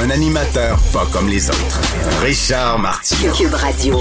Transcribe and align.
Un 0.00 0.10
animateur 0.10 0.78
pas 0.92 1.06
comme 1.12 1.28
les 1.28 1.50
autres. 1.50 1.80
Richard 2.22 2.78
Martineau. 2.78 3.32
Cube 3.32 3.52
Radio. 3.52 4.00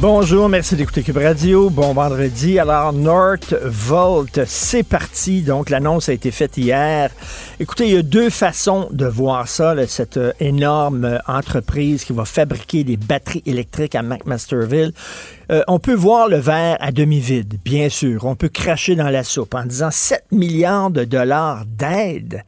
Bonjour, 0.00 0.48
merci 0.48 0.76
d'écouter 0.76 1.02
Cube 1.02 1.16
Radio. 1.16 1.70
Bon 1.70 1.92
vendredi. 1.92 2.60
Alors, 2.60 2.92
Northvolt, 2.92 4.44
c'est 4.46 4.84
parti. 4.84 5.42
Donc, 5.42 5.70
l'annonce 5.70 6.08
a 6.08 6.12
été 6.12 6.30
faite 6.30 6.56
hier. 6.56 7.10
Écoutez, 7.58 7.86
il 7.86 7.94
y 7.94 7.96
a 7.96 8.02
deux 8.02 8.30
façons 8.30 8.88
de 8.92 9.06
voir 9.06 9.48
ça, 9.48 9.74
là, 9.74 9.88
cette 9.88 10.18
euh, 10.18 10.32
énorme 10.38 11.04
euh, 11.04 11.18
entreprise 11.26 12.04
qui 12.04 12.12
va 12.12 12.24
fabriquer 12.24 12.84
des 12.84 12.96
batteries 12.96 13.42
électriques 13.44 13.96
à 13.96 14.02
McMasterville. 14.02 14.92
Euh, 15.50 15.62
on 15.66 15.80
peut 15.80 15.94
voir 15.94 16.28
le 16.28 16.36
verre 16.36 16.76
à 16.78 16.92
demi-vide, 16.92 17.58
bien 17.64 17.88
sûr. 17.88 18.24
On 18.26 18.36
peut 18.36 18.50
cracher 18.50 18.94
dans 18.94 19.10
la 19.10 19.24
soupe 19.24 19.54
en 19.54 19.64
disant 19.64 19.90
7 19.90 20.26
milliards 20.30 20.90
de 20.90 21.02
dollars 21.02 21.64
d'aide. 21.66 22.44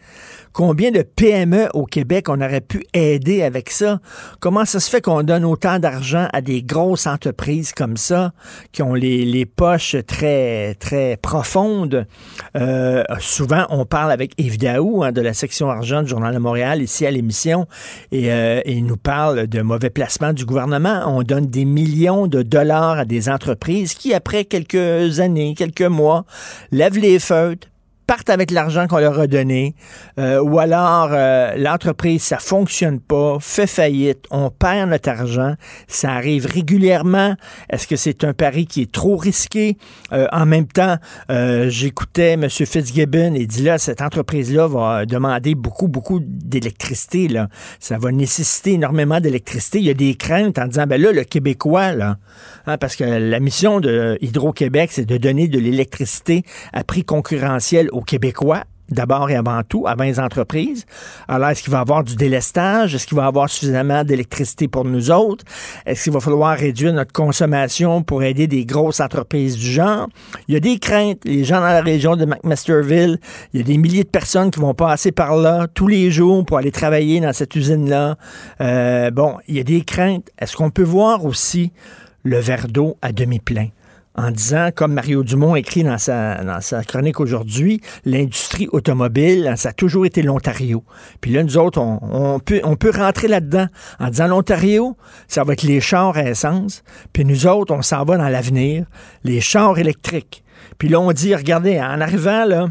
Combien 0.58 0.90
de 0.90 1.02
PME 1.02 1.68
au 1.72 1.84
Québec 1.84 2.28
on 2.28 2.40
aurait 2.40 2.60
pu 2.60 2.84
aider 2.92 3.44
avec 3.44 3.70
ça? 3.70 4.00
Comment 4.40 4.64
ça 4.64 4.80
se 4.80 4.90
fait 4.90 5.00
qu'on 5.00 5.22
donne 5.22 5.44
autant 5.44 5.78
d'argent 5.78 6.26
à 6.32 6.40
des 6.40 6.64
grosses 6.64 7.06
entreprises 7.06 7.70
comme 7.70 7.96
ça, 7.96 8.32
qui 8.72 8.82
ont 8.82 8.92
les, 8.92 9.46
poches 9.46 9.94
très, 10.04 10.74
très 10.74 11.16
profondes? 11.16 12.08
Euh, 12.56 13.04
souvent, 13.20 13.66
on 13.70 13.84
parle 13.84 14.10
avec 14.10 14.32
Yves 14.36 14.58
Daou 14.58 15.04
hein, 15.04 15.12
de 15.12 15.20
la 15.20 15.32
section 15.32 15.70
argent 15.70 16.02
du 16.02 16.08
Journal 16.08 16.34
de 16.34 16.40
Montréal, 16.40 16.82
ici 16.82 17.06
à 17.06 17.12
l'émission, 17.12 17.68
et, 18.10 18.32
euh, 18.32 18.60
il 18.66 18.84
nous 18.84 18.96
parle 18.96 19.46
de 19.46 19.62
mauvais 19.62 19.90
placement 19.90 20.32
du 20.32 20.44
gouvernement. 20.44 21.04
On 21.06 21.22
donne 21.22 21.46
des 21.46 21.66
millions 21.66 22.26
de 22.26 22.42
dollars 22.42 22.98
à 22.98 23.04
des 23.04 23.28
entreprises 23.28 23.94
qui, 23.94 24.12
après 24.12 24.44
quelques 24.44 25.20
années, 25.20 25.54
quelques 25.56 25.82
mois, 25.82 26.24
lèvent 26.72 26.98
les 26.98 27.20
feutres, 27.20 27.68
partent 28.08 28.30
avec 28.30 28.50
l'argent 28.50 28.86
qu'on 28.86 29.00
leur 29.00 29.20
a 29.20 29.26
donné, 29.26 29.74
euh, 30.18 30.40
ou 30.40 30.58
alors 30.58 31.10
euh, 31.12 31.54
l'entreprise, 31.58 32.22
ça 32.22 32.38
fonctionne 32.38 33.00
pas, 33.00 33.36
fait 33.38 33.66
faillite, 33.66 34.24
on 34.30 34.48
perd 34.48 34.88
notre 34.88 35.10
argent, 35.10 35.54
ça 35.88 36.12
arrive 36.12 36.46
régulièrement. 36.46 37.34
Est-ce 37.68 37.86
que 37.86 37.96
c'est 37.96 38.24
un 38.24 38.32
pari 38.32 38.66
qui 38.66 38.80
est 38.80 38.90
trop 38.90 39.18
risqué? 39.18 39.76
Euh, 40.14 40.26
en 40.32 40.46
même 40.46 40.66
temps, 40.66 40.96
j'écoutais 41.28 42.32
M. 42.32 42.48
Fitzgibbon 42.48 43.34
et 43.34 43.44
dit 43.44 43.62
là, 43.62 43.76
cette 43.76 44.00
entreprise-là 44.00 44.66
va 44.68 45.04
demander 45.04 45.54
beaucoup, 45.54 45.88
beaucoup 45.88 46.20
d'électricité. 46.22 47.28
Là. 47.28 47.48
Ça 47.78 47.98
va 47.98 48.10
nécessiter 48.10 48.72
énormément 48.72 49.20
d'électricité. 49.20 49.80
Il 49.80 49.84
y 49.84 49.90
a 49.90 49.94
des 49.94 50.14
craintes 50.14 50.58
en 50.58 50.66
disant, 50.66 50.86
ben 50.86 50.98
là, 50.98 51.12
le 51.12 51.24
Québécois, 51.24 51.92
là, 51.92 52.16
hein, 52.66 52.78
parce 52.78 52.96
que 52.96 53.04
la 53.04 53.40
mission 53.40 53.80
de 53.80 54.16
Hydro-Québec, 54.22 54.90
c'est 54.92 55.04
de 55.04 55.18
donner 55.18 55.46
de 55.48 55.58
l'électricité 55.58 56.42
à 56.72 56.84
prix 56.84 57.04
concurrentiel 57.04 57.90
Québécois 58.02 58.64
d'abord 58.90 59.30
et 59.30 59.36
avant 59.36 59.62
tout, 59.62 59.86
avant 59.86 60.04
les 60.04 60.18
entreprises. 60.18 60.86
Alors, 61.26 61.50
est-ce 61.50 61.62
qu'il 61.62 61.72
va 61.72 61.78
y 61.78 61.80
avoir 61.80 62.04
du 62.04 62.16
délestage? 62.16 62.94
Est-ce 62.94 63.06
qu'il 63.06 63.16
va 63.16 63.24
y 63.24 63.26
avoir 63.26 63.48
suffisamment 63.48 64.04
d'électricité 64.04 64.68
pour 64.68 64.84
nous 64.84 65.10
autres? 65.10 65.44
Est-ce 65.84 66.04
qu'il 66.04 66.12
va 66.12 66.20
falloir 66.20 66.56
réduire 66.56 66.92
notre 66.92 67.12
consommation 67.12 68.02
pour 68.02 68.22
aider 68.22 68.46
des 68.46 68.64
grosses 68.64 69.00
entreprises 69.00 69.56
du 69.56 69.66
genre? 69.66 70.08
Il 70.48 70.54
y 70.54 70.56
a 70.56 70.60
des 70.60 70.78
craintes. 70.78 71.20
Les 71.24 71.44
gens 71.44 71.60
dans 71.60 71.66
la 71.66 71.82
région 71.82 72.16
de 72.16 72.24
McMasterville, 72.24 73.18
il 73.52 73.60
y 73.60 73.62
a 73.62 73.66
des 73.66 73.76
milliers 73.76 74.04
de 74.04 74.08
personnes 74.08 74.50
qui 74.50 74.60
vont 74.60 74.74
passer 74.74 75.12
par 75.12 75.36
là 75.36 75.66
tous 75.72 75.86
les 75.86 76.10
jours 76.10 76.44
pour 76.44 76.58
aller 76.58 76.72
travailler 76.72 77.20
dans 77.20 77.32
cette 77.32 77.54
usine-là. 77.54 78.16
Euh, 78.60 79.10
bon, 79.10 79.36
il 79.48 79.56
y 79.56 79.60
a 79.60 79.64
des 79.64 79.82
craintes. 79.82 80.30
Est-ce 80.38 80.56
qu'on 80.56 80.70
peut 80.70 80.82
voir 80.82 81.24
aussi 81.24 81.72
le 82.22 82.38
verre 82.38 82.68
d'eau 82.68 82.96
à 83.02 83.12
demi 83.12 83.38
plein? 83.38 83.68
En 84.18 84.32
disant, 84.32 84.70
comme 84.74 84.94
Mario 84.94 85.22
Dumont 85.22 85.54
écrit 85.54 85.84
dans 85.84 85.96
sa, 85.96 86.84
chronique 86.84 87.20
aujourd'hui, 87.20 87.80
l'industrie 88.04 88.68
automobile, 88.72 89.54
ça 89.56 89.68
a 89.68 89.72
toujours 89.72 90.06
été 90.06 90.22
l'Ontario. 90.22 90.82
Puis 91.20 91.30
là, 91.30 91.44
nous 91.44 91.56
autres, 91.56 91.80
on, 91.80 92.00
on, 92.02 92.40
peut, 92.40 92.60
on 92.64 92.74
peut 92.74 92.90
rentrer 92.90 93.28
là-dedans 93.28 93.68
en 94.00 94.08
disant 94.08 94.26
l'Ontario, 94.26 94.96
ça 95.28 95.44
va 95.44 95.52
être 95.52 95.62
les 95.62 95.80
chars 95.80 96.16
à 96.16 96.24
essence. 96.24 96.82
Puis 97.12 97.24
nous 97.24 97.46
autres, 97.46 97.72
on 97.72 97.80
s'en 97.80 98.04
va 98.04 98.16
dans 98.16 98.28
l'avenir, 98.28 98.86
les 99.22 99.40
chars 99.40 99.78
électriques. 99.78 100.42
Puis 100.78 100.88
là, 100.88 100.98
on 100.98 101.12
dit, 101.12 101.32
regardez, 101.32 101.80
en 101.80 102.00
arrivant 102.00 102.44
là, 102.44 102.66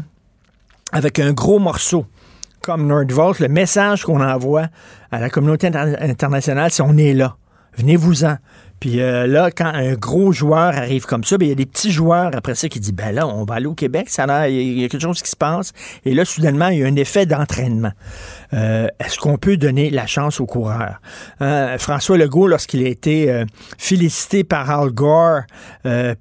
avec 0.92 1.18
un 1.18 1.32
gros 1.32 1.58
morceau, 1.58 2.04
comme 2.60 2.86
Nordvolt, 2.86 3.38
le 3.40 3.48
message 3.48 4.04
qu'on 4.04 4.20
envoie 4.20 4.66
à 5.10 5.18
la 5.18 5.30
communauté 5.30 5.66
internationale, 5.66 6.70
c'est 6.72 6.82
on 6.82 6.98
est 6.98 7.14
là. 7.14 7.36
Venez-vous-en. 7.78 8.36
Puis 8.80 9.00
euh, 9.00 9.26
là, 9.26 9.50
quand 9.50 9.66
un 9.66 9.94
gros 9.94 10.32
joueur 10.32 10.76
arrive 10.76 11.04
comme 11.04 11.24
ça, 11.24 11.36
ben, 11.38 11.46
il 11.46 11.48
y 11.48 11.52
a 11.52 11.56
des 11.56 11.66
petits 11.66 11.90
joueurs 11.90 12.30
après 12.34 12.54
ça 12.54 12.68
qui 12.68 12.80
disent 12.80 12.92
ben 12.92 13.12
là, 13.12 13.26
on 13.26 13.44
va 13.44 13.54
aller 13.54 13.66
au 13.66 13.74
Québec, 13.74 14.08
ça 14.08 14.24
a, 14.24 14.48
il 14.48 14.78
y 14.78 14.84
a 14.84 14.88
quelque 14.88 15.02
chose 15.02 15.22
qui 15.22 15.30
se 15.30 15.36
passe. 15.36 15.72
Et 16.04 16.14
là, 16.14 16.24
soudainement, 16.24 16.68
il 16.68 16.78
y 16.78 16.84
a 16.84 16.86
un 16.86 16.96
effet 16.96 17.26
d'entraînement. 17.26 17.92
Euh, 18.54 18.86
Est-ce 19.00 19.18
qu'on 19.18 19.36
peut 19.36 19.56
donner 19.56 19.90
la 19.90 20.06
chance 20.06 20.40
aux 20.40 20.46
coureurs? 20.46 21.00
Euh, 21.42 21.76
François 21.78 22.16
Legault, 22.16 22.46
lorsqu'il 22.46 22.84
a 22.84 22.88
été 22.88 23.44
félicité 23.78 24.44
par 24.44 24.70
Al 24.70 24.90
Gore 24.90 25.42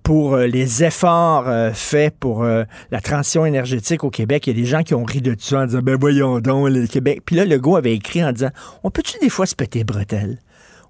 pour 0.03 0.37
les 0.37 0.83
efforts 0.83 1.45
faits 1.73 2.15
pour 2.19 2.43
la 2.43 3.01
transition 3.01 3.45
énergétique 3.45 4.03
au 4.03 4.09
Québec, 4.09 4.47
il 4.47 4.55
y 4.55 4.59
a 4.59 4.61
des 4.61 4.67
gens 4.67 4.83
qui 4.83 4.93
ont 4.93 5.03
ri 5.03 5.21
de 5.21 5.35
ça 5.39 5.59
en 5.59 5.65
disant 5.65 5.81
ben 5.81 5.97
voyons 5.99 6.39
donc 6.39 6.69
le 6.69 6.87
Québec. 6.87 7.21
Puis 7.25 7.35
là, 7.35 7.45
Legault 7.45 7.75
avait 7.75 7.93
écrit 7.93 8.23
en 8.23 8.31
disant 8.31 8.49
on 8.83 8.91
peut-tu 8.91 9.17
des 9.19 9.29
fois 9.29 9.45
se 9.45 9.55
péter 9.55 9.83
bretelles? 9.83 10.39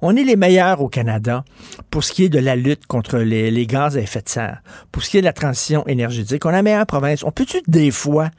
On 0.02 0.16
est 0.16 0.24
les 0.24 0.35
meilleurs 0.35 0.81
au 0.81 0.90
Canada 0.90 1.44
pour 1.90 2.03
ce 2.03 2.12
qui 2.12 2.25
est 2.25 2.30
de 2.30 2.40
la 2.40 2.56
lutte 2.56 2.85
contre 2.85 3.18
les, 3.18 3.66
gaz 3.66 3.97
à 3.97 4.02
effet 4.02 4.22
de 4.22 4.30
serre, 4.30 4.62
pour 4.91 5.03
ce 5.03 5.09
qui 5.09 5.18
est 5.18 5.22
de 5.22 5.25
la 5.25 5.34
transition 5.34 5.85
énergétique. 5.88 6.46
On 6.46 6.50
est 6.50 6.53
la 6.53 6.63
meilleure 6.63 6.85
province. 6.85 7.24
On 7.24 7.31
peut-tu 7.31 7.62
des 7.68 7.91
fois 7.91 8.30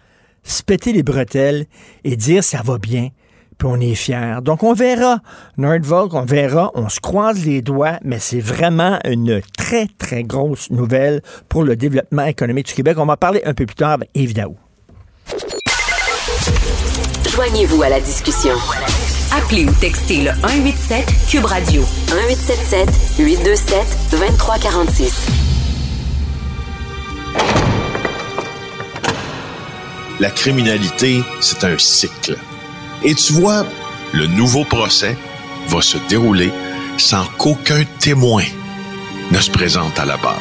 se 0.44 0.62
péter 0.62 0.92
les 0.92 1.02
bretelles 1.02 1.66
et 2.04 2.16
dire 2.16 2.44
ça 2.44 2.62
va 2.64 2.78
bien, 2.78 3.08
puis 3.58 3.68
on 3.68 3.80
est 3.80 3.94
fiers. 3.94 4.38
Donc 4.42 4.62
on 4.62 4.72
verra, 4.72 5.18
Nordvolk, 5.56 6.14
on 6.14 6.24
verra, 6.24 6.70
on 6.74 6.88
se 6.88 7.00
croise 7.00 7.44
les 7.44 7.60
doigts, 7.60 7.98
mais 8.04 8.18
c'est 8.18 8.40
vraiment 8.40 8.98
une 9.04 9.40
très, 9.56 9.88
très 9.98 10.22
grosse 10.22 10.70
nouvelle 10.70 11.22
pour 11.48 11.64
le 11.64 11.76
développement 11.76 12.24
économique 12.24 12.66
du 12.68 12.74
Québec. 12.74 12.96
On 12.98 13.06
va 13.06 13.16
parler 13.16 13.42
un 13.44 13.54
peu 13.54 13.66
plus 13.66 13.76
tard 13.76 13.92
avec 13.92 14.10
Yves 14.14 14.34
Daou. 14.34 14.56
Joignez-vous 17.28 17.82
à 17.82 17.88
la 17.88 18.00
discussion. 18.00 18.54
Appelez 19.30 19.66
ou 19.66 19.72
textez 19.72 20.22
le 20.22 20.30
187 20.40 21.06
Cube 21.28 21.44
Radio 21.44 21.82
1877 21.82 22.88
827 23.18 23.98
2346. 24.12 25.26
La 30.20 30.30
criminalité, 30.30 31.22
c'est 31.40 31.62
un 31.64 31.78
cycle. 31.78 32.36
Et 33.04 33.14
tu 33.14 33.34
vois, 33.34 33.64
le 34.12 34.26
nouveau 34.26 34.64
procès 34.64 35.16
va 35.68 35.82
se 35.82 35.98
dérouler 36.08 36.50
sans 36.96 37.24
qu'aucun 37.38 37.84
témoin 38.00 38.44
ne 39.30 39.38
se 39.38 39.50
présente 39.50 39.98
à 39.98 40.06
la 40.06 40.16
barre. 40.16 40.40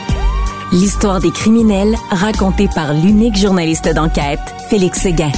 L'histoire 0.72 1.20
des 1.20 1.32
criminels 1.32 1.96
racontée 2.10 2.70
par 2.74 2.94
l'unique 2.94 3.38
journaliste 3.38 3.94
d'enquête, 3.94 4.40
Félix 4.70 5.02
Séguin. 5.02 5.32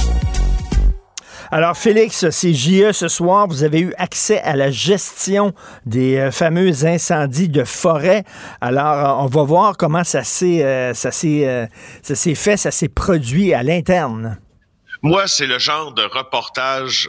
Alors, 1.52 1.76
Félix, 1.76 2.30
c'est 2.30 2.54
JE 2.54 2.92
ce 2.92 3.08
soir. 3.08 3.48
Vous 3.48 3.64
avez 3.64 3.80
eu 3.80 3.92
accès 3.98 4.38
à 4.42 4.54
la 4.54 4.70
gestion 4.70 5.52
des 5.84 6.16
euh, 6.16 6.30
fameux 6.30 6.84
incendies 6.86 7.48
de 7.48 7.64
forêt. 7.64 8.24
Alors, 8.60 9.20
euh, 9.20 9.24
on 9.24 9.26
va 9.26 9.42
voir 9.42 9.76
comment 9.76 10.04
ça 10.04 10.22
s'est, 10.22 10.64
euh, 10.64 10.94
s'est 10.94 12.34
fait, 12.36 12.56
ça 12.56 12.70
s'est 12.70 12.88
produit 12.88 13.52
à 13.52 13.64
l'interne. 13.64 14.38
Moi, 15.02 15.26
c'est 15.26 15.48
le 15.48 15.58
genre 15.58 15.92
de 15.92 16.02
reportage 16.02 17.08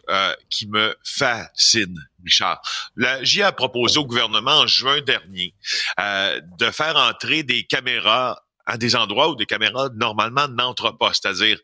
qui 0.50 0.68
me 0.68 0.96
fascine. 1.04 2.00
Richard. 2.24 2.62
La 2.96 3.24
JE 3.24 3.42
a 3.42 3.52
proposé 3.52 4.00
au 4.00 4.06
gouvernement 4.06 4.60
en 4.60 4.68
juin 4.68 5.02
dernier 5.02 5.54
de 5.98 6.72
faire 6.72 6.96
entrer 6.96 7.44
des 7.44 7.64
caméras 7.64 8.42
à 8.66 8.78
des 8.78 8.96
endroits 8.96 9.30
où 9.30 9.36
des 9.36 9.46
caméras 9.46 9.90
normalement 9.96 10.48
n'entrent 10.48 10.98
pas, 10.98 11.12
c'est-à-dire 11.14 11.60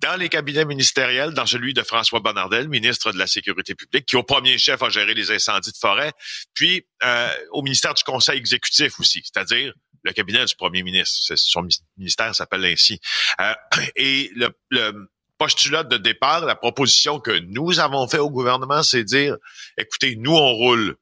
dans 0.00 0.16
les 0.16 0.28
cabinets 0.28 0.64
ministériels, 0.64 1.32
dans 1.32 1.46
celui 1.46 1.74
de 1.74 1.82
François 1.82 2.20
Bonnardel, 2.20 2.68
ministre 2.68 3.12
de 3.12 3.18
la 3.18 3.26
Sécurité 3.26 3.74
publique, 3.74 4.06
qui 4.06 4.16
au 4.16 4.22
premier 4.22 4.58
chef 4.58 4.82
a 4.82 4.88
géré 4.88 5.14
les 5.14 5.30
incendies 5.30 5.72
de 5.72 5.76
forêt, 5.76 6.12
puis 6.54 6.86
euh, 7.02 7.34
au 7.52 7.62
ministère 7.62 7.94
du 7.94 8.04
Conseil 8.04 8.38
exécutif 8.38 9.00
aussi, 9.00 9.22
c'est-à-dire 9.24 9.72
le 10.04 10.12
cabinet 10.12 10.44
du 10.44 10.54
premier 10.54 10.82
ministre. 10.82 11.34
Son 11.36 11.66
ministère 11.96 12.34
s'appelle 12.34 12.64
ainsi. 12.64 13.00
Euh, 13.40 13.54
et 13.96 14.30
le, 14.34 15.08
postulat 15.36 15.84
de 15.84 15.96
départ, 15.96 16.44
la 16.44 16.56
proposition 16.56 17.20
que 17.20 17.30
nous 17.30 17.78
avons 17.78 18.08
fait 18.08 18.18
au 18.18 18.28
gouvernement, 18.28 18.82
c'est 18.82 19.04
dire, 19.04 19.36
écoutez, 19.76 20.16
nous, 20.16 20.34
on 20.34 20.52
roule. 20.52 20.96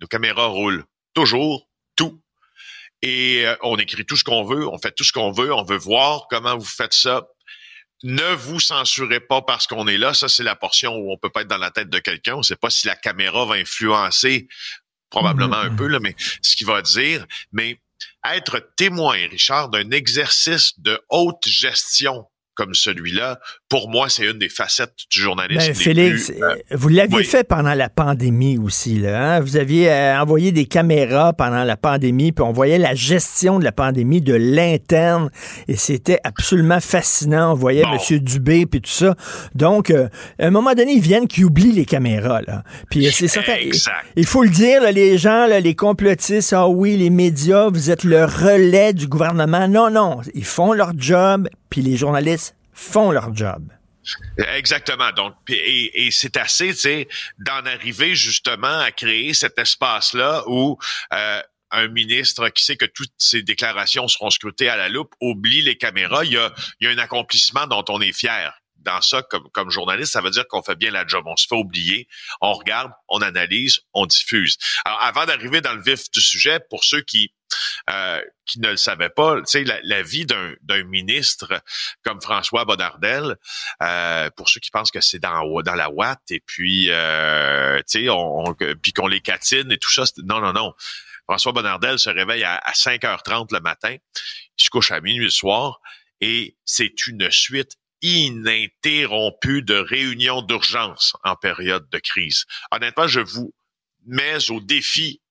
Nos 0.00 0.06
caméras 0.06 0.46
roulent. 0.46 0.84
Toujours, 1.12 1.68
tout. 1.94 2.18
Et 3.02 3.46
euh, 3.46 3.54
on 3.62 3.76
écrit 3.76 4.06
tout 4.06 4.16
ce 4.16 4.24
qu'on 4.24 4.42
veut, 4.42 4.66
on 4.66 4.78
fait 4.78 4.92
tout 4.92 5.04
ce 5.04 5.12
qu'on 5.12 5.32
veut, 5.32 5.52
on 5.52 5.64
veut 5.64 5.76
voir 5.76 6.28
comment 6.30 6.56
vous 6.56 6.64
faites 6.64 6.94
ça. 6.94 7.28
Ne 8.02 8.34
vous 8.34 8.60
censurez 8.60 9.20
pas 9.20 9.42
parce 9.42 9.66
qu'on 9.66 9.86
est 9.86 9.96
là. 9.96 10.12
Ça, 10.14 10.28
c'est 10.28 10.42
la 10.42 10.56
portion 10.56 10.96
où 10.96 11.12
on 11.12 11.16
peut 11.16 11.30
pas 11.30 11.42
être 11.42 11.48
dans 11.48 11.58
la 11.58 11.70
tête 11.70 11.88
de 11.88 11.98
quelqu'un. 11.98 12.34
On 12.34 12.38
ne 12.38 12.42
sait 12.42 12.56
pas 12.56 12.70
si 12.70 12.86
la 12.86 12.96
caméra 12.96 13.46
va 13.46 13.54
influencer, 13.54 14.48
probablement 15.10 15.56
un 15.56 15.74
peu, 15.74 15.86
là, 15.86 16.00
mais 16.00 16.14
ce 16.42 16.56
qu'il 16.56 16.66
va 16.66 16.82
dire. 16.82 17.26
Mais 17.52 17.80
être 18.24 18.60
témoin, 18.76 19.16
Richard, 19.30 19.68
d'un 19.70 19.90
exercice 19.90 20.78
de 20.80 21.00
haute 21.08 21.46
gestion 21.46 22.26
comme 22.54 22.74
celui-là, 22.74 23.40
pour 23.74 23.90
moi, 23.90 24.08
c'est 24.08 24.24
une 24.30 24.38
des 24.38 24.48
facettes 24.48 24.94
du 25.10 25.20
journalisme. 25.20 25.66
Ben, 25.66 25.74
Félix, 25.74 26.30
euh, 26.30 26.54
vous 26.70 26.88
l'aviez 26.88 27.24
fait 27.24 27.42
pendant 27.42 27.74
la 27.74 27.88
pandémie 27.88 28.56
aussi. 28.56 29.00
Là, 29.00 29.20
hein? 29.20 29.40
Vous 29.40 29.56
aviez 29.56 29.90
euh, 29.90 30.20
envoyé 30.20 30.52
des 30.52 30.66
caméras 30.66 31.32
pendant 31.32 31.64
la 31.64 31.76
pandémie, 31.76 32.30
puis 32.30 32.44
on 32.44 32.52
voyait 32.52 32.78
la 32.78 32.94
gestion 32.94 33.58
de 33.58 33.64
la 33.64 33.72
pandémie 33.72 34.20
de 34.20 34.32
l'interne, 34.32 35.28
et 35.66 35.74
c'était 35.74 36.20
absolument 36.22 36.78
fascinant. 36.78 37.50
On 37.50 37.56
voyait 37.56 37.82
M. 37.82 38.18
Dubé, 38.20 38.64
puis 38.64 38.80
tout 38.80 38.92
ça. 38.92 39.16
Donc, 39.56 39.90
euh, 39.90 40.06
à 40.38 40.46
un 40.46 40.50
moment 40.50 40.74
donné, 40.74 40.92
ils 40.92 41.02
viennent 41.02 41.26
qui 41.26 41.42
oublient 41.42 41.72
les 41.72 41.84
caméras. 41.84 42.42
Là. 42.42 42.62
Puis 42.92 43.10
c'est 43.10 43.26
certain. 43.26 43.56
Il 44.14 44.26
faut 44.26 44.44
le 44.44 44.50
dire, 44.50 44.82
les 44.92 45.18
gens, 45.18 45.48
les 45.48 45.74
complotistes, 45.74 46.52
ah 46.52 46.68
oui, 46.68 46.96
les 46.96 47.10
médias, 47.10 47.70
vous 47.70 47.90
êtes 47.90 48.04
le 48.04 48.24
relais 48.24 48.92
du 48.92 49.08
gouvernement. 49.08 49.66
Non, 49.66 49.90
non, 49.90 50.20
ils 50.32 50.44
font 50.44 50.72
leur 50.72 50.92
job, 50.96 51.48
puis 51.70 51.82
les 51.82 51.96
journalistes 51.96 52.54
font 52.74 53.10
leur 53.10 53.34
job. 53.34 53.72
Exactement. 54.36 55.10
Donc, 55.12 55.34
et, 55.48 56.10
c'est 56.10 56.36
assez, 56.36 56.68
tu 56.68 56.80
sais, 56.80 57.08
d'en 57.38 57.64
arriver 57.64 58.14
justement 58.14 58.80
à 58.80 58.90
créer 58.92 59.32
cet 59.32 59.58
espace-là 59.58 60.44
où 60.46 60.78
euh, 61.12 61.40
un 61.70 61.88
ministre 61.88 62.48
qui 62.50 62.64
sait 62.64 62.76
que 62.76 62.84
toutes 62.84 63.12
ses 63.16 63.42
déclarations 63.42 64.06
seront 64.08 64.30
scrutées 64.30 64.68
à 64.68 64.76
la 64.76 64.88
loupe 64.88 65.14
oublie 65.20 65.62
les 65.62 65.76
caméras. 65.76 66.24
Il 66.24 66.32
y 66.32 66.36
a, 66.36 66.52
il 66.80 66.86
y 66.86 66.90
a 66.90 66.92
un 66.92 66.98
accomplissement 66.98 67.66
dont 67.66 67.84
on 67.88 68.00
est 68.00 68.12
fier 68.12 68.52
dans 68.84 69.00
ça, 69.00 69.22
comme, 69.22 69.48
comme 69.52 69.70
journaliste, 69.70 70.12
ça 70.12 70.20
veut 70.20 70.30
dire 70.30 70.46
qu'on 70.48 70.62
fait 70.62 70.76
bien 70.76 70.90
la 70.90 71.06
job. 71.06 71.24
On 71.26 71.36
se 71.36 71.46
fait 71.46 71.56
oublier, 71.56 72.08
on 72.40 72.52
regarde, 72.52 72.92
on 73.08 73.22
analyse, 73.22 73.80
on 73.92 74.06
diffuse. 74.06 74.58
Alors, 74.84 75.02
avant 75.02 75.26
d'arriver 75.26 75.60
dans 75.60 75.74
le 75.74 75.82
vif 75.82 76.10
du 76.10 76.20
sujet, 76.20 76.60
pour 76.70 76.84
ceux 76.84 77.00
qui 77.02 77.32
euh, 77.90 78.20
qui 78.46 78.60
ne 78.60 78.70
le 78.70 78.76
savaient 78.76 79.10
pas, 79.10 79.36
tu 79.36 79.42
sais, 79.46 79.64
la, 79.64 80.02
vie 80.02 80.26
d'un 80.26 80.84
ministre 80.84 81.62
comme 82.02 82.20
François 82.20 82.64
Bonnardel, 82.64 83.36
euh, 83.82 84.30
pour 84.36 84.48
ceux 84.48 84.60
qui 84.60 84.70
pensent 84.70 84.90
que 84.90 85.00
c'est 85.00 85.18
dans, 85.18 85.42
la 85.64 85.90
Watt 85.90 86.20
et 86.30 86.40
puis, 86.40 86.88
euh, 86.90 87.78
tu 87.88 88.04
sais, 88.04 88.08
on, 88.10 88.54
puis 88.82 88.92
qu'on 88.92 89.06
les 89.06 89.20
catine 89.20 89.70
et 89.72 89.78
tout 89.78 89.90
ça, 89.90 90.04
non, 90.24 90.40
non, 90.40 90.52
non. 90.52 90.74
François 91.26 91.52
Bonnardel 91.52 91.98
se 91.98 92.10
réveille 92.10 92.44
à, 92.44 92.56
à 92.56 92.72
5h30 92.72 93.52
le 93.52 93.60
matin, 93.60 93.94
il 93.94 94.62
se 94.62 94.68
couche 94.68 94.90
à 94.90 95.00
minuit 95.00 95.24
le 95.24 95.30
soir, 95.30 95.80
et 96.20 96.56
c'est 96.64 97.06
une 97.06 97.30
suite 97.30 97.76
ininterrompue 98.04 99.62
de 99.62 99.76
réunions 99.76 100.42
d'urgence 100.42 101.14
en 101.24 101.36
période 101.36 101.88
de 101.88 101.98
crise. 101.98 102.44
Honnêtement, 102.70 103.08
je 103.08 103.20
vous 103.20 103.54
mets 104.06 104.50
au 104.50 104.60
défi 104.60 105.22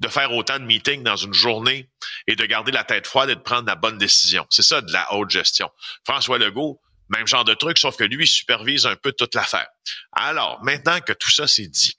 de 0.00 0.06
faire 0.08 0.32
autant 0.32 0.58
de 0.58 0.64
meetings 0.64 1.02
dans 1.02 1.16
une 1.16 1.34
journée 1.34 1.90
et 2.28 2.36
de 2.36 2.44
garder 2.46 2.70
la 2.70 2.84
tête 2.84 3.06
froide 3.08 3.30
et 3.30 3.34
de 3.34 3.40
prendre 3.40 3.66
la 3.66 3.74
bonne 3.74 3.98
décision. 3.98 4.46
C'est 4.50 4.62
ça 4.62 4.80
de 4.80 4.92
la 4.92 5.12
haute 5.14 5.30
gestion. 5.30 5.68
François 6.04 6.38
Legault, 6.38 6.80
même 7.08 7.26
genre 7.26 7.44
de 7.44 7.54
truc, 7.54 7.76
sauf 7.78 7.96
que 7.96 8.04
lui 8.04 8.26
supervise 8.26 8.86
un 8.86 8.96
peu 8.96 9.12
toute 9.12 9.34
l'affaire. 9.34 9.68
Alors, 10.12 10.62
maintenant 10.62 11.00
que 11.00 11.12
tout 11.12 11.30
ça 11.30 11.48
c'est 11.48 11.66
dit, 11.66 11.98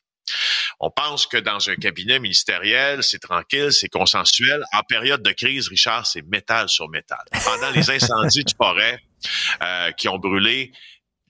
on 0.79 0.89
pense 0.91 1.27
que 1.27 1.37
dans 1.37 1.69
un 1.69 1.75
cabinet 1.75 2.19
ministériel, 2.19 3.03
c'est 3.03 3.19
tranquille, 3.19 3.71
c'est 3.71 3.89
consensuel. 3.89 4.63
En 4.73 4.81
période 4.83 5.21
de 5.23 5.31
crise, 5.31 5.67
Richard, 5.67 6.05
c'est 6.05 6.21
métal 6.23 6.69
sur 6.69 6.89
métal. 6.89 7.23
Pendant 7.43 7.71
les 7.71 7.89
incendies 7.89 8.43
du 8.43 8.53
forêt 8.55 8.99
euh, 9.61 9.91
qui 9.91 10.07
ont 10.07 10.17
brûlé 10.17 10.71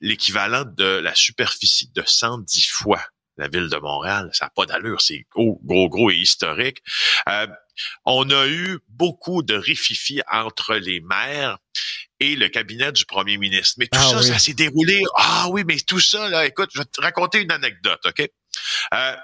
l'équivalent 0.00 0.64
de 0.64 0.84
la 0.84 1.14
superficie 1.14 1.90
de 1.94 2.02
110 2.04 2.66
fois 2.68 3.02
la 3.36 3.48
ville 3.48 3.68
de 3.68 3.76
Montréal, 3.78 4.30
ça 4.32 4.46
n'a 4.46 4.50
pas 4.54 4.64
d'allure, 4.64 5.00
c'est 5.00 5.26
gros, 5.32 5.60
gros, 5.64 5.88
gros 5.88 6.10
et 6.10 6.16
historique. 6.16 6.78
Euh, 7.28 7.48
on 8.04 8.30
a 8.30 8.46
eu 8.46 8.78
beaucoup 8.88 9.42
de 9.42 9.54
rififi 9.54 10.20
entre 10.30 10.76
les 10.76 11.00
maires 11.00 11.58
et 12.20 12.36
le 12.36 12.48
cabinet 12.48 12.92
du 12.92 13.04
premier 13.06 13.36
ministre. 13.36 13.74
Mais 13.78 13.86
tout 13.86 13.98
ah 14.00 14.10
ça, 14.10 14.22
ça 14.22 14.38
s'est 14.38 14.54
déroulé. 14.54 15.02
Ah 15.16 15.48
oui, 15.50 15.64
mais 15.66 15.76
tout 15.80 15.98
ça, 15.98 16.28
là, 16.28 16.46
écoute, 16.46 16.70
je 16.72 16.78
vais 16.78 16.84
te 16.84 17.00
raconter 17.00 17.40
une 17.40 17.50
anecdote, 17.50 18.00
OK? 18.06 18.28
Euh, 18.92 19.16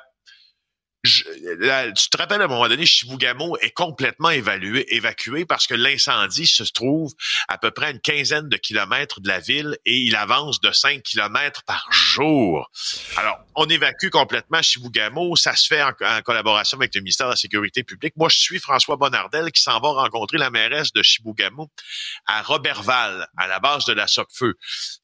tu 1.03 2.11
te 2.11 2.17
rappelles 2.19 2.43
à 2.43 2.45
un 2.45 2.49
moment 2.49 2.69
donné, 2.69 2.85
Chibougamau 2.85 3.57
est 3.59 3.71
complètement 3.71 4.31
évalué, 4.31 4.95
évacué 4.95 5.47
parce 5.47 5.67
que 5.67 5.75
l'incendie 5.75 6.47
se 6.47 6.63
trouve 6.65 7.13
à 7.49 7.57
peu 7.57 7.71
près 7.71 7.91
une 7.91 8.01
quinzaine 8.01 8.49
de 8.49 8.57
kilomètres 8.57 9.21
de 9.21 9.29
la 9.29 9.41
ville 9.41 9.79
et 9.87 9.97
il 9.97 10.15
avance 10.15 10.61
de 10.61 10.71
5 10.71 11.03
kilomètres 11.03 11.63
par 11.65 11.87
jour. 11.91 12.71
Alors, 13.17 13.39
on 13.55 13.67
évacue 13.67 14.11
complètement 14.11 14.61
Chibougamau. 14.61 15.37
Ça 15.37 15.57
se 15.57 15.67
fait 15.67 15.83
en, 15.83 15.93
collaboration 16.23 16.77
avec 16.79 16.95
le 16.95 17.01
ministère 17.01 17.29
de 17.29 17.33
la 17.33 17.37
Sécurité 17.37 17.83
publique. 17.83 18.15
Moi, 18.17 18.29
je 18.29 18.39
suis 18.39 18.59
François 18.59 18.97
Bonnardel 18.97 19.53
qui 19.53 19.63
s'en 19.63 19.81
va 19.81 19.89
rencontrer 19.91 20.37
la 20.37 20.51
mairesse 20.51 20.93
de 20.93 21.03
Chibougamau 21.03 21.71
à 22.27 22.43
Robertval, 22.43 23.27
à 23.39 23.47
la 23.47 23.59
base 23.59 23.87
de 23.87 23.95
la 23.95 24.07
Sopfeu. 24.07 24.55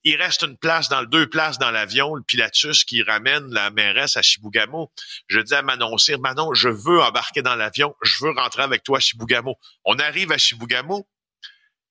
Il 0.04 0.16
reste 0.16 0.42
une 0.42 0.58
place 0.58 0.88
dans 0.90 1.04
deux 1.04 1.26
places 1.26 1.58
dans 1.58 1.70
l'avion, 1.70 2.14
le 2.14 2.22
Pilatus 2.22 2.84
qui 2.84 3.02
ramène 3.02 3.52
la 3.52 3.70
mairesse 3.70 4.16
à 4.16 4.22
Chibougamau. 4.22 4.92
Je 5.28 5.40
dis 5.40 5.54
à 5.54 5.62
Manon 5.62 5.85
Manon, 6.20 6.54
je 6.54 6.68
veux 6.68 7.00
embarquer 7.00 7.42
dans 7.42 7.54
l'avion, 7.54 7.94
je 8.02 8.24
veux 8.24 8.32
rentrer 8.32 8.62
avec 8.62 8.82
toi 8.82 8.98
à 8.98 9.00
Chibougamau. 9.00 9.56
On 9.84 9.98
arrive 9.98 10.32
à 10.32 10.38
Chibougamau, 10.38 11.08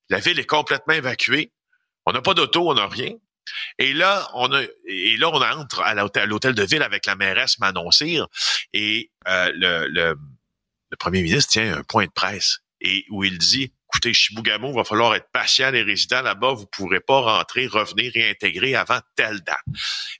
la 0.09 0.19
ville 0.19 0.39
est 0.39 0.45
complètement 0.45 0.93
évacuée, 0.93 1.51
on 2.05 2.11
n'a 2.11 2.21
pas 2.21 2.33
d'auto, 2.33 2.69
on 2.69 2.75
n'a 2.75 2.87
rien. 2.87 3.13
Et 3.77 3.93
là, 3.93 4.27
on 4.33 4.51
entre 4.51 5.81
à 5.81 6.25
l'hôtel 6.25 6.55
de 6.55 6.63
ville 6.63 6.81
avec 6.81 7.05
la 7.05 7.15
mairesse 7.15 7.59
Manon 7.59 7.91
Cyr 7.91 8.27
et 8.73 9.11
euh, 9.27 9.51
le 9.53 10.97
premier 10.97 11.21
ministre 11.21 11.51
tient 11.51 11.77
un 11.77 11.83
point 11.83 12.05
de 12.05 12.11
presse 12.11 12.59
et 12.81 13.05
où 13.09 13.23
il 13.23 13.37
dit 13.37 13.71
écoutez, 13.95 14.13
Chibougamau, 14.13 14.71
il 14.71 14.75
va 14.75 14.83
falloir 14.83 15.15
être 15.15 15.29
patient, 15.31 15.71
les 15.71 15.81
résidents 15.81 16.21
là-bas, 16.21 16.51
vous 16.51 16.65
pourrez 16.65 16.99
pas 16.99 17.21
rentrer, 17.21 17.65
revenir, 17.67 18.11
réintégrer 18.13 18.75
avant 18.75 18.99
telle 19.15 19.39
date. 19.39 19.63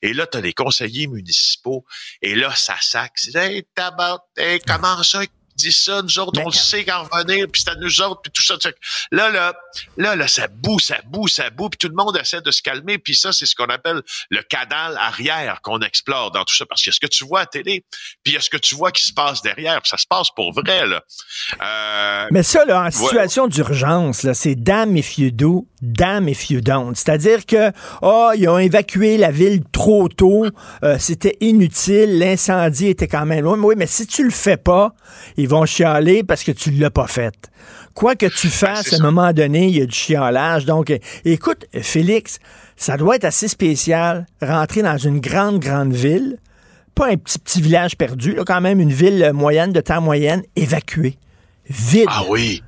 Et 0.01 0.13
là, 0.13 0.27
tu 0.27 0.38
as 0.38 0.42
les 0.42 0.54
conseillers 0.54 1.07
municipaux, 1.07 1.86
et 2.21 2.35
là, 2.35 2.56
ça 2.56 2.78
sac. 2.80 3.11
C'est, 3.16 3.35
hey, 3.35 3.68
hey, 4.38 4.59
comment 4.66 5.04
ça, 5.04 5.23
dit 5.56 5.71
ça, 5.71 6.02
nous 6.02 6.19
autres, 6.19 6.40
on 6.42 6.47
le 6.47 6.54
sait 6.54 6.83
qu'en 6.83 7.04
revenir, 7.04 7.47
puis 7.52 7.62
c'est 7.64 7.71
à 7.71 7.76
nous 7.76 8.02
autres, 8.02 8.21
puis 8.21 8.31
tout 8.31 8.42
ça. 8.42 8.56
Là, 9.12 9.30
là, 9.30 9.54
là, 9.97 10.16
là, 10.16 10.28
ça 10.28 10.47
boue, 10.47 10.80
ça 10.80 10.97
boue, 11.06 11.28
ça 11.28 11.50
boue, 11.50 11.69
puis 11.69 11.78
tout 11.78 11.88
le 11.88 11.95
monde 11.95 12.18
essaie 12.18 12.42
de 12.42 12.52
se 12.52 12.62
calmer, 12.62 12.97
puis 12.97 13.16
ça, 13.16 13.31
c'est 13.31 13.45
ce 13.45 13.56
qu'on 13.56 13.66
appelle 13.66 14.02
le 14.30 14.42
canal 14.44 14.97
arrière 14.97 15.62
qu'on 15.62 15.80
explore 15.80 16.31
dans 16.31 16.44
tout 16.44 16.56
ça, 16.56 16.66
parce 16.66 16.81
qu'il 16.81 16.92
y 16.92 16.94
a 16.94 16.95
ce 16.95 17.00
que 17.00 17.07
tu 17.07 17.26
vois 17.26 17.42
à 17.42 17.45
télé, 17.45 17.85
puis 18.24 18.33
il 18.33 18.33
y 18.33 18.38
a 18.38 18.42
ce 18.42 18.50
que 18.50 18.57
tu 18.57 18.76
vois 18.76 18.92
qui 18.92 19.04
se 19.04 19.14
passe 19.14 19.42
derrière, 19.42 19.81
puis 19.81 19.90
ça 19.90 19.97
se 19.97 20.07
passe 20.07 20.30
pour 20.35 20.54
vrai, 20.54 20.85
là. 20.88 21.04
Euh, 21.62 22.28
Mais 22.31 22.44
ça, 22.44 22.66
là, 22.66 22.83
en 22.83 22.92
situation 22.92 23.47
d'urgence, 23.47 24.24
là, 24.24 24.33
c'est 24.33 24.56
damn 24.56 24.95
if 24.97 25.18
you 25.18 25.31
do, 25.31 25.68
damn 25.81 26.28
if 26.28 26.50
you 26.50 26.62
don't. 26.62 26.95
C'est-à-dire 26.95 27.45
que, 27.45 27.71
oh, 28.02 28.31
ils 28.35 28.47
ont 28.47 28.59
évacué 28.59 29.18
la 29.18 29.31
ville 29.31 29.64
trop 29.71 30.09
tôt, 30.09 30.45
euh, 30.83 30.97
c'était 31.00 31.38
inutile, 31.42 32.19
l'incendie 32.19 32.88
était 32.88 33.07
quand 33.07 33.26
même 33.26 33.44
loin. 33.44 33.57
Oui, 33.57 33.76
mais 33.78 33.88
si 33.88 34.06
tu 34.06 34.24
le 34.24 34.31
fais 34.31 34.57
pas, 34.57 34.94
ils 35.38 35.44
vont 35.47 35.66
chialer 35.66 36.23
parce 36.23 36.44
que 36.44 36.52
tu 36.52 36.71
l'as 36.71 36.90
pas 36.90 37.07
fait. 37.07 37.35
Quoi 37.94 38.16
que 38.16 38.25
tu 38.25 38.47
ben, 38.47 38.54
fasses, 38.54 38.94
à 38.94 38.97
un 38.97 38.99
moment 38.99 39.31
donné, 39.33 39.68
il 39.68 39.78
y 39.78 39.81
a 39.81 39.85
du 39.85 39.95
chialage. 39.95 40.66
Donc, 40.66 40.94
écoute, 41.23 41.66
Félix, 41.81 42.40
ça 42.75 42.97
doit 42.97 43.16
être 43.16 43.25
assez 43.25 43.47
spécial, 43.47 44.25
rentrer 44.42 44.81
dans 44.81 44.97
une 44.97 45.19
grande, 45.19 45.59
grande 45.59 45.94
ville, 45.94 46.37
pas 46.94 47.07
un 47.07 47.18
petit, 47.18 47.40
petit 47.40 47.61
village 47.61 47.97
perdu, 47.97 48.35
quand 48.45 48.61
même 48.61 48.80
une 48.80 48.92
ville 48.92 49.31
moyenne, 49.33 49.71
de 49.71 49.81
temps 49.81 50.02
moyenne, 50.02 50.44
évacuée. 50.56 51.18
Vide. 51.69 52.07
Ah 52.07 52.23
oui. 52.30 52.61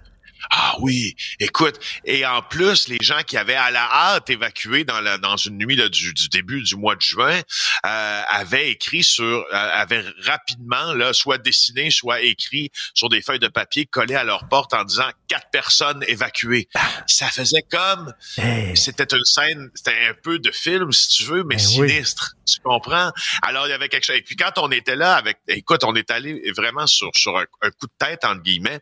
Ah 0.50 0.75
oui, 0.80 1.16
écoute, 1.39 1.80
et 2.06 2.25
en 2.25 2.42
plus, 2.42 2.88
les 2.88 2.98
gens 3.01 3.22
qui 3.25 3.38
avaient 3.38 3.56
à 3.56 3.72
la 3.72 3.84
hâte 3.92 4.30
évacué 4.30 4.84
dans 4.84 5.01
la 5.01 5.18
dans 5.18 5.36
une 5.36 5.58
nuit 5.58 5.77
du, 5.89 6.13
début 6.32 6.62
du 6.62 6.75
mois 6.75 6.96
de 6.96 7.01
juin 7.01 7.42
euh, 7.86 8.22
avaient 8.27 8.70
écrit 8.70 9.04
sur, 9.04 9.24
euh, 9.25 9.44
avaient 9.51 10.04
rapidement 10.24 10.94
là, 10.94 11.13
soit 11.13 11.38
dessiné, 11.38 11.92
soit 11.92 12.22
écrit 12.22 12.72
sur 12.94 13.10
des 13.10 13.22
feuilles 13.22 13.39
de 13.39 13.48
papier 13.48 13.86
collées 13.86 14.16
à 14.16 14.24
leur 14.24 14.48
porte 14.48 14.74
en 14.74 14.84
disant 14.84 15.10
quatre 15.27 15.50
personnes 15.51 16.04
évacuées. 16.08 16.70
Ça 17.08 17.27
faisait 17.27 17.63
comme, 17.70 18.13
c'était 18.75 19.16
une 19.16 19.25
scène, 19.25 19.70
c'était 19.75 20.08
un 20.10 20.13
peu 20.13 20.39
de 20.39 20.51
film 20.51 20.92
si 20.92 21.10
tu 21.10 21.24
veux, 21.24 21.44
mais 21.44 21.56
ben 21.56 21.60
sinistre. 21.60 22.37
Tu 22.48 22.60
comprends? 22.62 23.12
Alors, 23.42 23.68
il 23.68 23.72
y 23.72 23.74
avait 23.74 23.89
quelque 23.89 24.06
chose. 24.06 24.16
Et 24.16 24.22
puis, 24.22 24.36
quand 24.36 24.58
on 24.58 24.72
était 24.72 24.96
là 24.96 25.16
avec, 25.16 25.38
écoute, 25.48 25.84
on 25.84 25.94
est 25.96 26.10
allé 26.12 26.51
vraiment 26.56 26.88
sur, 26.88 27.10
sur 27.16 27.38
un, 27.38 27.46
coup 27.46 27.88
de 27.88 28.06
tête, 28.06 28.24
entre 28.24 28.42
guillemets, 28.42 28.80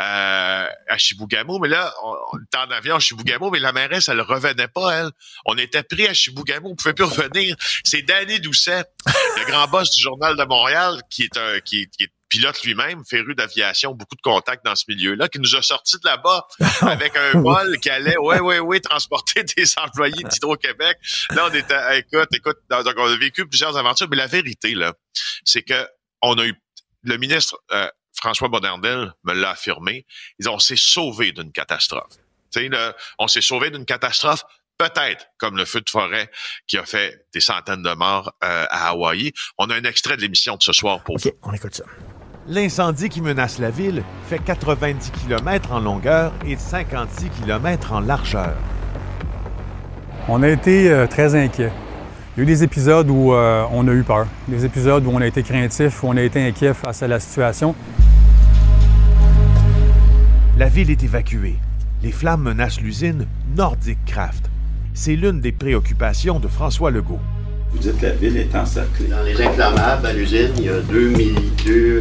euh, 0.00 0.66
à 0.88 0.98
Chibougamau. 0.98 1.58
Mais 1.58 1.68
là, 1.68 1.92
on, 2.02 2.38
était 2.38 2.58
en 2.58 2.70
avion 2.70 2.96
à 2.96 3.00
Chibougamau, 3.00 3.50
mais 3.50 3.60
la 3.60 3.72
mairesse, 3.72 4.08
elle 4.08 4.20
revenait 4.22 4.68
pas, 4.68 4.92
elle. 4.94 5.10
On 5.44 5.58
était 5.58 5.82
pris 5.82 6.06
à 6.06 6.14
Chibougamau, 6.14 6.70
on 6.70 6.76
pouvait 6.76 6.94
plus 6.94 7.04
revenir. 7.04 7.54
C'est 7.84 8.02
Danny 8.02 8.40
Doucet, 8.40 8.84
le 9.06 9.44
grand 9.46 9.68
boss 9.68 9.90
du 9.90 10.02
Journal 10.02 10.36
de 10.36 10.44
Montréal, 10.44 11.02
qui 11.10 11.24
est 11.24 11.36
un, 11.36 11.60
qui, 11.60 11.88
qui 11.88 12.04
est 12.04 12.12
pilote 12.32 12.62
lui-même, 12.64 13.04
féru 13.04 13.34
d'aviation, 13.34 13.92
beaucoup 13.92 14.16
de 14.16 14.22
contacts 14.22 14.64
dans 14.64 14.74
ce 14.74 14.84
milieu-là, 14.88 15.28
qui 15.28 15.38
nous 15.38 15.54
a 15.54 15.60
sortis 15.60 15.96
de 15.98 16.08
là-bas 16.08 16.46
avec 16.80 17.14
un 17.14 17.38
vol 17.38 17.78
qui 17.78 17.90
allait, 17.90 18.16
ouais, 18.16 18.40
ouais, 18.40 18.58
ouais, 18.58 18.80
transporter 18.80 19.44
des 19.56 19.66
employés 19.76 20.24
d'Hydro-Québec. 20.24 20.96
Là, 21.30 21.48
on 21.50 21.54
était, 21.54 21.98
écoute, 21.98 22.28
écoute, 22.34 22.56
donc 22.70 22.86
on 22.96 23.04
a 23.04 23.16
vécu 23.18 23.46
plusieurs 23.46 23.76
aventures, 23.76 24.08
mais 24.08 24.16
la 24.16 24.28
vérité, 24.28 24.74
là, 24.74 24.94
c'est 25.44 25.60
que 25.60 25.86
on 26.22 26.38
a 26.38 26.46
eu, 26.46 26.54
le 27.02 27.18
ministre 27.18 27.58
euh, 27.70 27.86
François 28.16 28.48
Bonnardel 28.48 29.12
me 29.24 29.34
l'a 29.34 29.50
affirmé, 29.50 30.06
ils 30.38 30.48
ont 30.48 30.58
s'est 30.58 30.76
sauvé 30.76 31.32
d'une 31.32 31.52
catastrophe. 31.52 32.16
Tu 32.50 32.70
sais, 32.70 32.94
on 33.18 33.28
s'est 33.28 33.42
sauvé 33.42 33.70
d'une 33.70 33.84
catastrophe 33.84 34.44
peut-être 34.78 35.26
comme 35.36 35.56
le 35.56 35.66
feu 35.66 35.80
de 35.80 35.90
forêt 35.90 36.30
qui 36.66 36.78
a 36.78 36.84
fait 36.84 37.26
des 37.34 37.40
centaines 37.40 37.82
de 37.82 37.92
morts 37.94 38.32
euh, 38.42 38.66
à 38.70 38.88
Hawaï. 38.88 39.32
On 39.58 39.68
a 39.68 39.74
un 39.74 39.84
extrait 39.84 40.16
de 40.16 40.22
l'émission 40.22 40.56
de 40.56 40.62
ce 40.62 40.72
soir 40.72 41.02
pour 41.04 41.16
OK, 41.16 41.30
on 41.42 41.52
écoute 41.52 41.74
ça. 41.74 41.84
L'incendie 42.48 43.08
qui 43.08 43.20
menace 43.20 43.60
la 43.60 43.70
ville 43.70 44.02
fait 44.28 44.40
90 44.40 45.12
km 45.12 45.70
en 45.70 45.78
longueur 45.78 46.32
et 46.44 46.56
56 46.56 47.28
km 47.28 47.92
en 47.92 48.00
largeur. 48.00 48.54
On 50.28 50.42
a 50.42 50.48
été 50.48 50.90
euh, 50.90 51.06
très 51.06 51.36
inquiets. 51.36 51.70
Il 52.36 52.38
y 52.38 52.40
a 52.40 52.42
eu 52.42 52.46
des 52.46 52.64
épisodes 52.64 53.08
où 53.08 53.32
euh, 53.32 53.64
on 53.70 53.86
a 53.86 53.92
eu 53.92 54.02
peur, 54.02 54.26
des 54.48 54.64
épisodes 54.64 55.06
où 55.06 55.10
on 55.10 55.20
a 55.20 55.26
été 55.26 55.44
craintif, 55.44 56.02
où 56.02 56.08
on 56.08 56.16
a 56.16 56.22
été 56.22 56.44
inquiet 56.44 56.74
face 56.74 57.04
à 57.04 57.06
la 57.06 57.20
situation. 57.20 57.76
La 60.58 60.66
ville 60.66 60.90
est 60.90 61.04
évacuée. 61.04 61.58
Les 62.02 62.10
flammes 62.10 62.42
menacent 62.42 62.80
l'usine 62.80 63.28
Nordic 63.56 64.04
Craft. 64.04 64.50
C'est 64.94 65.14
l'une 65.14 65.40
des 65.40 65.52
préoccupations 65.52 66.40
de 66.40 66.48
François 66.48 66.90
Legault. 66.90 67.20
Vous 67.72 67.78
dites 67.78 67.98
que 67.98 68.06
la 68.06 68.12
ville 68.12 68.36
est 68.36 68.54
encerclée. 68.54 69.06
Dans 69.06 69.22
les 69.22 69.40
inflammables, 69.40 70.06
à 70.06 70.12
l'usine, 70.12 70.50
il 70.58 70.64
y 70.64 70.68
a 70.68 70.80
2, 70.80 71.12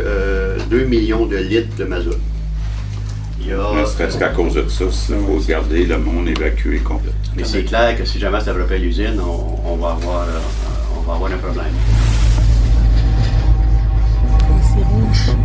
euh, 0.06 0.86
millions 0.88 1.25
de 1.25 1.38
litres 1.38 1.75
de 1.78 1.86
mazout. 1.86 2.18
Ne 3.48 3.86
serait-ce 3.86 4.18
qu'à 4.18 4.30
cause 4.30 4.54
de 4.54 4.68
ça, 4.68 4.86
il 4.86 5.25
faut 5.25 5.40
garder 5.48 5.86
le 5.86 5.98
monde 5.98 6.28
évacué 6.28 6.80
complètement. 6.80 7.20
Mais 7.36 7.44
c'est 7.44 7.63
clair 7.63 7.98
que 7.98 8.06
si 8.06 8.20
jamais 8.20 8.40
ça 8.40 8.48
développait 8.48 8.78
l'usine, 8.78 9.20
on, 9.20 9.75
va 9.78 9.92
avoir, 9.92 10.22
euh, 10.24 10.40
on 10.98 11.01
va 11.01 11.13
avoir 11.13 11.32
un 11.32 11.38
problème. 11.38 11.74
C'est 14.62 14.84
rouge. 14.84 15.36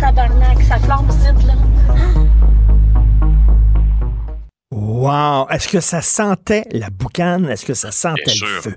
Tabarnak, 0.00 0.62
ça 0.62 0.78
flambe 0.78 1.10
vite, 1.10 1.46
là. 1.46 1.54
Wow! 4.72 5.48
Est-ce 5.50 5.68
que 5.68 5.80
ça 5.80 6.02
sentait 6.02 6.64
la 6.72 6.90
boucane? 6.90 7.48
Est-ce 7.48 7.64
que 7.64 7.74
ça 7.74 7.92
sentait 7.92 8.32
le 8.40 8.60
feu? 8.60 8.76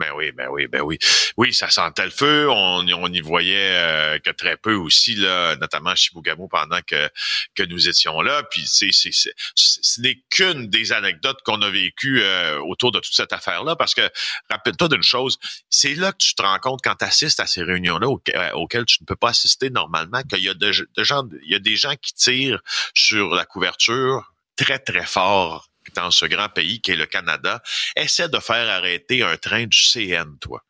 Ben 0.00 0.12
oui, 0.16 0.32
ben 0.32 0.48
oui, 0.50 0.66
ben 0.66 0.80
oui. 0.80 0.98
Oui, 1.36 1.52
ça 1.52 1.68
sentait 1.68 2.06
le 2.06 2.10
feu. 2.10 2.48
On, 2.48 2.86
y 2.86 3.20
voyait 3.20 3.76
euh, 3.76 4.18
que 4.18 4.30
très 4.30 4.56
peu 4.56 4.72
aussi, 4.72 5.14
là, 5.14 5.56
notamment 5.56 5.90
à 5.90 5.94
Chibougamau 5.94 6.48
pendant 6.48 6.80
que, 6.86 7.10
que 7.54 7.62
nous 7.64 7.86
étions 7.86 8.22
là. 8.22 8.42
Puis 8.50 8.64
c'est, 8.66 8.92
c'est, 8.92 9.10
ce 9.54 10.00
n'est 10.00 10.22
qu'une 10.30 10.68
des 10.68 10.92
anecdotes 10.92 11.42
qu'on 11.44 11.60
a 11.60 11.68
vécues 11.68 12.22
euh, 12.22 12.58
autour 12.60 12.92
de 12.92 13.00
toute 13.00 13.12
cette 13.12 13.34
affaire-là. 13.34 13.76
Parce 13.76 13.94
que 13.94 14.08
rappelle-toi 14.48 14.88
d'une 14.88 15.02
chose, 15.02 15.38
c'est 15.68 15.94
là 15.94 16.12
que 16.12 16.18
tu 16.18 16.34
te 16.34 16.40
rends 16.40 16.58
compte 16.60 16.80
quand 16.82 16.94
tu 16.94 17.04
assistes 17.04 17.40
à 17.40 17.46
ces 17.46 17.62
réunions-là 17.62 18.06
euh, 18.06 18.50
auxquelles 18.52 18.86
tu 18.86 19.02
ne 19.02 19.06
peux 19.06 19.16
pas 19.16 19.28
assister 19.30 19.68
normalement, 19.68 20.22
qu'il 20.22 20.40
y 20.40 20.48
a 20.48 20.54
de 20.54 20.72
gens, 20.72 21.28
il 21.42 21.50
y 21.50 21.54
a 21.54 21.58
des 21.58 21.76
gens 21.76 21.94
qui 22.00 22.14
tirent 22.14 22.62
sur 22.94 23.34
la 23.34 23.44
couverture 23.44 24.32
très, 24.56 24.78
très 24.78 25.04
fort 25.04 25.69
dans 25.94 26.10
ce 26.10 26.26
grand 26.26 26.48
pays 26.48 26.80
qui 26.80 26.92
est 26.92 26.96
le 26.96 27.06
Canada, 27.06 27.62
essaie 27.96 28.28
de 28.28 28.38
faire 28.38 28.68
arrêter 28.68 29.22
un 29.22 29.36
train 29.36 29.66
du 29.66 29.78
CN, 29.78 30.36
toi. 30.40 30.62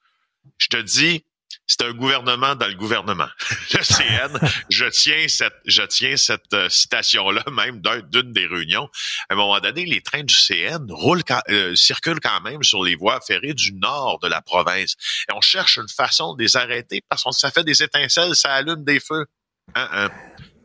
Je 0.58 0.68
te 0.68 0.76
dis, 0.76 1.24
c'est 1.66 1.82
un 1.82 1.92
gouvernement 1.92 2.56
dans 2.56 2.66
le 2.66 2.74
gouvernement. 2.74 3.28
Le 3.72 3.84
CN, 3.84 4.48
je 4.70 4.86
tiens 4.86 5.28
cette, 5.28 5.54
je 5.66 5.82
tiens 5.82 6.16
cette 6.16 6.52
euh, 6.52 6.68
citation-là 6.68 7.44
même 7.52 7.80
d'une 7.80 8.32
des 8.32 8.46
réunions. 8.46 8.88
À 9.28 9.34
un 9.34 9.36
moment 9.36 9.60
donné, 9.60 9.84
les 9.84 10.00
trains 10.00 10.24
du 10.24 10.34
CN 10.34 10.86
roulent, 10.90 11.22
euh, 11.48 11.76
circulent 11.76 12.20
quand 12.20 12.40
même 12.40 12.64
sur 12.64 12.82
les 12.82 12.96
voies 12.96 13.20
ferrées 13.20 13.54
du 13.54 13.72
nord 13.74 14.18
de 14.20 14.26
la 14.26 14.42
province. 14.42 14.96
Et 15.28 15.32
on 15.32 15.40
cherche 15.40 15.76
une 15.76 15.88
façon 15.88 16.34
de 16.34 16.42
les 16.42 16.56
arrêter 16.56 17.02
parce 17.08 17.22
que 17.22 17.30
ça 17.30 17.52
fait 17.52 17.64
des 17.64 17.82
étincelles, 17.84 18.34
ça 18.34 18.52
allume 18.54 18.84
des 18.84 18.98
feux. 18.98 19.26
Hein, 19.76 19.88
hein 19.92 20.10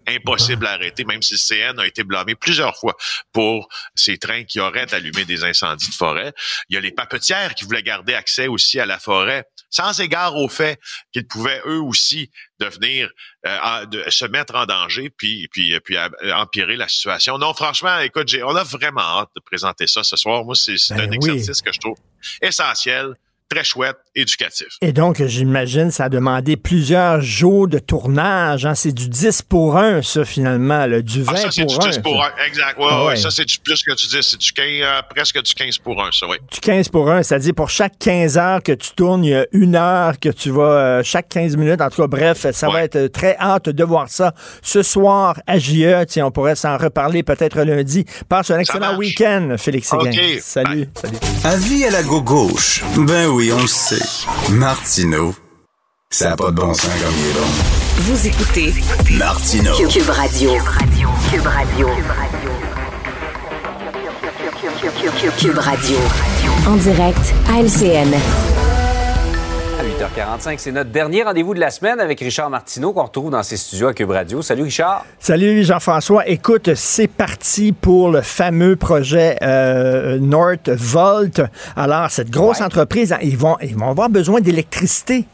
impossible 0.08 0.66
à 0.68 0.72
arrêter, 0.72 1.06
même 1.06 1.22
si 1.22 1.34
le 1.34 1.40
CN 1.40 1.80
a 1.80 1.88
été 1.88 2.04
blâmé 2.04 2.36
plusieurs 2.36 2.78
fois 2.78 2.96
pour 3.32 3.68
ces 3.96 4.18
trains 4.18 4.44
qui 4.44 4.60
auraient 4.60 4.94
allumé 4.94 5.26
des 5.26 5.44
incendies 5.44 5.90
de 5.90 5.94
forêt. 5.94 6.34
Il 6.70 6.76
y 6.76 6.78
a 6.78 6.82
les 6.82 6.92
papetières 6.92 7.56
qui 7.56 7.66
voulaient 7.66 7.84
garder 7.84 8.14
accès 8.14 8.48
aussi 8.48 8.80
à 8.80 8.86
la 8.86 9.00
forêt, 9.00 9.46
sans 9.70 10.00
égard 10.00 10.36
au 10.36 10.48
fait 10.48 10.80
qu'ils 11.12 11.28
pouvaient 11.28 11.62
eux 11.66 11.82
aussi 11.82 12.30
devenir 12.60 13.10
euh, 13.46 13.86
de, 13.86 14.04
se 14.10 14.26
mettre 14.26 14.56
en 14.56 14.66
danger 14.66 15.10
puis 15.10 15.50
puis 15.52 15.78
puis 15.82 15.98
empirer 16.34 16.78
la 16.78 16.88
situation. 16.88 17.38
Non, 17.38 17.54
franchement, 17.54 18.00
écoute, 18.00 18.34
on 18.44 18.56
a 18.56 18.64
vraiment 18.64 19.02
hâte 19.02 19.30
de 19.36 19.42
présenter 19.42 19.88
ça 19.88 20.04
ce 20.04 20.16
soir. 20.16 20.46
Moi, 20.46 20.56
c'est 20.56 20.76
ben 20.92 21.02
un 21.02 21.12
exercice 21.12 21.62
que 21.62 21.72
je 21.72 21.80
trouve 21.80 21.98
essentiel 22.42 23.16
très 23.50 23.64
chouette, 23.64 23.98
éducatif. 24.16 24.68
Et 24.82 24.92
donc, 24.92 25.24
j'imagine, 25.24 25.92
ça 25.92 26.06
a 26.06 26.10
demandé 26.10 26.58
plusieurs 26.58 27.22
jours 27.22 27.68
de 27.68 27.80
tournage. 27.80 28.66
Hein. 28.66 28.76
C'est 28.76 28.92
du 28.92 29.08
10 29.08 29.44
pour 29.44 29.78
1, 29.78 30.02
ça, 30.02 30.26
finalement, 30.26 30.86
là. 30.86 31.02
du 31.02 31.22
20 31.22 31.32
ah, 31.34 31.38
ça, 31.38 31.52
c'est 31.52 31.66
du 31.66 31.78
10 31.78 32.00
pour 32.00 32.24
1, 32.24 32.32
exact. 32.48 32.80
Ouais, 32.80 32.88
ah 32.90 33.06
ouais. 33.06 33.16
Ça, 33.16 33.30
c'est 33.30 33.46
du 33.46 33.60
plus 33.60 33.84
que 33.84 33.94
tu 33.94 34.08
dis. 34.08 34.18
C'est 34.22 34.38
du 34.38 34.52
15, 34.52 34.66
euh, 34.82 35.02
presque 35.14 35.42
du 35.42 35.54
15 35.54 35.78
pour 35.78 36.04
1, 36.04 36.12
ça, 36.12 36.28
oui. 36.28 36.38
Du 36.52 36.60
15 36.60 36.90
pour 36.90 37.10
1, 37.10 37.24
c'est-à-dire 37.24 37.54
pour 37.54 37.70
chaque 37.70 37.98
15 38.00 38.38
heures 38.38 38.64
que 38.64 38.72
tu 38.72 38.92
tournes, 38.96 39.24
il 39.24 39.32
y 39.32 39.36
a 39.36 39.46
une 39.52 39.76
heure 39.76 40.20
que 40.20 40.30
tu 40.30 40.50
vas, 40.50 40.64
euh, 40.64 41.04
chaque 41.04 41.30
15 41.30 41.56
minutes. 41.56 41.82
En 41.82 41.90
tout 41.90 42.02
cas, 42.02 42.08
bref, 42.08 42.48
ça 42.52 42.70
va 42.70 42.84
être 42.84 43.08
très 43.08 43.38
hâte 43.38 43.70
de 43.70 43.84
voir 43.84 44.10
ça 44.10 44.34
ce 44.64 44.82
soir 44.82 45.40
à 45.46 45.60
JE. 45.60 46.06
Tiens, 46.08 46.28
on 46.28 46.32
pourrait 46.32 46.56
s'en 46.56 46.78
reparler 46.78 47.22
peut-être 47.22 47.62
lundi. 47.62 48.06
Passe 48.28 48.50
un 48.50 48.60
excellent 48.60 48.98
week-end, 48.98 49.56
Félix 49.58 49.90
Séguin. 49.90 50.12
Salut. 50.42 50.90
Salut. 50.96 51.18
Avis 51.44 51.86
à 51.86 51.92
la 51.92 52.04
gauche. 52.04 52.84
Ben 52.98 53.28
oui, 53.28 53.35
on 53.36 53.62
le 53.62 53.68
sait. 53.68 54.02
Martineau, 54.52 55.36
ça 56.10 56.30
n'a 56.30 56.36
pas 56.38 56.52
de 56.52 56.56
bon 56.56 56.74
sens 56.74 56.86
comme 56.86 57.14
il 57.20 57.30
est 57.30 57.34
bon. 57.34 57.48
Vous 57.98 58.28
écoutez 58.28 58.74
Martineau. 59.18 59.76
Cube 59.90 60.10
Radio. 60.10 60.52
Cube 61.32 61.46
Radio. 61.46 61.90
Cube 65.38 65.58
Radio. 65.58 65.98
En 66.68 66.76
direct 66.78 67.34
à 67.50 67.62
LCN. 67.62 68.16
8h45, 70.06 70.58
c'est 70.60 70.72
notre 70.72 70.92
dernier 70.92 71.24
rendez-vous 71.24 71.56
de 71.56 71.60
la 71.60 71.72
semaine 71.72 72.00
avec 72.00 72.20
Richard 72.20 72.52
Martineau 72.52 72.94
qu'on 72.94 73.06
retrouve 73.06 73.32
dans 73.32 73.42
ses 73.42 73.58
studios 73.58 73.88
à 73.88 73.94
Cube 73.94 74.12
Radio. 74.12 74.44
Salut 74.44 74.64
Richard. 74.64 75.04
Salut 75.20 75.64
Jean-François. 75.64 76.28
Écoute, 76.28 76.76
c'est 76.76 77.08
parti 77.08 77.72
pour 77.72 78.12
le 78.12 78.22
fameux 78.22 78.76
projet 78.76 79.36
euh, 79.42 80.20
Northvolt. 80.20 81.42
Alors, 81.76 82.12
cette 82.12 82.30
grosse 82.30 82.62
entreprise, 82.62 83.14
hein, 83.14 83.18
ils 83.24 83.38
vont, 83.38 83.58
ils 83.64 83.76
vont 83.76 83.90
avoir 83.90 84.10
besoin 84.10 84.42
d'électricité. 84.42 85.26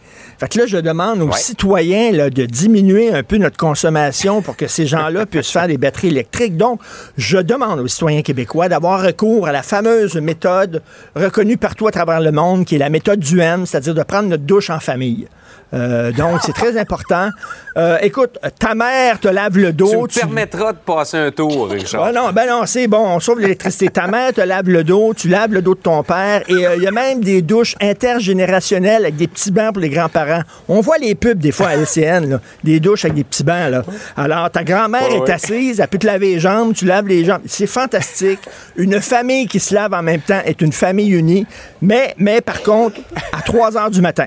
Fait 0.41 0.47
que 0.47 0.57
là, 0.57 0.65
je 0.65 0.77
demande 0.77 1.21
aux 1.21 1.31
citoyens 1.33 2.13
de 2.13 2.45
diminuer 2.47 3.13
un 3.13 3.21
peu 3.21 3.37
notre 3.37 3.57
consommation 3.57 4.41
pour 4.41 4.57
que 4.57 4.65
ces 4.65 4.87
gens-là 4.87 5.25
puissent 5.27 5.51
faire 5.51 5.67
des 5.67 5.77
batteries 5.77 6.07
électriques. 6.07 6.57
Donc, 6.57 6.81
je 7.15 7.37
demande 7.37 7.79
aux 7.79 7.87
citoyens 7.87 8.23
québécois 8.23 8.67
d'avoir 8.67 9.03
recours 9.03 9.45
à 9.45 9.51
la 9.51 9.61
fameuse 9.61 10.15
méthode 10.15 10.81
reconnue 11.15 11.57
partout 11.57 11.85
à 11.85 11.91
travers 11.91 12.21
le 12.21 12.31
monde, 12.31 12.65
qui 12.65 12.73
est 12.73 12.79
la 12.79 12.89
méthode 12.89 13.19
du 13.19 13.39
M, 13.39 13.67
c'est-à-dire 13.67 13.93
de 13.93 14.01
prendre 14.01 14.29
notre 14.29 14.41
douche 14.41 14.71
en 14.71 14.79
famille. 14.79 15.27
Euh, 15.73 16.11
donc, 16.11 16.39
c'est 16.43 16.53
très 16.53 16.77
important. 16.77 17.29
Euh, 17.77 17.97
écoute, 18.01 18.37
ta 18.59 18.75
mère 18.75 19.19
te 19.19 19.27
lave 19.27 19.57
le 19.57 19.71
dos. 19.71 20.07
Tu 20.07 20.19
me 20.19 20.21
permettras 20.21 20.73
de 20.73 20.77
passer 20.77 21.17
un 21.17 21.31
tour, 21.31 21.69
Richard. 21.71 22.03
Ah 22.03 22.11
non, 22.11 22.31
ben 22.33 22.47
non, 22.47 22.65
c'est 22.65 22.87
bon, 22.87 22.99
on 22.99 23.19
sauve 23.19 23.39
l'électricité. 23.39 23.87
ta 23.89 24.07
mère 24.07 24.33
te 24.33 24.41
lave 24.41 24.67
le 24.67 24.83
dos, 24.83 25.13
tu 25.13 25.29
laves 25.29 25.53
le 25.53 25.61
dos 25.61 25.75
de 25.75 25.79
ton 25.79 26.03
père. 26.03 26.43
Et 26.49 26.67
euh, 26.67 26.75
il 26.75 26.83
y 26.83 26.87
a 26.87 26.91
même 26.91 27.21
des 27.21 27.41
douches 27.41 27.75
intergénérationnelles 27.81 29.03
avec 29.03 29.15
des 29.15 29.27
petits 29.27 29.51
bancs 29.51 29.73
pour 29.73 29.81
les 29.81 29.89
grands-parents. 29.89 30.41
On 30.67 30.81
voit 30.81 30.97
les 30.97 31.15
pubs 31.15 31.39
des 31.39 31.51
fois 31.51 31.69
à 31.69 31.75
LCN, 31.77 32.39
des 32.63 32.79
douches 32.79 33.05
avec 33.05 33.15
des 33.15 33.23
petits 33.23 33.43
bancs. 33.43 33.71
Là. 33.71 33.83
Alors, 34.17 34.49
ta 34.49 34.63
grand-mère 34.63 35.09
est 35.11 35.29
assise, 35.29 35.79
elle 35.79 35.87
peut 35.87 35.97
te 35.97 36.07
laver 36.07 36.33
les 36.33 36.39
jambes, 36.39 36.73
tu 36.73 36.85
laves 36.85 37.07
les 37.07 37.23
jambes. 37.23 37.41
C'est 37.45 37.67
fantastique. 37.67 38.39
Une 38.75 38.99
famille 38.99 39.47
qui 39.47 39.59
se 39.59 39.73
lave 39.73 39.93
en 39.93 40.03
même 40.03 40.21
temps 40.21 40.41
est 40.45 40.61
une 40.61 40.73
famille 40.73 41.11
unie. 41.11 41.45
Mais, 41.81 42.13
mais 42.17 42.41
par 42.41 42.61
contre, 42.61 42.99
à 43.31 43.41
3 43.41 43.77
heures 43.77 43.91
du 43.91 44.01
matin. 44.01 44.25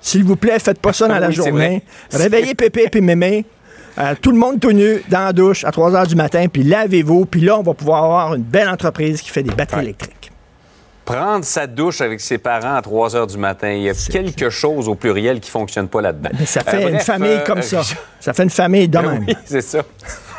S'il 0.00 0.24
vous 0.24 0.36
plaît, 0.36 0.58
faites 0.58 0.80
pas 0.80 0.92
ça 0.92 1.08
dans 1.08 1.18
la 1.18 1.30
journée. 1.30 1.82
Réveillez 2.12 2.54
Pépé 2.54 2.88
et 2.92 3.00
Mémé. 3.00 3.44
Euh, 3.98 4.14
tout 4.20 4.30
le 4.30 4.36
monde 4.38 4.60
tout 4.60 4.72
nu 4.72 5.02
dans 5.08 5.24
la 5.24 5.32
douche 5.32 5.64
à 5.64 5.70
3 5.72 5.94
heures 5.94 6.06
du 6.06 6.16
matin, 6.16 6.46
puis 6.52 6.62
lavez-vous, 6.62 7.24
puis 7.24 7.40
là, 7.40 7.58
on 7.58 7.62
va 7.62 7.72
pouvoir 7.72 8.04
avoir 8.04 8.34
une 8.34 8.42
belle 8.42 8.68
entreprise 8.68 9.22
qui 9.22 9.30
fait 9.30 9.42
des 9.42 9.54
batteries 9.54 9.84
électriques. 9.84 10.30
Prendre 11.06 11.44
sa 11.44 11.66
douche 11.66 12.00
avec 12.02 12.20
ses 12.20 12.36
parents 12.36 12.74
à 12.74 12.82
3 12.82 13.16
heures 13.16 13.26
du 13.26 13.38
matin. 13.38 13.70
Il 13.70 13.82
y 13.82 13.88
a 13.88 13.94
quelque 13.94 14.50
chose 14.50 14.88
au 14.88 14.96
pluriel 14.96 15.40
qui 15.40 15.50
fonctionne 15.50 15.88
pas 15.88 16.02
là-dedans. 16.02 16.30
Mais 16.38 16.44
ça 16.46 16.62
fait 16.62 16.76
Euh, 16.84 16.88
une 16.88 16.94
bref, 16.96 17.06
famille 17.06 17.30
euh, 17.30 17.44
comme 17.44 17.62
ça. 17.62 17.80
Ça 18.20 18.32
fait 18.34 18.42
une 18.42 18.50
famille 18.50 18.88
de 18.88 18.98
même. 18.98 19.24
Oui, 19.26 19.36
c'est 19.44 19.60
ça. 19.60 19.78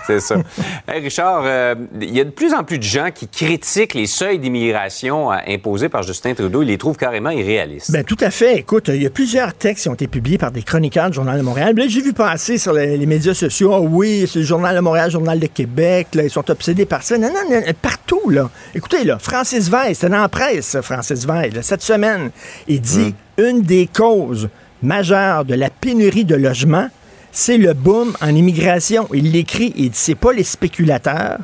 C'est 0.07 0.19
ça. 0.19 0.35
Hey, 0.87 1.01
Richard, 1.01 1.43
euh, 1.45 1.75
il 1.99 2.15
y 2.15 2.21
a 2.21 2.23
de 2.23 2.29
plus 2.29 2.53
en 2.53 2.63
plus 2.63 2.77
de 2.77 2.83
gens 2.83 3.09
qui 3.13 3.27
critiquent 3.27 3.93
les 3.93 4.07
seuils 4.07 4.39
d'immigration 4.39 5.29
imposés 5.29 5.89
par 5.89 6.03
Justin 6.03 6.33
Trudeau. 6.33 6.61
Ils 6.61 6.69
les 6.69 6.77
trouvent 6.77 6.95
carrément 6.95 7.29
irréalistes. 7.29 7.91
Ben, 7.91 8.05
tout 8.05 8.17
à 8.21 8.31
fait. 8.31 8.55
Écoute, 8.55 8.87
il 8.87 9.03
y 9.03 9.05
a 9.05 9.09
plusieurs 9.09 9.53
textes 9.53 9.83
qui 9.83 9.89
ont 9.89 9.93
été 9.93 10.07
publiés 10.07 10.37
par 10.37 10.51
des 10.51 10.63
chroniqueurs 10.63 11.09
du 11.09 11.15
Journal 11.15 11.37
de 11.37 11.43
Montréal. 11.43 11.75
Là, 11.75 11.85
j'ai 11.87 12.01
vu 12.01 12.13
passer 12.13 12.57
sur 12.57 12.71
les, 12.71 12.95
les 12.95 13.05
médias 13.05 13.33
sociaux, 13.33 13.73
ah 13.73 13.81
oui, 13.81 14.29
c'est 14.31 14.39
le 14.39 14.45
Journal 14.45 14.75
de 14.75 14.79
Montréal, 14.79 15.07
le 15.07 15.11
Journal 15.11 15.39
de 15.39 15.47
Québec, 15.47 16.07
là, 16.13 16.23
ils 16.23 16.29
sont 16.29 16.49
obsédés 16.49 16.85
par 16.85 17.03
ça. 17.03 17.17
Non, 17.17 17.29
non, 17.29 17.49
non, 17.49 17.61
partout, 17.81 18.29
là. 18.29 18.49
Écoutez, 18.75 19.03
là, 19.03 19.17
Francis 19.19 19.69
Veil, 19.69 19.95
c'était 19.95 20.09
dans 20.09 20.21
la 20.21 20.29
presse, 20.29 20.77
Francis 20.81 21.25
Veil, 21.25 21.51
là, 21.51 21.61
cette 21.61 21.81
semaine, 21.81 22.31
il 22.67 22.81
dit 22.81 23.13
une 23.37 23.61
des 23.61 23.87
causes 23.87 24.49
majeures 24.81 25.45
de 25.45 25.55
la 25.55 25.69
pénurie 25.69 26.25
de 26.25 26.35
logements, 26.35 26.89
c'est 27.39 27.59
le 27.59 27.75
boom 27.75 28.13
en 28.19 28.29
immigration. 28.29 29.07
Il 29.13 29.31
l'écrit, 29.31 29.71
il 29.75 29.91
dit, 29.91 29.97
c'est 29.97 30.15
pas 30.15 30.33
les 30.33 30.43
spéculateurs, 30.43 31.37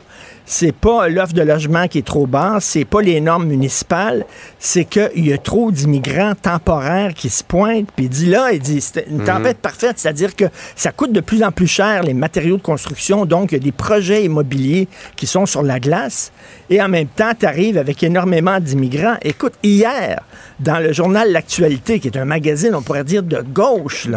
c'est 0.44 0.72
pas 0.72 1.08
l'offre 1.08 1.34
de 1.34 1.44
logement 1.44 1.88
qui 1.88 2.00
est 2.00 2.06
trop 2.06 2.26
basse, 2.26 2.66
c'est 2.66 2.84
pas 2.84 3.00
les 3.02 3.22
normes 3.22 3.46
municipales, 3.46 4.26
c'est 4.58 4.86
qu'il 4.86 5.28
y 5.28 5.32
a 5.32 5.38
trop 5.38 5.72
d'immigrants 5.72 6.34
temporaires 6.34 7.14
qui 7.14 7.30
se 7.30 7.44
pointent. 7.44 7.92
Puis 7.96 8.06
il 8.06 8.10
dit 8.10 8.26
là, 8.26 8.54
il 8.54 8.60
dit, 8.60 8.82
c'est 8.82 9.06
une 9.08 9.24
tempête 9.24 9.60
parfaite, 9.60 10.00
c'est-à-dire 10.00 10.36
que 10.36 10.46
ça 10.76 10.92
coûte 10.92 11.14
de 11.14 11.22
plus 11.22 11.44
en 11.44 11.52
plus 11.52 11.68
cher 11.68 12.02
les 12.02 12.16
matériaux 12.16 12.58
de 12.58 12.64
construction, 12.64 13.28
donc 13.28 13.52
il 13.52 13.56
y 13.56 13.62
a 13.62 13.64
des 13.64 13.72
projets 13.72 14.26
immobiliers 14.26 14.88
qui 15.16 15.28
sont 15.28 15.46
sur 15.46 15.62
la 15.62 15.80
glace. 15.80 16.32
Et 16.74 16.82
en 16.82 16.90
même 16.90 17.06
temps, 17.06 17.34
tu 17.40 17.46
arrives 17.46 17.78
avec 17.78 18.02
énormément 18.02 18.60
d'immigrants. 18.60 19.18
Écoute, 19.22 19.54
hier, 19.62 20.22
dans 20.60 20.80
le 20.80 20.92
journal 20.92 21.32
L'Actualité, 21.32 22.00
qui 22.00 22.08
est 22.08 22.18
un 22.18 22.26
magazine, 22.26 22.74
on 22.74 22.82
pourrait 22.82 23.04
dire 23.04 23.22
de 23.22 23.44
gauche, 23.44 24.08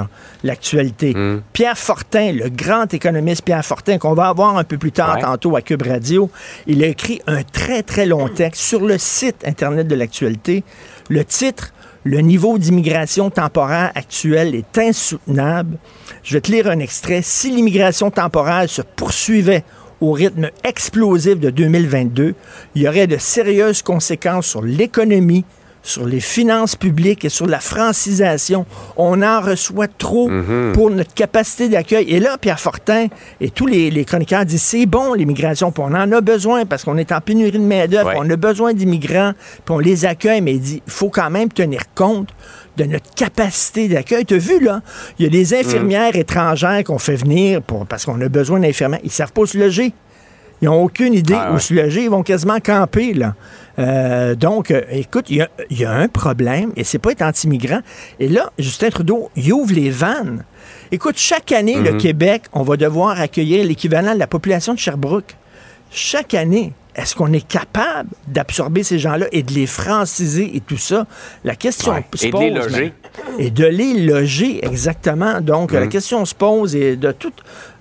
l'Actualité, 0.43 1.15
Pierre 1.53 1.77
Fortin, 1.77 2.33
le 2.33 2.49
grand 2.49 2.95
économiste 2.95 3.45
Pierre 3.45 3.63
Fortin, 3.63 3.99
qu'on 3.99 4.15
va 4.15 4.29
avoir 4.29 4.57
un 4.57 4.65
peu 4.65 4.79
plus 4.79 4.91
tard 4.91 5.17
Ouais. 5.17 5.21
tantôt 5.21 5.55
à 5.55 5.61
Cube 5.61 5.83
Radio, 5.83 6.31
il 6.67 6.83
a 6.83 6.87
écrit 6.87 7.21
un 7.27 7.43
très, 7.43 7.83
très 7.83 8.07
long 8.07 8.27
texte 8.29 8.63
sur 8.63 8.81
le 8.81 8.97
site 8.97 9.45
Internet 9.47 9.87
de 9.87 9.95
l'Actualité. 9.95 10.65
Le 11.11 11.27
titre, 11.27 11.75
Le 12.09 12.21
niveau 12.21 12.57
d'immigration 12.57 13.31
temporaire 13.31 13.91
actuel 13.97 14.55
est 14.55 14.79
insoutenable. 14.79 15.77
Je 16.23 16.35
vais 16.35 16.41
te 16.41 16.53
lire 16.53 16.69
un 16.69 16.79
extrait. 16.79 17.21
Si 17.21 17.51
l'immigration 17.51 18.13
temporaire 18.13 18.71
se 18.71 18.81
poursuivait 18.81 19.65
au 20.01 20.13
rythme 20.13 20.51
explosif 20.65 21.39
de 21.41 21.51
2022, 21.51 22.35
il 22.75 22.83
y 22.83 22.89
aurait 22.89 23.07
de 23.07 23.17
sérieuses 23.17 23.83
conséquences 23.83 24.47
sur 24.47 24.63
l'économie, 24.63 25.45
sur 25.83 26.05
les 26.05 26.19
finances 26.21 26.75
publiques 26.75 27.25
et 27.25 27.29
sur 27.29 27.47
la 27.47 27.61
francisation. 27.61 28.67
On 28.97 29.23
en 29.23 29.41
reçoit 29.41 29.87
trop 29.89 30.29
pour 30.75 30.91
notre 30.91 31.15
capacité 31.15 31.69
d'accueil. 31.69 32.07
Et 32.11 32.19
là, 32.21 32.37
Pierre 32.39 32.59
Fortin 32.59 33.07
et 33.41 33.51
tous 33.51 33.67
les, 33.67 33.91
les 33.91 34.05
chroniqueurs 34.05 34.45
disent 34.45 34.63
c'est 34.63 34.85
bon 34.87 35.15
l'immigration, 35.15 35.71
puis 35.71 35.83
on 35.87 35.95
en 35.95 36.11
a 36.13 36.21
besoin 36.21 36.67
parce 36.67 36.83
qu'on 36.85 36.97
est 36.99 37.13
en 37.13 37.21
pénurie 37.21 37.53
de 37.53 37.59
main-d'œuvre, 37.59 38.09
Ouais. 38.09 38.17
on 38.19 38.29
a 38.29 38.37
besoin 38.37 38.75
d'immigrants, 38.75 39.33
puis 39.65 39.75
on 39.75 39.79
les 39.79 40.05
accueille, 40.05 40.41
mais 40.41 40.55
il 40.55 40.61
dit 40.61 40.83
il 40.87 40.93
faut 40.93 41.09
quand 41.09 41.31
même 41.31 41.49
tenir 41.51 41.83
compte 41.95 42.31
de 42.77 42.85
notre 42.85 43.13
capacité 43.15 43.89
d'accueil. 43.89 44.25
Tu 44.25 44.35
as 44.35 44.39
vu, 44.39 44.61
là, 44.61 44.83
il 45.19 45.25
y 45.25 45.27
a 45.27 45.31
des 45.31 45.55
infirmières 45.55 46.15
étrangères 46.17 46.85
qu'on 46.85 46.99
fait 46.99 47.17
venir 47.17 47.63
pour, 47.63 47.87
parce 47.87 48.05
qu'on 48.05 48.21
a 48.21 48.29
besoin 48.29 48.61
d'infirmières. 48.61 49.01
Ils 49.03 49.07
ne 49.07 49.11
savent 49.13 49.33
pas 49.33 49.47
se 49.47 49.57
loger. 49.59 49.93
Ils 50.63 50.67
n'ont 50.67 50.83
aucune 50.83 51.13
idée 51.13 51.35
Ah, 51.37 51.51
où 51.51 51.55
ouais. 51.55 51.61
se 51.61 51.75
loger. 51.75 52.05
Ils 52.05 52.11
vont 52.11 52.23
quasiment 52.23 52.59
camper, 52.61 53.13
là. 53.13 53.35
Euh, 53.79 54.35
donc, 54.35 54.71
euh, 54.71 54.81
écoute, 54.91 55.27
il 55.29 55.37
y 55.37 55.43
a, 55.43 55.49
il 55.69 55.79
y 55.79 55.85
a 55.85 55.93
un 55.93 56.09
problème, 56.09 56.73
et 56.77 56.85
c'est 56.85 56.99
pas 56.99 57.11
être 57.13 57.21
anti-migrant. 57.21 57.81
Et 58.21 58.29
là, 58.29 58.51
Justin 58.59 58.89
Trudeau, 58.89 59.31
il 59.37 59.53
ouvre 59.53 59.75
les 59.75 59.91
vannes. 59.91 60.45
Écoute, 60.91 61.17
chaque 61.19 61.53
année, 61.53 61.79
le 61.81 61.93
Québec, 61.99 62.45
on 62.55 62.63
va 62.63 62.79
devoir 62.79 63.21
accueillir 63.21 63.67
l'équivalent 63.67 64.15
de 64.15 64.19
la 64.19 64.27
population 64.27 64.73
de 64.73 64.79
Sherbrooke. 64.79 65.37
Chaque 65.91 66.33
année, 66.33 66.73
est-ce 66.97 67.15
qu'on 67.15 67.33
est 67.33 67.47
capable 67.47 68.09
d'absorber 68.27 68.83
ces 68.83 68.99
gens-là 68.99 69.27
et 69.31 69.43
de 69.43 69.53
les 69.53 69.67
franciser 69.67 70.57
et 70.57 70.61
tout 70.61 70.79
ça? 70.79 71.07
La 71.45 71.55
question 71.55 71.93
Ouais. 71.93 72.05
se 72.15 72.27
Et 72.27 72.29
de 72.29 72.33
pose. 72.33 72.41
les 72.43 72.51
loger. 72.51 72.93
Et 73.39 73.51
de 73.51 73.67
les 73.67 73.95
loger, 74.07 74.65
exactement. 74.65 75.41
Donc, 75.41 75.73
la 75.73 75.87
question 75.87 76.25
se 76.25 76.35
pose 76.35 76.75
et 76.75 76.97
de 76.97 77.13
tout, 77.13 77.33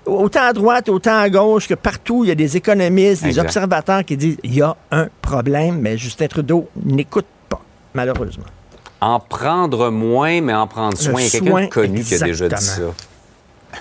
autant 0.06 0.44
à 0.44 0.54
droite, 0.54 0.90
autant 0.90 1.18
à 1.18 1.30
gauche, 1.30 1.68
que 1.68 1.74
partout, 1.76 2.26
il 2.26 2.28
y 2.28 2.32
a 2.32 2.36
des 2.36 2.58
économistes, 2.58 3.24
des 3.24 3.40
observateurs 3.40 4.04
qui 4.04 4.18
disent 4.18 4.38
il 4.44 4.54
y 4.54 4.62
a 4.62 4.76
un 4.92 5.08
problème, 5.22 5.80
mais 5.80 5.98
Justin 5.98 6.28
Trudeau 6.28 6.68
n'écoute 6.84 7.26
pas, 7.50 7.62
malheureusement. 7.94 8.44
En 9.02 9.20
prendre 9.20 9.90
moins, 9.90 10.42
mais 10.42 10.54
en 10.54 10.68
prendre 10.68 10.98
soin. 10.98 11.20
Il 11.20 11.24
y 11.24 11.28
a 11.28 11.30
quelqu'un 11.30 11.62
de 11.64 11.70
connu 11.70 12.04
qui 12.04 12.16
a 12.16 12.20
déjà 12.20 12.50
dit 12.50 12.64
ça. 12.64 12.82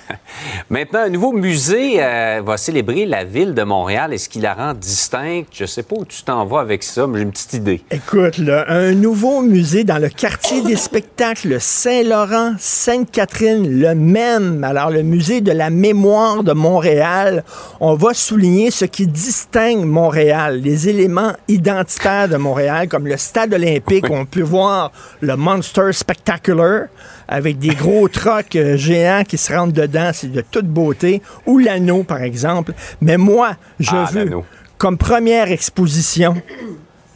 Maintenant, 0.71 1.01
un 1.01 1.09
nouveau 1.09 1.33
musée 1.33 1.97
euh, 2.03 2.43
va 2.45 2.57
célébrer 2.57 3.07
la 3.07 3.25
ville 3.25 3.55
de 3.55 3.63
Montréal. 3.63 4.13
Est-ce 4.13 4.29
qu'il 4.29 4.43
la 4.43 4.55
rend 4.55 4.75
distincte? 4.75 5.49
Je 5.53 5.65
sais 5.65 5.83
pas 5.83 5.97
où 5.97 6.05
tu 6.05 6.23
t'en 6.23 6.45
vas 6.45 6.61
avec 6.61 6.83
ça, 6.83 7.07
mais 7.07 7.19
j'ai 7.19 7.23
une 7.25 7.31
petite 7.31 7.55
idée. 7.55 7.83
Écoute, 7.91 8.39
là, 8.39 8.65
un 8.69 8.93
nouveau 8.93 9.43
musée 9.43 9.85
dans 9.85 9.99
le 9.99 10.09
quartier 10.09 10.63
des 10.63 10.77
spectacles 10.77 11.61
Saint-Laurent, 11.61 12.55
Sainte-Catherine, 12.59 13.81
le 13.81 13.95
même. 13.95 14.65
Alors, 14.65 14.91
le 14.91 15.03
musée 15.03 15.41
de 15.41 15.53
la 15.53 15.71
mémoire 15.71 16.43
de 16.43 16.53
Montréal, 16.53 17.45
on 17.81 17.95
va 17.95 18.15
souligner 18.15 18.71
ce 18.71 18.85
qui 18.85 19.07
distingue 19.07 19.85
Montréal, 19.85 20.61
les 20.61 20.89
éléments 20.89 21.33
identitaires 21.49 22.29
de 22.29 22.37
Montréal, 22.37 22.89
comme 22.89 23.07
le 23.07 23.17
stade 23.17 23.55
olympique, 23.55 24.09
où 24.09 24.15
on 24.15 24.27
peut 24.27 24.43
voir 24.43 24.93
le 25.21 25.37
Monster 25.37 25.93
Spectacular 25.93 26.87
avec 27.29 27.59
des 27.59 27.75
gros 27.75 28.09
trocs 28.09 28.57
euh, 28.57 28.77
géants 28.77 29.23
qui 29.27 29.39
se 29.39 29.53
rentrent 29.53 29.73
dedans, 29.73 30.11
c'est 30.13 30.31
de 30.33 30.43
toute 30.43 30.67
beauté, 30.67 31.23
ou 31.47 31.59
l'anneau, 31.59 32.03
par 32.03 32.23
exemple. 32.23 32.73
Mais 33.01 33.17
moi, 33.17 33.57
je 33.81 33.91
Ah, 33.93 34.09
veux, 34.13 34.31
comme 34.79 34.99
première 34.99 35.51
exposition, 35.51 36.35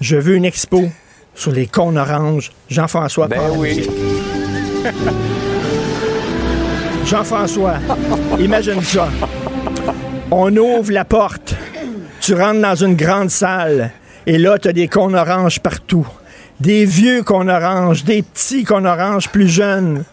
je 0.00 0.16
veux 0.16 0.34
une 0.36 0.44
expo 0.44 0.84
sur 1.34 1.52
les 1.52 1.66
cônes 1.66 1.98
oranges. 1.98 2.50
Jean-François. 2.68 3.28
Ben 3.28 3.40
oui. 3.56 3.88
Jean-François, 7.04 7.76
imagine 8.38 8.82
ça. 8.82 9.08
On 10.30 10.54
ouvre 10.56 10.92
la 10.92 11.04
porte. 11.04 11.54
Tu 12.20 12.34
rentres 12.34 12.60
dans 12.60 12.74
une 12.74 12.96
grande 12.96 13.30
salle. 13.30 13.92
Et 14.26 14.36
là, 14.36 14.58
tu 14.58 14.68
as 14.68 14.72
des 14.72 14.88
cônes 14.88 15.14
oranges 15.14 15.60
partout. 15.60 16.06
Des 16.60 16.84
vieux 16.84 17.22
cônes 17.22 17.50
oranges, 17.50 18.02
des 18.02 18.22
petits 18.22 18.64
cônes 18.64 18.86
oranges 18.86 19.28
plus 19.28 19.48
jeunes. 19.48 20.04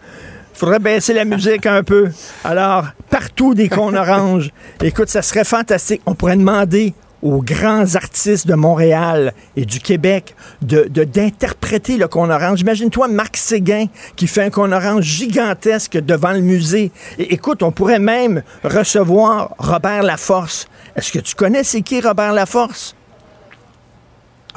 Faudrait 0.53 0.79
baisser 0.79 1.13
la 1.13 1.25
musique 1.25 1.65
un 1.65 1.81
peu. 1.81 2.11
Alors, 2.43 2.85
partout 3.09 3.55
des 3.55 3.67
cônes 3.67 3.97
oranges. 3.97 4.51
Écoute, 4.81 5.09
ça 5.09 5.23
serait 5.23 5.43
fantastique. 5.43 6.01
On 6.05 6.13
pourrait 6.13 6.37
demander 6.37 6.93
aux 7.23 7.41
grands 7.41 7.95
artistes 7.95 8.45
de 8.45 8.53
Montréal 8.53 9.33
et 9.55 9.65
du 9.65 9.79
Québec 9.79 10.35
d'interpréter 10.61 11.97
le 11.97 12.07
cône 12.07 12.31
orange. 12.31 12.61
Imagine-toi 12.61 13.07
Marc 13.07 13.37
Séguin 13.37 13.87
qui 14.15 14.27
fait 14.27 14.43
un 14.43 14.49
cône 14.51 14.71
orange 14.73 15.03
gigantesque 15.03 15.97
devant 15.97 16.31
le 16.31 16.41
musée. 16.41 16.91
Écoute, 17.17 17.63
on 17.63 17.71
pourrait 17.71 17.99
même 17.99 18.43
recevoir 18.63 19.55
Robert 19.57 20.03
Laforce. 20.03 20.67
Est-ce 20.95 21.11
que 21.11 21.19
tu 21.19 21.33
connais 21.33 21.63
c'est 21.63 21.81
qui 21.81 21.99
Robert 21.99 22.33
Laforce? 22.33 22.94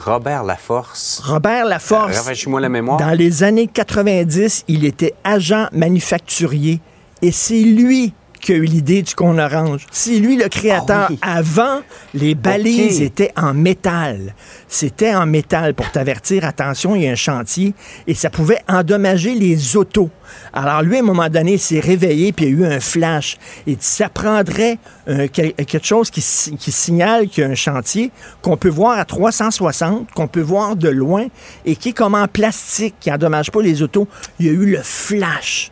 Robert 0.04 0.44
Laforce. 0.44 1.20
Robert 1.24 1.64
Laforce. 1.64 2.14
Euh, 2.14 2.18
Rafraîchis-moi 2.18 2.60
la 2.60 2.68
mémoire. 2.68 2.98
Dans 2.98 3.16
les 3.16 3.42
années 3.42 3.66
90, 3.66 4.64
il 4.68 4.84
était 4.84 5.14
agent 5.24 5.66
manufacturier 5.72 6.80
et 7.20 7.32
c'est 7.32 7.60
lui 7.60 8.14
qui 8.38 8.52
a 8.52 8.56
eu 8.56 8.64
l'idée 8.64 9.02
du 9.02 9.14
cône 9.14 9.38
orange. 9.40 9.86
C'est 9.90 10.18
lui 10.18 10.36
le 10.36 10.48
créateur. 10.48 11.06
Ah 11.08 11.08
oui. 11.10 11.18
Avant, 11.22 11.80
les 12.14 12.34
balises 12.34 13.00
étaient 13.02 13.32
en 13.36 13.54
métal. 13.54 14.34
C'était 14.68 15.14
en 15.14 15.26
métal 15.26 15.74
pour 15.74 15.90
t'avertir, 15.90 16.44
attention, 16.44 16.94
il 16.94 17.02
y 17.04 17.08
a 17.08 17.12
un 17.12 17.14
chantier 17.14 17.74
et 18.06 18.14
ça 18.14 18.28
pouvait 18.30 18.60
endommager 18.68 19.34
les 19.34 19.76
autos. 19.76 20.10
Alors 20.52 20.82
lui, 20.82 20.96
à 20.96 21.00
un 21.00 21.02
moment 21.02 21.28
donné, 21.28 21.54
il 21.54 21.58
s'est 21.58 21.80
réveillé 21.80 22.32
puis 22.32 22.46
il 22.46 22.50
y 22.60 22.64
a 22.64 22.68
eu 22.68 22.72
un 22.74 22.80
flash. 22.80 23.38
Et 23.66 23.76
ça 23.80 24.08
prendrait 24.10 24.78
euh, 25.08 25.26
quel- 25.32 25.54
quelque 25.54 25.84
chose 25.86 26.10
qui, 26.10 26.20
si- 26.20 26.54
qui 26.56 26.70
signale 26.70 27.28
qu'il 27.28 27.44
y 27.44 27.46
a 27.46 27.50
un 27.50 27.54
chantier 27.54 28.10
qu'on 28.42 28.56
peut 28.58 28.68
voir 28.68 28.98
à 28.98 29.04
360, 29.04 30.10
qu'on 30.12 30.28
peut 30.28 30.42
voir 30.42 30.76
de 30.76 30.88
loin 30.90 31.26
et 31.64 31.76
qui 31.76 31.90
est 31.90 31.92
comme 31.92 32.14
en 32.14 32.28
plastique, 32.28 32.94
qui 33.00 33.10
n'endommage 33.10 33.50
pas 33.50 33.62
les 33.62 33.80
autos. 33.82 34.06
Il 34.38 34.46
y 34.46 34.48
a 34.50 34.52
eu 34.52 34.66
le 34.66 34.80
flash 34.82 35.70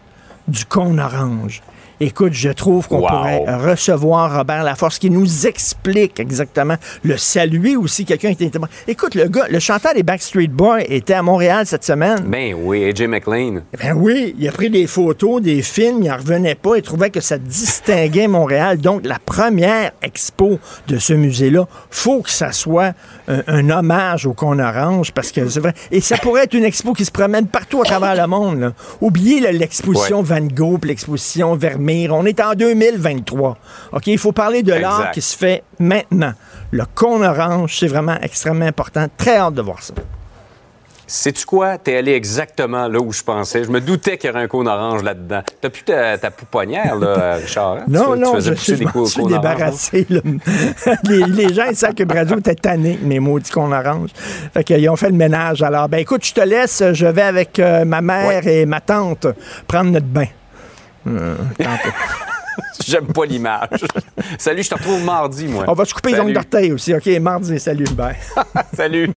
du 0.49 0.65
cône 0.65 1.01
orange. 1.01 1.61
Écoute, 2.01 2.33
je 2.35 2.51
trouve 2.51 2.89
qu'on 2.89 3.01
Wow. 3.01 3.09
pourrait 3.09 3.45
recevoir 3.73 4.37
Robert 4.37 4.63
Laforce 4.65 4.99
qui 4.99 5.09
nous 5.11 5.47
explique 5.47 6.21
exactement, 6.21 6.77
le 7.03 7.17
saluer 7.17 7.77
aussi, 7.77 8.05
quelqu'un 8.05 8.35
qui 8.35 8.45
était... 8.45 8.59
Écoute, 8.87 9.15
le 9.15 9.29
gars, 9.29 9.47
le 9.49 9.59
chanteur 9.61 9.95
des 9.95 10.03
Backstreet 10.03 10.49
Boys 10.49 10.83
était 10.89 11.15
à 11.15 11.23
Montréal 11.23 11.65
cette 11.67 11.85
semaine. 11.85 12.19
Ben 12.27 12.55
oui, 12.55 12.85
AJ 12.85 13.03
McLean. 13.09 13.61
Ben 13.83 13.95
oui, 13.97 14.35
il 14.39 14.47
a 14.49 14.53
pris 14.53 14.69
des 14.69 14.87
photos, 14.87 15.41
des 15.41 15.63
films, 15.63 16.03
il 16.03 16.09
n'en 16.11 16.17
revenait 16.17 16.55
pas, 16.55 16.77
il 16.77 16.83
trouvait 16.83 17.11
que 17.11 17.21
ça 17.21 17.39
distinguait 17.39 18.29
Montréal. 18.29 18.79
Donc, 18.79 19.07
la 19.07 19.19
première 19.19 19.93
expo 20.03 20.59
de 20.89 20.99
ce 20.99 21.13
musée-là, 21.15 21.67
faut 21.91 22.21
que 22.23 22.31
ça 22.31 22.53
soit 22.53 22.93
un, 23.29 23.43
un 23.47 23.71
hommage 23.71 24.27
au 24.27 24.33
Con 24.35 24.59
Orange, 24.59 25.13
parce 25.13 25.33
que 25.33 25.49
c'est 25.49 25.61
vrai. 25.61 25.73
Et 25.91 26.01
ça 26.01 26.19
pourrait 26.19 26.45
être 26.45 26.55
une 26.55 26.65
expo 26.65 26.93
qui 26.93 27.05
se 27.05 27.11
promène 27.11 27.47
partout 27.47 27.81
à 27.81 27.85
travers 27.85 28.15
le 28.15 28.27
monde. 28.27 28.61
là. 28.61 28.73
Oubliez 29.01 29.41
l'exposition 29.53 30.21
Van 30.23 30.41
Gogh, 30.43 30.85
l'exposition 30.85 31.55
Vermeer. 31.55 31.86
On 32.11 32.25
est 32.27 32.41
en 32.41 32.55
2023. 32.55 33.57
OK, 33.93 34.07
il 34.07 34.19
faut 34.19 34.33
parler 34.33 34.63
de 34.63 34.73
l'art 34.73 35.11
qui 35.13 35.21
se 35.23 35.37
fait 35.37 35.63
maintenant. 35.79 36.33
Le 36.73 36.85
Con 36.95 37.23
Orange, 37.23 37.77
c'est 37.79 37.87
vraiment 37.87 38.17
extrêmement 38.23 38.65
important. 38.67 39.07
Très 39.17 39.37
hâte 39.37 39.55
de 39.55 39.63
voir 39.63 39.83
ça. 39.83 39.95
Sais-tu 41.09 41.47
quoi? 41.47 41.79
T'es 41.79 41.97
allé 41.99 42.11
exactement 42.15 42.89
là 42.89 42.99
où 42.99 43.13
je 43.13 43.23
pensais. 43.23 43.63
Je 43.63 43.71
me 43.71 43.81
doutais 43.81 44.19
qu'il 44.19 44.27
y 44.29 44.33
aurait 44.33 44.43
un 44.43 44.49
cône 44.49 44.67
orange 44.67 45.05
là-dedans. 45.05 45.43
T'as 45.61 45.71
plus 45.71 45.85
ta, 45.85 46.19
ta 46.19 46.33
pouponnière, 46.33 46.97
là, 46.97 47.35
Richard? 47.41 47.75
hein? 47.77 47.85
Non, 47.87 48.15
Tu- 48.15 48.19
non, 48.21 48.35
tu 48.35 48.41
je, 48.41 48.55
je 48.55 48.75
des 48.75 48.87
suis 48.87 48.87
cônes 49.23 49.29
débarrassé. 49.29 50.05
là. 50.11 50.21
les, 51.05 51.23
les 51.27 51.55
gens, 51.55 51.67
ils 51.71 51.77
savent 51.77 51.95
que 51.95 52.03
Bradio 52.03 52.39
était 52.41 52.57
tanné, 52.57 52.99
mes 53.01 53.21
maudits 53.21 53.53
qu'on 53.53 53.71
arrange. 53.71 54.11
Fait 54.53 54.65
qu'ils 54.65 54.89
ont 54.91 54.97
fait 54.97 55.11
le 55.11 55.15
ménage. 55.17 55.63
Alors, 55.63 55.89
ben 55.89 55.99
écoute, 55.99 56.27
je 56.27 56.35
te 56.35 56.41
laisse. 56.41 56.83
Je 56.93 57.07
vais 57.07 57.23
avec 57.23 57.61
euh, 57.61 57.85
ma 57.85 58.01
mère 58.01 58.45
et 58.49 58.67
ma 58.67 58.81
tante 58.81 59.29
prendre 59.69 59.93
notre 59.93 60.07
bain. 60.07 60.27
Euh. 61.07 61.37
J'aime 62.87 63.07
pas 63.07 63.27
l'image. 63.27 63.85
Salut, 64.39 64.63
je 64.63 64.71
te 64.71 64.75
retrouve 64.75 65.05
mardi, 65.05 65.47
moi. 65.47 65.65
On 65.69 65.75
va 65.75 65.85
se 65.85 65.93
couper 65.95 66.13
les 66.13 66.21
ongles 66.21 66.33
d'orteil 66.33 66.73
aussi. 66.73 66.95
OK, 66.95 67.07
mardi, 67.21 67.59
salut, 67.59 67.87
bye. 67.93 68.17
Salut. 68.75 69.11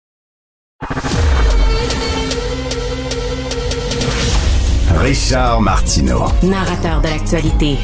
Richard 4.95 5.61
Martineau. 5.61 6.25
Narrateur 6.43 7.01
de 7.01 7.07
l'actualité. 7.07 7.77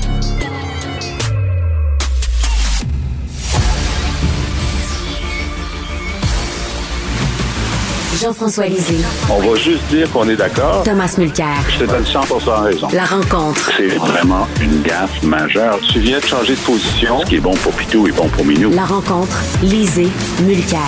Jean-François 8.21 8.67
Lisée. 8.67 9.03
On 9.29 9.39
va 9.39 9.55
juste 9.55 9.85
dire 9.89 10.09
qu'on 10.11 10.29
est 10.29 10.35
d'accord. 10.35 10.83
Thomas 10.83 11.13
Mulcair. 11.17 11.47
Je 11.69 11.79
te 11.79 11.89
donne 11.89 12.05
100 12.05 12.21
raison. 12.61 12.87
La 12.93 13.05
rencontre. 13.05 13.71
C'est 13.75 13.87
vraiment 13.87 14.47
une 14.61 14.81
gaffe 14.81 15.23
majeure. 15.23 15.79
Tu 15.91 15.99
viens 15.99 16.19
de 16.19 16.25
changer 16.25 16.55
de 16.55 16.59
position. 16.59 17.21
Ce 17.21 17.25
qui 17.25 17.35
est 17.35 17.39
bon 17.39 17.55
pour 17.55 17.73
Pitou 17.73 18.07
est 18.07 18.11
bon 18.11 18.27
pour 18.29 18.45
Minou. 18.45 18.71
La 18.71 18.85
rencontre. 18.85 19.35
Lisée. 19.63 20.09
Mulcair. 20.43 20.79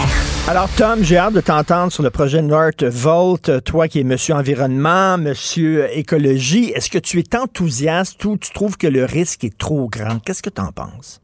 Alors, 0.48 0.70
Tom, 0.78 1.04
j'ai 1.04 1.18
hâte 1.18 1.34
de 1.34 1.42
t'entendre 1.42 1.92
sur 1.92 2.04
le 2.04 2.12
projet 2.12 2.42
Northvolt. 2.42 3.64
Toi 3.64 3.88
qui 3.88 4.02
es 4.02 4.04
monsieur 4.04 4.36
environnement, 4.36 5.18
monsieur 5.18 5.88
écologie, 5.98 6.72
est-ce 6.76 6.90
que 6.90 7.00
tu 7.00 7.20
es 7.20 7.36
enthousiaste 7.36 8.24
ou 8.26 8.38
tu 8.38 8.54
trouves 8.54 8.78
que 8.78 8.88
le 8.88 9.04
risque 9.04 9.44
est 9.44 9.58
trop 9.58 9.90
grand? 9.90 10.20
Qu'est-ce 10.24 10.44
que 10.44 10.52
tu 10.52 10.62
en 10.62 10.72
penses? 10.72 11.22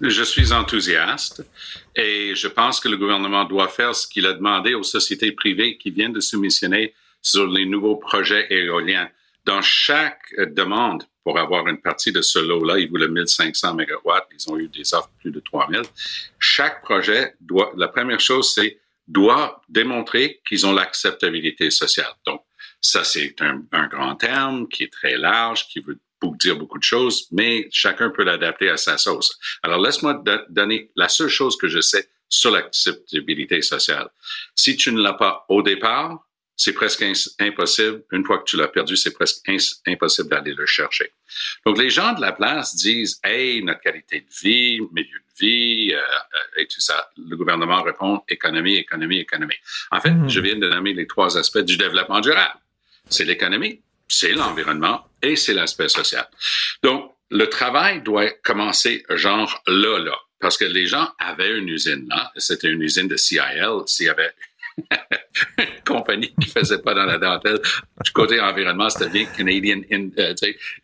Je 0.00 0.22
suis 0.22 0.52
enthousiaste 0.52 1.44
et 1.94 2.34
je 2.34 2.48
pense 2.48 2.80
que 2.80 2.88
le 2.88 2.96
gouvernement 2.96 3.44
doit 3.44 3.68
faire 3.68 3.94
ce 3.94 4.08
qu'il 4.08 4.24
a 4.24 4.32
demandé 4.32 4.72
aux 4.72 4.82
sociétés 4.82 5.32
privées 5.32 5.76
qui 5.76 5.90
viennent 5.90 6.14
de 6.14 6.20
soumissionner 6.20 6.94
sur 7.20 7.46
les 7.46 7.66
nouveaux 7.66 7.96
projets 7.96 8.46
éoliens. 8.50 9.10
Dans 9.44 9.60
chaque 9.60 10.22
euh, 10.38 10.46
demande 10.46 11.04
pour 11.22 11.38
avoir 11.38 11.68
une 11.68 11.80
partie 11.82 12.12
de 12.12 12.22
ce 12.22 12.38
lot-là, 12.38 12.78
ils 12.78 12.88
voulaient 12.88 13.08
1500 13.08 13.74
mégawatts, 13.74 14.26
ils 14.32 14.50
ont 14.50 14.58
eu 14.58 14.68
des 14.68 14.94
offres 14.94 15.10
plus 15.20 15.30
de 15.30 15.40
3000. 15.40 15.82
Chaque 16.38 16.82
projet 16.82 17.34
doit, 17.40 17.70
la 17.76 17.88
première 17.88 18.20
chose, 18.20 18.54
c'est 18.54 18.78
doit 19.06 19.60
démontrer 19.68 20.40
qu'ils 20.48 20.66
ont 20.66 20.72
l'acceptabilité 20.72 21.70
sociale. 21.70 22.12
Donc, 22.26 22.42
ça, 22.80 23.04
c'est 23.04 23.34
un, 23.42 23.62
un 23.72 23.86
grand 23.88 24.14
terme 24.14 24.66
qui 24.68 24.84
est 24.84 24.92
très 24.92 25.18
large, 25.18 25.66
qui 25.68 25.80
veut 25.80 25.98
pour 26.20 26.36
dire 26.36 26.56
beaucoup 26.56 26.78
de 26.78 26.84
choses, 26.84 27.26
mais 27.32 27.68
chacun 27.72 28.10
peut 28.10 28.24
l'adapter 28.24 28.68
à 28.68 28.76
sa 28.76 28.98
sauce. 28.98 29.38
Alors, 29.62 29.80
laisse-moi 29.80 30.22
do- 30.24 30.44
donner 30.50 30.90
la 30.94 31.08
seule 31.08 31.28
chose 31.28 31.56
que 31.56 31.66
je 31.68 31.80
sais 31.80 32.08
sur 32.28 32.50
l'acceptabilité 32.50 33.62
sociale. 33.62 34.08
Si 34.54 34.76
tu 34.76 34.92
ne 34.92 35.00
l'as 35.00 35.14
pas 35.14 35.44
au 35.48 35.62
départ, 35.62 36.24
c'est 36.56 36.74
presque 36.74 37.02
impossible. 37.38 38.04
Une 38.12 38.24
fois 38.24 38.38
que 38.38 38.44
tu 38.44 38.58
l'as 38.58 38.68
perdu, 38.68 38.94
c'est 38.94 39.12
presque 39.14 39.48
impossible 39.86 40.28
d'aller 40.28 40.52
le 40.52 40.66
chercher. 40.66 41.10
Donc, 41.64 41.78
les 41.78 41.88
gens 41.88 42.12
de 42.12 42.20
la 42.20 42.32
place 42.32 42.76
disent, 42.76 43.18
hey, 43.24 43.64
notre 43.64 43.80
qualité 43.80 44.20
de 44.20 44.26
vie, 44.42 44.78
milieu 44.92 45.18
de 45.18 45.38
vie, 45.40 45.94
euh, 45.94 45.98
euh, 45.98 46.60
et 46.60 46.66
tout 46.66 46.80
ça. 46.80 47.10
Le 47.16 47.34
gouvernement 47.34 47.82
répond, 47.82 48.22
économie, 48.28 48.76
économie, 48.76 49.20
économie. 49.20 49.54
En 49.90 50.00
fait, 50.02 50.12
je 50.28 50.38
viens 50.40 50.56
de 50.56 50.68
nommer 50.68 50.92
les 50.92 51.06
trois 51.06 51.38
aspects 51.38 51.60
du 51.60 51.78
développement 51.78 52.20
durable. 52.20 52.60
C'est 53.08 53.24
l'économie, 53.24 53.80
c'est 54.06 54.32
l'environnement 54.32 55.06
et 55.22 55.36
c'est 55.36 55.54
l'aspect 55.54 55.88
social. 55.88 56.26
Donc, 56.82 57.12
le 57.30 57.48
travail 57.48 58.02
doit 58.02 58.30
commencer 58.42 59.04
genre 59.10 59.62
là, 59.66 59.98
là. 59.98 60.16
Parce 60.40 60.56
que 60.56 60.64
les 60.64 60.86
gens 60.86 61.08
avaient 61.18 61.56
une 61.56 61.68
usine 61.68 62.08
là. 62.08 62.32
C'était 62.36 62.68
une 62.68 62.82
usine 62.82 63.08
de 63.08 63.16
CIL. 63.16 63.82
S'il 63.86 64.06
y 64.06 64.08
avait 64.08 64.32
une 65.58 65.84
compagnie 65.86 66.34
qui 66.40 66.48
faisait 66.48 66.78
pas 66.78 66.94
dans 66.94 67.04
la 67.04 67.18
dentelle, 67.18 67.60
du 68.04 68.10
côté 68.12 68.40
environnement, 68.40 68.88
c'était 68.88 69.10
bien 69.10 69.26
Canadian 69.26 69.82
euh, 70.18 70.34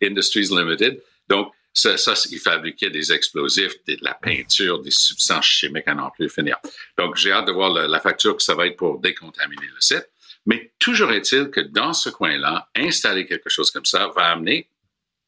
Industries 0.01 0.49
Limited. 0.51 1.01
Donc, 1.27 1.51
ça, 1.73 1.95
ça, 1.97 2.13
ils 2.31 2.39
fabriquaient 2.39 2.89
des 2.89 3.11
explosifs, 3.11 3.73
de 3.87 3.97
la 4.01 4.15
peinture, 4.15 4.81
des 4.81 4.91
substances 4.91 5.45
chimiques 5.45 5.87
à 5.87 5.93
n'en 5.93 6.09
plus 6.09 6.29
finir. 6.29 6.57
Donc, 6.97 7.17
j'ai 7.17 7.31
hâte 7.31 7.47
de 7.47 7.51
voir 7.51 7.71
la 7.71 7.99
facture 7.99 8.35
que 8.35 8.41
ça 8.41 8.55
va 8.55 8.65
être 8.65 8.77
pour 8.77 8.99
décontaminer 8.99 9.67
le 9.67 9.79
site. 9.79 10.09
Mais 10.47 10.71
toujours 10.79 11.11
est-il 11.11 11.49
que 11.51 11.59
dans 11.61 11.93
ce 11.93 12.09
coin-là, 12.09 12.69
installer 12.75 13.27
quelque 13.27 13.49
chose 13.49 13.69
comme 13.69 13.85
ça 13.85 14.07
va 14.15 14.31
amener, 14.31 14.69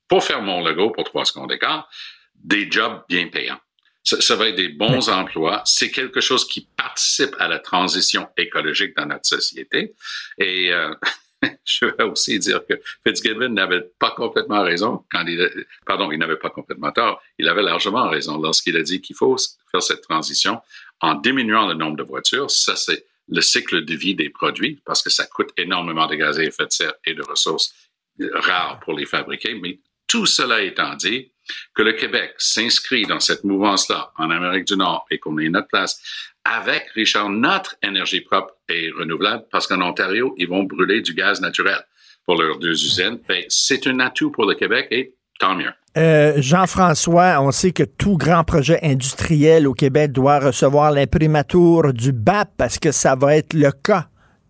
pour 0.08 0.24
faire 0.24 0.42
mon 0.42 0.64
logo 0.66 0.90
pour 0.90 1.04
trois 1.04 1.26
secondes 1.26 1.50
d'écart, 1.50 1.88
des 2.34 2.70
jobs 2.72 3.04
bien 3.08 3.28
payants. 3.28 3.60
Ça, 4.04 4.20
ça 4.22 4.36
va 4.36 4.48
être 4.50 4.56
des 4.56 4.70
bons 4.70 5.08
emplois. 5.10 5.62
C'est 5.66 5.92
quelque 5.92 6.22
chose 6.22 6.48
qui 6.48 6.62
participe 6.76 7.36
à 7.38 7.48
la 7.48 7.60
transition 7.60 8.28
écologique 8.38 8.96
dans 8.98 9.06
notre 9.06 9.28
société. 9.28 9.94
Et 10.40 10.74
euh, 10.74 10.96
je 11.66 11.86
vais 11.86 12.04
aussi 12.06 12.40
dire 12.40 12.62
que 12.68 12.76
Fitzgibbon 13.06 13.50
n'avait 13.50 13.82
pas 14.00 14.12
complètement 14.12 14.64
raison 14.64 15.06
quand 15.12 15.26
il, 15.28 15.42
a- 15.42 15.50
pardon, 15.86 16.12
il 16.12 16.18
n'avait 16.18 16.38
pas 16.38 16.50
complètement 16.50 16.92
tort. 16.92 17.22
Il 17.38 17.48
avait 17.48 17.62
largement 17.62 18.10
raison 18.10 18.40
lorsqu'il 18.42 18.78
a 18.78 18.82
dit 18.82 19.02
qu'il 19.02 19.16
faut 19.16 19.36
faire 19.72 19.84
cette 19.84 20.02
transition 20.02 20.60
en 21.02 21.14
diminuant 21.16 21.68
le 21.68 21.74
nombre 21.76 21.98
de 21.98 22.04
voitures. 22.04 22.50
Ça, 22.50 22.76
c'est 22.76 23.06
le 23.30 23.42
cycle 23.42 23.86
de 23.86 23.96
vie 23.96 24.16
des 24.16 24.30
produits 24.30 24.82
parce 24.86 25.02
que 25.02 25.10
ça 25.10 25.26
coûte 25.26 25.50
énormément 25.58 26.08
de 26.08 26.16
gaz 26.16 26.40
à 26.40 26.44
effet 26.44 26.66
de 26.66 26.72
serre 26.72 26.94
et 27.06 27.14
de 27.14 27.22
ressources 27.22 27.74
euh, 28.22 28.30
rares 28.34 28.80
pour 28.80 28.94
les 28.94 29.06
fabriquer. 29.06 29.56
Mais 29.56 29.80
tout 30.08 30.26
cela 30.26 30.62
étant 30.62 30.96
dit, 30.96 31.32
que 31.74 31.82
le 31.82 31.94
Québec 31.94 32.34
s'inscrit 32.38 33.04
dans 33.04 33.20
cette 33.20 33.44
mouvance-là 33.44 34.12
en 34.18 34.30
Amérique 34.30 34.66
du 34.66 34.76
Nord 34.76 35.06
et 35.12 35.20
qu'on 35.20 35.38
ait 35.38 35.50
notre 35.50 35.68
place 35.68 36.02
avec, 36.44 36.90
Richard, 36.96 37.30
notre 37.30 37.76
énergie 37.84 38.22
propre 38.22 38.56
et 38.70 38.90
renouvelable, 38.92 39.46
parce 39.52 39.68
qu'en 39.68 39.82
Ontario, 39.82 40.34
ils 40.38 40.48
vont 40.48 40.64
brûler 40.64 41.02
du 41.02 41.14
gaz 41.14 41.42
naturel 41.42 41.80
pour 42.26 42.42
leurs 42.42 42.60
deux 42.60 42.72
usines. 42.72 43.20
Ben, 43.28 43.44
c'est 43.50 43.88
un 43.88 44.00
atout 44.00 44.32
pour 44.32 44.46
le 44.46 44.56
Québec 44.56 44.88
et 44.92 45.14
tant 45.40 45.56
mieux. 45.56 45.72
Euh, 45.98 46.34
Jean-François, 46.38 47.42
on 47.42 47.52
sait 47.52 47.72
que 47.72 47.84
tout 47.84 48.18
grand 48.18 48.44
projet 48.44 48.78
industriel 48.84 49.68
au 49.68 49.74
Québec 49.74 50.12
doit 50.12 50.40
recevoir 50.40 50.92
l'imprimatur 50.92 51.94
du 51.94 52.12
BAP 52.14 52.50
parce 52.58 52.78
que 52.78 52.92
ça 52.92 53.16
va 53.16 53.36
être 53.36 53.54
le 53.54 53.72
cas 53.72 54.06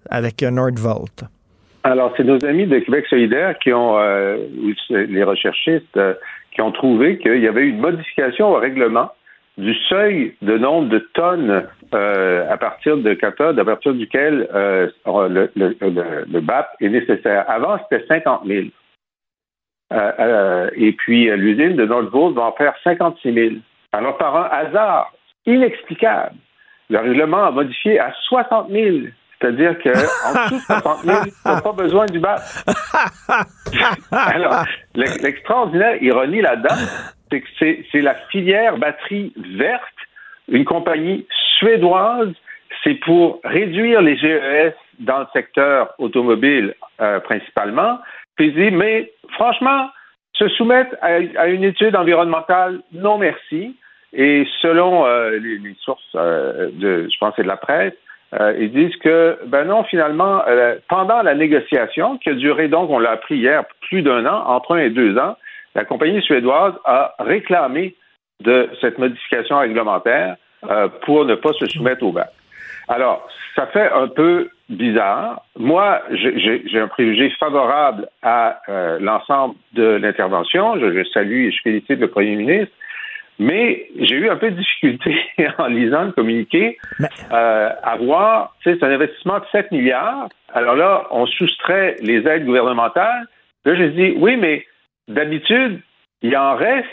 avec 0.10 0.42
Nordvolt. 0.42 1.24
Alors, 1.84 2.14
c'est 2.18 2.26
nos 2.26 2.44
amis 2.46 2.68
de 2.68 2.80
Québec 2.80 3.06
solidaire 3.10 3.58
qui 3.60 3.72
ont, 3.72 3.98
euh, 3.98 4.38
les 4.90 5.24
recherchistes, 5.24 5.96
euh, 5.96 6.14
qui 6.52 6.62
ont 6.62 6.72
trouvé 6.72 7.18
qu'il 7.20 7.40
y 7.40 7.48
avait 7.48 7.62
eu 7.62 7.70
une 7.70 7.80
modification 7.80 8.50
au 8.50 8.60
règlement 8.60 9.10
du 9.58 9.74
seuil 9.88 10.36
de 10.42 10.58
nombre 10.58 10.90
de 10.90 11.00
tonnes 11.14 11.68
euh, 11.94 12.46
à 12.50 12.58
partir 12.58 12.98
de 12.98 13.14
cathode, 13.14 13.60
à 13.60 13.66
partir 13.66 13.94
duquel 13.94 14.48
euh, 14.54 14.88
le, 15.06 15.50
le, 15.56 15.76
le, 15.82 16.26
le, 16.32 16.42
BAP 16.42 16.70
est 16.82 16.90
nécessaire. 16.90 17.46
Avant, 17.48 17.78
c'était 17.90 18.06
50 18.08 18.42
000. 18.46 18.68
Euh, 19.92 20.12
euh, 20.20 20.70
et 20.76 20.92
puis, 20.94 21.30
l'usine 21.36 21.76
de 21.76 21.86
Nordvolt 21.86 22.36
va 22.36 22.44
en 22.44 22.52
faire 22.54 22.74
56 22.84 23.34
000. 23.34 23.56
Alors, 23.92 24.18
par 24.18 24.36
un 24.36 24.50
hasard 24.52 25.12
inexplicable, 25.46 26.36
le 26.90 27.00
règlement 27.00 27.46
a 27.46 27.52
modifié 27.52 28.00
à 28.00 28.14
60 28.28 28.70
000. 28.70 28.98
C'est-à-dire 29.40 29.78
qu'en 29.82 29.90
dessous 29.92 30.56
de 30.56 30.62
60 30.62 31.00
000, 31.04 31.24
tu 31.24 31.32
n'as 31.46 31.62
pas 31.62 31.72
besoin 31.72 32.06
du 32.08 32.20
BAP. 32.20 32.40
Alors, 34.12 34.66
l'extraordinaire 34.96 36.02
ironie 36.04 36.42
là-dedans, 36.42 36.76
c'est 37.32 37.42
que 37.42 37.84
c'est 37.92 38.02
la 38.02 38.16
filière 38.32 38.78
batterie 38.78 39.34
verte, 39.56 39.84
une 40.50 40.66
compagnie 40.66 41.26
suédoise. 41.58 42.34
C'est 42.84 42.96
pour 42.96 43.40
réduire 43.44 44.02
les 44.02 44.18
GES 44.18 44.74
dans 45.00 45.20
le 45.20 45.26
secteur 45.32 45.94
automobile 46.00 46.76
euh, 47.02 47.20
principalement. 47.22 48.00
Mais 48.40 49.12
franchement, 49.32 49.90
Se 50.34 50.48
soumettre 50.50 50.96
à, 51.02 51.48
une 51.48 51.64
étude 51.64 51.96
environnementale, 51.96 52.82
non 52.94 53.18
merci. 53.18 53.76
Et 54.14 54.48
selon 54.62 55.06
euh, 55.06 55.38
les, 55.38 55.76
sources 55.82 56.02
euh, 56.16 56.70
de, 56.74 57.08
je 57.12 57.18
pense, 57.20 57.34
c'est 57.36 57.44
de 57.44 57.48
la 57.48 57.58
presse, 57.58 57.94
euh, 58.40 58.56
ils 58.60 58.72
disent 58.72 58.96
que, 58.98 59.38
ben 59.48 59.66
non, 59.66 59.84
finalement, 59.84 60.42
pendant 60.88 61.22
la 61.22 61.36
négociation, 61.36 62.18
qui 62.18 62.30
a 62.30 62.34
duré 62.34 62.68
donc, 62.68 62.90
on 62.90 63.00
l'a 63.00 63.12
appris 63.12 63.38
hier, 63.38 63.66
plus 63.88 64.02
d'un 64.02 64.26
an, 64.26 64.46
entre 64.48 64.76
un 64.76 64.80
et 64.80 64.90
deux 64.90 65.18
ans, 65.18 65.36
la 65.76 65.84
compagnie 65.84 66.22
suédoise 66.22 66.74
a 66.86 67.16
réclamé 67.20 67.96
de 68.40 68.70
cette 68.82 68.98
modification 68.98 69.60
réglementaire 69.60 70.38
pour 71.06 71.26
ne 71.26 71.36
pas 71.36 71.54
se 71.54 71.66
soumettre 71.68 72.04
au 72.04 72.12
BAC. 72.12 72.30
Alors, 72.90 73.28
ça 73.56 73.68
fait 73.68 73.90
un 73.92 74.08
peu 74.08 74.50
bizarre. 74.68 75.44
Moi, 75.58 76.02
j'ai 76.12 76.80
un 76.80 76.88
préjugé 76.88 77.30
favorable 77.40 78.08
à 78.22 78.62
l'ensemble 79.00 79.56
de 79.74 79.84
l'intervention. 79.84 80.80
Je, 80.80 80.92
je, 80.92 81.04
salue 81.10 81.48
et 81.48 81.52
je 81.52 81.62
félicite 81.62 82.00
le 82.00 82.10
premier 82.10 82.36
ministre. 82.36 82.74
Mais 83.40 83.88
j'ai 83.96 84.16
eu 84.16 84.30
un 84.30 84.36
peu 84.36 84.52
de 84.52 84.58
difficulté 84.58 85.18
en 85.58 85.68
lisant 85.68 86.04
le 86.04 86.12
communiqué 86.12 86.78
euh, 87.32 87.70
à 87.82 87.96
voir, 87.96 88.54
c'est 88.64 88.84
un 88.84 88.92
investissement 88.92 89.40
de 89.40 89.46
7 89.54 89.72
milliards. 89.72 90.28
Alors 90.54 90.76
là, 90.76 91.08
on 91.12 91.26
soustrait 91.26 91.96
les 92.02 92.28
aides 92.28 92.46
gouvernementales. 92.46 93.28
Là, 93.64 93.76
j'ai 93.76 93.90
dit, 93.90 94.14
oui, 94.18 94.36
mais 94.36 94.66
d'habitude, 95.08 95.80
il 96.22 96.36
en 96.36 96.56
reste 96.56 96.86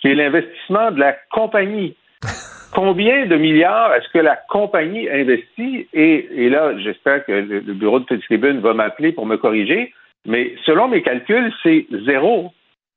qui 0.00 0.08
est 0.08 0.14
l'investissement 0.14 0.90
de 0.90 0.98
la 0.98 1.12
compagnie. 1.30 1.94
Combien 2.72 3.26
de 3.26 3.36
milliards 3.36 3.94
est-ce 3.94 4.08
que 4.08 4.18
la 4.18 4.36
compagnie 4.48 5.08
investit? 5.10 5.86
Et, 5.92 6.48
là, 6.48 6.72
j'espère 6.78 7.24
que 7.26 7.32
le, 7.32 7.60
bureau 7.74 8.00
de 8.00 8.04
Petite 8.06 8.24
Tribune 8.24 8.60
va 8.60 8.72
m'appeler 8.72 9.12
pour 9.12 9.26
me 9.26 9.36
corriger. 9.36 9.92
Mais 10.26 10.54
selon 10.64 10.88
mes 10.88 11.02
calculs, 11.02 11.52
c'est 11.62 11.86
zéro. 12.06 12.52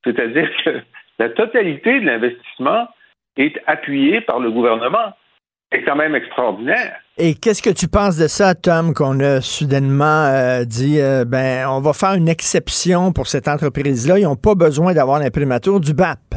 C'est-à-dire 0.05 0.49
que 0.63 0.79
la 1.19 1.29
totalité 1.29 1.99
de 1.99 2.05
l'investissement 2.05 2.88
est 3.35 3.59
appuyée 3.67 4.21
par 4.21 4.39
le 4.39 4.49
gouvernement. 4.49 5.13
C'est 5.71 5.83
quand 5.83 5.95
même 5.97 6.15
extraordinaire. 6.15 7.01
Et 7.17 7.33
qu'est-ce 7.33 7.61
que 7.61 7.69
tu 7.69 7.88
penses 7.88 8.17
de 8.17 8.27
ça, 8.27 8.55
Tom, 8.55 8.93
qu'on 8.93 9.19
a 9.19 9.41
soudainement 9.41 10.25
euh, 10.25 10.63
dit, 10.63 11.01
euh, 11.01 11.25
ben, 11.25 11.67
on 11.67 11.81
va 11.81 11.91
faire 11.91 12.13
une 12.13 12.29
exception 12.29 13.11
pour 13.11 13.27
cette 13.27 13.47
entreprise-là. 13.47 14.19
Ils 14.19 14.23
n'ont 14.23 14.35
pas 14.35 14.55
besoin 14.55 14.93
d'avoir 14.93 15.19
l'imprimatur 15.19 15.81
du 15.81 15.93
BAP. 15.93 16.35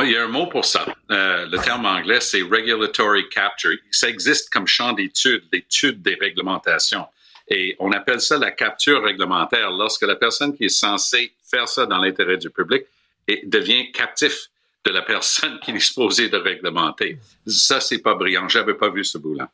Il 0.00 0.12
y 0.12 0.16
a 0.16 0.24
un 0.24 0.28
mot 0.28 0.46
pour 0.46 0.64
ça. 0.64 0.86
Euh, 1.10 1.46
le 1.46 1.58
terme 1.58 1.84
anglais, 1.84 2.20
c'est 2.20 2.40
regulatory 2.42 3.28
capture. 3.28 3.76
Ça 3.90 4.08
existe 4.08 4.50
comme 4.50 4.66
champ 4.66 4.92
d'étude, 4.92 5.42
d'étude 5.52 6.00
des 6.00 6.14
réglementations. 6.14 7.06
Et 7.48 7.76
on 7.78 7.92
appelle 7.92 8.20
ça 8.20 8.38
la 8.38 8.50
capture 8.50 9.02
réglementaire 9.02 9.70
lorsque 9.70 10.02
la 10.02 10.16
personne 10.16 10.56
qui 10.56 10.64
est 10.64 10.68
censée 10.68 11.34
faire 11.44 11.68
ça 11.68 11.84
dans 11.84 11.98
l'intérêt 11.98 12.38
du 12.38 12.48
public 12.48 12.84
devient 13.44 13.92
captif 13.92 14.48
de 14.84 14.90
la 14.90 15.02
personne 15.02 15.58
qui 15.64 15.70
est 15.70 15.74
disposée 15.74 16.28
de 16.28 16.36
réglementer. 16.36 17.18
Ça, 17.46 17.80
c'est 17.80 17.98
pas 17.98 18.14
brillant. 18.14 18.48
J'avais 18.48 18.74
pas 18.74 18.88
vu 18.88 19.04
ce 19.04 19.18
bout-là. 19.18 19.50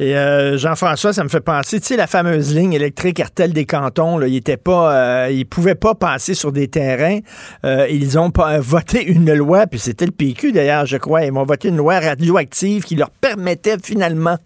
Et 0.00 0.16
euh, 0.16 0.56
Jean-François, 0.56 1.12
ça 1.12 1.22
me 1.24 1.28
fait 1.28 1.42
penser, 1.42 1.78
tu 1.78 1.88
sais, 1.88 1.96
la 1.96 2.06
fameuse 2.06 2.54
ligne 2.54 2.72
électrique 2.72 3.20
Artel 3.20 3.52
des 3.52 3.66
cantons, 3.66 4.18
ils 4.22 4.36
étaient 4.36 4.56
pas, 4.56 4.94
euh, 5.28 5.44
pouvaient 5.50 5.74
pas 5.74 5.94
passer 5.94 6.32
sur 6.32 6.52
des 6.52 6.68
terrains. 6.68 7.18
Euh, 7.66 7.86
ils 7.90 8.18
ont 8.18 8.32
voté 8.60 9.04
une 9.04 9.34
loi, 9.34 9.66
puis 9.66 9.78
c'était 9.78 10.06
le 10.06 10.12
PQ 10.12 10.52
d'ailleurs, 10.52 10.86
je 10.86 10.96
crois. 10.96 11.24
Ils 11.24 11.32
ont 11.32 11.44
voté 11.44 11.68
une 11.68 11.76
loi 11.76 12.00
radioactive 12.00 12.84
qui 12.84 12.96
leur 12.96 13.10
permettait 13.10 13.76
finalement 13.82 14.38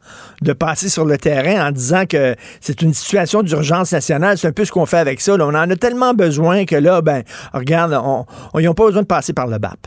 de 0.42 0.52
passer 0.52 0.88
sur 0.88 1.04
le 1.04 1.18
terrain 1.18 1.68
en 1.68 1.70
disant 1.70 2.04
que 2.06 2.34
c'est 2.60 2.82
une 2.82 2.92
situation 2.92 3.44
d'urgence 3.44 3.92
nationale. 3.92 4.37
C'est 4.38 4.48
un 4.48 4.52
peu 4.52 4.64
ce 4.64 4.72
qu'on 4.72 4.87
fait 4.87 4.98
avec 4.98 5.20
ça. 5.20 5.34
On 5.34 5.40
en 5.40 5.70
a 5.70 5.76
tellement 5.76 6.14
besoin 6.14 6.64
que 6.64 6.74
là, 6.74 7.00
ben, 7.00 7.22
regarde, 7.52 7.92
on, 7.92 8.24
ils 8.58 8.64
n'ont 8.64 8.74
pas 8.74 8.87
besoin 8.87 9.02
de 9.02 9.06
passer 9.06 9.32
par 9.32 9.46
le 9.46 9.58
BAP. 9.58 9.87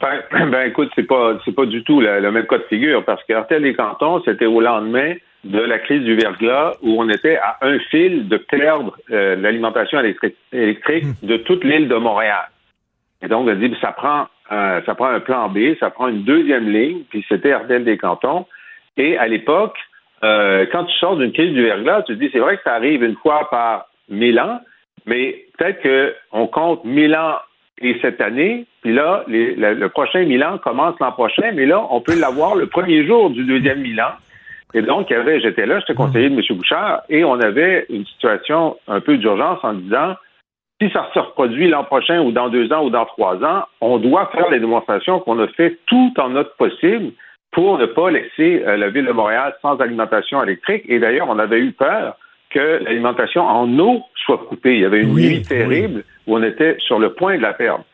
Ben, 0.00 0.22
ben, 0.50 0.68
écoute, 0.68 0.90
c'est 0.94 1.06
pas 1.06 1.38
c'est 1.44 1.54
pas 1.54 1.66
du 1.66 1.82
tout 1.84 2.00
le 2.00 2.30
même 2.30 2.46
cas 2.46 2.58
de 2.58 2.64
figure 2.64 3.04
parce 3.04 3.22
qu'Artel 3.24 3.62
des 3.62 3.74
Cantons, 3.74 4.22
c'était 4.24 4.46
au 4.46 4.60
lendemain 4.60 5.14
de 5.44 5.60
la 5.60 5.78
crise 5.78 6.02
du 6.02 6.14
verglas 6.14 6.72
où 6.82 7.00
on 7.02 7.08
était 7.08 7.36
à 7.36 7.58
un 7.60 7.78
fil 7.78 8.28
de 8.28 8.38
perdre 8.38 8.96
euh, 9.10 9.36
l'alimentation 9.36 10.00
électrique, 10.00 11.04
hmm. 11.04 11.26
de 11.26 11.36
toute 11.38 11.64
l'île 11.64 11.88
de 11.88 11.96
Montréal. 11.96 12.48
Et 13.22 13.28
donc, 13.28 13.46
on 13.46 13.54
dit, 13.54 13.74
ça 13.80 13.92
prend 13.92 14.26
ça 14.50 14.94
prend 14.94 15.06
un 15.06 15.20
plan 15.20 15.48
B, 15.48 15.74
ça 15.80 15.90
prend 15.90 16.08
une 16.08 16.22
deuxième 16.22 16.70
ligne, 16.70 17.02
puis 17.08 17.24
c'était 17.28 17.52
Artel 17.52 17.84
des 17.84 17.96
Cantons. 17.96 18.46
Et 18.96 19.16
à 19.18 19.26
l'époque, 19.26 19.76
euh, 20.22 20.66
quand 20.70 20.84
tu 20.84 20.96
sors 20.98 21.16
d'une 21.16 21.32
crise 21.32 21.52
du 21.52 21.62
verglas, 21.62 22.02
tu 22.02 22.14
te 22.14 22.18
dis, 22.18 22.30
c'est 22.32 22.38
vrai 22.38 22.56
que 22.56 22.62
ça 22.62 22.74
arrive 22.74 23.02
une 23.02 23.16
fois 23.16 23.48
par 23.50 23.86
mille 24.08 24.38
ans, 24.38 24.60
mais 25.06 25.44
peut-être 25.58 25.82
qu'on 26.30 26.46
compte 26.46 26.84
mille 26.84 27.14
ans 27.14 27.36
et 27.80 27.98
cette 28.00 28.20
année, 28.20 28.66
puis 28.84 28.92
là, 28.92 29.24
le, 29.26 29.86
prochain 29.88 30.24
Milan 30.26 30.58
commence 30.58 30.94
l'an 31.00 31.12
prochain, 31.12 31.52
mais 31.54 31.64
là, 31.64 31.82
on 31.90 32.02
peut 32.02 32.20
l'avoir 32.20 32.54
le 32.54 32.66
premier 32.66 33.06
jour 33.06 33.30
du 33.30 33.42
deuxième 33.44 33.80
Milan. 33.80 34.10
Et 34.74 34.82
donc, 34.82 35.10
avait, 35.10 35.40
j'étais 35.40 35.64
là, 35.64 35.80
j'étais 35.80 35.94
conseiller 35.94 36.28
de 36.28 36.34
M. 36.34 36.42
Bouchard, 36.50 37.00
et 37.08 37.24
on 37.24 37.40
avait 37.40 37.86
une 37.88 38.04
situation 38.04 38.76
un 38.86 39.00
peu 39.00 39.16
d'urgence 39.16 39.58
en 39.62 39.72
disant, 39.72 40.16
si 40.82 40.90
ça 40.90 41.08
se 41.14 41.18
reproduit 41.18 41.66
l'an 41.66 41.84
prochain 41.84 42.20
ou 42.20 42.30
dans 42.30 42.50
deux 42.50 42.70
ans 42.74 42.84
ou 42.84 42.90
dans 42.90 43.06
trois 43.06 43.42
ans, 43.42 43.64
on 43.80 43.96
doit 43.96 44.30
faire 44.34 44.50
les 44.50 44.60
démonstrations 44.60 45.18
qu'on 45.20 45.38
a 45.38 45.48
fait 45.48 45.78
tout 45.86 46.12
en 46.18 46.28
notre 46.28 46.54
possible 46.56 47.12
pour 47.52 47.78
ne 47.78 47.86
pas 47.86 48.10
laisser 48.10 48.62
euh, 48.66 48.76
la 48.76 48.90
ville 48.90 49.06
de 49.06 49.12
Montréal 49.12 49.54
sans 49.62 49.80
alimentation 49.80 50.42
électrique. 50.42 50.82
Et 50.88 50.98
d'ailleurs, 50.98 51.30
on 51.30 51.38
avait 51.38 51.60
eu 51.60 51.72
peur 51.72 52.18
que 52.50 52.84
l'alimentation 52.84 53.46
en 53.46 53.78
eau 53.78 54.02
soit 54.26 54.44
coupée. 54.46 54.74
Il 54.74 54.80
y 54.80 54.84
avait 54.84 55.00
une 55.00 55.14
nuit 55.14 55.42
terrible 55.42 56.04
où 56.26 56.36
on 56.36 56.42
était 56.42 56.76
sur 56.80 56.98
le 56.98 57.14
point 57.14 57.38
de 57.38 57.42
la 57.42 57.54
perdre. 57.54 57.84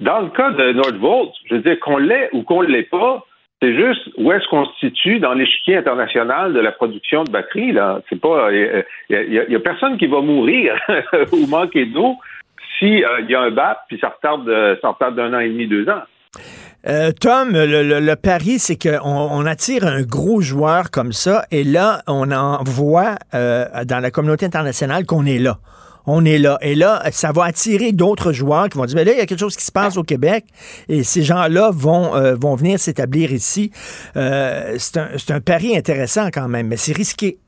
Dans 0.00 0.20
le 0.20 0.28
cas 0.28 0.50
de 0.50 0.72
Nordvolt, 0.72 1.32
je 1.48 1.56
veux 1.56 1.60
dire 1.62 1.78
qu'on 1.80 1.98
l'ait 1.98 2.28
ou 2.32 2.42
qu'on 2.42 2.62
ne 2.62 2.68
l'ait 2.68 2.84
pas, 2.84 3.24
c'est 3.60 3.74
juste 3.74 4.08
où 4.16 4.30
est-ce 4.30 4.46
qu'on 4.48 4.64
se 4.66 4.78
situe 4.78 5.18
dans 5.18 5.34
l'échiquier 5.34 5.76
international 5.78 6.52
de 6.52 6.60
la 6.60 6.70
production 6.70 7.24
de 7.24 7.30
batteries. 7.30 7.72
Là, 7.72 8.00
c'est 8.08 8.20
pas, 8.20 8.50
il 8.52 8.84
y, 9.10 9.56
a 9.56 9.60
personne 9.60 9.98
qui 9.98 10.06
va 10.06 10.20
mourir 10.20 10.74
ou 11.32 11.46
manquer 11.48 11.86
d'eau 11.86 12.16
si 12.78 13.02
euh, 13.02 13.20
il 13.20 13.30
y 13.30 13.34
a 13.34 13.40
un 13.40 13.50
BAP 13.50 13.78
puis 13.88 13.98
ça 14.00 14.10
retarde, 14.10 14.48
ça 14.80 14.90
retarde 14.90 15.16
d'un 15.16 15.34
an 15.34 15.40
et 15.40 15.48
demi, 15.48 15.66
deux 15.66 15.88
ans. 15.88 16.02
Euh, 16.86 17.10
Tom, 17.20 17.50
le, 17.52 18.14
pari, 18.14 18.58
c'est 18.58 18.76
qu'on 18.76 19.00
on 19.04 19.44
attire 19.46 19.84
un 19.84 20.02
gros 20.02 20.40
joueur 20.40 20.90
comme 20.90 21.12
ça, 21.12 21.44
et 21.50 21.64
là, 21.64 22.02
on 22.06 22.30
en 22.30 22.62
voit 22.62 23.16
euh, 23.34 23.64
dans 23.84 23.98
la 23.98 24.10
communauté 24.10 24.46
internationale 24.46 25.04
qu'on 25.04 25.26
est 25.26 25.38
là. 25.38 25.58
On 26.10 26.24
est 26.24 26.38
là. 26.38 26.58
Et 26.62 26.74
là, 26.74 27.02
ça 27.12 27.32
va 27.32 27.44
attirer 27.44 27.92
d'autres 27.92 28.32
joueurs 28.32 28.68
qui 28.68 28.78
vont 28.78 28.86
dire, 28.86 28.96
mais 28.96 29.04
là, 29.04 29.12
il 29.12 29.18
y 29.18 29.20
a 29.20 29.26
quelque 29.26 29.38
chose 29.38 29.56
qui 29.56 29.64
se 29.64 29.70
passe 29.70 29.96
au 29.98 30.02
Québec, 30.02 30.46
et 30.88 31.04
ces 31.04 31.22
gens-là 31.22 31.70
vont, 31.70 32.16
euh, 32.16 32.34
vont 32.34 32.54
venir 32.54 32.80
s'établir 32.80 33.32
ici. 33.32 33.70
c'est 34.14 34.96
un, 34.96 35.10
un 35.28 35.40
pari 35.40 35.76
intéressant 35.76 36.30
quand 36.32 36.48
même, 36.48 36.68
mais 36.68 36.78
c'est 36.78 36.96
risqué. 36.96 37.38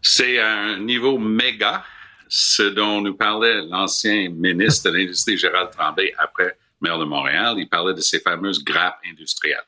C'est 0.00 0.38
un 0.38 0.78
niveau 0.80 1.18
méga, 1.18 1.84
ce 2.28 2.62
dont 2.62 3.00
nous 3.00 3.14
parlait 3.14 3.62
l'ancien 3.68 4.28
ministre 4.30 4.90
de 4.90 4.96
l'Industrie, 4.96 5.38
Gérald 5.38 5.70
Tremblay, 5.70 6.12
après 6.18 6.56
maire 6.80 6.98
de 6.98 7.04
Montréal, 7.04 7.54
il 7.58 7.68
parlait 7.68 7.94
de 7.94 8.00
ces 8.00 8.20
fameuses 8.20 8.62
grappes 8.62 8.98
industrielles. 9.10 9.64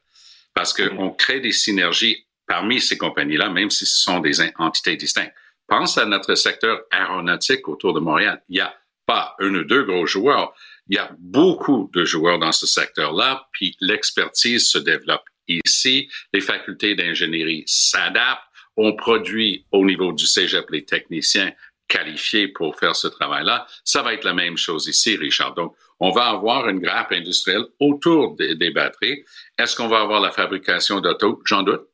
Parce 0.54 0.72
qu'on 0.72 1.10
crée 1.10 1.40
des 1.40 1.52
synergies 1.52 2.26
parmi 2.46 2.80
ces 2.80 2.96
compagnies-là, 2.96 3.50
même 3.50 3.70
si 3.70 3.86
ce 3.86 4.02
sont 4.02 4.20
des 4.20 4.40
entités 4.58 4.96
distinctes. 4.96 5.34
Pense 5.68 5.98
à 5.98 6.06
notre 6.06 6.34
secteur 6.34 6.82
aéronautique 6.90 7.68
autour 7.68 7.92
de 7.92 8.00
Montréal. 8.00 8.42
Il 8.48 8.54
n'y 8.54 8.60
a 8.60 8.74
pas 9.06 9.34
un 9.40 9.54
ou 9.54 9.64
deux 9.64 9.84
gros 9.84 10.06
joueurs. 10.06 10.54
Il 10.88 10.96
y 10.96 10.98
a 10.98 11.10
beaucoup 11.18 11.90
de 11.92 12.04
joueurs 12.04 12.38
dans 12.38 12.52
ce 12.52 12.66
secteur-là, 12.66 13.48
puis 13.52 13.76
l'expertise 13.80 14.68
se 14.68 14.78
développe 14.78 15.24
ici. 15.48 16.08
Les 16.32 16.40
facultés 16.40 16.94
d'ingénierie 16.94 17.64
s'adaptent. 17.66 18.42
On 18.76 18.94
produit 18.94 19.64
au 19.72 19.84
niveau 19.84 20.12
du 20.12 20.26
cégep 20.26 20.68
les 20.70 20.84
techniciens 20.84 21.52
qualifiés 21.88 22.48
pour 22.48 22.76
faire 22.78 22.96
ce 22.96 23.08
travail-là. 23.08 23.66
Ça 23.84 24.02
va 24.02 24.14
être 24.14 24.24
la 24.24 24.34
même 24.34 24.56
chose 24.56 24.86
ici, 24.88 25.16
Richard. 25.16 25.54
Donc, 25.54 25.74
on 26.00 26.10
va 26.10 26.26
avoir 26.26 26.68
une 26.68 26.80
grappe 26.80 27.12
industrielle 27.12 27.64
autour 27.80 28.36
des, 28.36 28.70
batteries. 28.70 29.24
Est-ce 29.58 29.76
qu'on 29.76 29.88
va 29.88 30.00
avoir 30.00 30.20
la 30.20 30.30
fabrication 30.30 31.00
d'auto? 31.00 31.40
J'en 31.46 31.62
doute. 31.62 31.88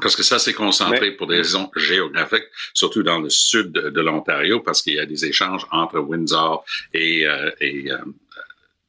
Parce 0.00 0.16
que 0.16 0.22
ça, 0.22 0.38
c'est 0.38 0.52
concentré 0.52 1.12
pour 1.12 1.26
des 1.26 1.36
raisons 1.36 1.70
géographiques, 1.76 2.48
surtout 2.72 3.02
dans 3.02 3.20
le 3.20 3.30
sud 3.30 3.72
de, 3.72 4.00
l'Ontario, 4.00 4.60
parce 4.60 4.82
qu'il 4.82 4.94
y 4.94 4.98
a 4.98 5.06
des 5.06 5.24
échanges 5.24 5.66
entre 5.70 5.98
Windsor 5.98 6.64
et, 6.92 7.26
euh, 7.26 7.50
et 7.60 7.90
euh, 7.92 7.98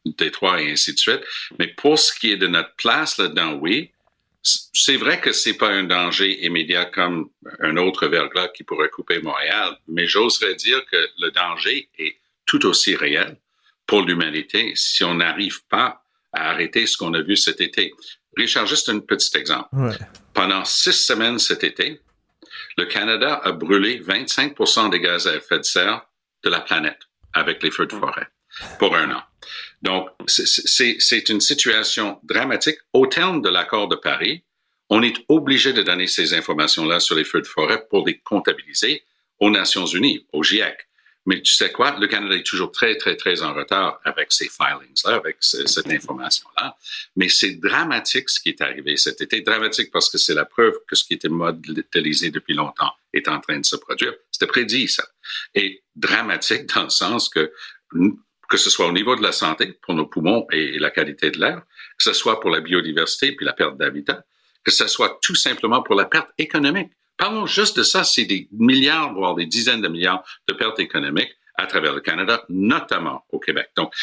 Détroit 0.06 0.62
et 0.62 0.72
ainsi 0.72 0.94
de 0.94 1.00
suite. 1.00 1.22
Mais 1.60 1.68
pour 1.68 2.00
ce 2.00 2.18
qui 2.18 2.32
est 2.32 2.38
de 2.38 2.48
notre 2.48 2.74
place 2.76 3.18
là-dedans, 3.18 3.54
oui, 3.54 3.91
c'est 4.41 4.98
vrai 4.98 5.20
que 5.20 5.32
c'est 5.32 5.56
pas 5.56 5.70
un 5.70 5.84
danger 5.84 6.46
immédiat 6.46 6.86
comme 6.86 7.30
un 7.60 7.78
autre 7.78 8.08
verglas 8.08 8.50
qui 8.50 8.63
pourrait 8.63 8.89
couper 8.89 9.20
Montréal, 9.20 9.78
mais 9.88 10.06
j'oserais 10.08 10.56
dire 10.56 10.86
que 10.86 11.10
le 11.20 11.32
danger 11.32 11.89
est 11.98 12.18
tout 12.46 12.63
aussi 12.68 12.96
réel 12.96 13.38
pour 13.88 14.04
l'humanité 14.04 14.74
si 14.76 15.04
on 15.04 15.15
n'arrive 15.15 15.65
pas 15.65 16.04
à 16.32 16.52
arrêter 16.52 16.86
ce 16.86 16.98
qu'on 16.98 17.13
a 17.15 17.22
vu 17.22 17.36
cet 17.36 17.60
été. 17.60 17.94
Richard, 18.38 18.67
juste 18.67 18.89
un 18.89 19.00
petit 19.00 19.38
exemple. 19.38 19.69
Pendant 20.34 20.65
six 20.65 20.93
semaines 20.93 21.39
cet 21.39 21.63
été, 21.63 22.02
le 22.78 22.86
Canada 22.86 23.41
a 23.43 23.52
brûlé 23.52 24.00
25% 24.02 24.89
des 24.89 25.00
gaz 25.00 25.28
à 25.28 25.36
effet 25.36 25.60
de 25.60 25.63
serre 25.63 26.06
de 26.43 26.50
la 26.50 26.60
planète 26.60 27.00
avec 27.34 27.63
les 27.63 27.71
feux 27.71 27.86
de 27.86 27.93
forêt 27.93 28.28
pour 28.80 28.95
un 28.95 29.12
an. 29.12 29.24
Donc, 29.82 30.10
c'est 30.28 31.30
une 31.30 31.41
situation 31.41 32.19
dramatique. 32.24 32.78
Au 32.93 33.08
terme 33.08 33.41
de 33.41 33.50
l'accord 33.50 33.88
de 33.88 33.95
Paris, 33.95 34.43
on 34.89 35.02
est 35.02 35.15
obligé 35.30 35.74
de 35.74 35.82
donner 35.82 36.08
ces 36.08 36.34
informations-là 36.34 37.00
sur 37.00 37.15
les 37.15 37.24
feux 37.24 37.41
de 37.41 37.48
forêt 37.48 37.86
pour 37.89 38.06
les 38.06 38.19
comptabiliser 38.19 39.04
aux 39.39 39.50
Nations 39.50 39.86
Unies, 39.86 40.26
au 40.32 40.43
GIEC. 40.43 40.88
Mais 41.25 41.41
tu 41.41 41.53
sais 41.53 41.71
quoi? 41.71 41.97
Le 41.99 42.07
Canada 42.07 42.35
est 42.35 42.45
toujours 42.45 42.71
très, 42.71 42.97
très, 42.97 43.15
très 43.15 43.41
en 43.41 43.53
retard 43.53 43.99
avec 44.03 44.31
ces 44.31 44.47
filings-là, 44.47 45.15
avec 45.15 45.38
cette 45.39 45.88
information-là. 45.88 46.77
Mais 47.15 47.29
c'est 47.29 47.55
dramatique 47.55 48.29
ce 48.29 48.39
qui 48.39 48.49
est 48.49 48.61
arrivé 48.61 48.95
cet 48.95 49.21
été. 49.21 49.41
Dramatique 49.41 49.91
parce 49.91 50.09
que 50.09 50.19
c'est 50.19 50.35
la 50.35 50.45
preuve 50.45 50.73
que 50.88 50.95
ce 50.95 51.03
qui 51.03 51.15
était 51.15 51.29
modélisé 51.29 52.29
depuis 52.29 52.53
longtemps 52.53 52.93
est 53.13 53.27
en 53.27 53.39
train 53.39 53.59
de 53.59 53.65
se 53.65 53.75
produire. 53.75 54.13
C'était 54.31 54.45
prédit, 54.47 54.88
ça. 54.88 55.05
Et 55.55 55.83
dramatique 55.95 56.67
dans 56.75 56.83
le 56.83 56.89
sens 56.89 57.27
que, 57.29 57.51
que 58.49 58.57
ce 58.57 58.69
soit 58.69 58.88
au 58.88 58.91
niveau 58.91 59.15
de 59.15 59.23
la 59.23 59.31
santé, 59.31 59.79
pour 59.81 59.95
nos 59.95 60.05
poumons 60.05 60.45
et 60.51 60.77
la 60.77 60.91
qualité 60.91 61.31
de 61.31 61.39
l'air, 61.39 61.61
que 61.97 62.03
ce 62.03 62.13
soit 62.13 62.39
pour 62.39 62.51
la 62.51 62.61
biodiversité 62.61 63.31
puis 63.31 63.45
la 63.45 63.53
perte 63.53 63.77
d'habitat, 63.77 64.23
que 64.63 64.71
ce 64.71 64.88
soit 64.88 65.17
tout 65.21 65.35
simplement 65.35 65.81
pour 65.81 65.95
la 65.95 66.05
perte 66.05 66.29
économique. 66.38 66.91
Parlons 67.17 67.45
juste 67.45 67.78
de 67.78 67.84
ça, 67.84 68.04
c'est 68.04 68.25
des 68.25 68.47
milliards, 68.51 69.13
voire 69.13 69.36
des 69.36 69.45
dizaines 69.45 69.82
de 69.82 69.88
milliards 69.88 70.23
de 70.47 70.54
pertes 70.54 70.80
économiques 70.80 71.36
à 71.56 71.67
travers 71.67 71.93
le 71.93 72.01
Canada, 72.01 72.43
notamment 72.49 73.23
au 73.30 73.39
Québec. 73.39 73.69
Donc, 73.78 73.93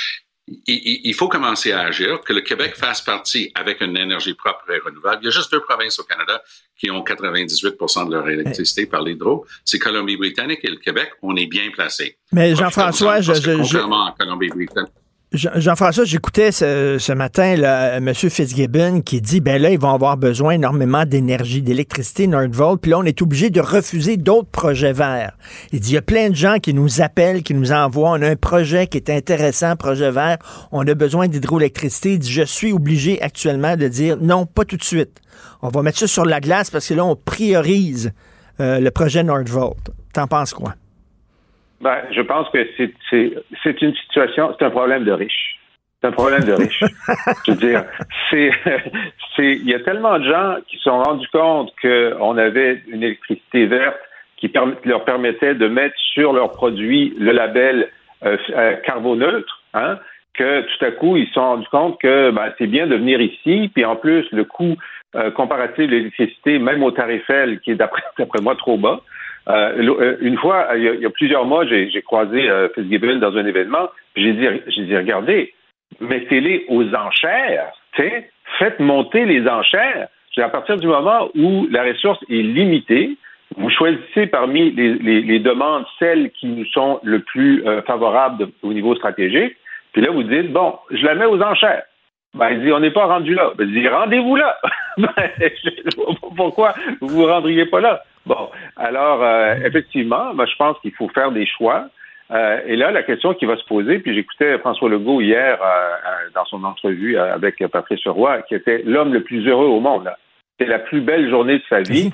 il 0.66 1.14
faut 1.14 1.29
commencer 1.29 1.72
à 1.72 1.83
agir, 1.83 2.20
que 2.20 2.33
le 2.33 2.40
Québec 2.40 2.75
fasse 2.75 3.01
partie 3.01 3.53
avec 3.55 3.81
une 3.81 3.96
énergie 3.96 4.35
propre 4.35 4.68
et 4.70 4.79
renouvelable. 4.79 5.22
Il 5.22 5.27
y 5.27 5.29
a 5.29 5.31
juste 5.31 5.53
deux 5.53 5.61
provinces 5.61 5.98
au 6.01 6.05
Canada 6.05 6.42
qui 6.77 6.90
ont 6.90 7.03
98% 7.05 8.09
de 8.09 8.12
leur 8.12 8.29
électricité 8.29 8.87
par 8.87 9.03
l'hydro. 9.03 9.46
C'est 9.64 9.79
Colombie-Britannique 9.79 10.61
et 10.64 10.70
le 10.70 10.77
Québec. 10.77 11.11
On 11.22 11.37
est 11.37 11.46
bien 11.46 11.70
placés. 11.70 12.18
Mais 12.33 12.57
Jean-François, 12.57 13.20
je, 13.20 13.35
je, 13.35 13.57
contrairement 13.57 14.07
à 14.07 14.14
Colombie-Britannique, 14.18 14.92
Jean-François, 15.35 16.05
j'écoutais 16.05 16.53
ce, 16.53 17.12
matin 17.12 17.57
là, 17.57 17.97
M. 17.97 18.12
Fitzgibbon 18.12 19.01
qui 19.01 19.23
dit 19.23 19.40
ben 19.40 19.61
là, 19.61 19.71
ils 19.71 19.79
vont 19.79 19.95
avoir 19.95 20.18
besoin 20.18 20.53
énormément 20.53 21.07
d'énergie, 21.07 21.62
d'électricité, 21.62 22.27
Nordvolt, 22.27 22.81
puis 22.83 22.90
là, 22.90 22.99
on 22.99 23.05
est 23.05 23.23
obligé 23.23 23.49
de 23.49 23.61
refuser 23.61 24.18
d'autres 24.18 24.51
projets 24.51 24.92
verts. 24.92 25.33
Il 25.73 25.81
dit 25.81 25.92
il 25.92 25.95
y 25.95 25.99
a 25.99 26.03
plein 26.03 26.29
de 26.29 26.35
gens 26.35 26.59
qui 26.59 26.75
nous 26.75 27.01
appellent, 27.01 27.42
qui 27.42 27.55
nous 27.55 27.73
envoient. 27.73 28.11
On 28.11 28.21
a 28.21 28.29
un 28.29 28.37
projet 28.37 28.87
qui 28.87 28.99
est 28.99 29.09
intéressant, 29.09 29.75
projet 29.75 30.11
vert. 30.11 30.37
On 30.71 30.87
a 30.87 30.95
besoin 30.95 31.29
d'hydroélectricité. 31.29 32.12
Il 32.12 32.18
dit 32.18 32.31
je 32.31 32.42
suis 32.42 32.73
obligé 32.73 33.23
actuellement 33.23 33.77
de 33.79 33.88
dire 33.88 34.18
non, 34.21 34.45
pas 34.45 34.66
tout 34.66 34.77
de 34.77 34.85
suite. 34.85 35.21
On 35.62 35.68
va 35.68 35.81
mettre 35.83 35.99
ça 35.99 36.07
sur 36.07 36.27
la 36.27 36.40
glace 36.40 36.71
parce 36.71 36.88
que 36.88 36.95
là, 36.95 37.07
on 37.07 37.16
priorise 37.16 38.12
euh, 38.61 38.81
le 38.81 38.90
projet 38.90 39.23
Nordvolt. 39.23 39.79
T'en 40.12 40.27
penses 40.27 40.53
quoi? 40.53 40.75
Ben, 41.83 41.99
je 42.12 42.21
pense 42.21 42.49
que 42.51 42.64
c'est 42.77 43.83
une 43.83 43.95
situation, 43.95 44.55
c'est 44.57 44.64
un 44.64 44.71
problème 44.71 45.03
de 45.03 45.11
riches. 45.11 45.59
C'est 46.01 46.09
un 46.09 46.12
problème 46.12 46.45
de 46.45 46.53
riches. 46.53 46.81
je 47.47 47.51
veux 47.51 47.59
dire, 47.59 47.85
c'est, 48.31 49.57
il 49.57 49.68
y 49.68 49.75
a 49.75 49.81
tellement 49.81 50.18
de 50.21 50.25
gens 50.25 50.57
qui 50.68 50.77
se 50.77 50.85
sont 50.85 51.03
rendus 51.03 51.29
compte 51.33 51.73
qu'on 51.83 52.38
avait 52.38 52.83
une 52.87 53.03
électricité 53.03 53.66
verte 53.66 53.99
qui 54.37 54.53
leur 54.85 55.05
permettait 55.05 55.55
de 55.57 55.66
mettre 55.66 55.97
sur 56.14 56.33
leurs 56.33 56.53
produits 56.53 57.14
le 57.18 57.33
label 57.33 57.88
euh, 58.25 58.37
euh, 58.51 58.75
carboneutre, 58.85 59.62
hein, 59.75 59.99
que 60.35 60.61
tout 60.62 60.85
à 60.85 60.92
coup, 60.92 61.16
ils 61.16 61.27
se 61.29 61.35
sont 61.35 61.40
rendus 61.40 61.68
compte 61.71 62.01
que 62.01 62.31
ben, 62.31 62.53
c'est 62.59 62.68
bien 62.68 62.87
de 62.87 62.95
venir 62.95 63.21
ici, 63.21 63.71
puis 63.75 63.85
en 63.85 63.97
plus, 63.97 64.25
le 64.31 64.45
coût 64.45 64.77
euh, 65.16 65.31
comparatif 65.33 65.87
de 65.88 65.97
l'électricité, 65.97 66.59
même 66.59 66.83
au 66.83 66.92
tarif 66.92 67.29
L, 67.29 67.61
qui 67.61 67.73
est 67.73 67.75
d'après 67.75 68.03
moi 68.40 68.55
trop 68.55 68.79
bas, 68.79 69.01
euh, 69.48 69.72
euh, 69.78 70.16
une 70.20 70.37
fois, 70.38 70.68
il 70.76 71.00
y, 71.00 71.07
a, 71.07 71.11
plusieurs 71.11 71.44
mois, 71.44 71.66
j'ai 71.66 72.02
croisé 72.02 72.48
euh, 72.48 72.68
Fitzgibbon 72.74 73.16
dans 73.16 73.37
un 73.37 73.46
événement. 73.46 73.88
J'ai 74.16 74.33
dit, 74.33 74.46
j'ai 74.68 74.85
dit, 74.85 74.96
regardez, 74.96 75.52
mettez-les 76.00 76.66
aux 76.68 76.94
enchères. 76.94 77.72
Faites 78.59 78.81
monter 78.81 79.24
les 79.24 79.48
enchères. 79.48 80.09
À 80.38 80.48
partir 80.48 80.78
du 80.78 80.87
moment 80.87 81.28
où 81.35 81.66
la 81.70 81.83
ressource 81.85 82.20
est 82.31 82.42
limitée, 82.42 83.16
vous 83.57 83.68
choisissez 83.68 84.26
parmi 84.28 84.70
les, 84.70 85.38
demandes 85.40 85.85
celles 85.98 86.31
qui 86.31 86.46
nous 86.46 86.64
sont 86.66 87.00
le 87.02 87.20
plus 87.20 87.62
favorables 87.87 88.48
au 88.62 88.72
niveau 88.72 88.94
stratégique. 88.94 89.57
Puis 89.92 90.00
là, 90.00 90.11
vous 90.11 90.22
dites, 90.22 90.50
bon, 90.50 90.78
je 90.90 91.05
la 91.05 91.14
mets 91.14 91.26
aux 91.26 91.42
enchères. 91.42 91.83
Ben, 92.35 92.48
il 92.50 92.62
dit, 92.62 92.72
on 92.72 92.81
n'est 92.81 92.92
pas 92.92 93.05
rendu 93.05 93.35
là. 93.35 93.52
Ben, 93.59 93.68
il 93.68 93.74
dit, 93.74 93.88
rendez-vous 93.88 94.37
là. 94.37 94.57
Ben, 94.98 95.11
pourquoi 96.37 96.74
vous 97.00 97.09
vous 97.09 97.26
rendriez 97.26 97.64
pas 97.64 97.81
là? 97.81 98.02
Bon, 98.26 98.50
alors, 98.76 99.22
euh, 99.22 99.54
effectivement, 99.64 100.32
moi, 100.35 100.46
je 100.46 100.56
pense 100.56 100.78
qu'il 100.80 100.94
faut 100.94 101.08
faire 101.08 101.32
des 101.32 101.46
choix. 101.46 101.87
Euh, 102.30 102.61
et 102.66 102.76
là, 102.76 102.90
la 102.90 103.02
question 103.02 103.35
qui 103.35 103.44
va 103.44 103.56
se 103.56 103.64
poser, 103.64 103.98
puis 103.98 104.14
j'écoutais 104.14 104.58
François 104.58 104.88
Legault 104.88 105.20
hier 105.20 105.58
euh, 105.61 106.28
dans 106.35 106.44
son 106.46 106.64
entrevue 106.64 107.18
avec 107.18 107.62
Patrice 107.70 108.06
Roy, 108.06 108.42
qui 108.42 108.54
était 108.54 108.82
l'homme 108.85 109.12
le 109.12 109.22
plus 109.22 109.46
heureux 109.46 109.66
au 109.66 109.80
monde. 109.80 110.11
C'est 110.58 110.66
la 110.66 110.78
plus 110.78 111.00
belle 111.00 111.28
journée 111.28 111.58
de 111.58 111.64
sa 111.68 111.80
vie 111.80 112.11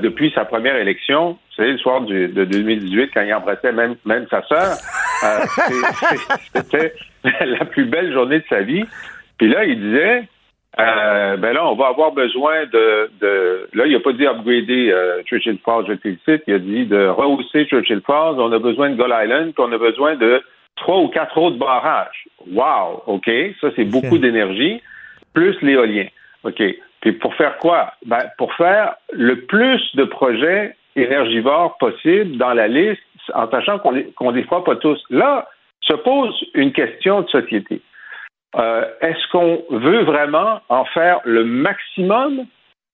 depuis 0.00 0.30
sa 0.34 0.44
première 0.44 0.76
élection. 0.76 1.32
Vous 1.32 1.56
savez, 1.56 1.72
le 1.72 1.78
soir 1.78 2.02
de 2.02 2.44
2018, 2.44 3.10
quand 3.14 3.22
il 3.22 3.32
embrassait 3.32 3.72
même, 3.72 3.96
même 4.04 4.26
sa 4.28 4.42
sœur. 4.42 4.76
C'était 6.54 6.94
la 7.24 7.64
plus 7.64 7.84
belle 7.86 8.12
journée 8.12 8.40
de 8.40 8.44
sa 8.48 8.62
vie. 8.62 8.84
Puis 9.38 9.48
là, 9.48 9.64
il 9.64 9.80
disait, 9.80 10.28
euh, 10.80 11.36
ben 11.36 11.52
là, 11.52 11.66
on 11.66 11.74
va 11.74 11.88
avoir 11.88 12.12
besoin 12.12 12.64
de, 12.64 13.10
de 13.20 13.68
là, 13.74 13.86
il 13.86 13.92
n'a 13.92 14.00
pas 14.00 14.12
dit 14.12 14.26
upgrader 14.26 14.90
euh, 14.90 15.22
Churchill 15.24 15.58
Falls, 15.64 15.84
je 15.86 15.96
félicite, 15.96 16.42
il 16.46 16.54
a 16.54 16.58
dit 16.58 16.86
de 16.86 17.08
rehausser 17.08 17.66
Churchill 17.66 18.00
Falls, 18.06 18.40
on 18.40 18.50
a 18.52 18.58
besoin 18.58 18.90
de 18.90 18.96
Gull 18.96 19.12
Island, 19.12 19.52
puis 19.52 19.64
on 19.66 19.72
a 19.72 19.78
besoin 19.78 20.16
de 20.16 20.42
trois 20.76 20.98
ou 20.98 21.08
quatre 21.08 21.36
autres 21.36 21.58
barrages. 21.58 22.24
Wow, 22.50 23.02
OK, 23.06 23.30
ça 23.60 23.68
c'est 23.76 23.84
beaucoup 23.84 24.16
d'énergie, 24.18 24.80
plus 25.34 25.60
l'éolien. 25.60 26.06
OK. 26.44 26.62
Puis 27.02 27.12
pour 27.12 27.34
faire 27.34 27.58
quoi? 27.58 27.92
Ben, 28.06 28.30
pour 28.38 28.54
faire 28.54 28.94
le 29.12 29.42
plus 29.42 29.82
de 29.96 30.04
projets 30.04 30.74
énergivores 30.96 31.76
possible 31.78 32.38
dans 32.38 32.54
la 32.54 32.68
liste, 32.68 33.02
en 33.34 33.50
sachant 33.50 33.78
qu'on 33.78 33.92
ne 33.92 34.32
les 34.32 34.42
fera 34.44 34.64
pas 34.64 34.76
tous. 34.76 34.98
Là, 35.10 35.48
se 35.82 35.94
pose 35.94 36.34
une 36.54 36.72
question 36.72 37.22
de 37.22 37.28
société. 37.28 37.80
Euh, 38.56 38.84
est-ce 39.00 39.30
qu'on 39.30 39.64
veut 39.70 40.02
vraiment 40.02 40.60
en 40.68 40.84
faire 40.84 41.20
le 41.24 41.44
maximum 41.44 42.46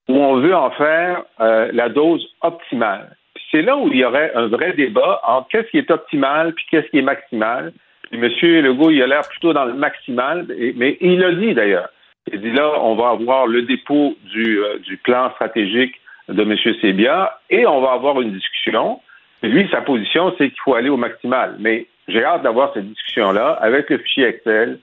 ou 0.08 0.14
on 0.14 0.36
veut 0.40 0.54
en 0.54 0.70
faire 0.70 1.24
euh, 1.40 1.70
la 1.72 1.88
dose 1.88 2.26
optimale? 2.42 3.16
C'est 3.50 3.62
là 3.62 3.76
où 3.76 3.88
il 3.88 3.98
y 3.98 4.04
aurait 4.04 4.32
un 4.34 4.46
vrai 4.46 4.72
débat 4.74 5.20
entre 5.24 5.48
qu'est-ce 5.48 5.68
qui 5.70 5.78
est 5.78 5.90
optimal 5.90 6.52
puis 6.54 6.64
qu'est-ce 6.70 6.88
qui 6.88 6.98
est 6.98 7.02
maximal. 7.02 7.72
Puis 8.10 8.18
M. 8.18 8.62
Legault, 8.64 8.90
il 8.90 9.02
a 9.02 9.06
l'air 9.06 9.22
plutôt 9.28 9.52
dans 9.52 9.64
le 9.64 9.74
maximal, 9.74 10.46
mais 10.76 10.96
il 11.00 11.18
l'a 11.18 11.32
dit 11.32 11.54
d'ailleurs. 11.54 11.88
Il 12.32 12.40
dit 12.40 12.52
là, 12.52 12.72
on 12.80 12.94
va 12.94 13.10
avoir 13.10 13.46
le 13.46 13.62
dépôt 13.62 14.16
du, 14.32 14.58
euh, 14.58 14.78
du 14.78 14.96
plan 14.98 15.30
stratégique 15.32 15.94
de 16.28 16.42
M. 16.42 16.56
Sébia 16.80 17.38
et 17.50 17.66
on 17.66 17.80
va 17.80 17.92
avoir 17.92 18.20
une 18.20 18.32
discussion. 18.32 19.00
lui, 19.42 19.68
sa 19.70 19.80
position, 19.80 20.34
c'est 20.36 20.48
qu'il 20.48 20.60
faut 20.62 20.74
aller 20.74 20.90
au 20.90 20.96
maximal. 20.96 21.56
Mais 21.58 21.86
j'ai 22.06 22.24
hâte 22.24 22.42
d'avoir 22.42 22.72
cette 22.74 22.86
discussion-là 22.86 23.58
avec 23.60 23.88
le 23.90 23.98
fichier 23.98 24.24
Excel, 24.24 24.78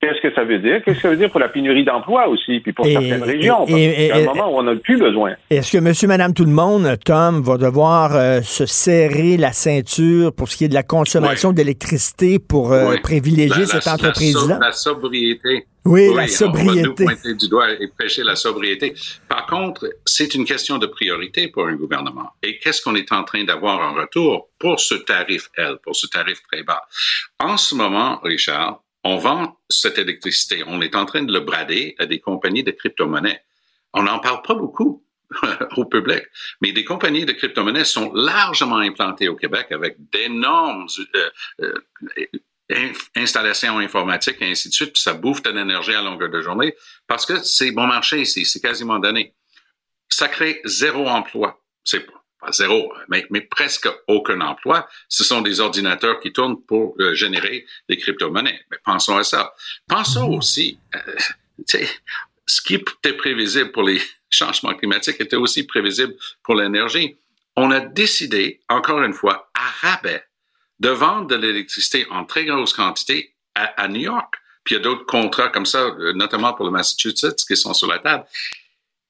Qu'est-ce 0.00 0.20
que 0.20 0.34
ça 0.34 0.44
veut 0.44 0.58
dire? 0.58 0.82
Qu'est-ce 0.84 0.96
que 0.96 1.02
ça 1.02 1.10
veut 1.10 1.16
dire 1.16 1.30
pour 1.30 1.40
la 1.40 1.48
pénurie 1.48 1.84
d'emploi 1.84 2.28
aussi, 2.28 2.60
puis 2.60 2.74
pour 2.74 2.84
certaines 2.84 3.22
régions? 3.22 3.66
Et, 3.68 4.12
un 4.12 4.24
moment 4.24 4.52
où 4.52 4.58
on 4.58 4.62
n'a 4.62 4.76
plus 4.76 4.98
besoin. 4.98 5.34
Est-ce 5.48 5.72
que 5.72 5.78
monsieur, 5.78 6.08
madame, 6.08 6.34
tout 6.34 6.44
le 6.44 6.52
monde, 6.52 6.86
Tom, 7.04 7.42
va 7.42 7.56
devoir 7.56 8.14
euh, 8.14 8.42
se 8.42 8.66
serrer 8.66 9.38
la 9.38 9.52
ceinture 9.52 10.34
pour 10.34 10.48
ce 10.48 10.56
qui 10.58 10.64
est 10.64 10.68
de 10.68 10.74
la 10.74 10.82
consommation 10.82 11.52
d'électricité 11.52 12.38
pour 12.38 12.72
euh, 12.72 12.96
privilégier 13.02 13.64
cette 13.64 13.86
entreprise-là? 13.86 14.58
La, 14.60 14.72
sobriété. 14.72 15.66
Oui, 15.86 16.12
la 16.14 16.28
sobriété. 16.28 16.70
On 16.70 16.74
va 16.74 16.88
nous 16.88 16.94
pointer 16.94 17.34
du 17.34 17.48
doigt 17.48 17.72
et 17.72 17.88
pêcher 17.88 18.24
la 18.24 18.36
sobriété. 18.36 18.94
Par 19.28 19.46
contre, 19.46 19.88
c'est 20.04 20.34
une 20.34 20.44
question 20.44 20.76
de 20.76 20.86
priorité 20.86 21.48
pour 21.48 21.66
un 21.66 21.76
gouvernement. 21.76 22.30
Et 22.42 22.58
qu'est-ce 22.58 22.82
qu'on 22.82 22.94
est 22.94 23.10
en 23.12 23.24
train 23.24 23.44
d'avoir 23.44 23.80
en 23.80 23.94
retour 23.94 24.48
pour 24.58 24.80
ce 24.80 24.94
tarif 24.94 25.48
L, 25.56 25.76
pour 25.82 25.96
ce 25.96 26.06
tarif 26.06 26.42
très 26.50 26.62
bas? 26.62 26.82
En 27.38 27.56
ce 27.56 27.74
moment, 27.74 28.20
Richard, 28.22 28.83
on 29.04 29.16
vend 29.18 29.58
cette 29.68 29.98
électricité, 29.98 30.64
on 30.66 30.80
est 30.80 30.96
en 30.96 31.04
train 31.04 31.22
de 31.22 31.32
le 31.32 31.40
brader 31.40 31.94
à 31.98 32.06
des 32.06 32.20
compagnies 32.20 32.64
de 32.64 32.70
crypto-monnaies. 32.70 33.42
On 33.92 34.02
n'en 34.02 34.18
parle 34.18 34.42
pas 34.42 34.54
beaucoup 34.54 35.04
au 35.76 35.84
public, 35.84 36.22
mais 36.60 36.72
des 36.72 36.84
compagnies 36.84 37.26
de 37.26 37.32
crypto-monnaies 37.32 37.84
sont 37.84 38.12
largement 38.14 38.78
implantées 38.78 39.28
au 39.28 39.36
Québec 39.36 39.68
avec 39.70 39.96
d'énormes 40.10 40.86
euh, 41.14 41.30
euh, 41.60 42.92
installations 43.14 43.78
informatiques 43.78 44.40
et 44.40 44.50
ainsi 44.50 44.68
de 44.70 44.74
suite, 44.74 44.96
ça 44.96 45.12
bouffe 45.12 45.42
de 45.42 45.50
l'énergie 45.50 45.94
à 45.94 46.02
longueur 46.02 46.30
de 46.30 46.40
journée 46.40 46.74
parce 47.06 47.26
que 47.26 47.42
c'est 47.42 47.72
bon 47.72 47.86
marché 47.86 48.22
ici, 48.22 48.46
c'est 48.46 48.60
quasiment 48.60 48.98
donné. 48.98 49.34
Ça 50.08 50.28
crée 50.28 50.60
zéro 50.64 51.06
emploi. 51.08 51.62
C'est 51.84 52.06
zéro, 52.52 52.92
mais, 53.08 53.26
mais, 53.30 53.40
presque 53.40 53.88
aucun 54.06 54.40
emploi. 54.40 54.88
Ce 55.08 55.24
sont 55.24 55.40
des 55.40 55.60
ordinateurs 55.60 56.20
qui 56.20 56.32
tournent 56.32 56.62
pour 56.62 56.94
euh, 57.00 57.14
générer 57.14 57.66
des 57.88 57.96
crypto-monnaies. 57.96 58.60
Mais 58.70 58.78
pensons 58.84 59.16
à 59.16 59.24
ça. 59.24 59.54
Pensons 59.88 60.28
mhm. 60.28 60.38
aussi, 60.38 60.78
euh, 60.94 61.78
ce 62.46 62.62
qui 62.62 62.74
était 62.74 63.14
prévisible 63.14 63.72
pour 63.72 63.82
les 63.82 64.00
changements 64.30 64.74
climatiques 64.74 65.20
était 65.20 65.36
aussi 65.36 65.64
prévisible 65.64 66.14
pour 66.42 66.54
l'énergie. 66.54 67.16
On 67.56 67.70
a 67.70 67.80
décidé, 67.80 68.60
encore 68.68 69.02
une 69.02 69.12
fois, 69.12 69.50
à 69.54 69.86
rabais, 69.86 70.24
de 70.80 70.88
vendre 70.88 71.28
de 71.28 71.36
l'électricité 71.36 72.06
en 72.10 72.24
très 72.24 72.44
grosse 72.44 72.72
quantité 72.72 73.34
à, 73.54 73.86
New 73.88 74.00
York. 74.00 74.34
Puis 74.64 74.74
il 74.74 74.78
y 74.78 74.80
a 74.80 74.82
d'autres 74.82 75.06
contrats 75.06 75.48
comme 75.48 75.66
ça, 75.66 75.82
euh, 75.82 76.12
notamment 76.14 76.52
pour 76.54 76.64
le 76.64 76.72
Massachusetts, 76.72 77.44
qui 77.46 77.56
sont 77.56 77.74
sur 77.74 77.86
la 77.86 78.00
table. 78.00 78.24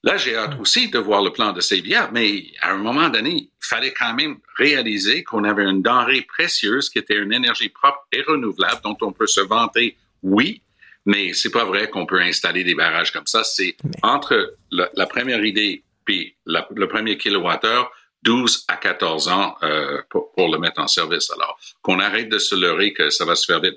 Là, 0.05 0.19
j'ai 0.19 0.37
hâte 0.37 0.61
aussi 0.61 0.91
de 0.91 0.99
voir 0.99 1.23
le 1.23 1.33
plan 1.33 1.53
de 1.53 1.63
CBA, 1.63 2.11
mais 2.13 2.45
à 2.61 2.73
un 2.73 2.77
moment 2.77 3.09
donné, 3.09 3.31
il 3.31 3.51
fallait 3.59 3.95
quand 3.95 4.13
même 4.13 4.37
réaliser 4.59 5.25
qu'on 5.25 5.45
avait 5.45 5.65
une 5.65 5.81
denrée 5.81 6.21
précieuse 6.21 6.91
qui 6.91 6.99
était 6.99 7.17
une 7.17 7.33
énergie 7.33 7.71
propre 7.71 8.07
et 8.13 8.21
renouvelable 8.21 8.83
dont 8.85 8.99
on 9.01 9.13
peut 9.13 9.27
se 9.27 9.41
vanter, 9.41 9.97
oui, 10.23 10.61
mais 11.07 11.33
c'est 11.33 11.51
pas 11.51 11.65
vrai 11.65 11.89
qu'on 11.89 12.05
peut 12.05 12.21
installer 12.21 12.65
des 12.65 12.75
barrages 12.75 13.13
comme 13.13 13.27
ça. 13.27 13.45
C'est 13.45 13.79
entre 14.03 14.57
la, 14.71 15.07
première 15.07 15.43
idée 15.43 15.83
puis 16.05 16.37
le 16.45 16.85
premier 16.85 17.17
kilowattheure, 17.17 17.91
12 18.25 18.67
à 18.69 18.77
14 18.77 19.29
ans 19.29 19.57
euh, 19.63 20.03
pour, 20.11 20.31
le 20.37 20.59
mettre 20.59 20.83
en 20.83 20.87
service. 20.87 21.31
Alors, 21.31 21.59
qu'on 21.81 21.99
arrête 21.99 22.29
de 22.29 22.39
se 22.39 22.55
leurrer 22.55 22.93
que 22.93 23.09
ça 23.09 23.25
va 23.25 23.37
se 23.37 23.47
faire 23.47 23.61
vite. 23.61 23.77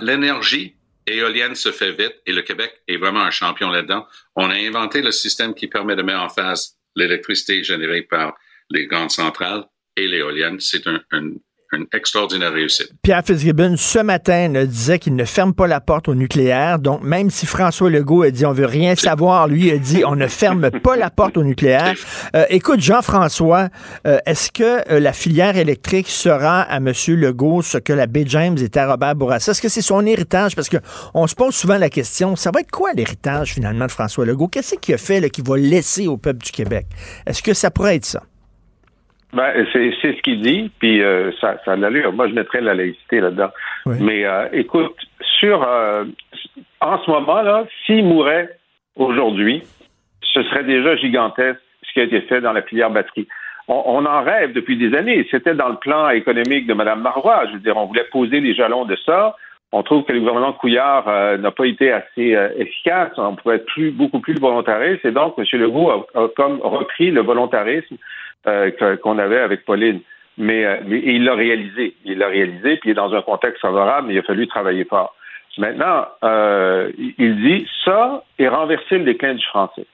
L'énergie 0.00 0.76
éolienne 1.16 1.54
se 1.54 1.72
fait 1.72 1.92
vite 1.92 2.14
et 2.26 2.32
le 2.32 2.42
Québec 2.42 2.82
est 2.88 2.96
vraiment 2.96 3.22
un 3.22 3.30
champion 3.30 3.70
là-dedans. 3.70 4.06
On 4.36 4.50
a 4.50 4.54
inventé 4.54 5.02
le 5.02 5.12
système 5.12 5.54
qui 5.54 5.68
permet 5.68 5.96
de 5.96 6.02
mettre 6.02 6.20
en 6.20 6.28
phase 6.28 6.76
l'électricité 6.96 7.62
générée 7.64 8.02
par 8.02 8.34
les 8.70 8.86
grandes 8.86 9.10
centrales 9.10 9.64
et 9.96 10.08
l'éolienne. 10.08 10.60
C'est 10.60 10.86
un, 10.86 11.00
une 11.72 11.86
extraordinaire 11.92 12.52
réussite. 12.52 12.92
Pierre 13.02 13.22
Fitzgibbon, 13.24 13.76
ce 13.76 13.98
matin, 13.98 14.48
disait 14.64 14.98
qu'il 14.98 15.16
ne 15.16 15.24
ferme 15.24 15.54
pas 15.54 15.66
la 15.66 15.80
porte 15.80 16.08
au 16.08 16.14
nucléaire. 16.14 16.78
Donc, 16.78 17.02
même 17.02 17.30
si 17.30 17.46
François 17.46 17.90
Legault 17.90 18.22
a 18.22 18.30
dit 18.30 18.44
on 18.44 18.52
veut 18.52 18.66
rien 18.66 18.94
savoir, 18.94 19.48
lui 19.48 19.70
a 19.70 19.78
dit 19.78 20.04
on 20.04 20.14
ne 20.14 20.26
ferme 20.26 20.70
pas 20.82 20.96
la 20.96 21.10
porte 21.10 21.36
au 21.36 21.44
nucléaire. 21.44 21.94
Euh, 22.36 22.44
écoute, 22.50 22.80
Jean-François, 22.80 23.68
euh, 24.06 24.18
est-ce 24.26 24.50
que 24.50 24.90
euh, 24.92 25.00
la 25.00 25.12
filière 25.12 25.56
électrique 25.56 26.08
sera 26.08 26.62
à 26.62 26.76
M. 26.76 26.92
Legault 27.08 27.62
ce 27.62 27.78
que 27.78 27.92
la 27.92 28.06
B. 28.06 28.18
James 28.26 28.58
était 28.58 28.80
à 28.80 28.90
Robert 28.90 29.14
Bourassa? 29.14 29.52
Est-ce 29.52 29.62
que 29.62 29.68
c'est 29.68 29.82
son 29.82 30.04
héritage? 30.04 30.54
Parce 30.54 30.68
que 30.68 30.78
on 31.14 31.26
se 31.26 31.34
pose 31.34 31.54
souvent 31.54 31.78
la 31.78 31.88
question, 31.88 32.36
ça 32.36 32.50
va 32.50 32.60
être 32.60 32.70
quoi 32.70 32.92
l'héritage 32.92 33.54
finalement 33.54 33.86
de 33.86 33.90
François 33.90 34.26
Legault? 34.26 34.48
Qu'est-ce 34.48 34.74
qu'il 34.76 34.94
a 34.94 34.98
fait 34.98 35.30
qu'il 35.30 35.44
va 35.44 35.56
laisser 35.56 36.06
au 36.06 36.16
peuple 36.16 36.44
du 36.44 36.52
Québec? 36.52 36.86
Est-ce 37.26 37.42
que 37.42 37.54
ça 37.54 37.70
pourrait 37.70 37.96
être 37.96 38.04
ça? 38.04 38.22
Ben, 39.32 39.66
c'est, 39.72 39.94
c'est 40.02 40.14
ce 40.14 40.20
qu'il 40.20 40.40
dit, 40.42 40.70
puis 40.78 41.02
euh, 41.02 41.32
ça, 41.40 41.56
ça 41.64 41.72
a 41.72 41.76
l'allure. 41.76 42.12
Moi, 42.12 42.28
je 42.28 42.34
mettrais 42.34 42.60
la 42.60 42.74
laïcité 42.74 43.20
là-dedans. 43.20 43.50
Mais 43.86 44.26
euh, 44.26 44.46
écoute, 44.52 44.94
sur 45.40 45.62
euh, 45.66 46.04
en 46.82 46.98
ce 47.02 47.10
moment 47.10 47.40
là, 47.40 47.64
s'il 47.86 48.04
mourait 48.04 48.50
aujourd'hui, 48.94 49.62
ce 50.20 50.42
serait 50.42 50.64
déjà 50.64 50.96
gigantesque 50.96 51.60
ce 51.82 51.92
qui 51.94 52.00
a 52.00 52.02
été 52.04 52.20
fait 52.22 52.42
dans 52.42 52.52
la 52.52 52.60
filière 52.60 52.90
batterie. 52.90 53.26
On, 53.68 53.82
on 53.86 54.04
en 54.04 54.22
rêve 54.22 54.52
depuis 54.52 54.76
des 54.76 54.94
années. 54.94 55.26
C'était 55.30 55.54
dans 55.54 55.70
le 55.70 55.76
plan 55.76 56.10
économique 56.10 56.66
de 56.66 56.74
Mme 56.74 57.00
Marois. 57.00 57.46
Je 57.46 57.54
veux 57.54 57.60
dire, 57.60 57.76
on 57.78 57.86
voulait 57.86 58.08
poser 58.12 58.40
les 58.40 58.54
jalons 58.54 58.84
de 58.84 58.96
ça. 59.06 59.34
On 59.74 59.82
trouve 59.82 60.04
que 60.04 60.12
le 60.12 60.20
gouvernement 60.20 60.52
Couillard 60.52 61.06
n'a 61.38 61.50
pas 61.50 61.64
été 61.64 61.90
assez 61.90 62.36
efficace. 62.58 63.12
On 63.16 63.36
pourrait 63.36 63.56
être 63.56 63.66
plus, 63.66 63.90
beaucoup 63.90 64.20
plus 64.20 64.38
volontariste. 64.38 65.04
Et 65.06 65.12
donc, 65.12 65.34
M. 65.38 65.44
Legault 65.52 65.90
a, 65.90 66.20
a 66.20 66.28
comme 66.36 66.60
repris 66.60 67.10
le 67.10 67.22
volontarisme 67.22 67.96
euh, 68.46 68.70
qu'on 69.02 69.18
avait 69.18 69.40
avec 69.40 69.64
Pauline. 69.64 70.00
Mais, 70.38 70.64
euh, 70.64 70.76
mais 70.86 71.00
il 71.04 71.24
l'a 71.24 71.34
réalisé. 71.34 71.94
Il 72.04 72.18
l'a 72.18 72.28
réalisé, 72.28 72.76
puis 72.76 72.90
il 72.90 72.92
est 72.92 72.94
dans 72.94 73.14
un 73.14 73.22
contexte 73.22 73.60
favorable, 73.60 74.08
mais 74.08 74.14
il 74.14 74.18
a 74.18 74.22
fallu 74.22 74.46
travailler 74.46 74.84
fort. 74.84 75.14
Maintenant, 75.58 76.06
euh, 76.24 76.90
il 77.18 77.36
dit 77.42 77.66
ça 77.84 78.24
et 78.38 78.48
renverser 78.48 78.98
le 78.98 79.04
déclin 79.04 79.34
du 79.34 79.44
français. 79.46 79.84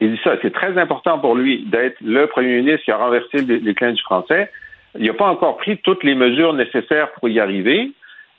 Il 0.00 0.12
dit 0.12 0.20
ça. 0.24 0.36
C'est 0.42 0.52
très 0.52 0.76
important 0.78 1.18
pour 1.18 1.36
lui 1.36 1.64
d'être 1.66 1.96
le 2.00 2.26
premier 2.26 2.56
ministre 2.56 2.84
qui 2.84 2.90
a 2.90 2.96
renversé 2.96 3.42
le 3.42 3.60
déclin 3.60 3.92
du 3.92 4.02
français. 4.02 4.50
Il 4.98 5.06
n'a 5.06 5.12
pas 5.12 5.28
encore 5.28 5.58
pris 5.58 5.78
toutes 5.78 6.02
les 6.02 6.16
mesures 6.16 6.54
nécessaires 6.54 7.12
pour 7.12 7.28
y 7.28 7.38
arriver. 7.38 7.92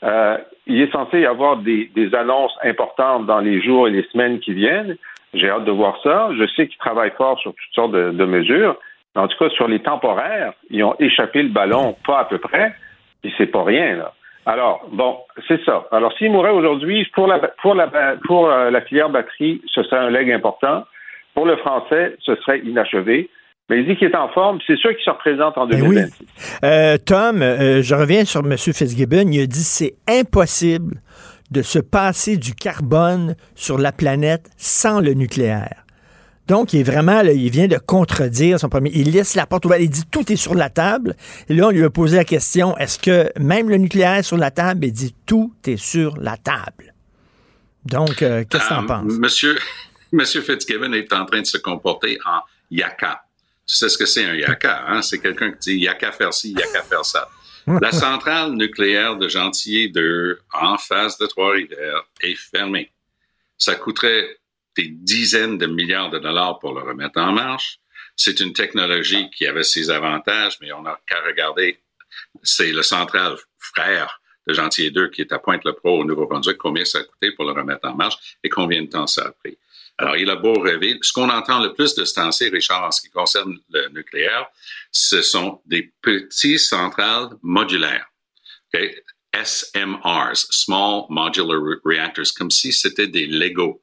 Euh, 0.04 0.38
il 0.68 0.82
est 0.82 0.92
censé 0.92 1.22
y 1.22 1.26
avoir 1.26 1.58
des, 1.58 1.90
des, 1.96 2.14
annonces 2.16 2.58
importantes 2.64 3.28
dans 3.28 3.40
les 3.40 3.62
jours 3.62 3.88
et 3.88 3.92
les 3.92 4.04
semaines 4.12 4.40
qui 4.40 4.54
viennent. 4.54 4.98
J'ai 5.34 5.50
hâte 5.50 5.64
de 5.64 5.72
voir 5.72 6.00
ça. 6.04 6.30
Je 6.38 6.46
sais 6.56 6.68
qu'il 6.68 6.78
travaille 6.78 7.12
fort 7.12 7.40
sur 7.40 7.52
toutes 7.52 7.74
sortes 7.74 7.92
de, 7.92 8.12
de 8.12 8.26
mesures. 8.26 8.76
En 9.16 9.28
tout 9.28 9.38
cas, 9.38 9.50
sur 9.50 9.68
les 9.68 9.80
temporaires, 9.80 10.54
ils 10.70 10.84
ont 10.84 10.96
échappé 11.00 11.44
le 11.44 11.50
ballon, 11.50 11.96
pas 12.06 12.20
à 12.20 12.26
peu 12.26 12.38
près, 12.38 12.74
et 13.24 13.32
c'est 13.38 13.48
pas 13.48 13.64
rien, 13.64 13.98
là. 13.98 14.14
Alors, 14.46 14.88
bon, 14.92 15.18
c'est 15.48 15.64
ça. 15.66 15.88
Alors, 15.92 16.12
s'il 16.18 16.32
mourait 16.32 16.52
aujourd'hui, 16.52 17.08
pour 17.14 17.28
la, 17.28 17.40
pour, 17.62 17.76
la, 17.76 17.90
pour 18.26 18.50
euh, 18.50 18.72
la 18.72 18.82
filière 18.82 19.10
batterie, 19.10 19.62
ce 19.68 19.84
serait 19.84 20.00
un 20.00 20.10
leg 20.10 20.32
important. 20.32 20.86
Pour 21.36 21.46
le 21.46 21.58
français, 21.58 22.16
ce 22.20 22.36
serait 22.38 22.60
inachevé. 22.60 23.30
Mais 23.70 23.80
il 23.80 23.88
dit 23.88 23.96
qu'il 23.96 24.08
est 24.08 24.16
en 24.16 24.30
forme. 24.30 24.60
C'est 24.66 24.78
sûr 24.78 24.90
qu'il 24.96 25.04
se 25.04 25.12
représente 25.12 25.58
en 25.58 25.68
2026. 25.68 25.94
Ben 25.94 26.08
oui. 26.10 26.70
Euh, 26.70 26.98
Tom, 26.98 27.42
euh, 27.42 27.82
je 27.82 27.96
reviens 27.96 28.26
sur 28.26 28.42
M. 28.42 28.58
Fitzgibbon. 28.58 29.32
Il 29.32 29.44
a 29.44 29.46
dit 29.46 29.64
c'est 29.64 29.94
impossible 30.10 30.96
de 31.52 31.62
se 31.62 31.80
passer 31.80 32.38
du 32.38 32.56
carbone 32.56 33.36
sur 33.56 33.78
la 33.78 33.92
planète 33.92 34.50
sans 34.58 35.00
le 35.00 35.14
nucléaire. 35.14 35.86
Donc, 36.52 36.74
il 36.74 36.82
est 36.82 36.84
vraiment, 36.84 37.22
il 37.22 37.50
vient 37.50 37.70
de 37.70 37.78
contredire 37.78 38.60
son 38.60 38.68
premier. 38.68 38.92
Il 38.94 39.12
laisse 39.12 39.36
la 39.36 39.46
porte 39.46 39.64
ouverte. 39.64 39.82
Il 39.82 39.90
dit 39.90 40.04
tout 40.12 40.30
est 40.30 40.36
sur 40.36 40.54
la 40.54 40.70
table. 40.70 41.16
Et 41.48 41.54
là, 41.54 41.68
on 41.68 41.70
lui 41.70 41.82
a 41.82 41.90
posé 41.90 42.18
la 42.18 42.26
question 42.26 42.76
est-ce 42.76 43.00
que 43.00 43.32
même 43.40 43.70
le 43.70 43.78
nucléaire 43.78 44.16
est 44.16 44.24
sur 44.24 44.36
la 44.36 44.52
table? 44.52 44.84
Il 44.84 44.92
dit 44.92 45.16
tout 45.26 45.54
est 45.66 45.78
sur 45.78 46.18
la 46.18 46.36
table. 46.36 46.94
Donc, 47.86 48.22
euh, 48.22 48.44
qu'est-ce 48.44 48.64
que 48.64 48.68
tu 48.68 48.74
en 48.74 48.84
euh, 48.84 48.86
penses? 48.86 49.14
Monsieur, 49.14 49.58
Monsieur 50.12 50.42
Fitzgibbon 50.42 50.92
est 50.92 51.14
en 51.14 51.26
train 51.26 51.40
de 51.40 51.46
se 51.46 51.58
comporter 51.58 52.18
en 52.26 52.42
yaka. 52.70 53.24
Tu 53.66 53.74
sais 53.74 53.88
ce 53.88 53.98
que 53.98 54.06
c'est 54.06 54.26
un 54.26 54.36
yaka 54.36 54.84
hein? 54.90 55.02
C'est 55.02 55.20
quelqu'un 55.20 55.54
qui 55.54 55.78
dit 55.78 55.78
yaka 55.86 56.12
faire 56.12 56.34
ci, 56.34 56.52
yaka 56.52 56.82
faire 56.82 57.06
ça. 57.06 57.30
La 57.66 57.92
centrale 57.94 58.52
nucléaire 58.56 59.16
de 59.16 59.30
Gentilly 59.30 59.90
2, 59.90 60.38
en 60.52 60.78
face 60.78 61.18
de 61.18 61.28
Trois-Rivières, 61.28 62.04
est 62.20 62.36
fermée. 62.36 62.92
Ça 63.58 63.76
coûterait 63.76 64.41
des 64.78 64.88
dizaines 64.90 65.58
de 65.58 65.68
milliards 65.68 66.10
de 66.10 66.20
dollars 66.20 66.60
pour 66.60 66.74
le 66.74 66.82
remettre 66.82 67.20
en 67.20 67.32
marche. 67.32 67.80
C'est 68.16 68.40
une 68.40 68.54
technologie 68.54 69.30
qui 69.32 69.48
avait 69.48 69.64
ses 69.64 69.90
avantages, 69.90 70.58
mais 70.62 70.72
on 70.72 70.82
n'a 70.82 71.00
qu'à 71.08 71.22
regarder, 71.22 71.80
c'est 72.44 72.72
le 72.72 72.82
central 72.82 73.36
frère 73.58 74.22
de 74.48 74.54
Gentilly 74.54 74.92
2 74.92 75.10
qui 75.10 75.22
est 75.22 75.32
à 75.32 75.40
Pointe-le-Pro 75.40 76.02
au 76.02 76.06
Nouveau-Brunswick, 76.06 76.58
combien 76.58 76.86
ça 76.86 77.00
a 77.00 77.04
coûté 77.04 77.32
pour 77.32 77.46
le 77.46 77.52
remettre 77.52 77.88
en 77.88 77.96
marche 77.96 78.38
et 78.44 78.50
combien 78.50 78.82
de 78.82 78.88
temps 78.88 79.08
ça 79.08 79.26
a 79.26 79.32
pris. 79.32 79.58
Alors, 79.98 80.18
il 80.18 80.30
a 80.30 80.36
beau 80.36 80.54
rêver. 80.54 80.98
Ce 81.02 81.14
qu'on 81.14 81.30
entend 81.30 81.62
le 81.62 81.74
plus 81.74 81.94
de 81.94 82.06
ce 82.06 82.14
temps 82.16 82.30
Richard, 82.52 82.86
en 82.86 82.92
ce 82.92 83.02
qui 83.02 83.10
concerne 83.10 83.60
le 83.70 83.90
nucléaire, 83.90 84.48
ce 84.92 85.22
sont 85.22 85.62
des 85.66 85.94
petits 86.02 86.58
centrales 86.58 87.30
modulaires. 87.44 88.08
SMRs, 89.34 90.48
Small 90.50 91.06
Modular 91.10 91.60
Reactors, 91.86 92.34
comme 92.38 92.52
si 92.52 92.74
c'était 92.74 93.08
des 93.08 93.28
Lego 93.28 93.82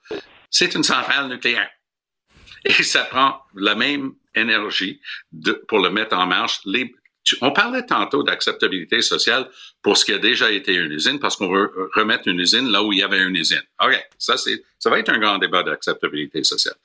c'est 0.51 0.75
une 0.75 0.85
centrale 0.85 1.29
nucléaire. 1.29 1.71
Et 2.65 2.73
ça 2.83 3.05
prend 3.05 3.43
la 3.55 3.75
même 3.75 4.15
énergie 4.35 5.01
pour 5.67 5.81
le 5.81 5.91
mettre 5.91 6.17
en 6.17 6.27
marche. 6.27 6.61
On 7.43 7.53
parlait 7.53 7.85
tantôt 7.85 8.23
d'acceptabilité 8.23 9.03
sociale 9.03 9.49
pour 9.83 9.97
ce 9.97 10.05
qui 10.05 10.13
a 10.13 10.19
déjà 10.19 10.51
été 10.51 10.75
une 10.75 10.93
usine, 10.93 11.19
parce 11.19 11.37
qu'on 11.37 11.53
veut 11.53 11.71
remettre 11.95 12.29
une 12.29 12.41
usine 12.41 12.71
là 12.71 12.83
où 12.83 12.93
il 12.93 13.01
y 13.01 13.03
avait 13.03 13.23
une 13.23 13.37
usine. 13.37 13.63
OK, 13.83 14.09
ça, 14.19 14.37
ça 14.37 14.91
va 14.91 14.99
être 14.99 15.11
un 15.11 15.19
grand 15.19 15.39
débat 15.39 15.63
d'acceptabilité 15.63 16.43
sociale. 16.43 16.77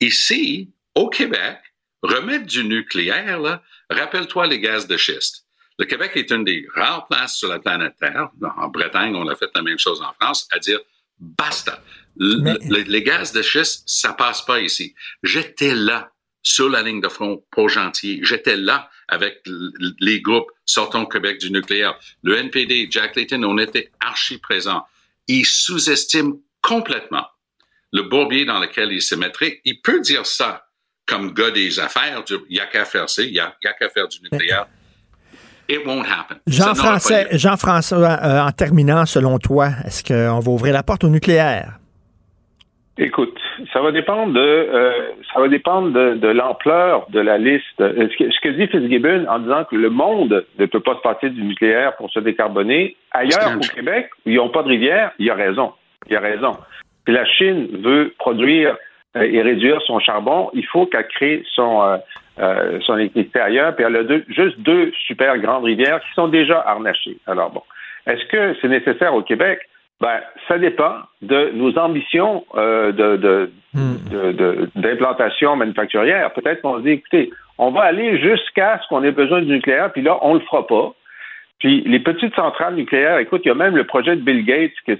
Ici, 0.00 0.70
au 0.94 1.08
Québec, 1.08 1.58
remettre 2.02 2.46
du 2.46 2.64
nucléaire, 2.64 3.60
rappelle-toi 3.90 4.46
les 4.46 4.60
gaz 4.60 4.86
de 4.86 4.96
schiste. 4.96 5.46
Le 5.78 5.84
Québec 5.84 6.12
est 6.14 6.30
une 6.30 6.44
des 6.44 6.66
rares 6.74 7.06
places 7.06 7.36
sur 7.36 7.48
la 7.48 7.58
planète 7.58 7.94
Terre, 8.00 8.30
en 8.56 8.68
Bretagne, 8.68 9.14
on 9.14 9.28
a 9.28 9.36
fait 9.36 9.50
la 9.54 9.62
même 9.62 9.78
chose 9.78 10.02
en 10.02 10.12
France, 10.14 10.48
à 10.50 10.58
dire 10.58 10.80
basta 11.20 11.82
les 12.18 13.02
gaz 13.02 13.32
de 13.32 13.42
schiste, 13.42 13.84
ça 13.86 14.12
passe 14.12 14.42
pas 14.42 14.60
ici. 14.60 14.94
J'étais 15.22 15.74
là, 15.74 16.10
sur 16.42 16.68
la 16.68 16.82
ligne 16.82 17.00
de 17.00 17.08
front 17.08 17.44
pour 17.50 17.68
Gentil. 17.68 18.20
J'étais 18.22 18.56
là 18.56 18.88
avec 19.08 19.42
les 20.00 20.20
groupes 20.20 20.50
Sortons 20.64 21.06
Québec 21.06 21.38
du 21.38 21.50
nucléaire. 21.50 21.98
Le 22.22 22.36
NPD, 22.36 22.88
Jack 22.90 23.16
Layton, 23.16 23.42
on 23.44 23.58
était 23.58 23.90
archi 24.00 24.38
présents. 24.38 24.84
Ils 25.26 25.44
sous-estiment 25.44 26.36
complètement 26.62 27.26
le 27.92 28.02
bourbier 28.02 28.44
dans 28.44 28.60
lequel 28.60 28.92
il 28.92 29.02
se 29.02 29.14
mettrait. 29.14 29.60
Il 29.64 29.80
peut 29.80 30.00
dire 30.00 30.26
ça 30.26 30.64
comme 31.06 31.32
gars 31.32 31.50
des 31.50 31.80
affaires, 31.80 32.22
il 32.28 32.54
n'y 32.54 32.60
a 32.60 32.66
qu'à 32.66 32.84
faire 32.84 33.08
ça, 33.08 33.22
il 33.22 33.32
n'y 33.32 33.40
a, 33.40 33.56
qu'à 33.60 33.88
faire 33.88 34.08
du 34.08 34.18
nucléaire. 34.22 34.66
It 35.70 35.84
won't 35.86 36.04
happen. 36.04 36.38
Jean-François, 36.46 37.24
Jean 37.32 37.56
euh, 37.92 38.40
en 38.40 38.52
terminant, 38.52 39.04
selon 39.04 39.38
toi, 39.38 39.70
est-ce 39.86 40.02
qu'on 40.02 40.38
va 40.38 40.50
ouvrir 40.50 40.72
la 40.72 40.82
porte 40.82 41.04
au 41.04 41.08
nucléaire? 41.08 41.78
Écoute, 43.00 43.38
ça 43.72 43.80
va 43.80 43.92
dépendre 43.92 44.32
de 44.32 44.40
euh, 44.40 44.90
ça 45.32 45.40
va 45.40 45.46
dépendre 45.46 45.92
de, 45.92 46.14
de 46.14 46.28
l'ampleur 46.28 47.06
de 47.10 47.20
la 47.20 47.38
liste. 47.38 47.80
Euh, 47.80 48.08
ce 48.10 48.16
que, 48.16 48.30
ce 48.30 48.40
que, 48.40 48.48
dit 48.48 48.66
Fitzgibbon 48.66 49.24
en 49.28 49.38
disant 49.38 49.64
que 49.64 49.76
le 49.76 49.88
monde 49.88 50.44
ne 50.58 50.66
peut 50.66 50.80
pas 50.80 50.96
se 50.96 51.00
passer 51.00 51.30
du 51.30 51.42
nucléaire 51.42 51.94
pour 51.96 52.10
se 52.10 52.18
décarboner, 52.18 52.96
ailleurs 53.12 53.56
au 53.56 53.60
Québec, 53.60 54.10
où 54.26 54.30
ils 54.30 54.36
n'ont 54.36 54.48
pas 54.48 54.64
de 54.64 54.68
rivière, 54.68 55.12
il 55.20 55.30
a 55.30 55.34
raison. 55.34 55.72
Il 56.10 56.16
a 56.16 56.20
raison. 56.20 56.56
Si 57.06 57.12
la 57.12 57.24
Chine 57.24 57.68
veut 57.84 58.12
produire 58.18 58.76
euh, 59.16 59.22
et 59.22 59.42
réduire 59.42 59.80
son 59.82 60.00
charbon, 60.00 60.50
il 60.52 60.66
faut 60.66 60.86
qu'elle 60.86 61.06
crée 61.06 61.44
son 61.54 62.00
euh, 62.40 62.78
son 62.82 62.96
électricité 62.96 63.40
ailleurs, 63.40 63.74
puis 63.74 63.84
elle 63.84 63.96
a 63.96 64.04
deux, 64.04 64.24
juste 64.28 64.60
deux 64.60 64.92
super 65.06 65.38
grandes 65.38 65.64
rivières 65.64 66.00
qui 66.00 66.12
sont 66.14 66.28
déjà 66.28 66.62
harnachées. 66.66 67.16
Alors 67.26 67.50
bon, 67.50 67.62
est-ce 68.06 68.24
que 68.26 68.56
c'est 68.60 68.68
nécessaire 68.68 69.14
au 69.14 69.22
Québec? 69.22 69.60
Ben, 70.00 70.20
ça 70.46 70.58
dépend 70.58 70.94
de 71.22 71.50
nos 71.54 71.76
ambitions 71.76 72.44
euh, 72.54 72.92
de, 72.92 73.50
d'implantation 74.76 75.56
manufacturière. 75.56 76.32
Peut-être 76.32 76.62
qu'on 76.62 76.78
se 76.78 76.82
dit, 76.82 76.90
écoutez, 76.90 77.30
on 77.58 77.70
va 77.70 77.82
aller 77.82 78.20
jusqu'à 78.20 78.80
ce 78.80 78.88
qu'on 78.88 79.02
ait 79.02 79.10
besoin 79.10 79.42
du 79.42 79.48
nucléaire, 79.48 79.92
puis 79.92 80.02
là, 80.02 80.18
on 80.22 80.34
le 80.34 80.40
fera 80.40 80.66
pas. 80.66 80.94
Puis 81.58 81.82
les 81.84 81.98
petites 81.98 82.34
centrales 82.36 82.76
nucléaires, 82.76 83.18
écoute, 83.18 83.42
il 83.44 83.48
y 83.48 83.50
a 83.50 83.54
même 83.54 83.74
le 83.74 83.82
projet 83.82 84.14
de 84.14 84.20
Bill 84.20 84.44
Gates, 84.44 84.70
que 84.86 84.92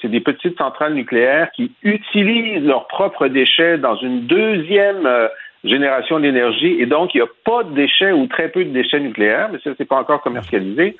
c'est 0.00 0.08
des 0.08 0.20
petites 0.20 0.56
centrales 0.56 0.94
nucléaires 0.94 1.50
qui 1.54 1.72
utilisent 1.82 2.64
leurs 2.64 2.86
propres 2.86 3.28
déchets 3.28 3.76
dans 3.76 3.96
une 3.96 4.22
deuxième 4.22 5.04
euh, 5.04 5.28
génération 5.64 6.18
d'énergie, 6.18 6.80
et 6.80 6.86
donc 6.86 7.14
il 7.14 7.18
n'y 7.18 7.22
a 7.22 7.30
pas 7.44 7.64
de 7.64 7.74
déchets 7.74 8.12
ou 8.12 8.26
très 8.26 8.48
peu 8.48 8.64
de 8.64 8.70
déchets 8.70 9.00
nucléaires, 9.00 9.50
mais 9.52 9.58
ça, 9.62 9.72
c'est 9.76 9.84
pas 9.84 9.98
encore 9.98 10.22
commercialisé. 10.22 10.96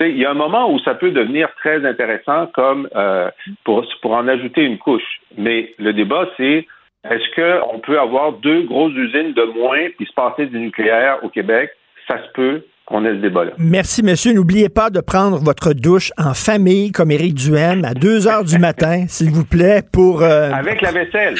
Il 0.00 0.18
y 0.18 0.26
a 0.26 0.30
un 0.30 0.34
moment 0.34 0.70
où 0.70 0.78
ça 0.80 0.94
peut 0.94 1.10
devenir 1.10 1.48
très 1.56 1.84
intéressant 1.86 2.48
comme 2.54 2.88
euh, 2.94 3.30
pour, 3.64 3.84
pour 4.02 4.12
en 4.12 4.28
ajouter 4.28 4.62
une 4.62 4.78
couche. 4.78 5.20
Mais 5.38 5.74
le 5.78 5.92
débat, 5.92 6.28
c'est 6.36 6.66
est-ce 7.10 7.34
qu'on 7.34 7.78
peut 7.78 7.98
avoir 7.98 8.32
deux 8.32 8.62
grosses 8.64 8.94
usines 8.94 9.32
de 9.32 9.44
moins 9.58 9.88
puis 9.96 10.06
se 10.06 10.12
passer 10.12 10.46
du 10.46 10.58
nucléaire 10.58 11.18
au 11.22 11.28
Québec? 11.28 11.70
Ça 12.08 12.18
se 12.22 12.32
peut 12.34 12.62
qu'on 12.84 13.04
ait 13.04 13.12
ce 13.12 13.20
débat-là. 13.20 13.52
Merci, 13.58 14.02
monsieur. 14.02 14.32
N'oubliez 14.32 14.68
pas 14.68 14.90
de 14.90 15.00
prendre 15.00 15.38
votre 15.38 15.72
douche 15.72 16.12
en 16.18 16.34
famille, 16.34 16.92
comme 16.92 17.10
Éric 17.10 17.34
Duhem, 17.34 17.84
à 17.84 17.94
2 17.94 18.28
heures 18.28 18.44
du 18.44 18.58
matin, 18.58 19.06
s'il 19.08 19.30
vous 19.30 19.44
plaît, 19.44 19.82
pour... 19.92 20.22
Euh, 20.22 20.52
Avec 20.52 20.80
la 20.82 20.92
vaisselle. 20.92 21.34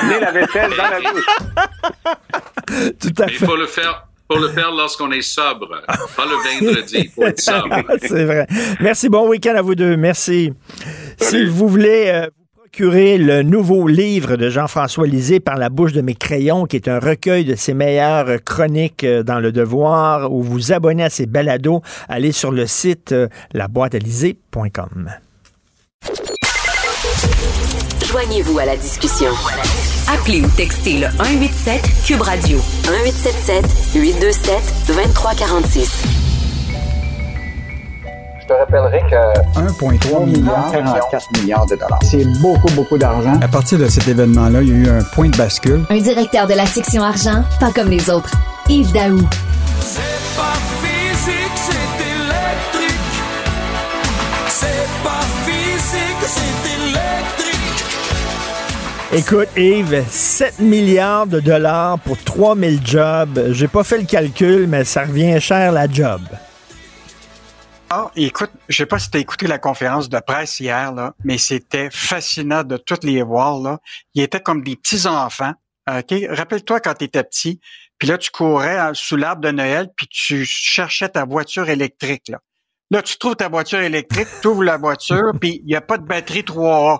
Amener 0.00 0.20
la 0.20 0.32
vaisselle 0.32 0.70
dans 0.76 0.90
la 0.90 0.98
douche. 0.98 1.26
Tout 3.00 3.22
à 3.22 3.28
fait. 3.28 3.32
Il 3.32 3.46
faut 3.46 3.56
le 3.56 3.66
faire 3.66 4.06
faut 4.32 4.38
le 4.40 4.48
faire 4.48 4.70
lorsqu'on 4.72 5.10
est 5.12 5.22
sobre, 5.22 5.82
pas 5.86 6.24
le 6.24 6.66
vendredi. 6.66 6.94
Il 7.04 7.10
faut 7.10 7.24
être 7.24 7.40
sobre. 7.40 7.82
C'est 8.00 8.24
vrai. 8.24 8.46
Merci. 8.80 9.08
Bon 9.08 9.28
week-end 9.28 9.54
à 9.56 9.62
vous 9.62 9.74
deux. 9.74 9.96
Merci. 9.96 10.52
Si 11.18 11.44
vous 11.44 11.68
voulez 11.68 12.04
euh, 12.06 12.26
vous 12.56 12.62
procurer 12.62 13.18
le 13.18 13.42
nouveau 13.42 13.86
livre 13.86 14.36
de 14.36 14.48
Jean-François 14.48 15.06
Lisée 15.06 15.40
par 15.40 15.56
la 15.56 15.68
bouche 15.68 15.92
de 15.92 16.00
mes 16.00 16.14
crayons, 16.14 16.66
qui 16.66 16.76
est 16.76 16.88
un 16.88 16.98
recueil 16.98 17.44
de 17.44 17.54
ses 17.54 17.74
meilleures 17.74 18.42
chroniques 18.44 19.04
euh, 19.04 19.22
dans 19.22 19.40
le 19.40 19.52
devoir, 19.52 20.32
ou 20.32 20.42
vous 20.42 20.72
abonner 20.72 21.04
à 21.04 21.10
ses 21.10 21.26
balados, 21.26 21.82
allez 22.08 22.32
sur 22.32 22.50
le 22.50 22.66
site 22.66 23.12
euh, 23.12 23.28
laboîtealisée.com. 23.52 25.10
Joignez-vous 28.06 28.58
à 28.58 28.66
la 28.66 28.76
discussion. 28.76 29.30
Appelez 30.08 30.42
ou 30.42 30.48
textez 30.48 30.98
le 30.98 31.06
187 31.16 31.82
Cube 32.04 32.22
Radio 32.22 32.58
1877 32.84 33.64
827 33.94 34.74
2346. 34.88 36.02
Je 38.40 38.46
te 38.46 38.52
rappellerai 38.52 39.00
que 39.08 39.60
1,3 39.60 40.26
milliard, 40.26 40.70
44 40.72 41.40
milliards 41.40 41.66
de 41.66 41.76
dollars. 41.76 41.98
C'est 42.02 42.24
beaucoup, 42.40 42.70
beaucoup 42.74 42.98
d'argent. 42.98 43.38
À 43.40 43.48
partir 43.48 43.78
de 43.78 43.86
cet 43.86 44.08
événement-là, 44.08 44.62
il 44.62 44.68
y 44.68 44.72
a 44.72 44.74
eu 44.74 44.88
un 44.88 45.02
point 45.14 45.28
de 45.28 45.36
bascule. 45.36 45.84
Un 45.90 45.98
directeur 45.98 46.46
de 46.46 46.54
la 46.54 46.66
section 46.66 47.02
argent, 47.02 47.44
pas 47.60 47.70
comme 47.72 47.88
les 47.88 48.10
autres. 48.10 48.32
Yves 48.68 48.92
Daou. 48.92 49.20
C'est 49.80 50.00
pas 50.36 50.54
Écoute, 59.14 59.48
Yves, 59.58 60.06
7 60.08 60.60
milliards 60.60 61.26
de 61.26 61.38
dollars 61.38 61.98
pour 61.98 62.16
3000 62.16 62.80
jobs. 62.82 63.52
J'ai 63.52 63.68
pas 63.68 63.84
fait 63.84 63.98
le 63.98 64.06
calcul, 64.06 64.66
mais 64.66 64.84
ça 64.84 65.02
revient 65.02 65.38
cher 65.38 65.70
la 65.70 65.86
job. 65.86 66.22
Ah, 67.90 68.10
écoute, 68.16 68.50
je 68.70 68.76
sais 68.78 68.86
pas 68.86 68.98
si 68.98 69.10
tu 69.10 69.18
as 69.18 69.20
écouté 69.20 69.46
la 69.46 69.58
conférence 69.58 70.08
de 70.08 70.18
presse 70.18 70.60
hier, 70.60 70.94
là, 70.94 71.12
mais 71.24 71.36
c'était 71.36 71.90
fascinant 71.92 72.64
de 72.64 72.78
toutes 72.78 73.04
les 73.04 73.22
voir. 73.22 73.60
Là. 73.60 73.80
Ils 74.14 74.22
étaient 74.22 74.40
comme 74.40 74.64
des 74.64 74.76
petits-enfants. 74.76 75.52
OK? 75.90 76.14
Rappelle-toi 76.30 76.80
quand 76.80 76.94
tu 76.94 77.04
étais 77.04 77.22
petit, 77.22 77.60
puis 77.98 78.08
là, 78.08 78.16
tu 78.16 78.30
courais 78.30 78.78
hein, 78.78 78.92
sous 78.94 79.16
l'arbre 79.16 79.42
de 79.42 79.50
Noël, 79.50 79.88
puis 79.94 80.06
tu 80.08 80.46
cherchais 80.46 81.10
ta 81.10 81.26
voiture 81.26 81.68
électrique. 81.68 82.28
Là. 82.28 82.38
Là, 82.92 83.00
tu 83.00 83.16
trouves 83.16 83.36
ta 83.36 83.48
voiture 83.48 83.80
électrique, 83.80 84.28
tu 84.42 84.48
ouvres 84.48 84.64
la 84.64 84.76
voiture, 84.76 85.32
puis 85.40 85.62
il 85.64 85.66
n'y 85.66 85.74
a 85.74 85.80
pas 85.80 85.96
de 85.96 86.04
batterie 86.04 86.42
3A. 86.42 86.98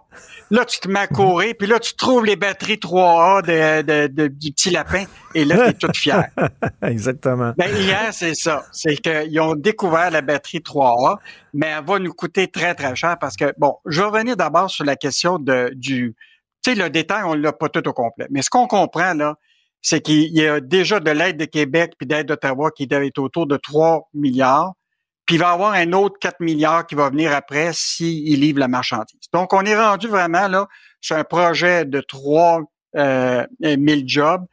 Là, 0.51 0.65
tu 0.65 0.81
te 0.81 0.89
mets 0.89 1.01
à 1.01 1.07
courir, 1.07 1.53
puis 1.59 1.69
là, 1.69 1.79
tu 1.79 1.93
trouves 1.97 2.25
les 2.25 2.35
batteries 2.35 2.77
3A 2.77 3.43
de, 3.83 4.07
de, 4.07 4.29
du 4.29 4.53
petit 4.53 4.71
lapin, 4.71 5.05
et 5.35 5.45
là, 5.45 5.57
tu 5.57 5.69
es 5.69 5.73
toute 5.75 5.97
fière. 5.99 6.31
Exactement. 6.83 7.53
Ben, 7.59 7.69
hier, 7.77 8.09
c'est 8.13 8.35
ça. 8.35 8.65
C'est 8.73 8.97
qu'ils 8.97 9.39
ont 9.39 9.55
découvert 9.55 10.11
la 10.11 10.23
batterie 10.23 10.61
3A, 10.61 11.19
mais 11.53 11.67
elle 11.67 11.85
va 11.85 11.99
nous 11.99 12.15
coûter 12.15 12.49
très, 12.49 12.75
très 12.75 12.97
cher 12.97 13.19
parce 13.21 13.37
que, 13.37 13.53
bon, 13.59 13.77
je 13.85 14.01
vais 14.01 14.07
revenir 14.07 14.35
d'abord 14.35 14.71
sur 14.71 14.87
la 14.87 14.97
question 14.97 15.39
de, 15.39 15.73
du... 15.75 16.17
Tu 16.65 16.73
sais, 16.73 16.75
le 16.75 16.89
détail, 16.89 17.25
on 17.27 17.35
l'a 17.35 17.53
pas 17.53 17.69
tout 17.69 17.87
au 17.87 17.93
complet. 17.93 18.29
Mais 18.31 18.41
ce 18.41 18.49
qu'on 18.49 18.67
comprend, 18.67 19.13
là, 19.13 19.35
c'est 19.83 20.01
qu'il 20.01 20.33
y 20.33 20.47
a 20.47 20.61
déjà 20.61 21.01
de 21.01 21.11
l'aide 21.11 21.37
de 21.37 21.45
Québec 21.45 21.93
puis 21.99 22.07
d'aide 22.07 22.29
d'Ottawa 22.29 22.71
qui 22.71 22.87
doit 22.87 23.05
être 23.05 23.19
autour 23.19 23.47
de 23.47 23.59
3 23.59 24.09
milliards. 24.15 24.73
Il 25.33 25.39
va 25.39 25.47
y 25.47 25.53
avoir 25.53 25.73
un 25.73 25.93
autre 25.93 26.19
4 26.21 26.41
milliards 26.41 26.87
qui 26.87 26.95
va 26.95 27.09
venir 27.09 27.35
après 27.35 27.73
s'il 27.73 28.39
livre 28.39 28.59
la 28.59 28.69
marchandise. 28.69 29.19
Donc, 29.33 29.55
on 29.55 29.65
est 29.65 29.75
rendu 29.75 30.07
vraiment 30.07 30.47
là 30.47 30.69
sur 31.01 31.17
un 31.17 31.25
projet 31.25 31.87
de 31.87 32.03
3 32.03 32.61
euh, 32.97 33.47
000 33.63 34.03
jobs 34.05 34.45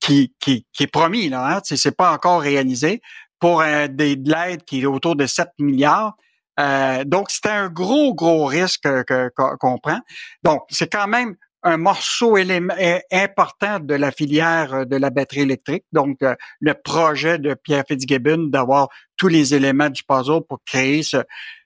qui, 0.00 0.34
qui, 0.40 0.66
qui 0.72 0.82
est 0.82 0.88
promis, 0.88 1.28
là. 1.28 1.46
Hein? 1.56 1.60
C'est 1.62 1.96
pas 1.96 2.12
encore 2.12 2.40
réalisé 2.40 3.02
pour 3.38 3.60
euh, 3.60 3.86
des, 3.86 4.16
de 4.16 4.32
l'aide 4.32 4.64
qui 4.64 4.80
est 4.80 4.86
autour 4.86 5.14
de 5.14 5.26
7 5.26 5.48
milliards. 5.60 6.16
Euh, 6.58 7.04
donc, 7.04 7.30
c'est 7.30 7.46
un 7.46 7.68
gros, 7.68 8.12
gros 8.12 8.46
risque 8.46 8.88
qu'on 9.36 9.78
prend. 9.78 10.00
Donc, 10.42 10.62
c'est 10.70 10.90
quand 10.90 11.06
même 11.06 11.36
un 11.62 11.76
morceau 11.76 12.36
élément, 12.36 12.74
important 13.10 13.80
de 13.80 13.94
la 13.94 14.10
filière 14.10 14.86
de 14.86 14.96
la 14.96 15.10
batterie 15.10 15.40
électrique. 15.40 15.84
Donc, 15.92 16.22
euh, 16.22 16.34
le 16.60 16.74
projet 16.74 17.38
de 17.38 17.54
Pierre 17.54 17.84
Fitzgibbon 17.86 18.48
d'avoir 18.48 18.88
tous 19.16 19.28
les 19.28 19.54
éléments 19.54 19.90
du 19.90 20.02
puzzle 20.02 20.40
pour 20.48 20.60
créer 20.64 21.02
ce, 21.02 21.18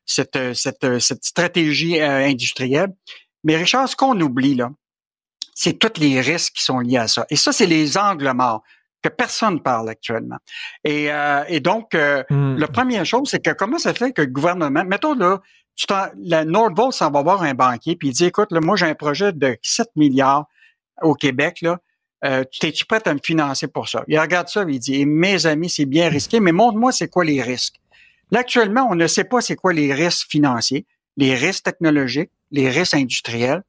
cette, 0.05 0.55
cette, 0.55 0.99
cette 0.99 1.25
stratégie 1.25 2.01
euh, 2.01 2.27
industrielle. 2.27 2.93
Mais 3.45 3.57
Richard, 3.57 3.89
ce 3.89 3.97
qu'on 3.97 4.21
oublie, 4.21 4.55
là, 4.55 4.71
c'est 5.55 5.79
tous 5.79 6.01
les 6.01 6.21
risques 6.21 6.55
qui 6.55 6.65
sont 6.65 6.81
liés 6.81 6.99
à 6.99 7.07
ça. 7.07 7.27
Et 7.31 7.37
ça, 7.37 7.53
c'est 7.53 7.67
les 7.67 7.97
angles 7.97 8.33
morts 8.35 8.63
que 9.03 9.09
personne 9.11 9.63
parle 9.63 9.91
actuellement. 9.91 10.39
Et, 10.83 11.13
euh, 11.13 11.45
et 11.47 11.61
donc, 11.61 11.93
mmh. 11.95 12.57
la 12.57 12.69
première 12.69 13.05
chose, 13.05 13.29
c'est 13.31 13.45
que 13.45 13.51
comment 13.51 13.79
ça 13.79 13.93
fait 13.93 14.13
que 14.13 14.23
le 14.23 14.29
gouvernement, 14.29 14.83
mettons 14.85 15.15
là, 15.15 15.41
tu 15.75 15.87
la 16.17 16.45
Nordvolt 16.45 16.93
s'en 16.93 17.11
va 17.11 17.23
voir 17.23 17.43
un 17.43 17.55
banquier 17.55 17.97
puis 17.97 18.09
il 18.09 18.13
dit 18.13 18.27
écoute 18.27 18.53
là, 18.53 18.61
moi 18.61 18.77
j'ai 18.77 18.87
un 18.87 18.95
projet 18.95 19.33
de 19.33 19.57
7 19.63 19.89
milliards 19.97 20.47
au 21.03 21.15
Québec 21.15 21.61
là 21.63 21.79
euh, 22.25 22.45
es-tu 22.63 22.87
prêt 22.87 23.07
à 23.07 23.13
me 23.13 23.19
financer 23.23 23.69
pour 23.69 23.89
ça? 23.89 24.03
Il 24.09 24.19
regarde 24.19 24.49
ça 24.49 24.65
il 24.69 24.79
dit 24.79 25.05
mes 25.05 25.47
amis 25.47 25.69
c'est 25.69 25.85
bien 25.85 26.09
risqué 26.09 26.41
mais 26.41 26.53
montre-moi 26.53 26.93
c'est 26.93 27.09
quoi 27.09 27.25
les 27.25 27.43
risques. 27.43 27.77
Là 28.31 28.41
actuellement 28.41 28.87
on 28.91 28.95
ne 28.95 29.07
sait 29.07 29.25
pas 29.25 29.41
c'est 29.41 29.57
quoi 29.57 29.73
les 29.73 29.93
risques 29.93 30.29
financiers, 30.31 30.87
les 31.17 31.35
risques 31.35 31.65
technologiques, 31.65 32.31
les 32.51 32.71
risques 32.71 32.95
industriels. 32.95 33.63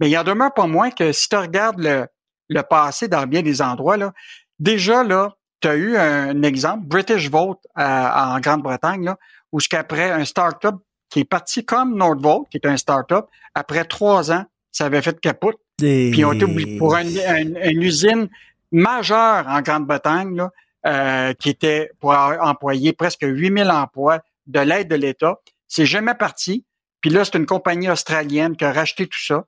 Mais 0.00 0.10
il 0.10 0.18
en 0.18 0.24
demeure 0.24 0.54
pas 0.54 0.66
moins 0.66 0.90
que 0.90 1.12
si 1.12 1.28
tu 1.28 1.36
regardes 1.36 1.78
le, 1.78 2.06
le 2.48 2.62
passé 2.62 3.08
dans 3.08 3.26
bien 3.26 3.42
des 3.42 3.60
endroits 3.60 3.96
là, 3.96 4.12
déjà 4.58 5.04
là 5.04 5.36
tu 5.60 5.68
as 5.68 5.76
eu 5.76 5.96
un 5.96 6.42
exemple 6.42 6.86
British 6.86 7.30
Vote 7.30 7.60
euh, 7.78 7.82
en 7.82 8.40
Grande-Bretagne 8.40 9.04
là 9.04 9.18
où 9.52 9.60
ce 9.60 9.68
qu'après 9.68 10.10
un 10.10 10.24
start-up 10.24 10.76
qui 11.12 11.20
est 11.20 11.24
parti 11.24 11.62
comme 11.62 11.94
Nordvolt, 11.94 12.48
qui 12.50 12.56
est 12.56 12.66
un 12.66 12.78
start-up. 12.78 13.26
Après 13.54 13.84
trois 13.84 14.32
ans, 14.32 14.44
ça 14.70 14.86
avait 14.86 15.02
fait 15.02 15.20
capote. 15.20 15.58
Puis 15.76 16.24
ont 16.24 16.32
été 16.32 16.78
pour 16.78 16.96
une, 16.96 17.82
usine 17.82 18.28
majeure 18.70 19.46
en 19.46 19.60
Grande-Bretagne, 19.60 20.42
euh, 20.86 21.34
qui 21.34 21.50
était 21.50 21.90
pour 22.00 22.12
employer 22.12 22.94
presque 22.94 23.22
8000 23.22 23.70
emplois 23.70 24.20
de 24.46 24.60
l'aide 24.60 24.88
de 24.88 24.94
l'État. 24.94 25.38
C'est 25.68 25.84
jamais 25.84 26.14
parti. 26.14 26.64
Puis 27.02 27.10
là, 27.10 27.24
c'est 27.24 27.36
une 27.36 27.46
compagnie 27.46 27.90
australienne 27.90 28.56
qui 28.56 28.64
a 28.64 28.72
racheté 28.72 29.06
tout 29.06 29.22
ça. 29.22 29.44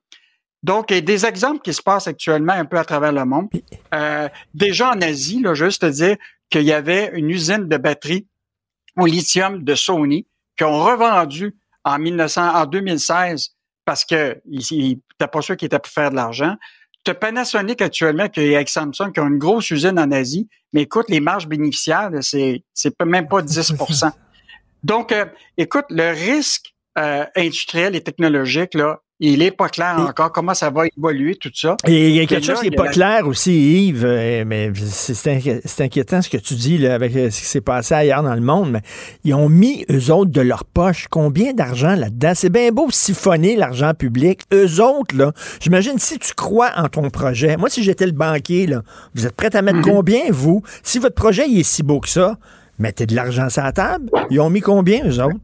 Donc, 0.63 0.91
il 0.91 0.97
y 0.97 0.99
a 0.99 1.01
des 1.01 1.25
exemples 1.25 1.61
qui 1.63 1.73
se 1.73 1.83
passent 1.83 2.09
actuellement 2.09 2.53
un 2.53 2.67
peu 2.67 2.79
à 2.79 2.85
travers 2.85 3.13
le 3.13 3.25
monde. 3.25 3.49
Euh, 3.95 4.29
déjà 4.53 4.91
en 4.91 5.01
Asie, 5.01 5.41
là, 5.41 5.55
juste 5.55 5.81
te 5.81 5.87
dire 5.87 6.17
qu'il 6.51 6.63
y 6.63 6.73
avait 6.73 7.11
une 7.15 7.31
usine 7.31 7.69
de 7.69 7.77
batterie 7.79 8.27
au 8.97 9.07
lithium 9.07 9.65
de 9.65 9.75
Sony 9.75 10.27
qui 10.57 10.65
ont 10.65 10.83
revendu 10.83 11.57
en 11.85 11.99
1900, 11.99 12.55
en 12.55 12.67
2016 12.67 13.51
parce 13.85 14.05
que 14.05 14.41
t'as 15.19 15.29
pas 15.29 15.43
sûr 15.43 15.57
qu'ils 15.57 15.67
étaient 15.67 15.79
pour 15.79 15.93
faire 15.93 16.11
de 16.11 16.17
l'argent. 16.17 16.55
Tu 17.05 17.11
as 17.11 17.15
Panasonic 17.15 17.83
actuellement 17.83 18.29
qui 18.29 18.41
est 18.41 18.55
avec 18.55 18.71
Samsung 18.71 19.13
qui 19.13 19.21
ont 19.21 19.29
une 19.29 19.39
grosse 19.39 19.71
usine 19.71 19.99
en 19.99 20.11
Asie, 20.11 20.49
mais 20.73 20.83
écoute, 20.83 21.07
les 21.11 21.21
marges 21.21 21.47
bénéficiaires, 21.47 22.11
c'est 22.23 22.65
c'est 22.73 22.99
même 23.05 23.29
pas 23.29 23.43
10% 23.43 24.11
Donc, 24.83 25.13
euh, 25.13 25.27
écoute, 25.59 25.85
le 25.91 26.13
risque 26.13 26.75
euh, 26.99 27.27
industriel 27.37 27.95
et 27.95 28.01
technologique 28.03 28.75
là 28.75 29.01
Il 29.21 29.43
est 29.43 29.53
pas 29.53 29.69
clair 29.69 29.95
encore 30.01 30.33
comment 30.33 30.55
ça 30.55 30.71
va 30.71 30.83
évoluer, 30.97 31.37
tout 31.37 31.51
ça. 31.55 31.77
Et 31.87 32.09
il 32.11 32.17
y 32.17 32.21
a 32.21 32.27
quelque 32.27 32.45
chose 32.45 32.59
qui 32.61 32.69
n'est 32.71 32.77
pas 32.77 32.87
la- 32.87 32.91
clair 32.91 33.29
aussi, 33.29 33.87
Yves, 33.87 34.05
euh, 34.05 34.43
mais 34.45 34.73
c'est 34.75 35.15
c'est 35.15 35.37
inqui- 35.37 35.61
c'est 35.65 35.85
inquiétant 35.85 36.21
ce 36.21 36.29
que 36.29 36.37
tu 36.37 36.55
dis 36.55 36.79
là, 36.79 36.95
avec 36.95 37.15
euh, 37.15 37.31
ce 37.31 37.39
qui 37.41 37.47
s'est 37.47 37.61
passé 37.61 37.95
ailleurs 37.95 38.25
dans 38.25 38.35
le 38.35 38.41
monde. 38.41 38.73
Mais 38.73 38.81
ils 39.23 39.33
ont 39.33 39.49
mis, 39.49 39.87
eux 39.89 40.11
autres, 40.13 40.33
de 40.33 40.41
leur 40.41 40.65
poche, 40.65 41.07
combien 41.11 41.53
d'argent 41.53 41.95
là-dedans? 41.95 42.33
C'est 42.35 42.51
bien 42.51 42.73
beau 42.73 42.89
siphonner 42.91 43.55
l'argent 43.55 43.95
public. 43.95 44.41
Eux 44.53 44.81
autres, 44.83 45.17
là, 45.17 45.33
j'imagine 45.61 45.99
si 46.01 46.19
tu 46.19 46.35
crois 46.35 46.73
en 46.77 46.89
ton 46.89 47.09
projet. 47.11 47.57
Moi, 47.57 47.71
si 47.71 47.85
j'étais 47.85 48.07
le 48.07 48.13
banquier, 48.13 48.67
là, 48.67 48.83
vous 49.15 49.27
êtes 49.27 49.37
prêt 49.37 49.55
à 49.55 49.63
mettre 49.63 49.79
Mhm. 49.79 49.85
combien, 49.85 50.23
vous? 50.31 50.63
Si 50.83 50.99
votre 50.99 51.15
projet 51.15 51.45
il 51.49 51.61
est 51.61 51.63
si 51.63 51.85
beau 51.85 52.01
que 52.01 52.09
ça, 52.09 52.37
mettez 52.81 53.07
de 53.07 53.15
l'argent 53.15 53.49
sur 53.49 53.63
la 53.63 53.71
table. 53.71 54.11
Ils 54.31 54.41
ont 54.41 54.51
mis 54.51 54.61
combien, 54.61 55.07
eux 55.09 55.23
autres? 55.23 55.39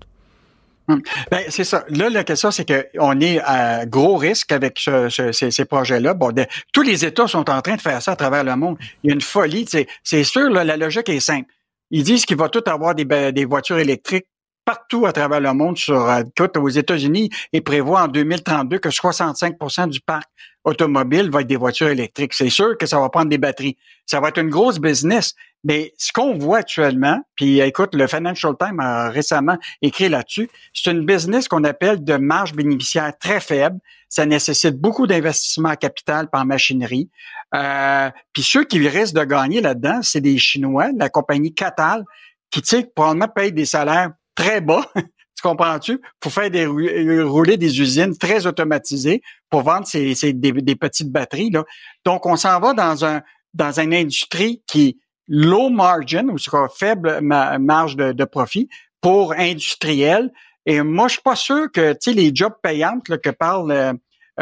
Ben, 1.30 1.44
c'est 1.48 1.64
ça. 1.64 1.84
Là, 1.88 2.08
la 2.10 2.24
question, 2.24 2.50
c'est 2.50 2.64
qu'on 2.66 3.20
est 3.20 3.38
à 3.40 3.86
gros 3.86 4.16
risque 4.16 4.52
avec 4.52 4.78
ce- 4.78 5.08
ce- 5.08 5.32
ces, 5.32 5.50
ces 5.50 5.64
projets-là. 5.64 6.14
Bon, 6.14 6.32
tous 6.72 6.82
les 6.82 7.04
États 7.04 7.26
sont 7.26 7.48
en 7.50 7.60
train 7.60 7.76
de 7.76 7.80
faire 7.80 8.00
ça 8.02 8.12
à 8.12 8.16
travers 8.16 8.44
le 8.44 8.56
monde. 8.56 8.76
Il 9.02 9.08
y 9.08 9.10
a 9.12 9.14
une 9.14 9.20
folie. 9.20 9.66
C'est, 10.02 10.24
sûr, 10.24 10.50
là, 10.50 10.64
la 10.64 10.76
logique 10.76 11.08
est 11.08 11.20
simple. 11.20 11.48
Ils 11.90 12.02
disent 12.04 12.24
qu'il 12.24 12.36
va 12.36 12.48
tout 12.48 12.62
avoir 12.66 12.94
des, 12.94 13.04
ba- 13.04 13.32
des 13.32 13.44
voitures 13.44 13.78
électriques 13.78 14.26
partout 14.64 15.06
à 15.06 15.12
travers 15.12 15.40
le 15.40 15.52
monde. 15.52 15.76
Sur, 15.78 16.08
euh, 16.08 16.22
écoute, 16.36 16.56
aux 16.56 16.68
États-Unis, 16.68 17.30
ils 17.52 17.62
prévoient 17.62 18.02
en 18.02 18.08
2032 18.08 18.78
que 18.78 18.88
65% 18.90 19.88
du 19.88 20.00
parc 20.00 20.24
automobile 20.64 21.30
va 21.30 21.40
être 21.40 21.46
des 21.46 21.56
voitures 21.56 21.88
électriques. 21.88 22.34
C'est 22.34 22.50
sûr 22.50 22.76
que 22.78 22.86
ça 22.86 23.00
va 23.00 23.08
prendre 23.08 23.28
des 23.30 23.38
batteries. 23.38 23.76
Ça 24.06 24.20
va 24.20 24.28
être 24.28 24.38
une 24.38 24.50
grosse 24.50 24.78
business. 24.78 25.34
Mais 25.64 25.92
ce 25.98 26.12
qu'on 26.12 26.38
voit 26.38 26.58
actuellement, 26.58 27.20
puis 27.36 27.60
écoute, 27.60 27.94
le 27.94 28.06
Financial 28.06 28.54
Times 28.58 28.80
a 28.80 29.10
récemment 29.10 29.58
écrit 29.82 30.08
là-dessus, 30.08 30.48
c'est 30.72 30.90
une 30.90 31.04
business 31.04 31.48
qu'on 31.48 31.64
appelle 31.64 32.02
de 32.02 32.16
marge 32.16 32.54
bénéficiaire 32.54 33.12
très 33.18 33.40
faible. 33.40 33.78
Ça 34.08 34.24
nécessite 34.26 34.76
beaucoup 34.76 35.06
d'investissement 35.06 35.68
en 35.70 35.76
capital 35.76 36.28
par 36.30 36.46
machinerie. 36.46 37.10
Euh, 37.54 38.10
puis 38.32 38.42
ceux 38.42 38.64
qui 38.64 38.86
risquent 38.88 39.14
de 39.16 39.24
gagner 39.24 39.60
là-dedans, 39.60 40.00
c'est 40.02 40.20
des 40.20 40.38
Chinois, 40.38 40.90
la 40.96 41.08
compagnie 41.08 41.52
Catal, 41.54 42.04
qui, 42.50 42.62
tu 42.62 42.68
sais, 42.68 42.90
probablement 42.94 43.28
paye 43.28 43.52
des 43.52 43.66
salaires 43.66 44.10
très 44.34 44.60
bas. 44.60 44.86
Tu 45.36 45.48
comprends-tu? 45.48 45.98
Pour 46.20 46.32
faire 46.32 46.50
des, 46.50 46.66
euh, 46.66 47.24
rouler 47.24 47.56
des 47.56 47.80
usines 47.80 48.14
très 48.18 48.46
automatisées 48.46 49.22
pour 49.48 49.62
vendre 49.62 49.86
ces, 49.86 50.14
ces- 50.14 50.34
des, 50.34 50.52
des 50.52 50.76
petites 50.76 51.10
batteries. 51.10 51.48
Là. 51.48 51.64
Donc, 52.04 52.26
on 52.26 52.36
s'en 52.36 52.60
va 52.60 52.74
dans 52.74 53.06
un 53.06 53.22
dans 53.54 53.80
une 53.80 53.94
industrie 53.94 54.62
qui 54.66 54.98
low 55.30 55.70
margin, 55.70 56.28
ou 56.28 56.36
quoi, 56.50 56.68
faible 56.68 57.20
ma- 57.22 57.58
marge 57.58 57.96
de, 57.96 58.12
de 58.12 58.24
profit 58.24 58.68
pour 59.00 59.32
industriel. 59.32 60.30
Et 60.66 60.82
moi, 60.82 61.08
je 61.08 61.14
suis 61.14 61.22
pas 61.22 61.36
sûr 61.36 61.70
que 61.72 61.96
les 62.10 62.32
jobs 62.34 62.52
payantes 62.62 63.08
là, 63.08 63.16
que 63.16 63.30
parle 63.30 63.70
euh, 63.70 63.92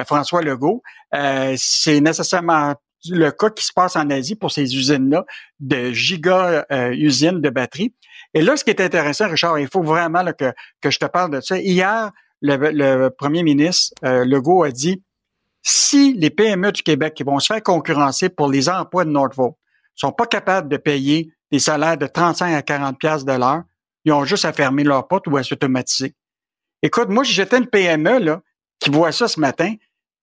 François 0.04 0.42
Legault, 0.42 0.82
euh, 1.14 1.54
c'est 1.56 2.00
nécessairement 2.00 2.74
le 3.08 3.30
cas 3.30 3.50
qui 3.50 3.64
se 3.64 3.72
passe 3.72 3.96
en 3.96 4.10
Asie 4.10 4.34
pour 4.34 4.50
ces 4.50 4.74
usines-là, 4.74 5.24
de 5.60 5.92
giga 5.92 6.66
euh, 6.72 6.90
usines 6.92 7.40
de 7.40 7.50
batteries. 7.50 7.94
Et 8.34 8.42
là, 8.42 8.56
ce 8.56 8.64
qui 8.64 8.70
est 8.70 8.80
intéressant, 8.80 9.28
Richard, 9.28 9.58
il 9.58 9.68
faut 9.68 9.82
vraiment 9.82 10.22
là, 10.22 10.32
que, 10.32 10.52
que 10.80 10.90
je 10.90 10.98
te 10.98 11.06
parle 11.06 11.30
de 11.30 11.40
ça. 11.40 11.58
Hier, 11.58 12.10
le, 12.40 12.56
le 12.56 13.08
premier 13.10 13.42
ministre 13.42 13.94
euh, 14.04 14.24
Legault 14.24 14.64
a 14.64 14.70
dit 14.70 15.02
si 15.62 16.14
les 16.14 16.30
PME 16.30 16.72
du 16.72 16.82
Québec 16.82 17.22
vont 17.24 17.38
se 17.38 17.52
faire 17.52 17.62
concurrencer 17.62 18.28
pour 18.28 18.48
les 18.48 18.68
emplois 18.68 19.04
de 19.04 19.10
Northvolt 19.10 19.54
sont 20.00 20.12
pas 20.12 20.26
capables 20.26 20.68
de 20.68 20.76
payer 20.76 21.30
des 21.50 21.58
salaires 21.58 21.96
de 21.96 22.06
35 22.06 22.54
à 22.54 22.62
40 22.62 22.98
pièces 22.98 23.24
de 23.24 23.32
l'heure, 23.32 23.62
ils 24.04 24.12
ont 24.12 24.24
juste 24.24 24.44
à 24.44 24.52
fermer 24.52 24.84
leur 24.84 25.08
porte 25.08 25.26
ou 25.26 25.36
à 25.36 25.42
s'automatiser. 25.42 26.14
Écoute, 26.82 27.08
moi, 27.08 27.24
j'étais 27.24 27.58
une 27.58 27.66
PME 27.66 28.18
là, 28.20 28.40
qui 28.78 28.90
voit 28.90 29.12
ça 29.12 29.26
ce 29.28 29.40
matin, 29.40 29.74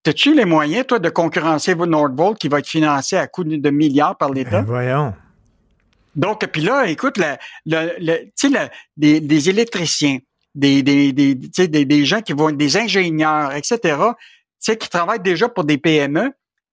as-tu 0.08 0.34
les 0.36 0.46
moyens, 0.46 0.86
toi, 0.88 1.00
de 1.00 1.10
concurrencer 1.10 1.76
Nordvolt 1.76 2.38
qui 2.38 2.48
va 2.48 2.60
être 2.60 2.68
financé 2.68 3.18
à 3.18 3.28
coût 3.28 3.44
de 3.44 3.70
milliards 3.70 4.18
par 4.18 4.32
l'État? 4.32 4.62
Ben, 4.62 4.66
voyons. 4.66 5.14
Donc, 6.16 6.46
puis 6.48 6.62
là, 6.62 6.86
écoute, 6.88 7.18
la- 7.18 7.38
tu 7.66 8.32
sais, 8.36 8.50
la- 8.50 8.70
des, 8.96 9.20
des 9.20 9.50
électriciens, 9.50 10.20
des, 10.54 10.82
des, 10.84 11.12
des, 11.12 11.36
des, 11.36 11.86
des 11.86 12.06
gens 12.06 12.22
qui 12.22 12.32
vont 12.34 12.50
être 12.50 12.58
des 12.58 12.78
ingénieurs, 12.78 13.54
etc., 13.54 13.78
tu 13.82 13.92
sais, 14.60 14.78
qui 14.78 14.88
travaillent 14.90 15.20
déjà 15.20 15.50
pour 15.50 15.66
des 15.66 15.78
PME, 15.78 16.32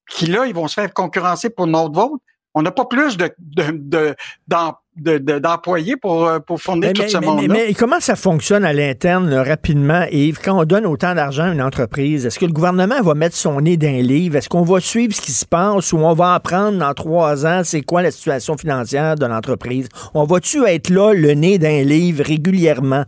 qui 0.08 0.26
là, 0.26 0.46
ils 0.46 0.54
vont 0.54 0.68
se 0.68 0.74
faire 0.74 0.92
concurrencer 0.94 1.50
pour 1.50 1.66
Nordvolt. 1.66 2.20
On 2.54 2.62
n'a 2.62 2.70
pas 2.70 2.84
plus 2.84 3.16
de, 3.16 3.30
de, 3.38 3.62
de, 3.72 4.14
d'em- 4.46 4.72
de- 4.96 5.16
de- 5.18 5.38
d'employés 5.38 5.96
pour, 5.96 6.26
euh, 6.26 6.38
pour 6.38 6.60
fournir 6.60 6.88
Mais, 6.88 6.92
tout 6.92 7.02
mais- 7.02 7.08
ce 7.08 7.16
mais- 7.18 7.26
monde-là. 7.26 7.46
mais- 7.54 7.72
comment 7.74 7.98
ça 7.98 8.14
fonctionne 8.14 8.62
à 8.64 8.74
l'interne, 8.74 9.30
là, 9.30 9.42
rapidement, 9.42 10.04
Yves? 10.10 10.38
Quand 10.44 10.60
on 10.60 10.64
donne 10.64 10.84
autant 10.84 11.14
d'argent 11.14 11.44
à 11.44 11.48
une 11.52 11.62
entreprise, 11.62 12.26
est-ce 12.26 12.38
que 12.38 12.44
le 12.44 12.52
gouvernement 12.52 13.00
va 13.00 13.14
mettre 13.14 13.36
son 13.36 13.60
nez 13.62 13.78
dans 13.78 13.88
livre? 14.02 14.36
Est-ce 14.36 14.50
qu'on 14.50 14.62
va 14.64 14.80
suivre 14.80 15.14
ce 15.14 15.22
qui 15.22 15.32
se 15.32 15.46
passe 15.46 15.94
ou 15.94 15.96
on 15.98 16.12
va 16.12 16.34
apprendre 16.34 16.78
dans 16.78 16.92
trois 16.92 17.46
ans 17.46 17.62
c'est 17.64 17.80
quoi 17.82 18.02
la 18.02 18.10
situation 18.10 18.58
financière 18.58 19.14
de 19.16 19.24
l'entreprise? 19.24 19.88
On 20.12 20.24
va-tu 20.24 20.62
être 20.66 20.90
là, 20.90 21.14
le 21.14 21.32
nez 21.32 21.58
d'un 21.58 21.82
livre, 21.82 22.22
régulièrement? 22.22 23.04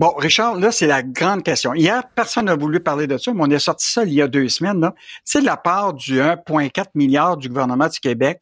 Bon, 0.00 0.14
Richard, 0.16 0.56
là, 0.56 0.72
c'est 0.72 0.86
la 0.86 1.02
grande 1.02 1.42
question. 1.42 1.74
Hier, 1.74 2.02
personne 2.14 2.46
n'a 2.46 2.56
voulu 2.56 2.80
parler 2.80 3.06
de 3.06 3.18
ça, 3.18 3.34
mais 3.34 3.42
on 3.42 3.50
a 3.50 3.58
sorti 3.58 3.86
ça 3.92 4.02
il 4.04 4.14
y 4.14 4.22
a 4.22 4.28
deux 4.28 4.48
semaines. 4.48 4.90
C'est 5.26 5.42
la 5.42 5.58
part 5.58 5.92
du 5.92 6.20
1,4 6.20 6.86
milliard 6.94 7.36
du 7.36 7.50
gouvernement 7.50 7.86
du 7.86 8.00
Québec. 8.00 8.40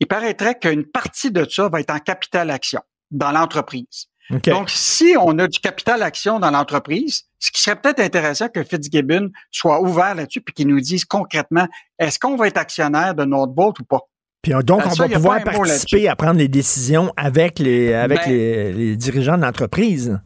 Il 0.00 0.08
paraîtrait 0.08 0.56
qu'une 0.58 0.84
partie 0.84 1.30
de 1.30 1.46
ça 1.48 1.68
va 1.68 1.78
être 1.78 1.92
en 1.94 2.00
capital 2.00 2.50
action 2.50 2.80
dans 3.12 3.30
l'entreprise. 3.30 4.06
Donc, 4.50 4.70
si 4.70 5.14
on 5.20 5.38
a 5.38 5.46
du 5.46 5.60
capital 5.60 6.02
action 6.02 6.40
dans 6.40 6.50
l'entreprise, 6.50 7.22
ce 7.38 7.52
qui 7.52 7.62
serait 7.62 7.76
peut-être 7.76 8.00
intéressant 8.00 8.48
que 8.48 8.64
Fitzgibbon 8.64 9.30
soit 9.52 9.80
ouvert 9.80 10.16
là-dessus 10.16 10.40
puis 10.40 10.52
qu'il 10.52 10.66
nous 10.66 10.80
dise 10.80 11.04
concrètement, 11.04 11.68
est-ce 12.00 12.18
qu'on 12.18 12.34
va 12.34 12.48
être 12.48 12.58
actionnaire 12.58 13.14
de 13.14 13.24
Nordvolt 13.24 13.78
ou 13.78 13.84
pas? 13.84 14.00
Puis 14.42 14.52
on- 14.52 14.62
donc, 14.62 14.80
Ah, 14.84 14.88
on 14.90 14.94
ça, 14.96 15.06
va 15.06 15.14
pouvoir 15.14 15.42
participer 15.44 16.08
à 16.08 16.16
prendre 16.16 16.38
les 16.38 16.48
décisions 16.48 17.12
avec 17.16 17.60
les, 17.60 17.94
avec 17.94 18.18
Ben- 18.24 18.30
les, 18.30 18.72
les 18.72 18.96
dirigeants 18.96 19.36
de 19.38 19.42
l'entreprise. 19.42 20.18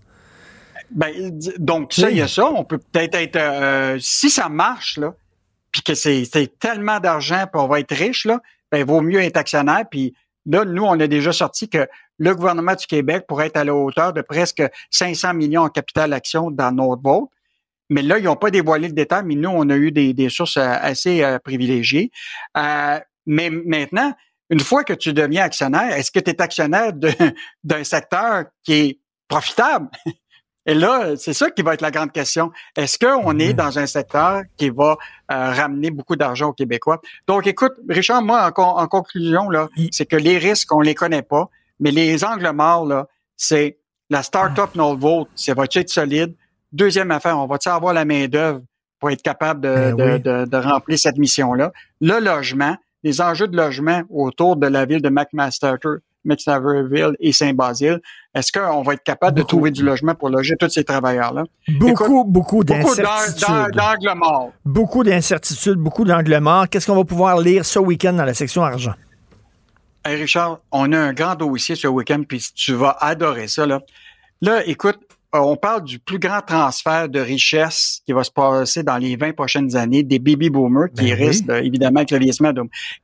Ben, 0.94 1.38
donc 1.58 1.92
ça, 1.92 2.10
il 2.10 2.16
y 2.16 2.20
a 2.20 2.28
ça. 2.28 2.46
On 2.46 2.64
peut 2.64 2.78
peut-être 2.78 3.14
être, 3.14 3.36
euh, 3.36 3.98
si 4.00 4.30
ça 4.30 4.48
marche 4.48 4.98
là, 4.98 5.14
puis 5.70 5.82
que 5.82 5.94
c'est 5.94 6.58
tellement 6.58 7.00
d'argent, 7.00 7.46
puis 7.52 7.60
on 7.60 7.66
va 7.66 7.80
être 7.80 7.94
riche 7.94 8.26
là, 8.26 8.40
ben 8.70 8.78
il 8.78 8.84
vaut 8.84 9.00
mieux 9.00 9.20
être 9.20 9.36
actionnaire. 9.36 9.84
Puis 9.90 10.14
là, 10.46 10.64
nous, 10.64 10.84
on 10.84 10.98
a 11.00 11.06
déjà 11.06 11.32
sorti 11.32 11.68
que 11.68 11.88
le 12.18 12.34
gouvernement 12.34 12.74
du 12.74 12.86
Québec 12.86 13.24
pourrait 13.26 13.46
être 13.46 13.56
à 13.56 13.64
la 13.64 13.74
hauteur 13.74 14.12
de 14.12 14.22
presque 14.22 14.62
500 14.90 15.34
millions 15.34 15.62
en 15.62 15.68
capital 15.68 16.12
action 16.12 16.50
dans 16.50 16.72
notre 16.72 17.02
vote. 17.02 17.30
Mais 17.90 18.02
là, 18.02 18.18
ils 18.18 18.24
n'ont 18.24 18.36
pas 18.36 18.50
dévoilé 18.50 18.88
le 18.88 18.94
détail, 18.94 19.22
mais 19.26 19.34
nous, 19.34 19.50
on 19.50 19.68
a 19.68 19.76
eu 19.76 19.92
des, 19.92 20.14
des 20.14 20.28
sources 20.28 20.56
euh, 20.56 20.74
assez 20.80 21.22
euh, 21.22 21.38
privilégiées. 21.38 22.10
Euh, 22.56 22.98
mais 23.26 23.50
maintenant, 23.50 24.14
une 24.50 24.60
fois 24.60 24.84
que 24.84 24.92
tu 24.92 25.12
deviens 25.12 25.44
actionnaire, 25.44 25.92
est-ce 25.96 26.10
que 26.10 26.20
tu 26.20 26.30
es 26.30 26.40
actionnaire 26.40 26.92
d'un 27.64 27.84
secteur 27.84 28.44
qui 28.64 28.72
est 28.72 28.98
profitable? 29.28 29.88
Et 30.64 30.74
là, 30.74 31.16
c'est 31.16 31.32
ça 31.32 31.50
qui 31.50 31.62
va 31.62 31.74
être 31.74 31.80
la 31.80 31.90
grande 31.90 32.12
question. 32.12 32.52
Est-ce 32.76 32.98
qu'on 32.98 33.38
est 33.38 33.52
dans 33.52 33.78
un 33.80 33.86
secteur 33.86 34.42
qui 34.56 34.70
va 34.70 34.96
euh, 35.30 35.50
ramener 35.50 35.90
beaucoup 35.90 36.14
d'argent 36.14 36.50
aux 36.50 36.52
Québécois? 36.52 37.00
Donc, 37.26 37.46
écoute, 37.48 37.72
Richard, 37.88 38.22
moi, 38.22 38.48
en, 38.56 38.60
en 38.62 38.86
conclusion, 38.86 39.50
là, 39.50 39.68
c'est 39.90 40.06
que 40.06 40.16
les 40.16 40.38
risques, 40.38 40.72
on 40.72 40.80
les 40.80 40.94
connaît 40.94 41.22
pas, 41.22 41.48
mais 41.80 41.90
les 41.90 42.24
angles 42.24 42.50
morts, 42.52 42.86
là, 42.86 43.08
c'est 43.36 43.78
la 44.08 44.22
start-up 44.22 44.70
Vote, 44.76 45.28
ça 45.34 45.54
va 45.54 45.64
être 45.64 45.88
solide? 45.90 46.34
Deuxième 46.70 47.10
affaire, 47.10 47.38
on 47.38 47.46
va-tu 47.46 47.68
avoir 47.68 47.92
la 47.92 48.04
main-d'œuvre 48.04 48.60
pour 49.00 49.10
être 49.10 49.22
capable 49.22 49.62
de, 49.62 49.74
Ben 49.74 49.96
de- 49.96 50.04
oui. 50.04 50.20
de- 50.20 50.44
de 50.44 50.56
remplir 50.56 50.96
cette 50.98 51.18
mission-là? 51.18 51.72
Le 52.00 52.20
logement, 52.20 52.76
les 53.02 53.20
enjeux 53.20 53.48
de 53.48 53.56
logement 53.56 54.02
autour 54.10 54.54
de 54.56 54.68
la 54.68 54.84
ville 54.84 55.02
de 55.02 55.08
McMaster, 55.08 55.74
McMasterville 56.24 57.14
et 57.20 57.32
Saint-Basile. 57.32 58.00
Est-ce 58.34 58.52
qu'on 58.52 58.82
va 58.82 58.94
être 58.94 59.02
capable 59.02 59.36
de 59.38 59.42
trouver 59.42 59.70
du 59.70 59.82
logement 59.82 60.14
pour 60.14 60.30
loger 60.30 60.56
tous 60.58 60.68
ces 60.68 60.84
travailleurs-là? 60.84 61.44
Beaucoup, 61.68 61.90
Écoute, 61.90 62.26
beaucoup 62.28 62.64
beaucoup 62.64 62.94
d'incertitudes. 62.94 63.74
d'angles 63.74 64.18
morts. 64.18 64.52
Beaucoup 64.64 65.04
d'incertitudes, 65.04 65.78
beaucoup 65.78 66.04
d'angles 66.04 66.38
morts. 66.38 66.68
Qu'est-ce 66.68 66.86
qu'on 66.86 66.96
va 66.96 67.04
pouvoir 67.04 67.40
lire 67.40 67.64
ce 67.64 67.78
week-end 67.78 68.12
dans 68.12 68.24
la 68.24 68.34
section 68.34 68.62
argent? 68.62 68.94
Hey 70.04 70.16
Richard, 70.16 70.60
on 70.72 70.92
a 70.92 70.98
un 70.98 71.12
grand 71.12 71.36
dossier 71.36 71.76
ce 71.76 71.86
week-end, 71.86 72.22
puis 72.28 72.44
tu 72.54 72.72
vas 72.72 72.96
adorer 73.00 73.46
ça. 73.46 73.66
Là, 73.66 73.80
là 74.40 74.66
écoute, 74.66 74.98
euh, 75.34 75.38
on 75.38 75.56
parle 75.56 75.84
du 75.84 75.98
plus 75.98 76.18
grand 76.18 76.42
transfert 76.42 77.08
de 77.08 77.18
richesse 77.18 78.02
qui 78.04 78.12
va 78.12 78.22
se 78.22 78.30
passer 78.30 78.82
dans 78.82 78.98
les 78.98 79.16
20 79.16 79.32
prochaines 79.32 79.76
années, 79.76 80.02
des 80.02 80.18
baby 80.18 80.50
boomers 80.50 80.90
qui 80.94 81.04
Ben 81.04 81.14
risquent, 81.14 81.46
là, 81.46 81.60
évidemment, 81.60 82.00
avec 82.00 82.10
le 82.10 82.18
vieillissement. 82.18 82.52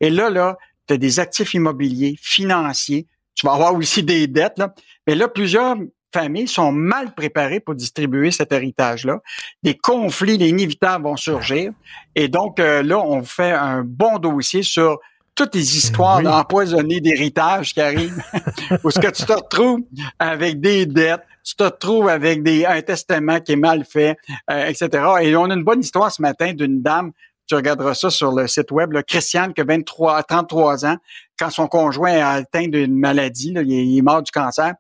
Et 0.01 0.11
là, 0.11 0.29
là, 0.29 0.59
tu 0.89 0.95
as 0.95 0.97
des 0.97 1.21
actifs 1.21 1.55
immobiliers, 1.55 2.17
financiers, 2.21 3.07
tu 3.35 3.47
vas 3.47 3.53
avoir 3.53 3.75
aussi 3.75 4.03
des 4.03 4.27
dettes. 4.27 4.59
Là. 4.59 4.75
Mais 5.07 5.15
là, 5.15 5.29
plusieurs 5.29 5.77
familles 6.13 6.49
sont 6.49 6.73
mal 6.73 7.15
préparées 7.15 7.61
pour 7.61 7.75
distribuer 7.75 8.31
cet 8.31 8.53
héritage-là. 8.53 9.21
Des 9.63 9.77
conflits 9.77 10.35
inévitables 10.35 11.05
vont 11.05 11.17
surgir. 11.17 11.73
Et 12.15 12.29
donc, 12.29 12.59
euh, 12.59 12.83
là, 12.83 12.99
on 12.99 13.23
fait 13.23 13.53
un 13.53 13.83
bon 13.85 14.19
dossier 14.19 14.63
sur 14.63 14.99
toutes 15.35 15.55
les 15.55 15.77
histoires 15.77 16.21
empoisonnées 16.27 17.01
d'héritage 17.01 17.73
qui 17.73 17.81
arrivent, 17.81 18.21
où 18.85 18.91
ce 18.91 18.99
que 18.99 19.07
tu 19.07 19.25
te 19.25 19.33
retrouves 19.33 19.83
avec 20.19 20.61
des 20.61 20.85
dettes, 20.85 21.23
tu 21.45 21.55
te 21.55 21.63
retrouves 21.63 22.09
avec 22.09 22.43
des, 22.43 22.67
un 22.67 22.83
testament 22.83 23.39
qui 23.39 23.53
est 23.53 23.57
mal 23.57 23.85
fait, 23.85 24.17
euh, 24.51 24.67
etc. 24.67 24.89
Et 25.23 25.37
on 25.37 25.45
a 25.45 25.55
une 25.55 25.63
bonne 25.63 25.81
histoire 25.81 26.11
ce 26.11 26.21
matin 26.21 26.53
d'une 26.53 26.83
dame, 26.83 27.13
tu 27.49 27.55
regarderas 27.55 27.95
ça 27.95 28.11
sur 28.11 28.33
le 28.33 28.47
site 28.47 28.71
web, 28.71 28.93
là, 28.93 29.03
Christiane, 29.03 29.55
qui 29.55 29.61
a 29.61 29.65
23, 29.65 30.23
33 30.23 30.87
ans, 30.87 30.97
quand 31.39 31.51
son 31.51 31.67
conjoint 31.67 32.13
est 32.13 32.21
atteint 32.21 32.69
d'une 32.69 32.99
maladie, 32.99 33.53
là, 33.53 33.63
il, 33.63 33.73
est, 33.73 33.87
il, 33.87 33.99
est, 33.99 34.03
mort 34.03 34.23
du 34.23 34.31
cancer, 34.31 34.75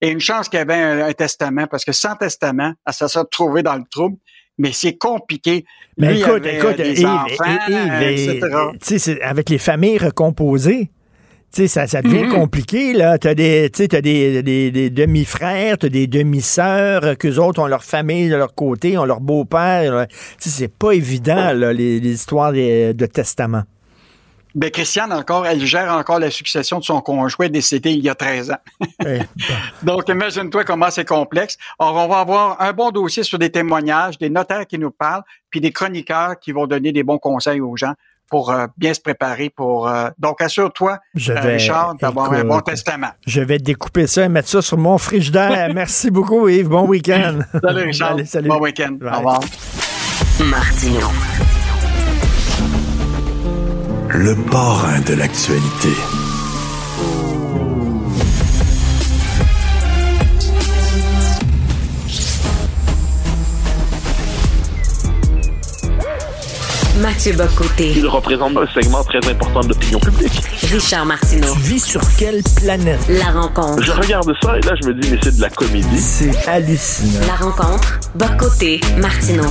et 0.00 0.10
une 0.10 0.20
chance 0.20 0.48
qu'il 0.48 0.58
y 0.58 0.62
avait 0.62 0.74
un, 0.74 1.06
un, 1.06 1.12
testament, 1.12 1.66
parce 1.66 1.84
que 1.84 1.92
sans 1.92 2.16
testament, 2.16 2.72
elle 2.86 2.92
se 2.92 3.08
serait 3.08 3.20
retrouvée 3.20 3.62
dans 3.62 3.76
le 3.76 3.84
trouble 3.90 4.16
mais 4.58 4.72
c'est 4.72 4.96
compliqué. 4.96 5.64
Mais 5.96 6.12
Lui 6.12 6.20
écoute, 6.20 6.44
écoute, 6.44 6.76
des 6.76 7.00
Yves, 7.00 7.06
enfants, 7.06 7.58
Yves, 7.68 8.02
etc. 8.02 9.18
avec 9.22 9.48
les 9.48 9.58
familles 9.58 9.98
recomposées, 9.98 10.90
sais, 11.50 11.68
ça, 11.68 11.86
ça 11.86 12.02
devient 12.02 12.24
mm 12.24 12.30
-hmm. 12.30 12.40
compliqué, 12.40 12.92
là. 12.92 13.18
T'as 13.18 13.34
des, 13.34 13.70
as 13.78 14.00
des, 14.00 14.42
des, 14.42 14.70
des 14.70 14.90
demi-frères, 14.90 15.78
t'as 15.78 15.88
des 15.88 16.06
demi-sœurs, 16.06 17.16
qu'eux 17.18 17.36
autres 17.38 17.60
ont 17.62 17.66
leur 17.66 17.84
famille 17.84 18.28
de 18.28 18.36
leur 18.36 18.54
côté, 18.54 18.98
ont 18.98 19.04
leur 19.04 19.20
beau-père. 19.20 20.06
C'est 20.38 20.72
pas 20.72 20.92
évident, 20.92 21.52
là, 21.52 21.72
les, 21.72 22.00
les 22.00 22.12
histoires 22.12 22.52
de, 22.52 22.92
de 22.92 23.06
testament. 23.06 23.64
Ben, 24.54 24.70
Christiane, 24.70 25.12
encore, 25.12 25.46
elle 25.46 25.64
gère 25.64 25.92
encore 25.92 26.18
la 26.18 26.30
succession 26.30 26.78
de 26.78 26.84
son 26.84 27.00
conjoint 27.00 27.48
décédé 27.48 27.90
il 27.90 28.02
y 28.02 28.08
a 28.08 28.14
13 28.14 28.50
ans. 28.50 28.58
Eh, 29.06 29.20
Donc, 29.84 30.08
imagine-toi 30.08 30.64
comment 30.64 30.90
c'est 30.90 31.04
complexe. 31.04 31.58
Alors, 31.78 31.96
on 31.96 32.08
va 32.08 32.18
avoir 32.20 32.60
un 32.60 32.72
bon 32.72 32.90
dossier 32.90 33.22
sur 33.22 33.38
des 33.38 33.50
témoignages, 33.50 34.18
des 34.18 34.30
notaires 34.30 34.66
qui 34.66 34.78
nous 34.78 34.90
parlent, 34.90 35.22
puis 35.50 35.60
des 35.60 35.70
chroniqueurs 35.70 36.38
qui 36.40 36.52
vont 36.52 36.66
donner 36.66 36.92
des 36.92 37.04
bons 37.04 37.18
conseils 37.18 37.60
aux 37.60 37.76
gens 37.76 37.94
pour 38.28 38.50
euh, 38.50 38.66
bien 38.76 38.94
se 38.94 39.00
préparer 39.00 39.50
pour. 39.50 39.88
Euh, 39.88 40.10
donc, 40.18 40.40
assure-toi, 40.40 40.98
euh, 41.28 41.40
Richard, 41.40 41.94
d'avoir 41.96 42.32
un 42.32 42.44
bon 42.44 42.60
testament. 42.60 43.08
Je 43.26 43.40
vais 43.40 43.58
découper 43.58 44.06
ça 44.06 44.24
et 44.24 44.28
mettre 44.28 44.48
ça 44.48 44.62
sur 44.62 44.78
mon 44.78 44.98
frigidaire. 44.98 45.70
Merci 45.74 46.10
beaucoup, 46.10 46.48
Yves. 46.48 46.68
Bon 46.68 46.86
week-end. 46.86 47.40
Salut, 47.62 47.84
Richard. 47.84 48.12
Allez, 48.12 48.24
salut. 48.24 48.48
Bon 48.48 48.60
week-end. 48.60 48.96
Au 49.02 49.16
revoir. 49.16 49.40
Martino. 50.44 51.08
Le 54.10 54.34
parrain 54.50 55.00
de 55.00 55.14
l'actualité. 55.14 56.17
Mathieu 67.00 67.32
Bocoté. 67.34 67.92
Il 67.94 68.08
représente 68.08 68.56
un 68.56 68.66
segment 68.74 69.04
très 69.04 69.18
important 69.30 69.60
de 69.60 69.68
l'opinion 69.68 70.00
publique. 70.00 70.42
Richard 70.72 71.06
Martineau. 71.06 71.52
Tu 71.54 71.60
vis 71.60 71.84
sur 71.84 72.00
quelle 72.16 72.42
planète? 72.56 72.98
La 73.08 73.30
rencontre. 73.30 73.82
Je 73.82 73.92
regarde 73.92 74.32
ça 74.42 74.58
et 74.58 74.60
là, 74.62 74.74
je 74.82 74.88
me 74.88 74.94
dis, 74.94 75.08
mais 75.10 75.18
c'est 75.22 75.36
de 75.36 75.40
la 75.40 75.50
comédie. 75.50 75.98
C'est 75.98 76.48
hallucinant. 76.48 77.26
La 77.26 77.36
rencontre. 77.36 78.00
Bocoté. 78.16 78.80
Martineau. 78.98 79.46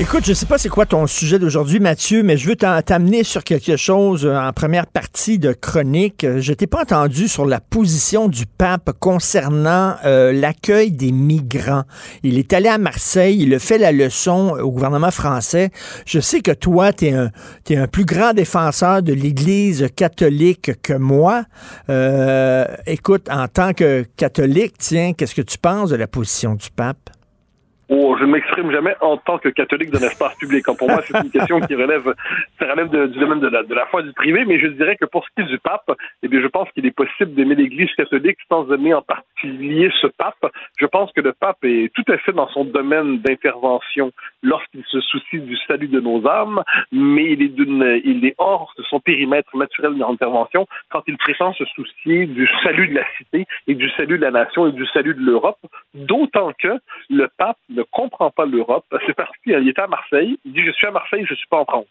Écoute, 0.00 0.24
je 0.24 0.32
sais 0.32 0.46
pas 0.46 0.58
c'est 0.58 0.68
quoi 0.68 0.86
ton 0.86 1.06
sujet 1.06 1.38
d'aujourd'hui, 1.38 1.78
Mathieu, 1.78 2.22
mais 2.22 2.36
je 2.36 2.48
veux 2.48 2.56
t'amener 2.56 3.24
sur 3.24 3.44
quelque 3.44 3.76
chose 3.76 4.26
en 4.26 4.52
première 4.52 4.86
partie 4.86 5.38
de 5.38 5.52
chronique. 5.52 6.26
Je 6.38 6.52
t'ai 6.54 6.66
pas 6.66 6.82
entendu 6.82 7.28
sur 7.28 7.44
la 7.44 7.60
position 7.60 8.28
du 8.28 8.46
pape 8.46 8.90
concernant 8.98 9.94
euh, 10.04 10.32
l'accueil 10.32 10.92
des 10.92 11.12
migrants. 11.12 11.82
Il 12.22 12.38
est 12.38 12.52
allé 12.52 12.68
à 12.68 12.78
Marseille, 12.78 13.42
il 13.42 13.54
a 13.54 13.58
fait 13.58 13.78
la 13.78 13.92
leçon 13.92 14.56
au 14.60 14.70
gouvernement 14.70 15.10
français. 15.10 15.70
Je 16.06 16.20
sais 16.20 16.40
que 16.40 16.52
toi, 16.52 16.91
tu 16.92 17.06
es 17.06 17.76
un, 17.76 17.86
plus 17.86 18.04
grand 18.04 18.32
défenseur 18.32 19.02
de 19.02 19.12
l'Église 19.12 19.88
catholique 19.96 20.80
que 20.82 20.94
moi. 20.94 21.44
Euh, 21.90 22.64
écoute, 22.86 23.28
en 23.30 23.48
tant 23.48 23.72
que 23.72 24.04
catholique, 24.16 24.74
tiens, 24.78 25.12
qu'est-ce 25.12 25.34
que 25.34 25.42
tu 25.42 25.58
penses 25.58 25.90
de 25.90 25.96
la 25.96 26.06
position 26.06 26.54
du 26.54 26.70
pape? 26.74 27.10
Oh, 27.88 28.16
je 28.18 28.24
ne 28.24 28.30
m'exprime 28.30 28.70
jamais 28.70 28.94
en 29.00 29.16
tant 29.16 29.38
que 29.38 29.48
catholique 29.48 29.90
d'un 29.90 30.06
espace 30.06 30.34
public. 30.36 30.64
Pour 30.64 30.88
moi, 30.88 31.02
c'est 31.02 31.18
une 31.18 31.30
question 31.38 31.60
qui 31.60 31.74
relève, 31.74 32.14
ça 32.58 32.70
relève 32.70 32.88
de, 32.90 33.06
du 33.06 33.18
domaine 33.18 33.40
de 33.40 33.48
la, 33.48 33.62
de 33.64 33.74
la 33.74 33.86
foi 33.86 34.02
du 34.02 34.12
privé, 34.12 34.44
mais 34.46 34.58
je 34.58 34.68
dirais 34.68 34.96
que 34.96 35.04
pour 35.04 35.24
ce 35.24 35.30
qui 35.34 35.42
est 35.42 35.50
du 35.50 35.58
pape, 35.58 35.90
eh 36.22 36.28
bien, 36.28 36.40
je 36.40 36.46
pense 36.46 36.70
qu'il 36.72 36.86
est 36.86 36.92
possible 36.92 37.34
d'aimer 37.34 37.54
l'Église 37.54 37.92
catholique 37.96 38.38
sans 38.48 38.70
aimer 38.72 38.94
en 38.94 39.02
particulier 39.02 39.90
ce 40.00 40.06
pape. 40.06 40.46
Je 40.78 40.86
pense 40.86 41.12
que 41.12 41.20
le 41.20 41.32
pape 41.32 41.58
est 41.64 41.92
tout 41.94 42.04
à 42.10 42.18
fait 42.18 42.32
dans 42.32 42.48
son 42.48 42.64
domaine 42.64 43.18
d'intervention 43.18 44.12
lorsqu'il 44.42 44.84
se 44.86 45.00
soucie 45.00 45.40
du 45.40 45.56
salut 45.68 45.88
de 45.88 46.00
nos 46.00 46.26
âmes, 46.26 46.62
mais 46.92 47.32
il 47.32 47.42
est 47.42 47.48
d'une, 47.48 48.00
il 48.04 48.24
est 48.24 48.34
hors 48.38 48.72
de 48.78 48.82
son 48.84 49.00
périmètre 49.00 49.56
naturel 49.56 49.96
d'intervention 49.96 50.66
quand 50.90 51.02
il 51.06 51.18
prétend 51.18 51.52
se 51.54 51.64
soucier 51.66 52.26
du 52.26 52.48
salut 52.62 52.88
de 52.88 52.94
la 52.94 53.04
cité 53.18 53.46
et 53.66 53.74
du 53.74 53.90
salut 53.90 54.18
de 54.18 54.22
la 54.24 54.30
nation 54.30 54.66
et 54.66 54.72
du 54.72 54.86
salut 54.86 55.14
de 55.14 55.20
l'Europe, 55.20 55.58
d'autant 55.94 56.52
que 56.58 56.78
le 57.10 57.28
pape 57.36 57.58
ne 57.74 57.82
comprend 57.82 58.30
pas 58.30 58.46
l'Europe. 58.46 58.86
C'est 59.06 59.14
parti, 59.14 59.38
il 59.46 59.68
était 59.68 59.82
à 59.82 59.86
Marseille, 59.88 60.38
il 60.44 60.52
dit 60.52 60.62
je 60.64 60.72
suis 60.72 60.86
à 60.86 60.90
Marseille, 60.90 61.24
je 61.28 61.34
suis 61.34 61.48
pas 61.48 61.58
en 61.58 61.64
France. 61.64 61.86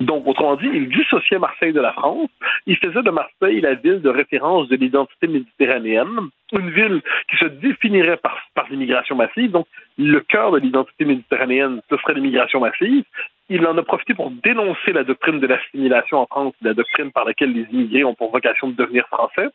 Donc, 0.00 0.26
autrement 0.26 0.56
dit, 0.56 0.68
il 0.72 0.88
dissociait 0.88 1.38
Marseille 1.38 1.72
de 1.72 1.80
la 1.80 1.92
France. 1.92 2.30
Il 2.66 2.76
faisait 2.76 3.02
de 3.02 3.10
Marseille 3.10 3.60
la 3.60 3.74
ville 3.74 4.00
de 4.00 4.08
référence 4.08 4.68
de 4.68 4.76
l'identité 4.76 5.26
méditerranéenne, 5.26 6.28
une 6.52 6.70
ville 6.70 7.02
qui 7.28 7.36
se 7.36 7.46
définirait 7.46 8.16
par, 8.18 8.38
par 8.54 8.68
l'immigration 8.68 9.16
massive. 9.16 9.50
Donc, 9.50 9.66
le 9.98 10.20
cœur 10.20 10.52
de 10.52 10.58
l'identité 10.58 11.04
méditerranéenne, 11.04 11.80
ce 11.90 11.96
serait 11.96 12.14
l'immigration 12.14 12.60
massive. 12.60 13.04
Il 13.48 13.66
en 13.66 13.76
a 13.76 13.82
profité 13.82 14.14
pour 14.14 14.30
dénoncer 14.30 14.92
la 14.92 15.04
doctrine 15.04 15.40
de 15.40 15.46
l'assimilation 15.46 16.18
en 16.18 16.26
France, 16.26 16.54
la 16.62 16.74
doctrine 16.74 17.12
par 17.12 17.24
laquelle 17.24 17.52
les 17.52 17.66
immigrés 17.72 18.04
ont 18.04 18.14
pour 18.14 18.32
vocation 18.32 18.68
de 18.68 18.74
devenir 18.74 19.06
français. 19.08 19.48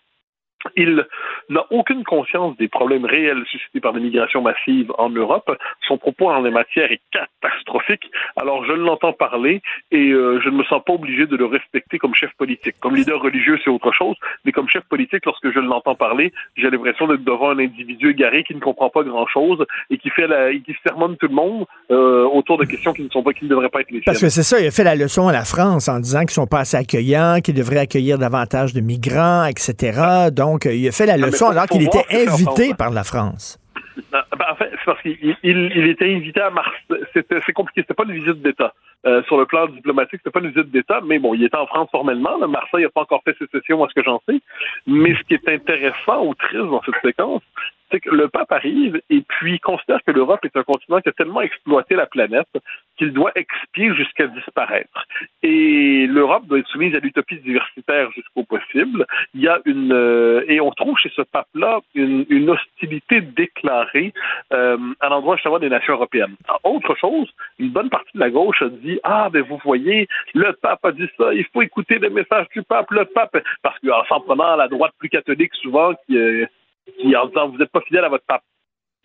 Il 0.76 1.06
n'a 1.50 1.66
aucune 1.72 2.04
conscience 2.04 2.56
des 2.58 2.68
problèmes 2.68 3.06
réels 3.06 3.44
suscités 3.50 3.80
par 3.80 3.94
l'immigration 3.94 4.42
massive 4.42 4.92
en 4.98 5.10
Europe. 5.10 5.52
Son 5.88 5.98
propos 5.98 6.30
en 6.30 6.42
la 6.42 6.52
matière 6.52 6.92
est 6.92 7.02
catastrophique. 7.12 8.10
Alors 8.36 8.66
je 8.66 8.74
l'entends 8.74 9.14
parler 9.14 9.62
et 9.92 10.12
euh, 10.12 10.40
je 10.44 10.50
ne 10.50 10.58
me 10.58 10.64
sens 10.66 10.82
pas 10.86 10.94
obligé 10.94 11.26
de 11.26 11.36
le 11.36 11.46
respecter 11.46 11.98
comme 11.98 12.14
chef 12.14 12.32
politique. 12.38 12.76
Comme 12.80 12.96
leader 12.96 13.22
religieux, 13.22 13.58
c'est 13.64 13.70
autre 13.70 13.92
chose, 13.92 14.16
mais 14.46 14.52
comme 14.52 14.68
chef 14.70 14.84
politique, 14.86 15.26
lorsque 15.26 15.52
je 15.52 15.60
l'entends 15.60 15.96
parler, 15.96 16.32
j'ai 16.56 16.70
l'impression 16.70 17.08
d'être 17.08 17.24
devant 17.24 17.50
un 17.52 17.60
individu 17.60 18.12
égaré 18.12 18.44
qui 18.44 18.56
ne 18.56 18.60
comprend 18.60 18.90
pas 18.90 19.04
grand-chose 19.04 19.66
et 19.90 19.98
qui 19.98 20.10
fait 20.10 20.28
la, 20.28 20.52
et 20.52 20.62
qui 20.62 20.76
sermonne 20.86 21.18
tout 21.18 21.28
le 21.28 21.36
monde 21.36 21.66
euh, 21.92 22.26
autour 22.26 22.58
de 22.58 22.66
questions 22.66 22.94
qui 22.94 23.04
ne 23.04 23.10
sont 23.10 23.24
pas, 23.24 23.34
qui 23.34 23.46
ne 23.46 23.50
devraient 23.50 23.70
pas 23.70 23.82
être 23.82 23.92
les. 23.92 24.02
Parce 24.02 24.22
que 24.22 24.30
c'est 24.30 24.44
ça, 24.44 24.60
il 24.60 24.68
a 24.68 24.72
fait 24.72 24.84
la 24.84 24.96
leçon 24.96 25.28
à 25.28 25.34
la 25.34 25.46
France 25.46 25.88
en 25.88 26.00
disant 26.00 26.22
qu'ils 26.22 26.32
sont 26.32 26.48
pas 26.48 26.60
assez 26.60 26.78
accueillants, 26.78 27.40
qu'ils 27.44 27.56
devraient 27.56 27.80
accueillir 27.80 28.18
davantage 28.18 28.74
de 28.74 28.82
migrants, 28.82 29.46
etc. 29.46 30.30
Donc 30.32 30.49
donc, 30.52 30.66
il 30.66 30.88
a 30.88 30.92
fait 30.92 31.06
la 31.06 31.18
leçon 31.18 31.50
alors 31.50 31.68
qu'il 31.68 31.84
était 31.84 32.06
invité 32.12 32.74
par 32.74 32.90
la 32.90 33.04
France. 33.04 33.60
Ben, 34.12 34.24
en 34.52 34.56
fait, 34.56 34.72
c'est 34.72 34.86
parce 34.86 35.02
qu'il 35.02 35.18
il, 35.22 35.72
il 35.76 35.88
était 35.90 36.12
invité 36.14 36.42
à 36.42 36.50
Marseille. 36.50 37.04
C'est 37.14 37.54
compliqué. 37.54 37.82
C'était 37.82 37.94
pas 37.94 38.06
une 38.06 38.14
visite 38.14 38.42
d'État. 38.42 38.74
Euh, 39.06 39.22
sur 39.24 39.38
le 39.38 39.46
plan 39.46 39.68
diplomatique, 39.68 40.20
c'était 40.24 40.32
pas 40.32 40.40
une 40.40 40.52
visite 40.52 40.72
d'État, 40.72 41.00
mais 41.06 41.20
bon, 41.20 41.34
il 41.34 41.44
était 41.44 41.58
en 41.58 41.68
France 41.68 41.90
formellement. 41.92 42.38
Là. 42.38 42.48
Marseille 42.48 42.84
n'a 42.84 42.90
pas 42.90 43.02
encore 43.02 43.22
fait 43.24 43.38
sécession, 43.38 43.84
à 43.84 43.90
ce 43.90 43.94
que 43.94 44.04
j'en 44.04 44.22
sais. 44.28 44.40
Mais 44.88 45.16
ce 45.16 45.22
qui 45.24 45.36
est 45.36 45.50
intéressant 45.50 46.26
ou 46.26 46.34
triste 46.34 46.56
dans 46.56 46.82
cette 46.84 47.02
séquence, 47.02 47.42
c'est 47.92 48.00
que 48.00 48.10
le 48.10 48.28
pape 48.28 48.52
arrive 48.52 49.02
et 49.10 49.22
puis 49.22 49.60
considère 49.60 50.00
que 50.06 50.12
l'Europe 50.12 50.44
est 50.46 50.56
un 50.58 50.64
continent 50.64 51.02
qui 51.02 51.10
a 51.10 51.14
tellement 51.14 51.42
exploité 51.42 51.96
la 51.96 52.06
planète 52.06 52.50
qu'il 52.98 53.14
doit 53.14 53.32
expier 53.36 53.94
jusqu'à 53.96 54.28
disparaître. 54.28 55.06
Et 55.42 56.06
l'Europe 56.08 56.46
doit 56.48 56.60
être 56.60 56.68
soumise 56.68 56.94
à 56.96 57.00
l'utopie 57.00 57.40
diversitaire 57.40 58.12
jusqu'au 58.12 58.44
possible. 58.44 59.06
Il 59.34 59.42
y 59.42 59.48
a 59.48 59.60
une 59.66 59.94
euh, 59.94 60.44
et 60.48 60.60
on 60.60 60.72
trouve 60.72 60.98
chez 60.98 61.12
ce 61.16 61.22
pape-là 61.22 61.80
une, 61.96 62.26
une, 62.30 62.50
hostilité 62.50 63.22
déclarée 63.22 64.14
euh, 64.54 64.78
à 65.00 65.10
l'endroit 65.10 65.36
justement 65.36 65.60
des 65.60 65.70
nations 65.70 65.94
européennes. 65.94 66.36
Autre 66.64 66.96
chose, 66.96 67.30
une 67.58 67.70
bonne 67.70 67.90
partie 67.90 68.12
de 68.16 68.20
la 68.20 68.30
gauche 68.30 68.62
a 68.62 68.70
dit 68.70 69.00
ah 69.04 69.30
ben 69.32 69.44
vous 69.44 69.60
voyez 69.64 70.08
le 70.34 70.52
pape 70.54 70.84
a 70.84 70.92
dit 70.92 71.10
ça, 71.18 71.34
il 71.34 71.46
faut 71.54 71.62
écouter 71.62 72.00
les 72.00 72.10
messages 72.10 72.48
du 72.54 72.64
pape, 72.64 72.92
le 72.92 73.06
pape 73.06 73.38
parce 73.62 73.80
qu'en 73.80 74.04
s'en 74.06 74.20
prenant 74.22 74.54
à 74.54 74.58
la 74.58 74.68
droite 74.68 74.94
plus 75.00 75.10
catholique 75.10 75.54
souvent 75.56 75.94
qui 76.06 76.18
euh, 76.18 76.46
qui 76.98 77.16
en 77.16 77.28
disant 77.28 77.50
vous 77.50 77.58
n'êtes 77.58 77.72
pas 77.72 77.82
fidèle 77.82 78.06
à 78.06 78.10
votre 78.10 78.26
pape. 78.26 78.44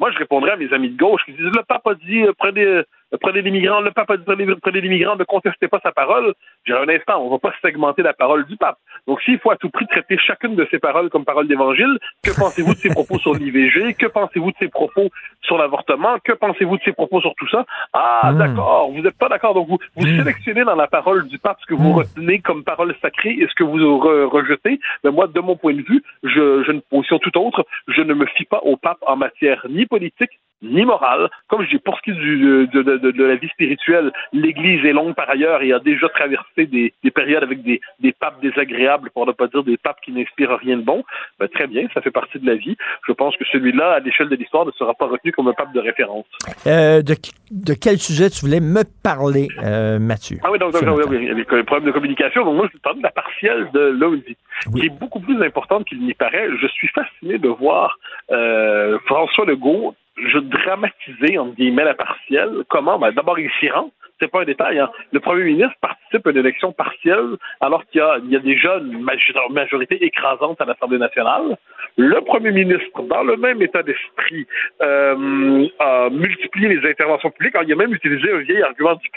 Moi, 0.01 0.11
je 0.11 0.19
répondrais 0.19 0.53
à 0.53 0.57
mes 0.57 0.73
amis 0.73 0.91
de 0.91 0.97
gauche 0.97 1.25
qui 1.25 1.33
disent 1.33 1.43
le 1.43 1.63
pape 1.67 1.87
a 1.87 1.95
dit 1.95 2.23
euh, 2.23 2.33
prenez, 2.37 2.65
euh, 2.65 2.83
prenez 3.21 3.43
les 3.43 3.51
migrants, 3.51 3.81
le 3.81 3.91
pape 3.91 4.11
a 4.11 4.17
dit 4.17 4.25
prenez, 4.25 4.47
prenez 4.61 4.81
les 4.81 4.89
migrants, 4.89 5.17
ne 5.17 5.25
contestez 5.25 5.69
pas 5.69 5.81
sa 5.83 5.93
parole. 5.93 6.35
J'ai 6.65 6.75
un 6.75 6.89
instant, 6.89 7.23
on 7.23 7.27
ne 7.27 7.31
va 7.31 7.39
pas 7.39 7.53
segmenter 7.63 8.03
la 8.03 8.13
parole 8.13 8.45
du 8.47 8.57
pape. 8.57 8.79
Donc, 9.07 9.21
s'il 9.23 9.39
faut 9.39 9.51
à 9.51 9.57
tout 9.57 9.71
prix 9.71 9.87
traiter 9.87 10.19
chacune 10.19 10.55
de 10.57 10.67
ses 10.71 10.79
paroles 10.79 11.11
comme 11.11 11.25
parole 11.25 11.49
d'évangile, 11.49 11.99
que 12.23 12.31
pensez-vous 12.31 12.75
de 12.75 12.79
ses 12.79 12.91
propos 12.91 13.19
sur 13.19 13.35
l'IVG? 13.35 13.95
Que 13.95 14.07
pensez-vous 14.07 14.51
de 14.51 14.57
ses 14.59 14.69
propos 14.69 15.11
sur 15.43 15.59
l'avortement? 15.59 16.19
Que 16.25 16.33
pensez-vous 16.33 16.79
de 16.79 16.83
ses 16.83 16.93
propos 16.93 17.21
sur 17.21 17.35
tout 17.37 17.49
ça? 17.49 17.65
Ah, 17.93 18.33
mmh. 18.33 18.39
d'accord, 18.39 18.91
vous 18.91 19.03
n'êtes 19.03 19.19
pas 19.19 19.29
d'accord. 19.29 19.55
Donc, 19.55 19.69
vous, 19.69 19.79
vous 19.97 20.07
mmh. 20.07 20.19
sélectionnez 20.19 20.65
dans 20.65 20.77
la 20.77 20.87
parole 20.87 21.27
du 21.29 21.39
pape 21.39 21.59
ce 21.61 21.67
que 21.67 21.75
vous 21.75 21.91
mmh. 21.91 21.97
retenez 21.97 22.39
comme 22.41 22.65
parole 22.65 22.95
sacrée 23.01 23.37
et 23.39 23.47
ce 23.49 23.55
que 23.55 23.65
vous 23.65 23.99
re 23.99 24.31
rejetez. 24.31 24.81
Mais 25.03 25.11
moi, 25.11 25.27
de 25.27 25.41
mon 25.41 25.57
point 25.57 25.75
de 25.75 25.83
vue, 25.83 26.03
je, 26.23 26.63
je 26.65 26.73
une 26.75 26.83
position 26.83 27.19
tout 27.19 27.37
autre. 27.39 27.65
Je 27.89 28.03
ne 28.03 28.15
me 28.15 28.27
fie 28.27 28.45
pas 28.45 28.61
au 28.65 28.77
pape 28.77 28.99
en 29.07 29.17
matière 29.17 29.65
ni 29.69 29.87
politique, 29.87 30.41
ni 30.65 30.85
morale. 30.85 31.29
Comme 31.49 31.63
je 31.63 31.71
dis, 31.71 31.79
pour 31.79 31.97
ce 31.99 32.03
qui 32.03 32.11
est 32.11 32.15
du, 32.15 32.67
de, 32.67 32.83
de, 32.83 32.97
de, 32.97 33.11
de 33.11 33.25
la 33.25 33.37
vie 33.37 33.49
spirituelle, 33.49 34.13
l'Église 34.33 34.85
est 34.85 34.93
longue 34.93 35.15
par 35.15 35.29
ailleurs 35.31 35.63
et 35.63 35.73
a 35.73 35.79
déjà 35.79 36.09
traversé 36.09 36.67
des, 36.67 36.93
des 37.03 37.11
périodes 37.11 37.43
avec 37.43 37.63
des, 37.63 37.81
des 38.01 38.13
papes 38.13 38.41
désagréables, 38.41 39.11
pour 39.11 39.27
ne 39.27 39.33
pas 39.33 39.47
dire 39.47 39.63
des 39.63 39.77
papes 39.77 40.01
qui 40.05 40.13
n'inspirent 40.13 40.59
rien 40.59 40.77
de 40.77 40.83
bon. 40.83 41.05
Ben, 41.39 41.49
très 41.49 41.67
bien, 41.67 41.87
ça 41.95 42.01
fait 42.01 42.11
partie 42.11 42.39
de 42.39 42.47
la 42.47 42.57
vie. 42.57 42.77
Je 43.07 43.13
pense 43.13 43.37
que 43.37 43.45
celui-là, 43.53 43.93
à 43.93 44.01
l'échelle 44.01 44.29
de 44.29 44.37
l'histoire, 44.37 44.67
ne 44.67 44.73
sera 44.73 44.95
pas 44.95 45.07
retenu 45.07 45.33
comme 45.33 45.49
un 45.49 45.53
pape 45.53 45.73
de 45.73 45.81
référence. 45.81 46.27
Euh, 46.67 47.03
de, 47.03 47.75
quel 47.75 47.99
sujet 47.99 48.31
tu 48.31 48.45
voulais 48.45 48.61
me 48.61 48.83
parler, 49.03 49.49
euh, 49.63 49.99
Mathieu? 49.99 50.39
Ah 50.43 50.51
oui, 50.51 50.59
donc, 50.59 50.73
donc, 50.73 50.83
oui, 51.09 51.19
il 51.21 51.29
y 51.29 51.31
a 51.31 51.35
des 51.35 51.45
problèmes 51.45 51.87
de 51.87 51.93
communication. 51.93 52.45
Donc 52.45 52.57
moi, 52.57 52.69
je 52.73 52.79
parle 52.79 52.99
de 52.99 53.03
la 53.03 53.11
partielle 53.11 53.69
de 53.73 53.81
lundi, 53.81 54.37
qui 54.73 54.87
est 54.87 54.99
beaucoup 54.99 55.21
plus 55.21 55.41
importante 55.43 55.85
qu'il 55.87 56.01
n'y 56.01 56.15
paraît. 56.15 56.49
Je 56.61 56.67
suis 56.69 56.89
fasciné 56.89 57.39
de 57.39 57.49
voir 57.49 57.99
euh, 58.31 58.99
François 59.07 59.45
Legault 59.45 59.95
je 60.17 60.39
dramatisais, 60.39 61.39
entre 61.39 61.55
guillemets, 61.55 61.85
la 61.85 61.95
partielle. 61.95 62.65
Comment? 62.69 62.99
Ben, 62.99 63.13
D'abord, 63.13 63.39
il 63.39 63.51
s'y 63.59 63.69
rend. 63.69 63.91
C'est 64.21 64.31
pas 64.31 64.43
un 64.43 64.45
détail. 64.45 64.79
Hein. 64.79 64.91
Le 65.13 65.19
premier 65.19 65.43
ministre 65.45 65.75
participe 65.81 66.25
à 66.27 66.31
une 66.31 66.37
élection 66.37 66.73
partielle 66.73 67.37
alors 67.61 67.85
qu'il 67.87 68.01
y 68.29 68.33
y 68.33 68.37
a 68.37 68.39
déjà 68.39 68.77
une 68.77 69.03
major- 69.03 69.51
majorité 69.51 70.05
écrasante 70.05 70.61
à 70.61 70.65
l'Assemblée 70.67 70.99
nationale. 70.99 71.57
Le 71.97 72.21
premier 72.21 72.53
ministre, 72.53 73.03
dans 73.03 73.25
le 73.25 73.37
même 73.37 73.61
état 73.61 73.83
d'esprit, 73.83 74.47
euh, 74.83 75.67
a 75.81 76.11
multiplié 76.11 76.69
les 76.69 76.89
interventions 76.89 77.31
publiques. 77.31 77.57
Il 77.65 77.73
a 77.73 77.77
même 77.77 77.93
utilisé 77.93 78.33
un 78.33 78.39
vieil 78.39 78.63
argument 78.63 78.95
du 78.95 79.11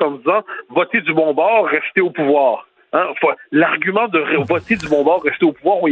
en 0.00 0.10
disant 0.12 0.42
«votez 0.68 1.00
du 1.00 1.14
bon 1.14 1.32
bord, 1.32 1.66
restez 1.66 2.02
au 2.02 2.10
pouvoir». 2.10 2.66
Hein, 2.94 3.06
L'argument 3.52 4.06
de 4.08 4.18
voter 4.46 4.76
du 4.76 4.86
bon 4.88 5.02
bord, 5.02 5.22
rester 5.22 5.46
au 5.46 5.52
pouvoir, 5.52 5.78
on 5.82 5.88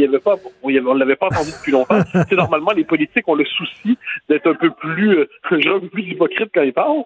on 0.63 0.93
l'avait 0.93 1.15
pas 1.15 1.27
entendu 1.27 1.51
depuis 1.51 1.71
longtemps. 1.71 1.99
C'est 2.29 2.35
normalement 2.35 2.71
les 2.71 2.83
politiques 2.83 3.27
ont 3.27 3.35
le 3.35 3.45
souci 3.45 3.97
d'être 4.29 4.47
un 4.47 4.53
peu 4.53 4.69
plus, 4.69 5.17
euh, 5.17 5.27
genre, 5.59 5.77
un 5.77 5.79
peu 5.79 5.89
plus 5.89 6.03
hypocrite 6.03 6.51
quand 6.53 6.61
ils 6.61 6.73
parlent. 6.73 7.03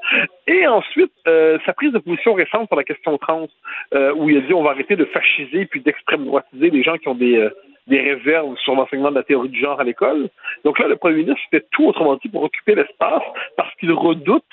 Et 0.48 0.68
ensuite, 0.68 1.12
euh, 1.28 1.58
sa 1.66 1.74
prise 1.74 1.94
de 1.94 2.00
position 2.00 2.34
récente 2.34 2.68
sur 2.68 2.76
la 2.76 2.84
question 2.84 3.18
trans, 3.18 3.48
euh, 3.94 4.14
où 4.16 4.30
il 4.30 4.38
a 4.38 4.42
dit 4.42 4.54
on 4.54 4.64
va 4.64 4.72
arrêter 4.72 4.96
de 4.96 5.06
fasciser 5.06 5.66
puis 5.66 5.82
d'extrême 5.82 6.26
droitiser 6.26 6.70
les 6.70 6.84
gens 6.84 6.98
qui 6.98 7.08
ont 7.08 7.16
des 7.16 7.38
euh, 7.38 7.50
des 7.88 8.00
réserves 8.02 8.56
sur 8.58 8.76
l'enseignement 8.76 9.12
de 9.12 9.16
la 9.16 9.24
théorie 9.24 9.50
du 9.50 9.60
genre 9.60 9.80
à 9.80 9.84
l'école. 9.84 10.30
Donc 10.64 10.80
là, 10.80 10.88
le 10.88 10.96
premier 10.96 11.18
ministre 11.18 11.42
fait 11.52 11.66
tout 11.72 11.86
autrement 11.86 12.16
dit 12.16 12.30
pour 12.30 12.44
occuper 12.44 12.76
l'espace 12.76 13.24
parce 13.58 13.74
qu'il 13.76 13.92
redoute 13.92 14.44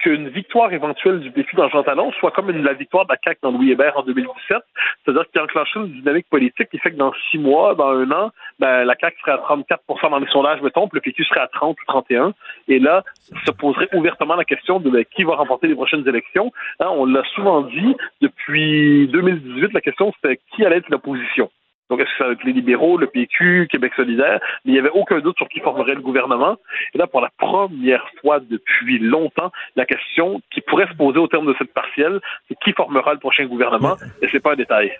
qu'une 0.00 0.28
victoire 0.28 0.72
éventuelle 0.72 1.20
du 1.20 1.30
PQ 1.30 1.56
dans 1.56 1.68
Jean 1.68 1.82
Talon 1.82 2.10
soit 2.12 2.30
comme 2.30 2.50
la 2.50 2.72
victoire 2.72 3.04
de 3.04 3.12
la 3.12 3.18
CAQ 3.22 3.40
dans 3.42 3.52
Louis 3.52 3.70
Hébert 3.70 3.96
en 3.98 4.02
2017, 4.02 4.58
c'est-à-dire 5.04 5.24
qu'il 5.30 5.40
enclenche 5.40 5.74
une 5.76 5.92
dynamique 5.92 6.26
politique 6.30 6.70
qui 6.70 6.78
fait 6.78 6.92
que 6.92 6.96
dans 6.96 7.12
six 7.30 7.38
mois, 7.38 7.74
dans 7.74 7.90
un 7.90 8.10
an, 8.10 8.30
ben, 8.58 8.84
la 8.84 8.94
CAQ 8.98 9.16
serait 9.20 9.32
à 9.32 9.38
34 9.38 9.82
dans 10.10 10.18
les 10.18 10.26
sondages, 10.28 10.62
mettons, 10.62 10.88
puis 10.88 10.96
le 10.96 11.02
PQ 11.02 11.24
serait 11.24 11.40
à 11.40 11.48
30 11.48 11.76
ou 11.80 11.84
31. 11.86 12.32
Et 12.68 12.78
là, 12.78 13.04
se 13.46 13.50
poserait 13.52 13.88
ouvertement 13.92 14.36
la 14.36 14.44
question 14.44 14.80
de 14.80 14.90
ben, 14.90 15.04
qui 15.04 15.22
va 15.24 15.36
remporter 15.36 15.68
les 15.68 15.74
prochaines 15.74 16.06
élections. 16.08 16.50
Hein, 16.80 16.88
on 16.90 17.04
l'a 17.04 17.22
souvent 17.34 17.62
dit, 17.62 17.96
depuis 18.20 19.06
2018, 19.08 19.72
la 19.72 19.80
question 19.80 20.12
c'était 20.14 20.40
qui 20.54 20.64
allait 20.64 20.78
être 20.78 20.88
l'opposition. 20.88 21.50
Donc, 21.90 22.00
est-ce 22.00 22.10
que 22.10 22.18
ça 22.18 22.26
va 22.26 22.32
être 22.32 22.44
les 22.44 22.52
libéraux, 22.52 22.96
le 22.96 23.08
PQ, 23.08 23.68
Québec 23.70 23.92
solidaire? 23.96 24.38
Mais 24.64 24.70
il 24.70 24.74
n'y 24.74 24.78
avait 24.78 24.92
aucun 24.94 25.18
doute 25.18 25.36
sur 25.36 25.48
qui 25.48 25.60
formerait 25.60 25.94
le 25.94 26.00
gouvernement. 26.00 26.56
Et 26.94 26.98
là, 26.98 27.06
pour 27.06 27.20
la 27.20 27.30
première 27.36 28.04
fois 28.20 28.38
depuis 28.38 29.00
longtemps, 29.00 29.50
la 29.74 29.84
question 29.84 30.40
qui 30.52 30.60
pourrait 30.60 30.86
se 30.86 30.96
poser 30.96 31.18
au 31.18 31.26
terme 31.26 31.46
de 31.46 31.54
cette 31.58 31.74
partielle, 31.74 32.20
c'est 32.48 32.56
qui 32.64 32.72
formera 32.72 33.12
le 33.12 33.18
prochain 33.18 33.46
gouvernement? 33.46 33.96
Et 34.22 34.28
c'est 34.30 34.40
pas 34.40 34.52
un 34.52 34.56
détail. 34.56 34.92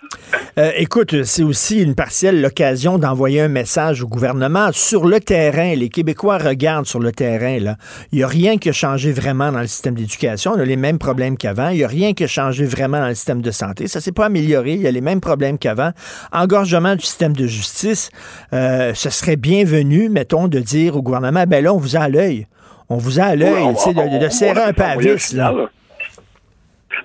Euh, 0.57 0.71
écoute, 0.75 1.23
c'est 1.23 1.43
aussi 1.43 1.81
une 1.81 1.95
partielle 1.95 2.41
l'occasion 2.41 2.97
d'envoyer 2.97 3.41
un 3.41 3.47
message 3.47 4.03
au 4.03 4.07
gouvernement. 4.07 4.71
Sur 4.73 5.05
le 5.05 5.19
terrain, 5.21 5.73
les 5.75 5.89
Québécois 5.89 6.37
regardent 6.39 6.85
sur 6.85 6.99
le 6.99 7.11
terrain. 7.13 7.59
Là. 7.59 7.75
Il 8.11 8.17
n'y 8.17 8.23
a 8.23 8.27
rien 8.27 8.57
qui 8.57 8.69
a 8.69 8.73
changé 8.73 9.13
vraiment 9.13 9.51
dans 9.51 9.61
le 9.61 9.67
système 9.67 9.95
d'éducation. 9.95 10.51
On 10.55 10.59
a 10.59 10.65
les 10.65 10.75
mêmes 10.75 10.99
problèmes 10.99 11.37
qu'avant. 11.37 11.69
Il 11.69 11.77
n'y 11.77 11.83
a 11.85 11.87
rien 11.87 12.13
qui 12.13 12.25
a 12.25 12.27
changé 12.27 12.65
vraiment 12.65 12.99
dans 12.99 13.07
le 13.07 13.15
système 13.15 13.41
de 13.41 13.51
santé. 13.51 13.87
Ça 13.87 14.01
s'est 14.01 14.11
pas 14.11 14.25
amélioré. 14.25 14.73
Il 14.73 14.81
y 14.81 14.87
a 14.87 14.91
les 14.91 15.01
mêmes 15.01 15.21
problèmes 15.21 15.57
qu'avant. 15.57 15.91
Engorgement 16.33 16.80
du 16.95 17.05
système 17.05 17.33
de 17.35 17.47
justice. 17.47 18.09
Euh, 18.53 18.93
ce 18.93 19.09
serait 19.09 19.35
bienvenu, 19.35 20.09
mettons, 20.09 20.47
de 20.47 20.59
dire 20.59 20.95
au 20.97 21.01
gouvernement, 21.01 21.43
ben 21.47 21.63
là, 21.63 21.73
on 21.73 21.77
vous 21.77 21.95
a 21.95 22.01
à 22.01 22.09
l'œil. 22.09 22.47
On 22.89 22.97
vous 22.97 23.19
a 23.19 23.23
à 23.23 23.35
l'œil, 23.35 23.75
sais, 23.77 23.93
de, 23.93 24.29
serrer 24.29 24.61
on- 24.65 24.69
un 24.69 24.73
peu 24.73 24.83
à 24.83 24.95
vis, 24.97 25.33
là. 25.33 25.53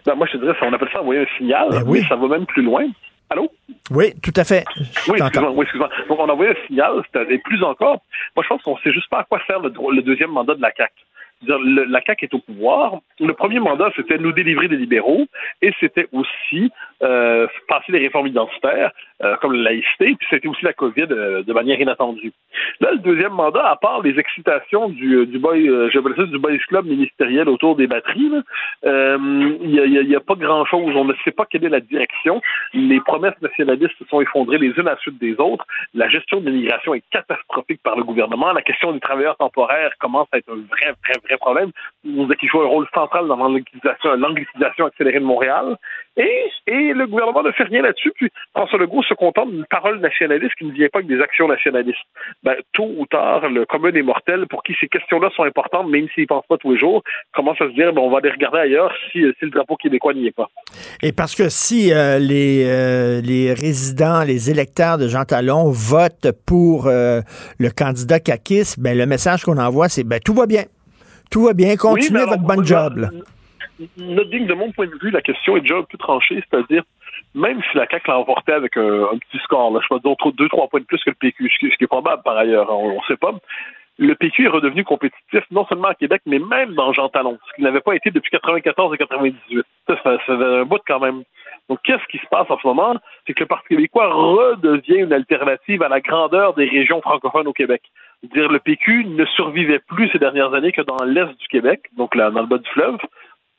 Ben, 0.04 0.14
moi, 0.14 0.26
je 0.26 0.32
te 0.32 0.42
dirais, 0.42 0.56
on 0.62 0.72
appelle 0.72 0.88
ça 0.92 1.00
envoyer 1.00 1.22
un 1.22 1.36
signal, 1.38 1.68
Ben 1.70 1.84
mais 1.86 2.02
ça 2.08 2.16
va 2.16 2.28
même 2.28 2.46
plus 2.46 2.62
loin. 2.62 2.86
Allô? 3.28 3.50
Oui, 3.90 4.12
tout 4.22 4.32
à 4.36 4.44
fait. 4.44 4.64
Je 4.76 5.10
Oui, 5.10 5.18
excuse-moi, 5.20 5.50
oui. 5.56 5.64
Donc, 6.08 6.18
on 6.20 6.28
a 6.28 6.32
envoyé 6.32 6.52
un 6.52 6.66
signal, 6.66 6.92
et 7.28 7.38
plus 7.38 7.62
encore, 7.64 8.00
moi, 8.36 8.44
je 8.44 8.48
pense 8.48 8.62
qu'on 8.62 8.76
sait 8.78 8.92
juste 8.92 9.08
pas 9.10 9.20
à 9.20 9.24
quoi 9.24 9.40
sert 9.46 9.58
le, 9.60 10.02
deuxième 10.02 10.30
mandat 10.30 10.54
de 10.54 10.62
la 10.62 10.72
CAQ. 10.76 10.92
Le- 11.46 11.84
la 11.84 12.00
CAQ 12.06 12.26
est 12.26 12.34
au 12.34 12.38
pouvoir. 12.38 12.94
Le 13.20 13.32
premier 13.34 13.58
mandat, 13.58 13.90
c'était 13.96 14.18
nous 14.18 14.32
délivrer 14.32 14.68
des 14.68 14.76
libéraux, 14.76 15.26
et 15.60 15.72
c'était 15.80 16.06
aussi 16.12 16.70
euh, 17.03 17.47
passer 17.68 17.92
des 17.92 17.99
réformes 17.99 18.26
identitaires, 18.26 18.90
euh, 19.22 19.36
comme 19.36 19.55
la 19.55 19.70
laïcité, 19.70 20.14
puis 20.18 20.26
c'était 20.30 20.49
aussi 20.49 20.64
la 20.64 20.72
COVID 20.72 21.07
euh, 21.11 21.42
de 21.42 21.53
manière 21.53 21.80
inattendue. 21.80 22.32
Là, 22.80 22.92
le 22.92 22.99
deuxième 22.99 23.32
mandat, 23.32 23.66
à 23.68 23.76
part 23.76 24.03
les 24.03 24.18
excitations 24.18 24.88
du, 24.88 25.14
euh, 25.14 25.26
du 25.26 25.38
boy, 25.38 25.68
euh, 25.68 25.90
ça 25.90 26.01
du 26.24 26.38
boys 26.38 26.57
club 26.68 26.86
ministériel 26.86 27.49
autour 27.49 27.76
des 27.76 27.86
batteries, 27.86 28.32
euh, 28.84 29.18
il 29.62 29.70
n'y 29.70 29.80
a, 29.80 29.84
il 29.84 30.09
y 30.11 30.14
a- 30.14 30.18
a 30.18 30.20
pas 30.20 30.34
grand-chose. 30.34 30.94
On 30.97 31.05
ne 31.05 31.14
sait 31.24 31.30
pas 31.30 31.44
quelle 31.47 31.64
est 31.64 31.68
la 31.68 31.80
direction. 31.80 32.40
Les 32.72 33.01
promesses 33.01 33.40
nationalistes 33.42 33.97
se 33.99 34.05
sont 34.07 34.20
effondrées 34.20 34.59
les 34.59 34.68
unes 34.68 34.88
à 34.88 34.92
la 34.92 34.97
suite 34.99 35.18
des 35.18 35.34
autres. 35.38 35.64
La 35.94 36.09
gestion 36.09 36.40
de 36.40 36.49
l'immigration 36.51 36.94
est 36.94 37.05
catastrophique 37.11 37.82
par 37.82 37.97
le 37.97 38.05
gouvernement. 38.05 38.53
La 38.53 38.62
question 38.62 38.92
des 38.92 39.01
travailleurs 39.01 39.36
temporaires 39.36 39.92
commence 39.99 40.28
à 40.32 40.38
être 40.38 40.51
un 40.51 40.57
vrai, 40.57 40.94
vrai, 41.05 41.14
vrai 41.24 41.36
problème. 41.38 41.70
On 42.07 42.24
dit 42.26 42.34
qu'il 42.36 42.49
joue 42.49 42.62
un 42.62 42.66
rôle 42.66 42.86
central 42.94 43.26
dans 43.28 43.36
l'anglicisation 43.36 44.86
accélérée 44.86 45.20
de 45.20 45.24
Montréal. 45.24 45.76
Et, 46.16 46.50
et 46.66 46.92
le 46.94 47.06
gouvernement 47.06 47.42
ne 47.42 47.52
fait 47.52 47.64
rien 47.64 47.82
là-dessus. 47.82 48.12
Puis 48.14 48.30
François 48.54 48.78
Legault 48.78 49.02
se 49.02 49.14
contente 49.14 49.50
d'une 49.50 49.66
parole 49.66 50.00
nationaliste 50.00 50.54
qui 50.58 50.64
ne 50.64 50.72
vient 50.72 50.88
pas 50.90 51.00
avec 51.00 51.08
des 51.08 51.20
actions 51.20 51.46
nationalistes. 51.46 51.98
Ben, 52.42 52.56
tôt 52.72 52.90
ou 52.96 53.06
tard, 53.06 53.48
le 53.48 53.66
commun 53.66 53.90
des 53.90 54.02
mortels, 54.02 54.46
pour 54.48 54.62
qui 54.62 54.74
ces 54.80 54.88
questions-là 54.88 55.30
sont 55.36 55.42
importantes, 55.44 55.88
même 55.88 56.06
s'ils 56.14 56.22
ne 56.22 56.28
pensent 56.28 56.46
pas 56.48 56.56
tous 56.56 56.72
les 56.72 56.78
jours, 56.78 57.02
commence 57.34 57.60
à 57.60 57.68
se 57.68 57.74
dire, 57.74 57.92
ben, 57.92 58.00
on 58.00 58.10
va 58.10 58.20
les 58.20 58.30
regarder 58.30 58.58
ailleurs 58.58 58.92
si, 59.12 59.18
si 59.38 59.44
le 59.44 59.50
drapeau 59.50 59.76
québécois 59.76 60.14
n'y 60.14 60.26
est 60.26 60.36
pas. 60.36 60.48
Et 61.02 61.12
parce 61.12 61.34
que 61.34 61.48
si 61.48 61.92
euh, 61.92 62.18
les, 62.18 62.64
euh, 62.66 63.20
les 63.20 63.52
résidents, 63.52 64.22
les 64.24 64.50
électeurs 64.50 64.98
de 64.98 65.08
Jean 65.08 65.24
Talon 65.24 65.70
votent 65.70 66.32
pour 66.46 66.86
euh, 66.86 67.20
le 67.58 67.68
candidat 67.70 68.20
Kakis, 68.20 68.74
ben, 68.78 68.96
le 68.96 69.04
message 69.06 69.44
qu'on 69.44 69.58
envoie, 69.58 69.88
c'est 69.88 70.04
ben, 70.04 70.20
tout 70.24 70.34
va 70.34 70.46
bien. 70.46 70.62
Tout 71.30 71.44
va 71.44 71.52
bien. 71.52 71.76
Continuez 71.76 72.22
Oui, 72.22 72.28
votre 72.30 72.42
bon 72.42 72.64
job. 72.64 72.96
là. 72.96 73.10
Notre 73.98 74.30
digne, 74.30 74.46
de 74.46 74.54
mon 74.54 74.72
point 74.72 74.86
de 74.86 74.98
vue, 75.00 75.10
la 75.10 75.20
question 75.20 75.56
est 75.56 75.60
déjà 75.60 75.76
un 75.76 75.82
peu 75.82 75.98
tranchée, 75.98 76.42
c'est-à-dire, 76.48 76.82
même 77.34 77.60
si 77.70 77.76
la 77.76 77.86
CAQ 77.86 78.10
l'a 78.10 78.18
emporté 78.18 78.52
avec 78.52 78.76
un, 78.76 79.18
petit 79.18 79.38
score, 79.42 79.72
là, 79.72 79.80
je 79.82 79.88
pas, 79.88 79.98
d'autres 79.98 80.32
deux, 80.32 80.48
trois 80.48 80.68
points 80.68 80.80
de 80.80 80.86
plus 80.86 81.02
que 81.04 81.10
le 81.10 81.16
PQ, 81.16 81.50
ce 81.50 81.76
qui, 81.76 81.84
est 81.84 81.86
probable 81.86 82.22
par 82.22 82.36
ailleurs, 82.36 82.70
on 82.70 82.96
ne 82.96 83.06
sait 83.06 83.16
pas, 83.16 83.32
le 83.98 84.14
PQ 84.14 84.44
est 84.44 84.48
redevenu 84.48 84.84
compétitif 84.84 85.42
non 85.50 85.66
seulement 85.66 85.88
à 85.88 85.94
Québec, 85.94 86.22
mais 86.26 86.38
même 86.38 86.74
dans 86.74 86.92
Jean 86.92 87.08
Talon, 87.08 87.38
ce 87.48 87.54
qu'il 87.54 87.64
n'avait 87.64 87.80
pas 87.80 87.94
été 87.94 88.10
depuis 88.10 88.30
94 88.30 88.94
et 88.94 88.98
98. 88.98 89.64
Ça, 89.86 89.96
ça, 90.04 90.32
un 90.32 90.64
bout 90.64 90.80
quand 90.86 91.00
même. 91.00 91.22
Donc, 91.68 91.80
qu'est-ce 91.82 92.06
qui 92.10 92.18
se 92.18 92.28
passe 92.30 92.48
en 92.50 92.58
ce 92.58 92.66
moment? 92.66 92.96
C'est 93.26 93.34
que 93.34 93.42
le 93.42 93.46
Parti 93.46 93.68
québécois 93.68 94.12
redevient 94.12 94.98
une 94.98 95.12
alternative 95.12 95.82
à 95.82 95.88
la 95.88 96.00
grandeur 96.00 96.54
des 96.54 96.66
régions 96.66 97.00
francophones 97.00 97.48
au 97.48 97.52
Québec. 97.52 97.82
Dire 98.22 98.50
le 98.50 98.60
PQ 98.60 99.04
ne 99.04 99.24
survivait 99.24 99.80
plus 99.80 100.08
ces 100.10 100.18
dernières 100.18 100.54
années 100.54 100.72
que 100.72 100.82
dans 100.82 101.02
l'est 101.04 101.26
du 101.38 101.48
Québec, 101.48 101.82
donc 101.96 102.14
là, 102.14 102.30
dans 102.30 102.40
le 102.40 102.46
bas 102.46 102.58
du 102.58 102.70
fleuve. 102.70 102.98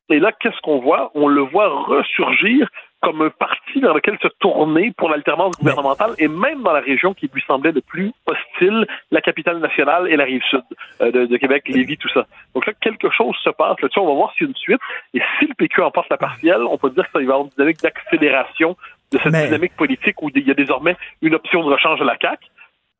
Et 0.10 0.20
là, 0.20 0.32
qu'est-ce 0.39 0.60
qu'on 0.62 0.80
voit? 0.80 1.12
On 1.16 1.28
le 1.28 1.41
voit 1.41 1.68
ressurgir 1.68 2.70
comme 3.01 3.22
un 3.22 3.30
parti 3.30 3.80
vers 3.80 3.93
lequel 3.93 4.18
se 4.22 4.28
tourner 4.39 4.91
pour 4.97 5.10
l'alternance 5.10 5.55
gouvernementale 5.60 6.12
et 6.18 6.28
même 6.28 6.64
dans 6.64 6.72
la 6.74 6.80
région 6.80 7.14
qui 7.14 7.30
lui 7.32 7.43
semblait 7.45 7.72
le 7.72 7.82
plus 7.82 8.12
hostile, 8.26 8.88
la 9.12 9.22
capitale 9.22 9.60
nationale 9.60 10.08
et 10.10 10.16
la 10.16 10.24
rive 10.24 10.41
sud 10.49 10.64
euh, 11.01 11.12
de, 11.12 11.26
de 11.28 11.38
Québec, 11.38 11.68
Lévis, 11.68 11.97
tout 11.97 12.10
ça. 12.10 12.26
Donc 12.55 12.66
là, 12.66 12.74
quelque 12.82 13.10
chose 13.12 13.36
se 13.43 13.51
passe 13.51 13.80
là-dessus. 13.82 13.99
On 13.99 14.08
va 14.08 14.14
voir 14.14 14.34
s'il 14.34 14.43
y 14.43 14.47
a 14.47 14.49
une 14.49 14.55
suite. 14.55 14.82
Et 15.14 15.22
si 15.38 15.45
le 15.45 15.53
PQ 15.53 15.82
emporte 15.84 16.10
la 16.10 16.18
partielle, 16.18 16.64
on 16.64 16.78
peut 16.78 16.89
dire 16.89 17.03
que 17.03 17.12
ça 17.12 17.20
va 17.20 17.22
y 17.22 17.28
avoir 17.28 17.41
une 17.41 17.49
dynamique 17.49 17.82
d'accélération 17.82 18.76
de 19.12 19.20
cette 19.20 19.32
Mais- 19.32 19.45
dynamique 19.45 19.76
politique 19.76 20.20
où 20.24 20.30
il 20.34 20.47
y 20.47 20.51
a 20.51 20.55
désormais 20.55 20.95
une 21.22 21.36
option 21.36 21.64
de 21.64 21.72
rechange 21.72 21.99
de 21.99 22.05
la 22.05 22.18
CAQ. 22.20 22.47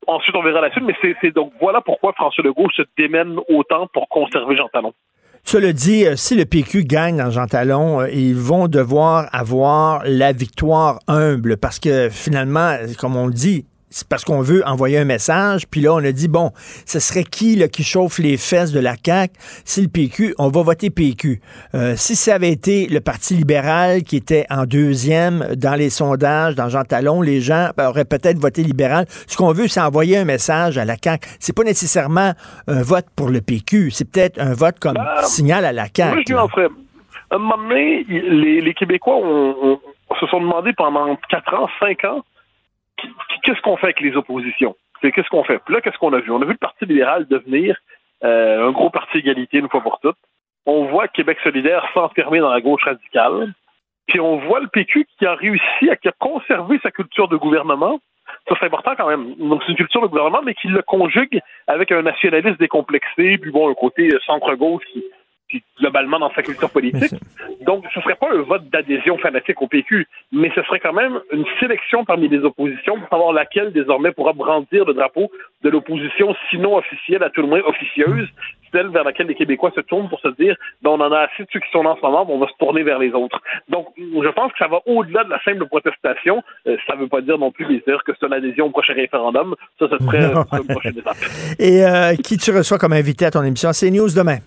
Ensuite, 0.06 0.36
on 0.36 0.44
verra 0.44 0.62
la 0.62 0.72
suite, 0.72 0.84
mais 0.86 0.96
c'est 1.02 1.16
c'est 1.22 1.32
donc 1.32 1.52
voilà 1.60 1.82
pourquoi 1.82 2.14
François 2.14 2.44
Legault 2.44 2.70
se 2.70 2.84
démène 2.98 3.40
autant 3.50 3.88
pour 3.88 4.08
conserver 4.08 4.56
Jean 4.56 4.70
Talon. 4.70 4.94
Cela 5.50 5.72
dit, 5.72 6.06
euh, 6.06 6.18
si 6.18 6.36
le 6.36 6.44
PQ 6.44 6.84
gagne 6.84 7.16
dans 7.16 7.32
Jean 7.32 7.48
Talon, 7.48 8.02
euh, 8.02 8.10
ils 8.10 8.36
vont 8.36 8.68
devoir 8.68 9.30
avoir 9.32 10.04
la 10.06 10.34
victoire 10.34 11.00
humble 11.08 11.56
parce 11.56 11.80
que 11.80 12.10
finalement, 12.10 12.76
comme 13.00 13.16
on 13.16 13.28
le 13.28 13.34
dit, 13.34 13.66
c'est 13.90 14.08
parce 14.08 14.26
qu'on 14.26 14.42
veut 14.42 14.66
envoyer 14.68 14.98
un 14.98 15.06
message. 15.06 15.68
Puis 15.68 15.82
là, 15.82 15.94
on 15.94 16.04
a 16.04 16.12
dit, 16.12 16.28
bon, 16.28 16.52
ce 16.86 17.00
serait 17.00 17.24
qui 17.24 17.56
là, 17.56 17.68
qui 17.68 17.84
chauffe 17.84 18.20
les 18.20 18.38
fesses 18.38 18.72
de 18.72 18.80
la 18.80 18.96
CAQ? 19.04 19.34
C'est 19.66 19.82
le 19.82 19.88
PQ. 19.88 20.36
On 20.38 20.50
va 20.50 20.62
voter 20.64 20.90
PQ. 20.90 21.42
Euh, 21.74 21.94
si 21.96 22.16
ça 22.16 22.36
avait 22.36 22.52
été 22.52 22.88
le 22.88 23.00
Parti 23.00 23.36
libéral 23.36 24.04
qui 24.04 24.16
était 24.18 24.46
en 24.50 24.66
deuxième 24.66 25.56
dans 25.56 25.76
les 25.76 25.90
sondages, 25.90 26.56
dans 26.56 26.70
Jean 26.70 26.84
Talon, 26.84 27.22
les 27.22 27.40
gens 27.42 27.70
auraient 27.80 28.06
peut-être 28.06 28.38
voté 28.40 28.64
libéral. 28.64 29.06
Ce 29.28 29.38
qu'on 29.38 29.52
veut, 29.54 29.68
c'est 29.68 29.80
envoyer 29.82 30.18
un 30.18 30.26
message 30.26 30.78
à 30.78 30.86
la 30.86 30.96
CAQ. 31.02 31.28
C'est 31.40 31.56
pas 31.56 31.64
nécessairement 31.64 32.34
un 32.68 32.82
vote 32.82 33.06
pour 33.16 33.30
le 33.30 33.42
PQ. 33.42 33.92
C'est 33.92 34.10
peut-être 34.12 34.40
un 34.40 34.54
vote 34.54 34.80
comme 34.80 34.98
Ah, 35.00 35.24
signal 35.24 35.64
à 35.66 35.72
la 35.72 35.86
CAQ. 35.86 36.10
Moi, 36.10 36.18
je 36.20 36.24
dis 36.26 36.34
en 36.36 36.48
ferais. 36.50 36.68
À 37.30 37.36
un 37.36 37.40
moment 37.40 37.58
donné, 37.58 38.06
les, 38.10 38.62
les 38.62 38.74
Québécois 38.74 39.16
ont- 39.18 39.56
ont- 39.64 39.80
se 40.20 40.26
sont 40.28 40.40
demandé 40.40 40.72
pendant 40.78 41.18
4 41.30 41.54
ans, 41.56 41.68
5 41.80 42.06
ans, 42.06 42.24
qu'est-ce 43.44 43.62
qu'on 43.62 43.78
fait 43.78 43.88
avec 43.88 44.02
les 44.02 44.16
oppositions? 44.16 44.76
C'est 45.02 45.12
Qu'est-ce 45.12 45.30
qu'on 45.30 45.44
fait? 45.44 45.60
Puis 45.60 45.74
là, 45.74 45.82
qu'est-ce 45.82 45.98
qu'on 45.98 46.14
a 46.14 46.20
vu? 46.20 46.32
On 46.32 46.42
a 46.42 46.46
vu 46.46 46.52
le 46.52 46.58
Parti 46.58 46.86
libéral 46.86 47.28
devenir 47.28 47.78
euh, 48.24 48.68
un 48.68 48.72
gros 48.72 48.90
parti 48.90 49.20
égalité 49.20 49.60
une 49.60 49.70
fois 49.70 49.82
pour 49.82 50.00
toutes. 50.00 50.18
On 50.66 50.86
voit 50.86 51.08
Québec 51.08 51.38
solidaire 51.44 51.88
s'enfermer 51.94 52.40
dans 52.40 52.52
la 52.52 52.62
gauche 52.62 52.84
radicale. 52.84 53.54
Puis 54.08 54.20
on 54.20 54.38
voit 54.38 54.60
le 54.60 54.68
PQ 54.68 55.06
qui 55.18 55.26
a 55.26 55.36
réussi 55.36 55.90
à, 55.90 55.96
conservé 56.20 56.80
sa 56.82 56.92
culture 56.92 57.28
de 57.28 57.38
gouvernement. 57.38 58.00
Ça, 58.48 58.56
c'est 58.60 58.66
important 58.66 58.94
quand 58.98 59.08
même. 59.08 59.36
Donc, 59.36 59.62
c'est 59.64 59.72
une 59.72 59.78
culture 59.78 60.02
de 60.02 60.08
gouvernement, 60.08 60.42
mais 60.44 60.54
qui 60.54 60.68
le 60.68 60.82
conjugue 60.82 61.40
avec 61.68 61.92
un 61.92 62.02
nationalisme 62.02 62.58
décomplexé, 62.58 63.38
puis 63.38 63.52
bon, 63.52 63.70
un 63.70 63.74
côté 63.74 64.10
euh, 64.14 64.20
centre-gauche 64.26 64.84
qui, 64.92 65.04
qui, 65.50 65.64
globalement, 65.80 66.20
dans 66.20 66.34
sa 66.34 66.44
culture 66.44 66.70
politique. 66.70 67.14
Donc, 67.62 67.86
ce 67.94 68.02
serait 68.02 68.16
pas 68.16 68.32
un 68.32 68.42
vote 68.42 68.70
d'adhésion 68.70 69.18
fanatique 69.18 69.62
au 69.62 69.68
PQ, 69.68 70.08
mais 70.32 70.52
ce 70.56 70.62
serait 70.64 70.80
quand 70.80 70.94
même 70.94 71.20
une 71.32 71.46
sélection 71.60 72.06
parmi 72.06 72.28
les 72.28 72.40
oppositions 72.40 73.00
pour 73.00 73.10
savoir 73.10 73.34
laquelle, 73.34 73.72
désormais, 73.72 74.12
pourra 74.12 74.34
brandir 74.34 74.86
le 74.86 74.94
drapeau 74.94 75.32
de 75.64 75.70
l'opposition, 75.70 76.36
sinon 76.50 76.78
officielle, 76.78 77.24
à 77.24 77.30
tout 77.30 77.42
le 77.42 77.48
moins 77.48 77.62
officieuse, 77.66 78.28
celle 78.72 78.90
vers 78.90 79.04
laquelle 79.04 79.28
les 79.28 79.36
Québécois 79.36 79.72
se 79.76 79.82
tournent 79.82 80.10
pour 80.10 80.20
se 80.20 80.30
dire, 80.40 80.56
ben, 80.82 80.92
on 80.92 81.02
en 81.02 81.12
a 81.12 81.20
assez 81.20 81.44
de 81.44 81.48
ceux 81.52 81.60
qui 81.60 81.70
sont 81.72 81.84
dans 81.84 81.96
ce 81.96 82.02
moment, 82.02 82.26
on 82.30 82.40
va 82.40 82.48
se 82.48 82.58
tourner 82.60 82.84
vers 82.84 83.00
les 83.00 83.12
autres. 83.12 83.42
Donc, 83.70 83.88
je 83.98 84.30
pense 84.30 84.52
que 84.52 84.58
ça 84.58 84.68
va 84.68 84.80
au-delà 84.86 85.24
de 85.24 85.30
la 85.30 85.42
simple 85.44 85.66
protestation. 85.68 86.44
Euh, 86.68 86.78
ça 86.88 86.96
ne 86.96 87.02
veut 87.02 87.08
pas 87.08 87.22
dire 87.22 87.38
non 87.38 87.52
plus, 87.52 87.66
bien 87.66 87.80
sûr, 87.88 88.04
que 88.04 88.12
c'est 88.20 88.26
une 88.26 88.34
adhésion 88.34 88.68
au 88.68 88.70
prochain 88.70 88.94
référendum. 88.94 89.56
Ça, 89.80 89.88
ce 89.90 90.06
serait 90.06 90.32
une 90.60 90.68
prochaine 90.68 90.98
étape. 90.98 91.18
Et 91.60 91.86
euh, 91.86 92.16
qui 92.16 92.38
tu 92.38 92.52
reçois 92.52 92.78
comme 92.78 92.94
invité 92.94 93.26
à 93.26 93.32
ton 93.32 93.44
émission? 93.44 93.72
C'est 93.74 93.90
News 93.90 94.10
demain. 94.16 94.38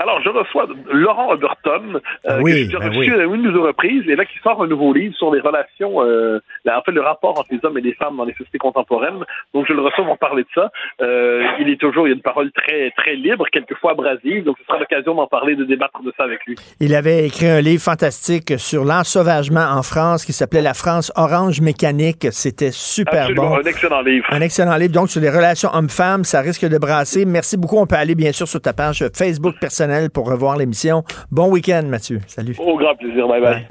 Alors, 0.00 0.20
je 0.22 0.28
reçois 0.28 0.66
Laurent 0.92 1.32
Oberton, 1.32 2.00
euh, 2.26 2.40
Oui, 2.40 2.52
que 2.52 2.70
j'ai 2.70 2.78
ben 2.78 2.88
reçu 2.88 3.12
oui. 3.12 3.20
à 3.20 3.24
une 3.24 3.48
ou 3.48 3.52
deux 3.52 3.60
reprises, 3.60 4.04
et 4.08 4.14
là, 4.14 4.24
qui 4.24 4.38
sort 4.44 4.62
un 4.62 4.68
nouveau 4.68 4.92
livre 4.92 5.14
sur 5.16 5.34
les 5.34 5.40
relations, 5.40 6.02
euh, 6.04 6.38
là, 6.64 6.78
en 6.78 6.82
fait, 6.82 6.92
le 6.92 7.00
rapport 7.00 7.38
entre 7.38 7.48
les 7.50 7.58
hommes 7.64 7.76
et 7.78 7.80
les 7.80 7.94
femmes 7.94 8.16
dans 8.16 8.24
les 8.24 8.32
sociétés 8.34 8.58
contemporaines. 8.58 9.24
Donc, 9.54 9.66
je 9.68 9.72
le 9.72 9.82
reçois 9.82 10.04
pour 10.04 10.16
parler 10.18 10.44
de 10.44 10.48
ça. 10.54 10.70
Euh, 11.00 11.42
il 11.58 11.68
est 11.68 11.80
toujours, 11.80 12.06
il 12.06 12.10
y 12.10 12.12
a 12.12 12.16
une 12.16 12.22
parole 12.22 12.52
très, 12.52 12.92
très 12.96 13.16
libre, 13.16 13.44
quelquefois 13.50 13.92
abrasive, 13.92 14.44
donc 14.44 14.56
ce 14.58 14.64
sera 14.66 14.78
l'occasion 14.78 15.16
d'en 15.16 15.26
parler, 15.26 15.56
de 15.56 15.64
débattre 15.64 16.00
de 16.02 16.12
ça 16.16 16.22
avec 16.24 16.44
lui. 16.46 16.54
Il 16.78 16.94
avait 16.94 17.26
écrit 17.26 17.48
un 17.48 17.60
livre 17.60 17.82
fantastique 17.82 18.56
sur 18.58 18.84
l'ensauvagement 18.84 19.66
en 19.68 19.82
France 19.82 20.24
qui 20.24 20.32
s'appelait 20.32 20.62
La 20.62 20.74
France 20.74 21.10
orange 21.16 21.60
mécanique. 21.60 22.28
C'était 22.30 22.70
super 22.70 23.24
Absolument, 23.24 23.48
bon. 23.48 23.56
un 23.56 23.62
excellent 23.62 24.02
livre. 24.02 24.26
Un 24.30 24.42
excellent 24.42 24.76
livre. 24.76 24.92
Donc, 24.92 25.10
sur 25.10 25.20
les 25.20 25.30
relations 25.30 25.70
hommes-femmes, 25.72 26.22
ça 26.22 26.40
risque 26.40 26.68
de 26.68 26.78
brasser. 26.78 27.24
Merci 27.24 27.56
beaucoup. 27.56 27.78
On 27.78 27.86
peut 27.86 27.96
aller, 27.96 28.14
bien 28.14 28.30
sûr, 28.30 28.46
sur 28.46 28.60
ta 28.60 28.72
page 28.72 29.04
Facebook 29.12 29.56
personnelle 29.60 29.87
pour 30.12 30.28
revoir 30.28 30.56
l'émission. 30.56 31.02
Bon 31.30 31.50
week-end, 31.50 31.82
Mathieu. 31.86 32.20
Salut. 32.26 32.56
Au 32.58 32.76
grand 32.76 32.94
plaisir. 32.94 33.26
Bye 33.28 33.40
bye. 33.40 33.66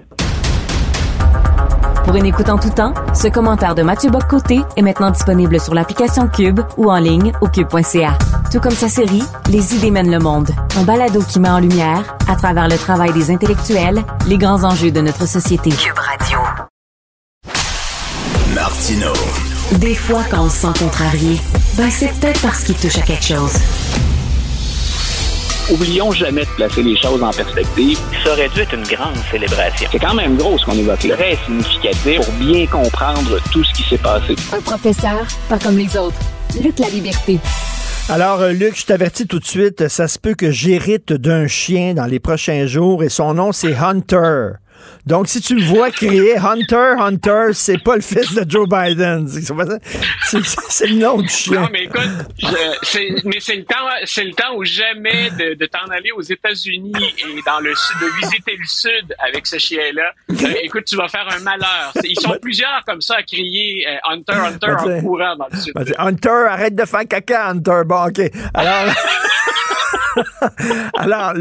Pour 2.07 2.15
une 2.15 2.25
écoute 2.25 2.47
en 2.47 2.57
tout 2.57 2.69
temps, 2.69 2.93
ce 3.13 3.27
commentaire 3.27 3.75
de 3.75 3.83
Mathieu 3.83 4.09
Boccoté 4.09 4.61
est 4.77 4.81
maintenant 4.81 5.11
disponible 5.11 5.59
sur 5.59 5.73
l'application 5.73 6.29
Cube 6.29 6.61
ou 6.77 6.89
en 6.89 6.99
ligne 6.99 7.33
au 7.41 7.47
cube.ca. 7.49 8.17
Tout 8.49 8.61
comme 8.61 8.71
sa 8.71 8.87
série 8.87 9.23
Les 9.51 9.75
idées 9.75 9.91
mènent 9.91 10.09
le 10.09 10.19
monde, 10.19 10.47
un 10.79 10.83
balado 10.83 11.19
qui 11.19 11.41
met 11.41 11.49
en 11.49 11.59
lumière, 11.59 12.15
à 12.29 12.37
travers 12.37 12.69
le 12.69 12.77
travail 12.77 13.11
des 13.11 13.29
intellectuels, 13.29 13.99
les 14.25 14.37
grands 14.37 14.63
enjeux 14.63 14.91
de 14.91 15.01
notre 15.01 15.27
société. 15.27 15.69
Cube 15.69 15.97
Radio. 15.97 16.39
Martino. 18.55 19.11
Des 19.81 19.95
fois, 19.95 20.21
quand 20.31 20.45
on 20.45 20.49
se 20.49 20.65
sent 20.65 20.79
contrarié, 20.79 21.35
ben 21.77 21.89
c'est 21.89 22.17
peut-être 22.21 22.41
parce 22.41 22.63
qu'il 22.63 22.75
touche 22.75 22.97
à 22.99 23.01
quelque 23.01 23.25
chose. 23.25 23.53
Oublions 25.69 26.13
jamais 26.13 26.45
de 26.45 26.49
placer 26.55 26.81
les 26.81 26.95
choses 26.95 27.21
en 27.21 27.31
perspective. 27.31 27.99
Ça 28.23 28.31
aurait 28.31 28.47
dû 28.47 28.61
être 28.61 28.73
une 28.73 28.83
grande 28.83 29.17
célébration. 29.29 29.89
C'est 29.91 29.99
quand 29.99 30.13
même 30.13 30.37
gros 30.37 30.57
ce 30.57 30.65
qu'on 30.65 30.77
évoque 30.77 31.03
là. 31.03 31.15
Très 31.17 31.35
significatif 31.45 32.21
pour 32.21 32.33
bien 32.35 32.65
comprendre 32.67 33.37
tout 33.51 33.63
ce 33.65 33.73
qui 33.73 33.83
s'est 33.83 33.97
passé. 33.97 34.35
Un 34.53 34.61
professeur, 34.61 35.27
pas 35.49 35.59
comme 35.59 35.77
les 35.77 35.97
autres. 35.97 36.17
Luc 36.63 36.79
la 36.79 36.87
liberté. 36.87 37.39
Alors, 38.07 38.39
euh, 38.39 38.53
Luc, 38.53 38.79
je 38.79 38.85
t'avertis 38.85 39.27
tout 39.27 39.39
de 39.39 39.45
suite, 39.45 39.89
ça 39.89 40.07
se 40.07 40.17
peut 40.17 40.35
que 40.35 40.49
j'hérite 40.51 41.11
d'un 41.11 41.47
chien 41.47 41.93
dans 41.93 42.05
les 42.05 42.19
prochains 42.19 42.65
jours 42.65 43.03
et 43.03 43.09
son 43.09 43.33
nom, 43.33 43.51
c'est 43.51 43.75
Hunter. 43.75 44.51
Donc, 45.05 45.27
si 45.27 45.39
tu 45.41 45.55
le 45.55 45.63
vois 45.63 45.89
crier 45.91 46.37
Hunter, 46.37 46.95
Hunter, 46.99 47.49
c'est 47.53 47.81
pas 47.81 47.95
le 47.95 48.01
fils 48.01 48.33
de 48.33 48.43
Joe 48.49 48.67
Biden. 48.67 49.27
C'est- 49.27 50.87
le 50.87 50.95
nom 50.95 51.21
du 51.21 51.29
chien. 51.29 51.61
Non, 51.61 51.69
mais 51.71 51.83
écoute, 51.85 52.01
je- 52.37 52.47
c'est, 52.83 53.07
mais 53.23 53.39
c'est 53.39 53.55
le 53.55 53.63
temps, 53.63 53.75
c'est 54.05 54.23
le 54.25 54.33
temps 54.33 54.55
ou 54.55 54.63
jamais 54.65 55.29
de, 55.31 55.53
de 55.53 55.65
t'en 55.65 55.85
aller 55.91 56.11
aux 56.11 56.21
États-Unis 56.21 56.91
et 57.19 57.41
dans 57.45 57.59
le 57.59 57.73
sud, 57.75 57.95
de 58.01 58.07
visiter 58.21 58.55
le 58.59 58.65
sud 58.67 59.15
avec 59.19 59.47
ce 59.47 59.57
chien-là. 59.57 60.11
Euh, 60.31 60.53
écoute, 60.63 60.83
tu 60.85 60.95
vas 60.97 61.07
faire 61.07 61.27
un 61.31 61.39
malheur. 61.39 61.91
Ils 62.03 62.19
sont 62.19 62.35
plusieurs 62.41 62.83
comme 62.85 63.01
ça 63.01 63.15
à 63.17 63.23
crier 63.23 63.85
euh, 63.87 63.95
Hunter, 64.11 64.33
Hunter 64.33 64.67
Ben, 64.85 64.97
en 64.97 65.01
courant 65.01 65.35
dans 65.37 65.47
le 65.51 65.57
sud. 65.57 65.73
Ben, 65.73 65.85
Hunter, 65.97 66.45
arrête 66.49 66.75
de 66.75 66.85
faire 66.85 67.07
caca, 67.07 67.47
Hunter. 67.49 67.81
Bon, 67.85 68.07
OK. 68.07 68.19
Alors, 68.53 68.93
alors 70.97 71.33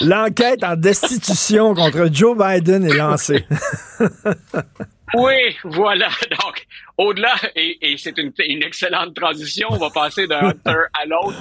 l'enquête 0.00 0.64
en 0.64 0.76
destitution 0.76 1.74
contre 1.74 2.08
Joe 2.12 2.36
Biden 2.36 2.84
est 2.84 2.96
lancée. 2.96 3.44
Oui, 5.14 5.56
voilà. 5.64 6.08
Donc, 6.30 6.66
au-delà, 6.98 7.34
et, 7.54 7.96
c'est 7.96 8.18
une, 8.18 8.32
excellente 8.62 9.14
transition, 9.14 9.68
on 9.70 9.76
va 9.76 9.90
passer 9.90 10.26
d'un 10.26 10.48
Hunter 10.48 10.82
à 10.92 11.06
l'autre. 11.06 11.38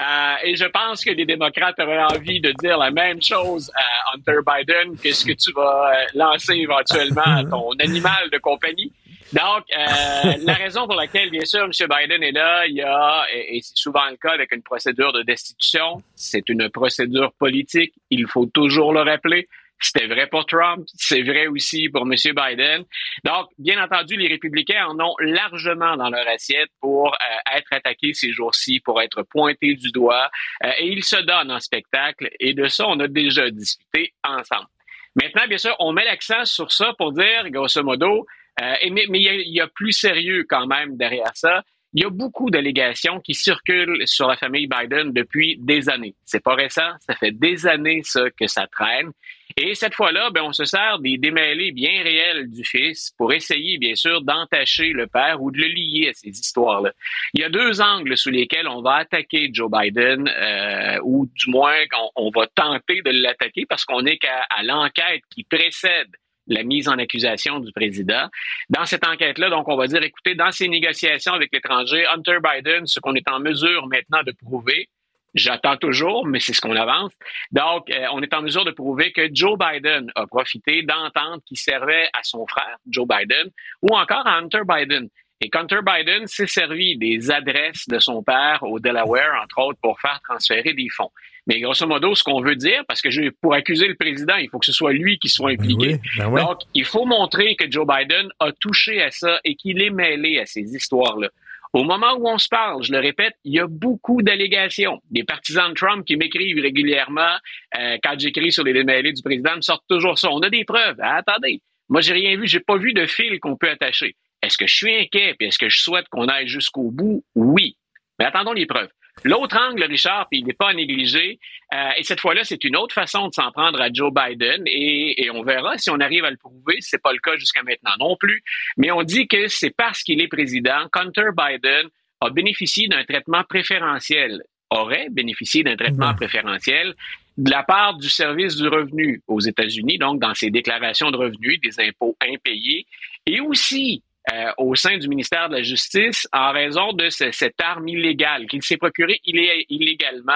Euh, 0.00 0.34
et 0.44 0.54
je 0.54 0.64
pense 0.66 1.04
que 1.04 1.10
les 1.10 1.24
démocrates 1.24 1.78
auraient 1.80 2.04
envie 2.04 2.40
de 2.40 2.52
dire 2.52 2.78
la 2.78 2.90
même 2.90 3.20
chose 3.22 3.70
à 3.74 4.14
Hunter 4.14 4.38
Biden 4.46 4.96
que 4.96 5.12
ce 5.12 5.24
que 5.24 5.32
tu 5.32 5.52
vas 5.52 5.90
euh, 5.92 6.04
lancer 6.14 6.54
éventuellement 6.54 7.22
à 7.22 7.44
ton 7.44 7.70
animal 7.80 8.30
de 8.30 8.38
compagnie? 8.38 8.92
Donc, 9.32 9.64
euh, 9.76 10.32
la 10.44 10.54
raison 10.54 10.86
pour 10.86 10.96
laquelle, 10.96 11.30
bien 11.30 11.44
sûr, 11.44 11.64
M. 11.64 11.70
Biden 11.70 12.22
est 12.22 12.32
là, 12.32 12.66
il 12.66 12.76
y 12.76 12.82
a, 12.82 13.26
et, 13.32 13.56
et 13.56 13.60
c'est 13.62 13.76
souvent 13.76 14.08
le 14.10 14.16
cas 14.16 14.32
avec 14.32 14.52
une 14.52 14.62
procédure 14.62 15.12
de 15.12 15.22
destitution, 15.22 16.02
c'est 16.14 16.48
une 16.48 16.70
procédure 16.70 17.32
politique, 17.34 17.94
il 18.10 18.26
faut 18.26 18.46
toujours 18.46 18.92
le 18.92 19.02
rappeler. 19.02 19.48
C'était 19.80 20.08
vrai 20.08 20.26
pour 20.26 20.44
Trump, 20.44 20.84
c'est 20.96 21.22
vrai 21.22 21.46
aussi 21.46 21.88
pour 21.88 22.02
M. 22.02 22.12
Biden. 22.12 22.84
Donc, 23.22 23.48
bien 23.58 23.82
entendu, 23.82 24.16
les 24.16 24.26
républicains 24.26 24.86
en 24.86 24.98
ont 24.98 25.14
largement 25.20 25.96
dans 25.96 26.10
leur 26.10 26.26
assiette 26.26 26.70
pour 26.80 27.14
euh, 27.14 27.56
être 27.56 27.72
attaqués 27.72 28.12
ces 28.12 28.32
jours-ci, 28.32 28.80
pour 28.80 29.00
être 29.00 29.22
pointés 29.22 29.74
du 29.74 29.92
doigt, 29.92 30.30
euh, 30.64 30.70
et 30.78 30.88
ils 30.88 31.04
se 31.04 31.16
donnent 31.16 31.52
en 31.52 31.60
spectacle, 31.60 32.28
et 32.40 32.54
de 32.54 32.66
ça, 32.66 32.86
on 32.88 32.98
a 32.98 33.06
déjà 33.06 33.50
discuté 33.50 34.14
ensemble. 34.24 34.66
Maintenant, 35.14 35.46
bien 35.48 35.58
sûr, 35.58 35.74
on 35.78 35.92
met 35.92 36.04
l'accent 36.04 36.44
sur 36.44 36.72
ça 36.72 36.92
pour 36.98 37.12
dire, 37.12 37.48
grosso 37.50 37.82
modo, 37.82 38.26
euh, 38.62 38.74
mais 38.90 39.04
il 39.08 39.54
y, 39.54 39.60
a- 39.60 39.68
plus 39.68 39.92
sérieux 39.92 40.44
quand 40.48 40.66
même 40.66 40.96
derrière 40.96 41.34
ça. 41.34 41.62
Il 41.94 42.02
y 42.02 42.04
a 42.04 42.10
beaucoup 42.10 42.50
d'allégations 42.50 43.18
qui 43.20 43.32
circulent 43.32 44.02
sur 44.06 44.28
la 44.28 44.36
famille 44.36 44.66
Biden 44.66 45.10
depuis 45.12 45.56
des 45.58 45.88
années. 45.88 46.14
C'est 46.26 46.42
pas 46.42 46.54
récent, 46.54 46.90
ça 47.00 47.14
fait 47.14 47.30
des 47.30 47.66
années 47.66 48.02
ça 48.04 48.24
que 48.38 48.46
ça 48.46 48.66
traîne. 48.66 49.10
Et 49.56 49.74
cette 49.74 49.94
fois-là, 49.94 50.28
ben, 50.30 50.42
on 50.42 50.52
se 50.52 50.64
sert 50.66 50.98
des 50.98 51.16
démêlés 51.16 51.72
bien 51.72 52.02
réels 52.02 52.50
du 52.50 52.62
fils 52.62 53.12
pour 53.16 53.32
essayer, 53.32 53.78
bien 53.78 53.94
sûr, 53.94 54.20
d'entacher 54.22 54.90
le 54.92 55.06
père 55.06 55.42
ou 55.42 55.50
de 55.50 55.58
le 55.58 55.66
lier 55.66 56.10
à 56.10 56.12
ces 56.12 56.28
histoires-là. 56.28 56.92
Il 57.32 57.40
y 57.40 57.44
a 57.44 57.48
deux 57.48 57.80
angles 57.80 58.16
sous 58.18 58.30
lesquels 58.30 58.68
on 58.68 58.82
va 58.82 58.96
attaquer 58.96 59.48
Joe 59.50 59.70
Biden, 59.70 60.28
euh, 60.28 60.98
ou 61.04 61.26
du 61.34 61.50
moins 61.50 61.74
on, 61.98 62.26
on 62.26 62.30
va 62.30 62.46
tenter 62.54 63.00
de 63.02 63.10
l'attaquer 63.10 63.64
parce 63.66 63.86
qu'on 63.86 64.04
est 64.04 64.18
qu'à 64.18 64.46
l'enquête 64.62 65.22
qui 65.30 65.42
précède 65.44 66.10
la 66.48 66.62
mise 66.62 66.88
en 66.88 66.98
accusation 66.98 67.60
du 67.60 67.72
président. 67.72 68.28
Dans 68.68 68.84
cette 68.84 69.06
enquête-là, 69.06 69.50
donc, 69.50 69.68
on 69.68 69.76
va 69.76 69.86
dire, 69.86 70.02
écoutez, 70.02 70.34
dans 70.34 70.50
ces 70.50 70.68
négociations 70.68 71.32
avec 71.32 71.52
l'étranger, 71.52 72.04
Hunter 72.06 72.38
Biden, 72.42 72.86
ce 72.86 73.00
qu'on 73.00 73.14
est 73.14 73.28
en 73.28 73.40
mesure 73.40 73.86
maintenant 73.86 74.22
de 74.22 74.32
prouver, 74.32 74.88
J'attends 75.34 75.76
toujours, 75.76 76.26
mais 76.26 76.40
c'est 76.40 76.54
ce 76.54 76.60
qu'on 76.60 76.74
avance. 76.74 77.12
Donc, 77.52 77.90
euh, 77.90 78.06
on 78.12 78.22
est 78.22 78.32
en 78.32 78.42
mesure 78.42 78.64
de 78.64 78.70
prouver 78.70 79.12
que 79.12 79.28
Joe 79.32 79.58
Biden 79.58 80.10
a 80.14 80.26
profité 80.26 80.82
d'ententes 80.82 81.42
qui 81.46 81.54
servaient 81.54 82.08
à 82.14 82.22
son 82.22 82.46
frère, 82.46 82.76
Joe 82.88 83.06
Biden, 83.06 83.50
ou 83.82 83.94
encore 83.94 84.26
à 84.26 84.38
Hunter 84.38 84.62
Biden. 84.66 85.08
Et 85.40 85.50
Hunter 85.54 85.80
Biden 85.84 86.26
s'est 86.26 86.48
servi 86.48 86.96
des 86.96 87.30
adresses 87.30 87.86
de 87.86 87.98
son 88.00 88.22
père 88.24 88.62
au 88.62 88.80
Delaware, 88.80 89.40
entre 89.42 89.58
autres, 89.58 89.78
pour 89.80 90.00
faire 90.00 90.18
transférer 90.26 90.72
des 90.72 90.88
fonds. 90.88 91.12
Mais 91.48 91.60
grosso 91.60 91.86
modo, 91.86 92.14
ce 92.14 92.22
qu'on 92.22 92.42
veut 92.42 92.56
dire, 92.56 92.84
parce 92.86 93.00
que 93.00 93.30
pour 93.40 93.54
accuser 93.54 93.88
le 93.88 93.94
président, 93.94 94.36
il 94.36 94.50
faut 94.50 94.58
que 94.58 94.66
ce 94.66 94.72
soit 94.72 94.92
lui 94.92 95.18
qui 95.18 95.30
soit 95.30 95.50
impliqué. 95.50 95.94
oui, 95.94 96.00
ben 96.18 96.28
ouais. 96.28 96.42
Donc, 96.42 96.58
il 96.74 96.84
faut 96.84 97.06
montrer 97.06 97.56
que 97.56 97.64
Joe 97.70 97.86
Biden 97.86 98.28
a 98.38 98.52
touché 98.52 99.02
à 99.02 99.10
ça 99.10 99.40
et 99.44 99.54
qu'il 99.54 99.80
est 99.80 99.90
mêlé 99.90 100.38
à 100.38 100.46
ces 100.46 100.60
histoires-là. 100.60 101.30
Au 101.72 101.84
moment 101.84 102.14
où 102.18 102.28
on 102.28 102.38
se 102.38 102.48
parle, 102.48 102.82
je 102.82 102.92
le 102.92 102.98
répète, 102.98 103.34
il 103.44 103.54
y 103.54 103.60
a 103.60 103.66
beaucoup 103.66 104.22
d'allégations. 104.22 105.00
Des 105.10 105.24
partisans 105.24 105.70
de 105.70 105.74
Trump 105.74 106.04
qui 106.06 106.16
m'écrivent 106.16 106.60
régulièrement 106.60 107.36
euh, 107.78 107.96
quand 108.02 108.18
j'écris 108.18 108.52
sur 108.52 108.64
les 108.64 108.72
démêlés 108.72 109.12
du 109.12 109.22
président 109.22 109.56
me 109.56 109.60
sortent 109.60 109.84
toujours 109.88 110.18
ça. 110.18 110.30
On 110.30 110.40
a 110.40 110.50
des 110.50 110.64
preuves. 110.64 110.96
Ah, 111.00 111.16
attendez, 111.16 111.60
moi 111.88 112.00
j'ai 112.00 112.14
rien 112.14 112.36
vu, 112.36 112.46
j'ai 112.46 112.60
pas 112.60 112.76
vu 112.76 112.92
de 112.92 113.06
fil 113.06 113.38
qu'on 113.40 113.56
peut 113.56 113.68
attacher. 113.68 114.16
Est-ce 114.42 114.56
que 114.56 114.66
je 114.66 114.74
suis 114.74 114.94
inquiet? 114.94 115.34
Puis 115.38 115.48
est-ce 115.48 115.58
que 115.58 115.68
je 115.68 115.80
souhaite 115.80 116.08
qu'on 116.10 116.26
aille 116.26 116.48
jusqu'au 116.48 116.90
bout? 116.90 117.24
Oui. 117.34 117.76
Mais 118.18 118.24
attendons 118.24 118.52
les 118.52 118.66
preuves. 118.66 118.88
L'autre 119.24 119.58
angle, 119.58 119.82
Richard, 119.84 120.28
puis 120.30 120.40
il 120.40 120.46
n'est 120.46 120.52
pas 120.52 120.70
à 120.70 120.74
négliger, 120.74 121.40
euh, 121.74 121.90
et 121.96 122.04
cette 122.04 122.20
fois-là, 122.20 122.44
c'est 122.44 122.62
une 122.64 122.76
autre 122.76 122.94
façon 122.94 123.28
de 123.28 123.34
s'en 123.34 123.50
prendre 123.50 123.80
à 123.80 123.92
Joe 123.92 124.12
Biden, 124.12 124.62
et, 124.66 125.24
et 125.24 125.30
on 125.30 125.42
verra 125.42 125.76
si 125.76 125.90
on 125.90 125.98
arrive 125.98 126.24
à 126.24 126.30
le 126.30 126.36
prouver. 126.36 126.76
C'est 126.80 127.02
pas 127.02 127.12
le 127.12 127.18
cas 127.18 127.36
jusqu'à 127.36 127.62
maintenant 127.62 127.94
non 127.98 128.16
plus. 128.16 128.42
Mais 128.76 128.90
on 128.90 129.02
dit 129.02 129.26
que 129.26 129.48
c'est 129.48 129.74
parce 129.76 130.02
qu'il 130.02 130.20
est 130.20 130.28
président 130.28 130.88
qu'Hunter 130.92 131.30
Biden 131.36 131.88
a 132.20 132.30
bénéficié 132.30 132.88
d'un 132.88 133.04
traitement 133.04 133.44
préférentiel, 133.44 134.42
aurait 134.70 135.08
bénéficié 135.10 135.62
d'un 135.62 135.76
traitement 135.76 136.14
préférentiel 136.14 136.94
de 137.38 137.50
la 137.50 137.62
part 137.62 137.96
du 137.96 138.08
service 138.08 138.56
du 138.56 138.66
revenu 138.66 139.22
aux 139.28 139.40
États-Unis, 139.40 139.98
donc 139.98 140.20
dans 140.20 140.34
ses 140.34 140.50
déclarations 140.50 141.12
de 141.12 141.16
revenus, 141.16 141.60
des 141.60 141.80
impôts 141.80 142.16
impayés, 142.20 142.86
et 143.26 143.40
aussi 143.40 144.02
euh, 144.32 144.50
au 144.58 144.74
sein 144.74 144.98
du 144.98 145.08
ministère 145.08 145.48
de 145.48 145.54
la 145.56 145.62
Justice 145.62 146.26
en 146.32 146.52
raison 146.52 146.92
de 146.92 147.08
ce- 147.08 147.30
cette 147.32 147.60
arme 147.60 147.88
illégale 147.88 148.46
qu'il 148.46 148.62
s'est 148.62 148.76
procurée 148.76 149.20
illé- 149.26 149.64
illégalement 149.68 150.32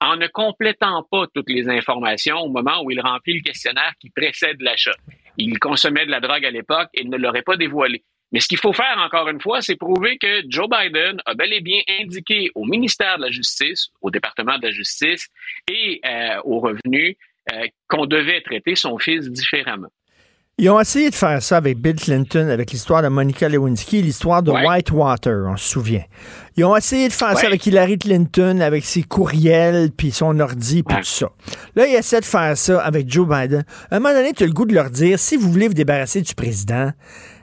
en 0.00 0.16
ne 0.16 0.26
complétant 0.26 1.02
pas 1.10 1.26
toutes 1.34 1.48
les 1.50 1.68
informations 1.68 2.38
au 2.38 2.48
moment 2.48 2.82
où 2.82 2.90
il 2.90 3.00
remplit 3.00 3.34
le 3.34 3.42
questionnaire 3.42 3.92
qui 4.00 4.10
précède 4.10 4.60
l'achat. 4.60 4.94
Il 5.38 5.58
consommait 5.58 6.06
de 6.06 6.10
la 6.10 6.20
drogue 6.20 6.44
à 6.44 6.50
l'époque 6.50 6.88
et 6.94 7.04
ne 7.04 7.16
l'aurait 7.16 7.42
pas 7.42 7.56
dévoilé. 7.56 8.02
Mais 8.32 8.40
ce 8.40 8.48
qu'il 8.48 8.58
faut 8.58 8.72
faire, 8.72 8.96
encore 8.98 9.28
une 9.28 9.40
fois, 9.40 9.60
c'est 9.60 9.76
prouver 9.76 10.16
que 10.18 10.42
Joe 10.48 10.66
Biden 10.68 11.20
a 11.26 11.34
bel 11.34 11.52
et 11.52 11.60
bien 11.60 11.80
indiqué 12.00 12.50
au 12.54 12.64
ministère 12.64 13.18
de 13.18 13.22
la 13.24 13.30
Justice, 13.30 13.90
au 14.00 14.10
département 14.10 14.56
de 14.58 14.66
la 14.66 14.70
Justice 14.72 15.28
et 15.70 16.00
euh, 16.04 16.40
au 16.44 16.58
revenu 16.60 17.16
euh, 17.52 17.66
qu'on 17.88 18.06
devait 18.06 18.40
traiter 18.40 18.74
son 18.74 18.98
fils 18.98 19.30
différemment. 19.30 19.88
Ils 20.62 20.70
ont 20.70 20.78
essayé 20.78 21.10
de 21.10 21.14
faire 21.16 21.42
ça 21.42 21.56
avec 21.56 21.78
Bill 21.78 21.96
Clinton, 21.96 22.48
avec 22.48 22.70
l'histoire 22.70 23.02
de 23.02 23.08
Monica 23.08 23.48
Lewinsky, 23.48 24.00
l'histoire 24.00 24.44
de 24.44 24.52
Whitewater, 24.68 25.44
on 25.48 25.56
se 25.56 25.68
souvient. 25.68 26.04
Ils 26.56 26.64
ont 26.64 26.76
essayé 26.76 27.08
de 27.08 27.12
faire 27.12 27.36
ça 27.36 27.48
avec 27.48 27.66
Hillary 27.66 27.98
Clinton, 27.98 28.60
avec 28.60 28.84
ses 28.84 29.02
courriels, 29.02 29.90
puis 29.90 30.12
son 30.12 30.38
ordi, 30.38 30.84
puis 30.84 30.96
tout 30.98 31.02
ça. 31.04 31.26
Là, 31.74 31.86
ils 31.88 31.96
essaient 31.96 32.20
de 32.20 32.24
faire 32.24 32.56
ça 32.56 32.80
avec 32.80 33.10
Joe 33.10 33.26
Biden. 33.28 33.64
À 33.90 33.96
un 33.96 33.98
moment 33.98 34.14
donné, 34.14 34.32
tu 34.34 34.44
as 34.44 34.46
le 34.46 34.52
goût 34.52 34.64
de 34.64 34.72
leur 34.72 34.88
dire, 34.90 35.18
si 35.18 35.36
vous 35.36 35.50
voulez 35.50 35.66
vous 35.66 35.74
débarrasser 35.74 36.20
du 36.22 36.32
président, 36.34 36.92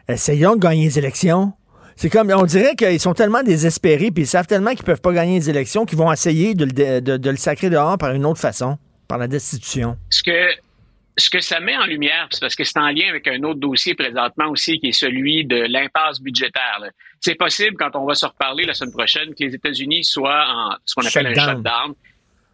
essayons 0.08 0.56
de 0.56 0.62
gagner 0.62 0.86
les 0.86 0.98
élections. 0.98 1.52
C'est 1.98 2.10
comme, 2.10 2.32
on 2.34 2.46
dirait 2.46 2.76
qu'ils 2.76 3.02
sont 3.02 3.14
tellement 3.14 3.44
désespérés, 3.44 4.12
puis 4.12 4.24
ils 4.24 4.28
savent 4.28 4.48
tellement 4.48 4.72
qu'ils 4.72 4.86
peuvent 4.86 5.02
pas 5.02 5.12
gagner 5.12 5.38
les 5.40 5.50
élections, 5.50 5.86
qu'ils 5.86 5.98
vont 5.98 6.10
essayer 6.14 6.54
de 6.56 6.64
le, 6.64 6.72
de- 6.72 7.00
de- 7.02 7.18
de 7.18 7.30
le 7.30 7.36
sacrer 7.36 7.70
dehors 7.70 7.98
par 7.98 8.12
une 8.12 8.26
autre 8.26 8.40
façon, 8.40 8.78
par 9.10 9.18
la 9.18 9.28
destitution. 9.28 9.98
Ce 10.10 10.24
que, 10.24 10.32
ce 11.20 11.30
que 11.30 11.40
ça 11.40 11.60
met 11.60 11.78
en 11.78 11.86
lumière, 11.86 12.28
c'est 12.32 12.40
parce 12.40 12.56
que 12.56 12.64
c'est 12.64 12.80
en 12.80 12.90
lien 12.90 13.10
avec 13.10 13.28
un 13.28 13.44
autre 13.44 13.60
dossier 13.60 13.94
présentement 13.94 14.48
aussi, 14.50 14.80
qui 14.80 14.88
est 14.88 14.92
celui 14.92 15.46
de 15.46 15.58
l'impasse 15.58 16.22
budgétaire. 16.22 16.82
C'est 17.20 17.36
possible, 17.36 17.76
quand 17.78 17.96
on 17.96 18.06
va 18.06 18.16
se 18.16 18.26
reparler 18.26 18.66
la 18.66 18.74
semaine 18.74 18.94
prochaine, 18.94 19.36
que 19.36 19.44
les 19.44 19.56
États-Unis 19.56 20.04
soient 20.04 20.46
en 20.48 20.76
ce 20.86 20.96
qu'on 20.96 21.06
appelle 21.06 21.28
un 21.28 21.34
Shutdown. 21.34 21.56
shutdown, 21.58 21.96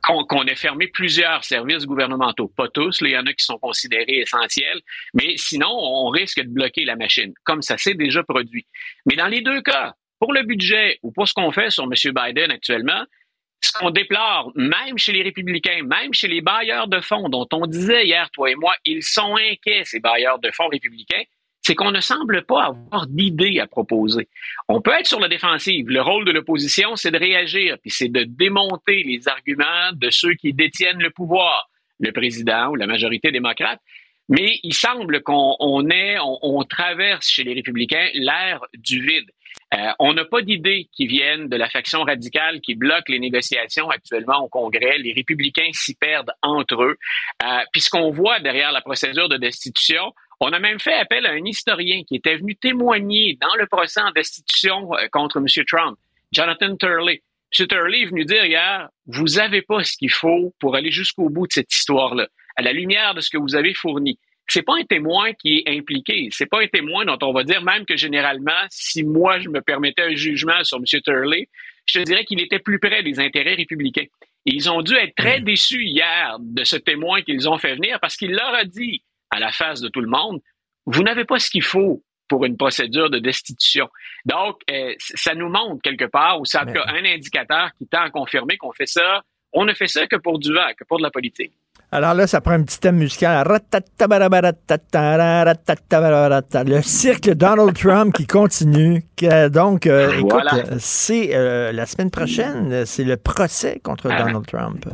qu'on 0.02 0.44
ait 0.46 0.56
fermé 0.56 0.88
plusieurs 0.88 1.44
services 1.44 1.86
gouvernementaux. 1.86 2.52
Pas 2.56 2.68
tous, 2.70 3.02
là, 3.02 3.10
il 3.10 3.14
y 3.14 3.18
en 3.18 3.26
a 3.26 3.34
qui 3.34 3.44
sont 3.44 3.58
considérés 3.58 4.20
essentiels, 4.20 4.82
mais 5.14 5.34
sinon, 5.38 5.70
on 5.72 6.10
risque 6.10 6.42
de 6.42 6.50
bloquer 6.50 6.86
la 6.86 6.96
machine, 6.96 7.34
comme 7.44 7.62
ça 7.62 7.78
s'est 7.78 7.96
déjà 7.96 8.24
produit. 8.24 8.66
Mais 9.06 9.16
dans 9.16 9.28
les 9.28 9.42
deux 9.42 9.62
cas, 9.62 9.94
pour 10.20 10.34
le 10.34 10.44
budget 10.44 11.00
ou 11.04 11.12
pour 11.12 11.28
ce 11.28 11.34
qu'on 11.34 11.52
fait 11.52 11.70
sur 11.70 11.84
M. 11.84 11.92
Biden 11.92 12.52
actuellement, 12.52 13.04
ce 13.62 13.72
qu'on 13.74 13.90
déplore, 13.90 14.52
même 14.56 14.98
chez 14.98 15.12
les 15.12 15.24
républicains, 15.24 15.82
même 15.84 16.14
chez 16.14 16.28
les 16.28 16.42
bailleurs 16.42 16.88
de 16.88 17.00
fonds, 17.02 17.30
dont 17.30 17.48
on 17.52 17.66
disait 17.66 18.06
hier, 18.06 18.30
toi 18.32 18.52
et 18.52 18.56
moi, 18.56 18.74
ils 18.86 19.04
sont 19.04 19.36
inquiets, 19.36 19.84
ces 19.86 20.00
bailleurs 20.00 20.40
de 20.40 20.52
fonds 20.52 20.68
républicains, 20.68 21.24
c'est 21.66 21.74
qu'on 21.74 21.92
ne 21.92 22.00
semble 22.00 22.44
pas 22.44 22.66
avoir 22.66 23.08
d'idées 23.08 23.60
à 23.60 23.66
proposer. 23.66 24.30
On 24.70 24.82
peut 24.82 24.92
être 25.00 25.08
sur 25.08 25.20
la 25.20 25.28
défensive. 25.28 25.90
Le 25.90 26.02
rôle 26.02 26.24
de 26.24 26.32
l'opposition, 26.32 26.96
c'est 26.96 27.10
de 27.10 27.18
réagir, 27.18 27.78
puis 27.82 27.90
c'est 27.90 28.08
de 28.08 28.24
démonter 28.24 29.02
les 29.04 29.28
arguments 29.28 29.92
de 29.94 30.12
ceux 30.12 30.36
qui 30.36 30.54
détiennent 30.54 31.02
le 31.02 31.10
pouvoir, 31.10 31.68
le 32.00 32.12
président 32.12 32.70
ou 32.70 32.76
la 32.76 32.86
majorité 32.86 33.32
démocrate. 33.32 33.80
Mais 34.30 34.60
il 34.62 34.76
semble 34.76 35.24
qu'on 35.24 35.56
on, 35.60 35.88
on 36.44 36.64
traverse 36.66 37.28
chez 37.28 37.44
les 37.44 37.54
républicains 37.54 38.10
l'ère 38.14 38.62
du 38.76 39.02
vide. 39.02 39.32
Euh, 39.76 39.92
on 40.00 40.14
n'a 40.14 40.26
pas 40.26 40.42
d'idées 40.42 40.88
qui 40.94 41.06
viennent 41.08 41.50
de 41.50 41.56
la 41.58 41.70
faction 41.70 42.04
radicale 42.04 42.62
qui 42.62 42.76
bloque 42.76 43.10
les 43.10 43.20
négociations 43.20 43.90
actuellement 43.90 44.40
au 44.44 44.48
Congrès. 44.48 44.98
Les 45.00 45.12
républicains 45.14 45.70
s'y 45.74 45.96
perdent 45.96 46.32
entre 46.42 46.82
eux. 46.82 46.98
Euh, 47.44 47.60
Puis 47.74 47.82
ce 47.82 47.90
qu'on 47.90 48.10
voit 48.12 48.40
derrière 48.40 48.72
la 48.72 48.82
procédure 48.82 49.28
de 49.28 49.38
destitution, 49.38 50.14
on 50.40 50.54
a 50.54 50.60
même 50.60 50.80
fait 50.80 50.94
appel 50.94 51.26
à 51.26 51.32
un 51.32 51.44
historien 51.46 52.04
qui 52.04 52.16
était 52.16 52.38
venu 52.38 52.56
témoigner 52.56 53.38
dans 53.42 53.56
le 53.56 53.68
procès 53.68 54.02
en 54.02 54.12
destitution 54.12 54.94
euh, 54.94 55.08
contre 55.12 55.38
M. 55.40 55.66
Trump, 55.66 55.98
Jonathan 56.32 56.76
Turley. 56.78 57.22
M. 57.58 57.68
Turley 57.68 58.02
est 58.02 58.06
venu 58.06 58.26
dire 58.26 58.46
hier, 58.46 58.90
vous 59.08 59.26
n'avez 59.36 59.62
pas 59.62 59.84
ce 59.84 59.98
qu'il 59.98 60.12
faut 60.12 60.54
pour 60.60 60.76
aller 60.76 60.92
jusqu'au 60.92 61.30
bout 61.30 61.48
de 61.48 61.54
cette 61.54 61.74
histoire-là, 61.74 62.28
à 62.56 62.62
la 62.62 62.72
lumière 62.72 63.14
de 63.14 63.22
ce 63.22 63.30
que 63.30 63.38
vous 63.38 63.56
avez 63.56 63.74
fourni. 63.74 64.20
C'est 64.48 64.62
pas 64.62 64.76
un 64.80 64.84
témoin 64.84 65.34
qui 65.34 65.58
est 65.58 65.78
impliqué. 65.78 66.30
C'est 66.32 66.46
pas 66.46 66.62
un 66.62 66.68
témoin 66.68 67.06
dont 67.06 67.18
on 67.22 67.34
va 67.34 67.44
dire 67.44 67.64
même 67.64 67.86
que 67.86 67.98
généralement, 67.98 68.52
si 68.70 69.04
moi 69.04 69.40
je 69.40 69.50
me 69.50 69.62
permettais 69.62 70.04
un 70.04 70.16
jugement 70.16 70.64
sur 70.64 70.78
M. 70.78 71.02
Turley, 71.02 71.50
je 71.88 72.00
te 72.00 72.04
dirais 72.04 72.26
qu'il 72.26 72.40
était 72.40 72.60
plus 72.60 72.80
près 72.80 73.04
des 73.04 73.20
intérêts 73.20 73.56
républicains. 73.56 74.06
Et 74.46 74.54
ils 74.54 74.70
ont 74.70 74.82
dû 74.82 74.96
être 74.96 75.16
très 75.16 75.40
déçus 75.42 75.84
hier 75.84 76.38
de 76.40 76.64
ce 76.64 76.76
témoin 76.76 77.22
qu'ils 77.22 77.50
ont 77.50 77.58
fait 77.58 77.76
venir 77.76 78.00
parce 78.00 78.16
qu'il 78.16 78.32
leur 78.32 78.54
a 78.54 78.64
dit 78.64 79.04
à 79.32 79.40
la 79.40 79.52
face 79.52 79.82
de 79.82 79.90
tout 79.90 80.02
le 80.02 80.08
monde, 80.08 80.40
vous 80.86 81.02
n'avez 81.02 81.26
pas 81.26 81.40
ce 81.40 81.50
qu'il 81.50 81.64
faut 81.64 82.04
pour 82.28 82.46
une 82.46 82.58
procédure 82.58 83.10
de 83.10 83.20
destitution. 83.20 83.90
Donc, 84.26 84.62
euh, 84.70 84.94
ça 84.98 85.36
nous 85.36 85.50
montre 85.50 85.82
quelque 85.82 86.06
part, 86.06 86.40
ou 86.40 86.44
tout 86.44 86.74
cas 86.74 86.86
un 86.88 87.06
indicateur 87.06 87.70
qui 87.78 87.88
tend 87.88 88.02
à 88.02 88.10
confirmer 88.10 88.58
qu'on 88.58 88.72
fait 88.72 88.88
ça, 88.88 89.24
on 89.54 89.66
ne 89.66 89.74
fait 89.74 89.88
ça 89.88 90.08
que 90.08 90.16
pour 90.16 90.40
du 90.40 90.54
vent, 90.54 90.68
que 90.78 90.84
pour 90.84 90.98
de 90.98 91.04
la 91.04 91.12
politique. 91.12 91.54
Alors 91.96 92.14
là, 92.14 92.28
ça 92.28 92.42
prend 92.42 92.52
un 92.52 92.64
petit 92.64 92.78
thème 92.78 92.98
musical. 92.98 93.48
Le 96.68 96.82
cirque 96.82 97.30
Donald 97.30 97.74
Trump 97.74 98.14
qui 98.14 98.28
continue. 98.28 99.02
Donc, 99.50 99.88
euh, 99.88 100.12
écoute, 100.12 100.30
Voilà. 100.30 100.56
euh, 100.56 100.76
c'est 100.78 101.34
euh, 101.34 101.72
la 101.72 101.86
semaine 101.86 102.12
prochaine, 102.12 102.86
c'est 102.86 103.06
le 103.06 103.16
procès 103.16 103.80
contre 103.82 104.10
Ah. 104.12 104.24
Donald 104.24 104.46
Trump. 104.46 104.86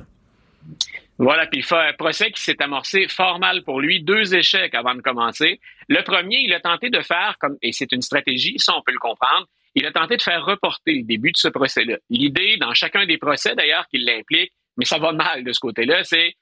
Voilà, 1.18 1.48
puis 1.48 1.62
il 1.62 1.64
fait 1.64 1.76
un 1.76 1.94
procès 1.98 2.30
qui 2.30 2.40
s'est 2.40 2.62
amorcé 2.62 3.08
fort 3.08 3.40
mal 3.40 3.64
pour 3.64 3.82
lui, 3.82 4.04
deux 4.04 4.36
échecs 4.36 4.76
avant 4.76 4.94
de 4.94 5.02
commencer. 5.02 5.60
Le 5.90 6.04
premier, 6.04 6.42
il 6.46 6.54
a 6.54 6.60
tenté 6.60 6.92
de 6.92 7.02
faire, 7.02 7.36
comme, 7.40 7.58
et 7.64 7.72
c'est 7.72 7.92
une 7.92 8.04
stratégie, 8.04 8.60
ça 8.60 8.74
on 8.78 8.84
peut 8.84 8.92
le 8.94 9.00
comprendre, 9.00 9.48
il 9.74 9.88
a 9.88 9.92
tenté 9.92 10.18
de 10.18 10.22
faire 10.22 10.46
reporter 10.46 10.94
le 10.94 11.04
début 11.04 11.32
de 11.32 11.38
ce 11.38 11.48
procès-là. 11.48 11.98
L'idée, 12.12 12.58
dans 12.62 12.76
chacun 12.76 13.08
des 13.08 13.18
procès 13.18 13.56
d'ailleurs, 13.56 13.88
qui 13.90 13.98
l'implique, 13.98 14.52
mais 14.78 14.86
ça 14.86 15.00
va 15.00 15.12
mal 15.14 15.44
de 15.44 15.52
ce 15.52 15.60
côté-là, 15.60 16.04
c'est 16.04 16.34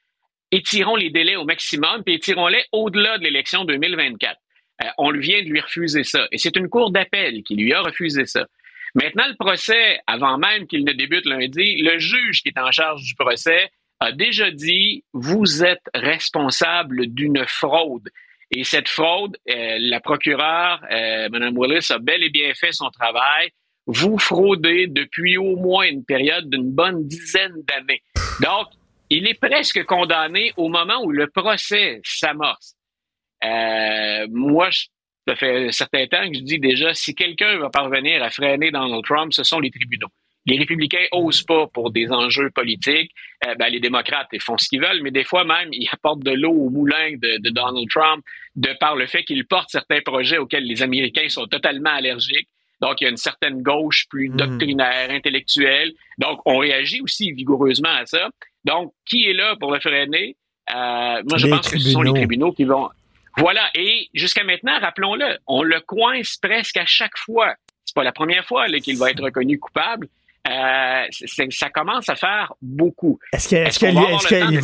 étirons 0.52 0.96
les 0.96 1.10
délais 1.10 1.36
au 1.36 1.46
maximum, 1.46 2.04
puis 2.04 2.16
étirons-les 2.16 2.64
au-delà 2.72 3.18
de 3.18 3.24
l'élection 3.24 3.66
2024. 3.66 4.38
Euh, 4.82 4.86
on 4.98 5.12
vient 5.12 5.42
de 5.42 5.50
lui 5.50 5.60
refuser 5.60 6.04
ça. 6.04 6.28
Et 6.32 6.38
c'est 6.38 6.56
une 6.56 6.70
cour 6.70 6.92
d'appel 6.92 7.44
qui 7.44 7.56
lui 7.56 7.74
a 7.74 7.82
refusé 7.82 8.26
ça. 8.26 8.46
Maintenant, 8.96 9.28
le 9.28 9.36
procès, 9.36 10.00
avant 10.08 10.38
même 10.38 10.66
qu'il 10.68 10.84
ne 10.84 10.94
débute 10.94 11.26
lundi, 11.26 11.82
le 11.82 12.00
juge 12.00 12.42
qui 12.42 12.50
est 12.50 12.60
en 12.60 12.72
charge 12.72 13.04
du 13.04 13.14
procès 13.16 13.70
a 14.00 14.12
déjà 14.12 14.50
dit 14.50 15.04
vous 15.14 15.64
êtes 15.64 15.84
responsable 15.94 17.08
d'une 17.08 17.44
fraude. 17.46 18.10
Et 18.52 18.64
cette 18.64 18.90
fraude, 18.90 19.38
euh, 19.50 19.78
la 19.80 20.00
procureure, 20.00 20.82
euh, 20.92 21.30
Mme 21.30 21.56
Willis, 21.56 21.92
a 21.92 22.00
bel 22.00 22.24
et 22.24 22.30
bien 22.30 22.52
fait 22.56 22.72
son 22.72 22.90
travail. 22.90 23.50
Vous 23.86 24.18
fraudez 24.18 24.88
depuis 24.88 25.38
au 25.38 25.56
moins 25.56 25.86
une 25.86 26.04
période 26.04 26.50
d'une 26.50 26.72
bonne 26.72 27.08
dizaine 27.08 27.54
d'années. 27.68 28.02
Donc, 28.42 28.68
il 29.10 29.28
est 29.28 29.40
presque 29.40 29.84
condamné 29.86 30.54
au 30.58 30.70
moment 30.70 31.02
où 31.04 31.12
le 31.12 31.28
procès 31.28 32.00
s'amorce. 32.04 32.76
Euh, 33.44 34.28
moi, 34.30 34.70
je- 34.70 34.86
ça 35.28 35.36
fait 35.36 35.68
un 35.68 35.72
certain 35.72 36.08
temps 36.08 36.28
que 36.30 36.36
je 36.36 36.42
dis 36.44 36.60
déjà, 36.60 36.94
si 36.94 37.14
quelqu'un 37.16 37.58
va 37.60 37.70
parvenir 37.70 38.24
à 38.24 38.30
freiner 38.30 38.72
Donald 38.72 39.04
Trump, 39.04 39.32
ce 39.34 39.44
sont 39.44 39.60
les 39.60 39.70
tribunaux. 39.72 40.08
Les 40.46 40.58
républicains 40.58 41.06
osent 41.12 41.44
pas 41.44 41.68
pour 41.68 41.92
des 41.92 42.12
enjeux 42.12 42.50
politiques. 42.50 43.12
Euh, 43.46 43.54
ben, 43.56 43.68
les 43.70 43.80
démocrates 43.80 44.28
ils 44.34 44.42
font 44.42 44.58
ce 44.58 44.68
qu'ils 44.68 44.82
veulent, 44.82 45.02
mais 45.04 45.12
des 45.12 45.24
fois 45.24 45.44
même, 45.44 45.70
ils 45.72 45.88
apportent 45.92 46.24
de 46.24 46.32
l'eau 46.32 46.52
au 46.52 46.70
moulin 46.70 47.12
de, 47.12 47.38
de 47.38 47.50
Donald 47.50 47.88
Trump 47.90 48.24
de 48.56 48.70
par 48.80 48.96
le 48.96 49.06
fait 49.06 49.24
qu'il 49.24 49.46
porte 49.46 49.70
certains 49.70 50.02
projets 50.02 50.38
auxquels 50.38 50.64
les 50.66 50.82
Américains 50.82 51.30
sont 51.30 51.46
totalement 51.46 51.92
allergiques. 51.92 52.48
Donc, 52.82 53.02
il 53.02 53.04
y 53.04 53.08
a 53.08 53.10
une 53.10 53.18
certaine 53.18 53.62
gauche 53.62 54.06
plus 54.10 54.30
doctrinaire, 54.30 55.12
intellectuelle. 55.12 55.92
Donc, 56.18 56.40
on 56.46 56.58
réagit 56.60 57.02
aussi 57.02 57.32
vigoureusement 57.34 57.90
à 57.90 58.06
ça. 58.06 58.30
Donc, 58.66 58.94
qui 59.06 59.30
est 59.30 59.34
là 59.34 59.56
pour 59.60 59.72
le 59.72 59.80
freiner? 59.80 60.36
Euh, 60.70 60.76
moi, 61.28 61.38
je 61.38 61.46
Les 61.48 61.52
pense 61.52 61.70
que 61.70 61.80
ce 61.80 61.90
sont 61.90 62.02
les 62.02 62.14
tribunaux. 62.14 62.52
qui 62.52 62.64
vont. 62.64 62.90
Voilà. 63.38 63.70
Et 63.76 64.10
jusqu'à 64.14 64.44
maintenant, 64.44 64.80
rappelons-le, 64.80 65.38
on 65.48 65.64
le 65.64 65.80
coince 65.82 66.38
presque 66.38 66.78
à 66.78 66.86
chaque 66.86 67.18
fois. 67.18 67.54
C'est 67.86 67.96
pas 67.96 68.04
la 68.04 68.12
première 68.12 68.46
fois 68.46 68.68
qu'il 68.68 68.98
va 68.98 69.10
être 69.12 69.24
reconnu 69.24 69.58
coupable. 69.60 70.08
Euh, 70.48 71.04
ça 71.50 71.70
commence 71.70 72.08
à 72.10 72.16
faire 72.16 72.54
beaucoup. 72.62 73.20
Est-ce 73.34 73.48
qu'il 73.50 73.94
va 73.94 74.18
qu'il 74.18 74.60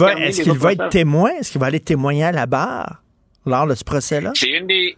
va, 0.57 0.72
être 0.73 0.89
témoin? 0.89 1.31
Est-ce 1.31 1.51
qu'il 1.51 1.61
va 1.61 1.67
aller 1.67 1.80
témoigner 1.80 2.23
à 2.26 2.31
la 2.31 2.45
barre 2.45 3.01
lors 3.45 3.67
de 3.67 3.76
ce 3.76 3.84
procès-là? 3.84 4.31
C'est 4.35 4.51
une 4.51 4.67
des. 4.67 4.97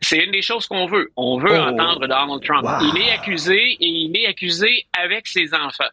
C'est 0.00 0.18
une 0.18 0.32
des 0.32 0.42
choses 0.42 0.66
qu'on 0.66 0.86
veut. 0.86 1.10
On 1.16 1.38
veut 1.38 1.50
Oh. 1.52 1.68
entendre 1.70 2.06
Donald 2.06 2.42
Trump. 2.42 2.64
Wow. 2.64 2.88
Il 2.94 3.00
est 3.02 3.12
accusé 3.12 3.56
et 3.58 3.86
il 3.86 4.16
est 4.16 4.26
accusé 4.26 4.86
avec 4.92 5.26
ses 5.26 5.52
enfants. 5.54 5.84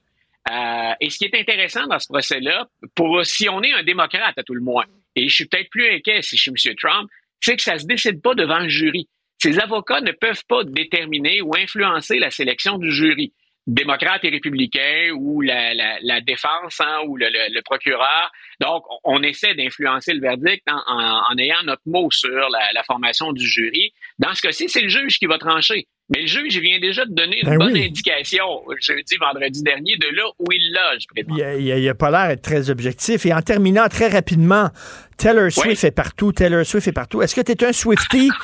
Euh, 0.49 0.93
et 0.99 1.09
ce 1.09 1.17
qui 1.17 1.25
est 1.25 1.39
intéressant 1.39 1.85
dans 1.87 1.99
ce 1.99 2.07
procès-là, 2.07 2.67
pour 2.95 3.23
si 3.25 3.47
on 3.47 3.61
est 3.61 3.73
un 3.73 3.83
démocrate 3.83 4.37
à 4.37 4.43
tout 4.43 4.55
le 4.55 4.61
moins, 4.61 4.85
et 5.15 5.27
je 5.27 5.33
suis 5.33 5.45
peut-être 5.45 5.69
plus 5.69 5.87
inquiet 5.89 6.21
si 6.21 6.37
je 6.37 6.41
suis 6.41 6.51
M. 6.69 6.75
Trump, 6.75 7.09
c'est 7.39 7.57
que 7.57 7.61
ça 7.61 7.77
se 7.77 7.85
décide 7.85 8.21
pas 8.21 8.33
devant 8.33 8.59
le 8.59 8.69
jury. 8.69 9.07
Ces 9.39 9.59
avocats 9.59 10.01
ne 10.01 10.11
peuvent 10.11 10.43
pas 10.47 10.63
déterminer 10.63 11.41
ou 11.41 11.55
influencer 11.55 12.19
la 12.19 12.29
sélection 12.29 12.77
du 12.77 12.91
jury. 12.91 13.33
Démocrates 13.67 14.23
et 14.23 14.29
républicains 14.29 15.11
ou 15.15 15.41
la, 15.41 15.73
la, 15.75 15.97
la 16.01 16.19
défense 16.21 16.79
hein, 16.79 16.99
ou 17.07 17.15
le, 17.15 17.27
le- 17.27 17.53
le 17.53 17.61
procureur. 17.61 18.31
Donc, 18.59 18.83
on, 19.03 19.21
essaie 19.21 19.53
d'influencer 19.53 20.13
le 20.13 20.19
verdict 20.21 20.63
en, 20.67 20.77
en- 20.87 21.21
en 21.31 21.37
ayant 21.37 21.61
notre 21.65 21.83
mot 21.85 22.09
sur 22.09 22.29
la, 22.49 22.71
la 22.73 22.83
formation 22.83 23.31
du 23.33 23.45
jury. 23.47 23.93
Dans 24.17 24.33
ce 24.33 24.41
cas-ci, 24.41 24.67
c'est 24.67 24.81
le 24.81 24.89
juge 24.89 25.19
qui 25.19 25.27
va 25.27 25.37
trancher. 25.37 25.85
Mais 26.13 26.21
le 26.21 26.27
juge 26.27 26.57
vient 26.59 26.79
déjà 26.79 27.05
de 27.05 27.13
donner 27.13 27.37
une 27.41 27.49
Ben 27.49 27.57
bonne 27.57 27.73
oui. 27.73 27.85
indication, 27.85 28.43
jeudi, 28.81 29.15
vendredi 29.21 29.61
dernier, 29.63 29.95
de 29.95 30.07
là 30.07 30.23
où 30.39 30.45
il 30.51 30.73
loge. 30.73 31.57
Il 31.59 31.85
n'a 31.85 31.93
pas 31.93 32.09
l'air 32.11 32.27
d'être 32.29 32.41
très 32.41 32.69
objectif. 32.69 33.25
Et 33.25 33.33
en 33.33 33.41
terminant 33.41 33.87
très 33.87 34.09
rapidement, 34.09 34.69
Taylor 35.17 35.51
Swift 35.51 35.83
est 35.85 35.91
partout. 35.91 36.31
Taylor 36.33 36.65
Swift 36.65 36.87
est 36.87 36.91
partout. 36.93 37.21
Est-ce 37.21 37.35
que 37.35 37.41
tu 37.41 37.51
es 37.53 37.63
un 37.63 37.71
Swifty? 37.73 38.29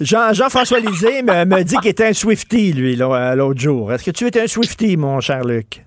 Jean- 0.00 0.32
Jean-François 0.32 0.80
Lisée 0.80 1.22
me, 1.22 1.44
me 1.44 1.62
dit 1.62 1.76
qu'il 1.78 1.90
était 1.90 2.06
un 2.06 2.12
Swifty, 2.12 2.72
lui, 2.72 2.96
là, 2.96 3.34
l'autre 3.34 3.60
jour. 3.60 3.92
Est-ce 3.92 4.04
que 4.04 4.10
tu 4.10 4.26
es 4.26 4.38
un 4.40 4.46
Swifty, 4.46 4.96
mon 4.96 5.20
cher 5.20 5.42
Luc? 5.44 5.82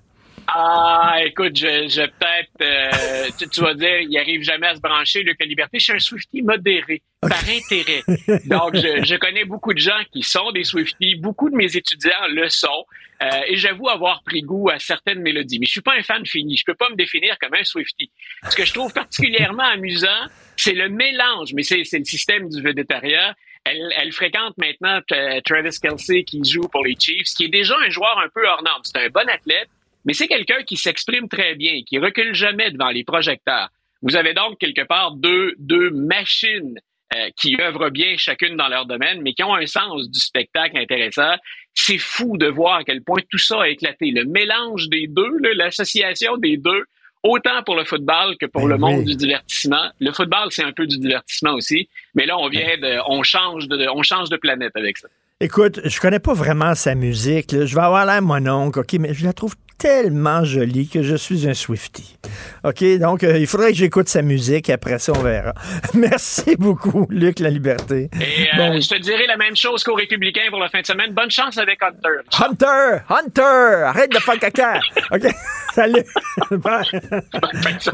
Ah, 0.52 1.18
écoute, 1.24 1.56
je, 1.56 1.86
je 1.88 2.02
peut-être, 2.02 2.50
euh, 2.60 3.28
tu, 3.38 3.48
tu 3.48 3.60
vas 3.60 3.72
dire, 3.74 4.00
il 4.00 4.18
arrive 4.18 4.42
jamais 4.42 4.66
à 4.66 4.74
se 4.74 4.80
brancher, 4.80 5.22
Luc 5.22 5.36
La 5.38 5.46
Liberté. 5.46 5.78
Je 5.78 5.84
suis 5.84 5.92
un 5.92 5.98
Swifty 6.00 6.42
modéré, 6.42 7.02
par 7.20 7.38
intérêt. 7.48 8.02
Donc, 8.46 8.74
je, 8.74 9.04
je 9.04 9.14
connais 9.14 9.44
beaucoup 9.44 9.72
de 9.72 9.78
gens 9.78 10.02
qui 10.12 10.24
sont 10.24 10.50
des 10.50 10.64
Swifties. 10.64 11.14
Beaucoup 11.20 11.50
de 11.50 11.54
mes 11.54 11.76
étudiants 11.76 12.26
le 12.30 12.48
sont. 12.48 12.84
Euh, 13.22 13.28
et 13.46 13.56
j'avoue 13.56 13.88
avoir 13.88 14.24
pris 14.24 14.40
goût 14.40 14.70
à 14.70 14.80
certaines 14.80 15.20
mélodies. 15.20 15.60
Mais 15.60 15.66
je 15.66 15.72
suis 15.72 15.82
pas 15.82 15.94
un 15.96 16.02
fan 16.02 16.26
fini. 16.26 16.56
Je 16.56 16.64
peux 16.66 16.74
pas 16.74 16.88
me 16.90 16.96
définir 16.96 17.36
comme 17.38 17.54
un 17.54 17.62
Swifty. 17.62 18.10
Ce 18.48 18.56
que 18.56 18.64
je 18.64 18.72
trouve 18.72 18.92
particulièrement 18.92 19.62
amusant, 19.62 20.08
c'est 20.56 20.72
le 20.72 20.88
mélange. 20.88 21.52
Mais 21.54 21.62
c'est 21.62 21.84
c'est 21.84 21.98
le 21.98 22.04
système 22.04 22.48
du 22.48 22.60
végétarien. 22.60 23.34
Elle, 23.64 24.12
fréquente 24.12 24.56
maintenant 24.56 25.00
euh, 25.12 25.40
Travis 25.44 25.78
Kelsey 25.80 26.24
qui 26.24 26.42
joue 26.44 26.66
pour 26.68 26.84
les 26.84 26.96
Chiefs, 26.98 27.34
qui 27.36 27.44
est 27.44 27.48
déjà 27.48 27.76
un 27.86 27.90
joueur 27.90 28.18
un 28.18 28.28
peu 28.34 28.46
hors 28.46 28.62
norme. 28.62 28.82
C'est 28.84 28.98
un 28.98 29.08
bon 29.10 29.28
athlète, 29.28 29.68
mais 30.04 30.14
c'est 30.14 30.28
quelqu'un 30.28 30.62
qui 30.62 30.76
s'exprime 30.76 31.28
très 31.28 31.54
bien, 31.54 31.82
qui 31.86 31.98
recule 31.98 32.34
jamais 32.34 32.70
devant 32.70 32.88
les 32.88 33.04
projecteurs. 33.04 33.68
Vous 34.02 34.16
avez 34.16 34.32
donc 34.32 34.58
quelque 34.58 34.82
part 34.82 35.12
deux, 35.12 35.54
deux 35.58 35.90
machines 35.90 36.78
euh, 37.14 37.28
qui 37.36 37.60
œuvrent 37.60 37.90
bien 37.90 38.16
chacune 38.16 38.56
dans 38.56 38.68
leur 38.68 38.86
domaine, 38.86 39.20
mais 39.20 39.34
qui 39.34 39.42
ont 39.42 39.54
un 39.54 39.66
sens 39.66 40.08
du 40.08 40.20
spectacle 40.20 40.78
intéressant. 40.78 41.34
C'est 41.74 41.98
fou 41.98 42.38
de 42.38 42.46
voir 42.46 42.76
à 42.76 42.84
quel 42.84 43.02
point 43.02 43.20
tout 43.30 43.38
ça 43.38 43.62
a 43.62 43.68
éclaté. 43.68 44.10
Le 44.10 44.24
mélange 44.24 44.88
des 44.88 45.06
deux, 45.06 45.38
l'association 45.54 46.36
des 46.38 46.56
deux, 46.56 46.84
autant 47.22 47.62
pour 47.64 47.76
le 47.76 47.84
football 47.84 48.36
que 48.40 48.46
pour 48.46 48.62
Ben 48.62 48.68
le 48.68 48.78
monde 48.78 48.98
oui. 48.98 49.04
du 49.04 49.16
divertissement. 49.16 49.90
Le 50.00 50.12
football, 50.12 50.48
c'est 50.50 50.64
un 50.64 50.72
peu 50.72 50.86
du 50.86 50.98
divertissement 50.98 51.52
aussi, 51.52 51.88
mais 52.14 52.26
là, 52.26 52.38
on 52.38 52.48
vient 52.48 52.76
de, 52.80 52.98
on 53.08 53.22
change 53.22 53.68
de, 53.68 53.88
on 53.94 54.02
change 54.02 54.28
de 54.30 54.36
planète 54.36 54.72
avec 54.74 54.98
ça. 54.98 55.08
Écoute, 55.40 55.80
je 55.84 56.00
connais 56.00 56.18
pas 56.18 56.34
vraiment 56.34 56.74
sa 56.74 56.94
musique. 56.94 57.52
là. 57.52 57.64
Je 57.64 57.74
vais 57.74 57.80
avoir 57.80 58.04
l'air 58.04 58.20
mon 58.20 58.46
oncle, 58.46 58.80
OK, 58.80 58.92
mais 58.94 59.14
je 59.14 59.24
la 59.24 59.32
trouve 59.32 59.54
tellement 59.80 60.44
jolie 60.44 60.88
que 60.88 61.02
je 61.02 61.16
suis 61.16 61.48
un 61.48 61.54
Swifty. 61.54 62.16
OK, 62.64 62.84
donc 62.98 63.24
euh, 63.24 63.38
il 63.38 63.46
faudrait 63.46 63.72
que 63.72 63.78
j'écoute 63.78 64.08
sa 64.08 64.20
musique. 64.22 64.68
Après 64.68 64.98
ça, 64.98 65.12
on 65.16 65.22
verra. 65.22 65.54
Merci 65.94 66.54
beaucoup, 66.56 67.06
Luc 67.08 67.38
La 67.40 67.48
Liberté. 67.50 68.10
Et 68.20 68.48
euh, 68.54 68.56
Bon. 68.56 68.80
je 68.80 68.88
te 68.88 69.00
dirai 69.00 69.26
la 69.26 69.38
même 69.38 69.56
chose 69.56 69.82
qu'aux 69.82 69.94
Républicains 69.94 70.48
pour 70.50 70.60
la 70.60 70.68
fin 70.68 70.82
de 70.82 70.86
semaine. 70.86 71.12
Bonne 71.14 71.30
chance 71.30 71.56
avec 71.58 71.80
Hunter. 71.82 72.20
Hunter! 72.38 73.02
Hunter! 73.08 73.82
Arrête 73.86 74.12
de 74.12 74.18
faire 74.18 74.38
caca! 74.38 74.80
OK, 75.12 75.26
salut! 75.74 76.04
Bye. 76.50 76.84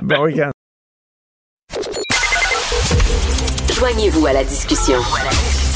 bon 0.02 0.22
week-end. 0.24 0.50
Joignez-vous 3.78 4.24
à 4.24 4.32
la 4.32 4.42
discussion. 4.42 4.96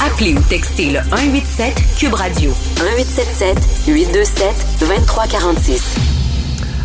Appelez 0.03 0.33
ou 0.33 0.41
textez 0.49 0.89
le 0.89 1.01
187 1.11 1.75
Cube 1.99 2.15
Radio 2.15 2.49
1877 2.79 3.87
827 3.87 4.45
2346. 4.79 5.97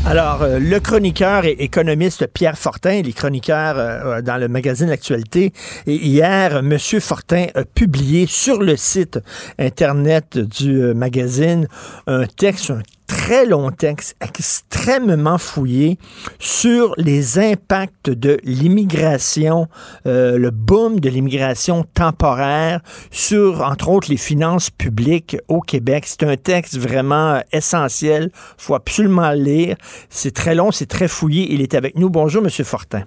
Alors, 0.05 0.43
euh, 0.43 0.59
le 0.59 0.79
chroniqueur 0.79 1.47
et 1.47 1.57
économiste 1.59 2.27
Pierre 2.27 2.59
Fortin, 2.59 2.93
il 2.93 3.09
est 3.09 3.13
chroniqueur 3.13 3.77
euh, 3.79 4.21
dans 4.21 4.37
le 4.37 4.49
magazine 4.49 4.91
L'Actualité. 4.91 5.55
Et 5.87 5.95
hier, 5.95 6.59
M. 6.59 6.79
Fortin 7.01 7.47
a 7.55 7.65
publié 7.65 8.27
sur 8.29 8.61
le 8.63 8.77
site 8.77 9.19
Internet 9.59 10.37
du 10.37 10.83
euh, 10.83 10.93
magazine 10.93 11.67
un 12.07 12.27
texte, 12.27 12.71
un 12.71 12.83
très 13.07 13.47
long 13.47 13.71
texte, 13.71 14.17
extrêmement 14.21 15.39
fouillé 15.39 15.99
sur 16.39 16.95
les 16.97 17.39
impacts 17.39 18.11
de 18.11 18.39
l'immigration, 18.45 19.69
euh, 20.07 20.39
le 20.39 20.51
boom 20.51 21.01
de 21.01 21.09
l'immigration 21.09 21.85
temporaire 21.95 22.81
sur, 23.11 23.63
entre 23.63 23.89
autres, 23.89 24.11
les 24.11 24.17
finances 24.17 24.71
publiques 24.71 25.37
au 25.49 25.61
Québec. 25.61 26.05
C'est 26.07 26.25
un 26.25 26.37
texte 26.37 26.79
vraiment 26.79 27.35
euh, 27.35 27.41
essentiel. 27.53 28.31
faut 28.57 28.75
absolument 28.75 29.31
le 29.31 29.43
lire. 29.43 29.77
C'est 30.11 30.35
très 30.35 30.55
long, 30.55 30.71
c'est 30.71 30.87
très 30.87 31.09
fouillé. 31.09 31.53
Il 31.53 31.63
est 31.63 31.75
avec 31.75 31.97
nous. 31.97 32.11
Bonjour, 32.11 32.43
M. 32.43 32.51
Fortin. 32.51 33.05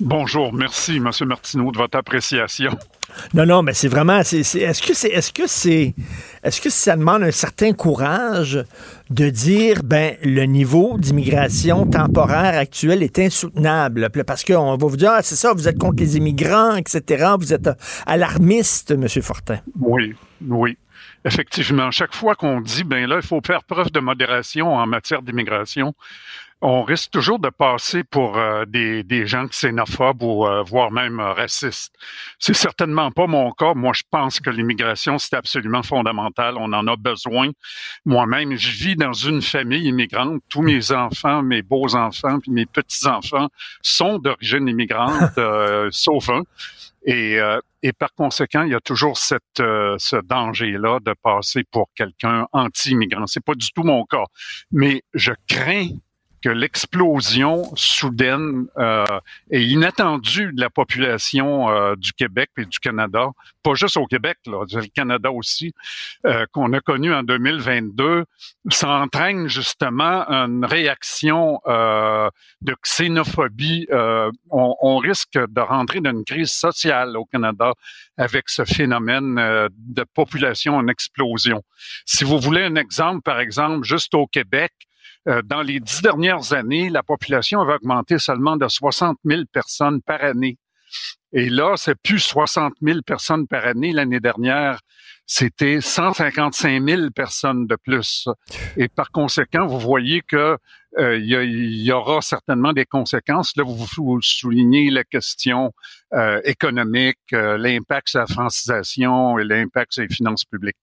Bonjour, 0.00 0.52
merci, 0.52 0.96
M. 0.96 1.10
Martineau, 1.26 1.72
de 1.72 1.78
votre 1.78 1.96
appréciation. 1.96 2.76
Non, 3.32 3.46
non, 3.46 3.62
mais 3.62 3.72
c'est 3.72 3.88
vraiment. 3.88 4.18
Est-ce 4.18 4.86
que 4.86 4.92
c'est, 4.92 5.08
est-ce 5.08 5.32
que 5.32 5.46
c'est, 5.46 5.94
est-ce 6.42 6.60
que 6.60 6.68
ça 6.68 6.96
demande 6.96 7.22
un 7.22 7.30
certain 7.30 7.72
courage 7.72 8.62
de 9.08 9.30
dire, 9.30 9.82
ben, 9.82 10.16
le 10.22 10.44
niveau 10.44 10.98
d'immigration 10.98 11.86
temporaire 11.86 12.58
actuel 12.58 13.02
est 13.02 13.18
insoutenable, 13.18 14.10
parce 14.26 14.44
qu'on 14.44 14.76
va 14.76 14.86
vous 14.86 14.96
dire, 14.96 15.12
ah, 15.12 15.22
c'est 15.22 15.36
ça, 15.36 15.54
vous 15.54 15.66
êtes 15.66 15.78
contre 15.78 16.02
les 16.02 16.18
immigrants, 16.18 16.76
etc. 16.76 17.30
Vous 17.38 17.54
êtes 17.54 17.70
alarmiste, 18.04 18.90
M. 18.90 19.08
Fortin. 19.22 19.60
Oui, 19.80 20.14
oui. 20.46 20.76
Effectivement, 21.24 21.90
chaque 21.90 22.14
fois 22.14 22.34
qu'on 22.34 22.60
dit, 22.60 22.84
ben 22.84 23.08
là, 23.08 23.16
il 23.16 23.26
faut 23.26 23.40
faire 23.44 23.64
preuve 23.64 23.90
de 23.90 23.98
modération 23.98 24.74
en 24.74 24.86
matière 24.86 25.22
d'immigration, 25.22 25.94
on 26.62 26.82
risque 26.84 27.10
toujours 27.10 27.38
de 27.38 27.50
passer 27.50 28.02
pour 28.02 28.38
euh, 28.38 28.64
des, 28.64 29.02
des 29.02 29.26
gens 29.26 29.46
xénophobes 29.46 30.22
ou 30.22 30.46
euh, 30.46 30.62
voire 30.62 30.90
même 30.90 31.20
euh, 31.20 31.32
racistes. 31.32 31.94
C'est 32.38 32.54
certainement 32.54 33.10
pas 33.10 33.26
mon 33.26 33.52
cas. 33.52 33.74
Moi, 33.74 33.92
je 33.94 34.02
pense 34.10 34.40
que 34.40 34.48
l'immigration, 34.48 35.18
c'est 35.18 35.36
absolument 35.36 35.82
fondamental. 35.82 36.56
On 36.58 36.72
en 36.72 36.86
a 36.86 36.96
besoin. 36.96 37.50
Moi-même, 38.06 38.56
je 38.56 38.70
vis 38.70 38.96
dans 38.96 39.12
une 39.12 39.42
famille 39.42 39.86
immigrante. 39.86 40.42
Tous 40.48 40.62
mes 40.62 40.92
enfants, 40.92 41.42
mes 41.42 41.62
beaux-enfants, 41.62 42.40
puis 42.40 42.50
mes 42.50 42.66
petits-enfants 42.66 43.48
sont 43.82 44.18
d'origine 44.18 44.66
immigrante, 44.66 45.32
euh, 45.38 45.88
sauf 45.90 46.30
un. 46.30 46.42
Et, 47.06 47.38
euh, 47.38 47.60
et 47.82 47.92
par 47.92 48.12
conséquent, 48.14 48.62
il 48.62 48.72
y 48.72 48.74
a 48.74 48.80
toujours 48.80 49.16
cette, 49.16 49.60
euh, 49.60 49.94
ce 49.98 50.16
danger-là 50.16 50.98
de 51.00 51.14
passer 51.22 51.62
pour 51.70 51.88
quelqu'un 51.94 52.48
anti-immigrant. 52.52 53.28
C'est 53.28 53.44
pas 53.44 53.54
du 53.54 53.70
tout 53.70 53.84
mon 53.84 54.04
cas. 54.04 54.24
Mais 54.72 55.02
je 55.14 55.32
crains 55.48 55.90
l'explosion 56.50 57.64
soudaine 57.76 58.66
euh, 58.78 59.04
et 59.50 59.62
inattendue 59.62 60.52
de 60.52 60.60
la 60.60 60.70
population 60.70 61.70
euh, 61.70 61.94
du 61.96 62.12
Québec 62.12 62.50
et 62.58 62.64
du 62.64 62.78
Canada, 62.78 63.30
pas 63.62 63.74
juste 63.74 63.96
au 63.96 64.06
Québec, 64.06 64.38
là, 64.46 64.64
le 64.72 64.86
Canada 64.94 65.30
aussi, 65.30 65.72
euh, 66.26 66.46
qu'on 66.52 66.72
a 66.72 66.80
connu 66.80 67.12
en 67.12 67.22
2022, 67.22 68.24
ça 68.70 68.88
entraîne 68.90 69.48
justement 69.48 70.26
une 70.28 70.64
réaction 70.64 71.60
euh, 71.66 72.30
de 72.62 72.74
xénophobie. 72.82 73.86
Euh, 73.90 74.30
on, 74.50 74.74
on 74.80 74.96
risque 74.98 75.38
de 75.38 75.60
rentrer 75.60 76.00
dans 76.00 76.10
une 76.10 76.24
crise 76.24 76.52
sociale 76.52 77.16
au 77.16 77.24
Canada 77.24 77.72
avec 78.16 78.48
ce 78.48 78.64
phénomène 78.64 79.38
euh, 79.38 79.68
de 79.72 80.04
population 80.14 80.76
en 80.76 80.88
explosion. 80.88 81.62
Si 82.04 82.24
vous 82.24 82.38
voulez 82.38 82.62
un 82.62 82.76
exemple, 82.76 83.22
par 83.22 83.40
exemple, 83.40 83.84
juste 83.84 84.14
au 84.14 84.26
Québec, 84.26 84.72
euh, 85.28 85.42
dans 85.42 85.62
les 85.62 85.80
dix 85.80 86.02
dernières 86.02 86.52
années, 86.52 86.88
la 86.88 87.02
population 87.02 87.60
avait 87.60 87.74
augmenté 87.74 88.18
seulement 88.18 88.56
de 88.56 88.68
60 88.68 89.18
000 89.24 89.42
personnes 89.52 90.00
par 90.02 90.22
année. 90.22 90.58
Et 91.32 91.48
là, 91.50 91.74
c'est 91.76 91.96
plus 91.96 92.20
60 92.20 92.74
000 92.80 93.00
personnes 93.02 93.46
par 93.46 93.66
année 93.66 93.92
l'année 93.92 94.20
dernière. 94.20 94.80
c'était 95.28 95.80
155 95.80 96.88
000 96.88 97.10
personnes 97.10 97.66
de 97.66 97.74
plus. 97.74 98.28
Et 98.76 98.86
par 98.88 99.10
conséquent, 99.10 99.66
vous 99.66 99.80
voyez 99.80 100.22
que 100.22 100.56
euh, 100.98 101.18
il, 101.18 101.82
y 101.82 101.92
aura 101.92 102.20
certainement 102.22 102.72
des 102.72 102.86
conséquences. 102.86 103.52
Là, 103.56 103.64
vous, 103.66 104.20
soulignez 104.22 104.90
la 104.90 105.04
question 105.04 105.72
euh, 106.14 106.40
économique, 106.44 107.18
euh, 107.34 107.58
l'impact 107.58 108.08
sur 108.08 108.20
la 108.20 108.26
francisation 108.26 109.38
et 109.38 109.44
l'impact 109.44 109.92
sur 109.92 110.02
les 110.02 110.08
finances 110.08 110.44
publiques. 110.44 110.76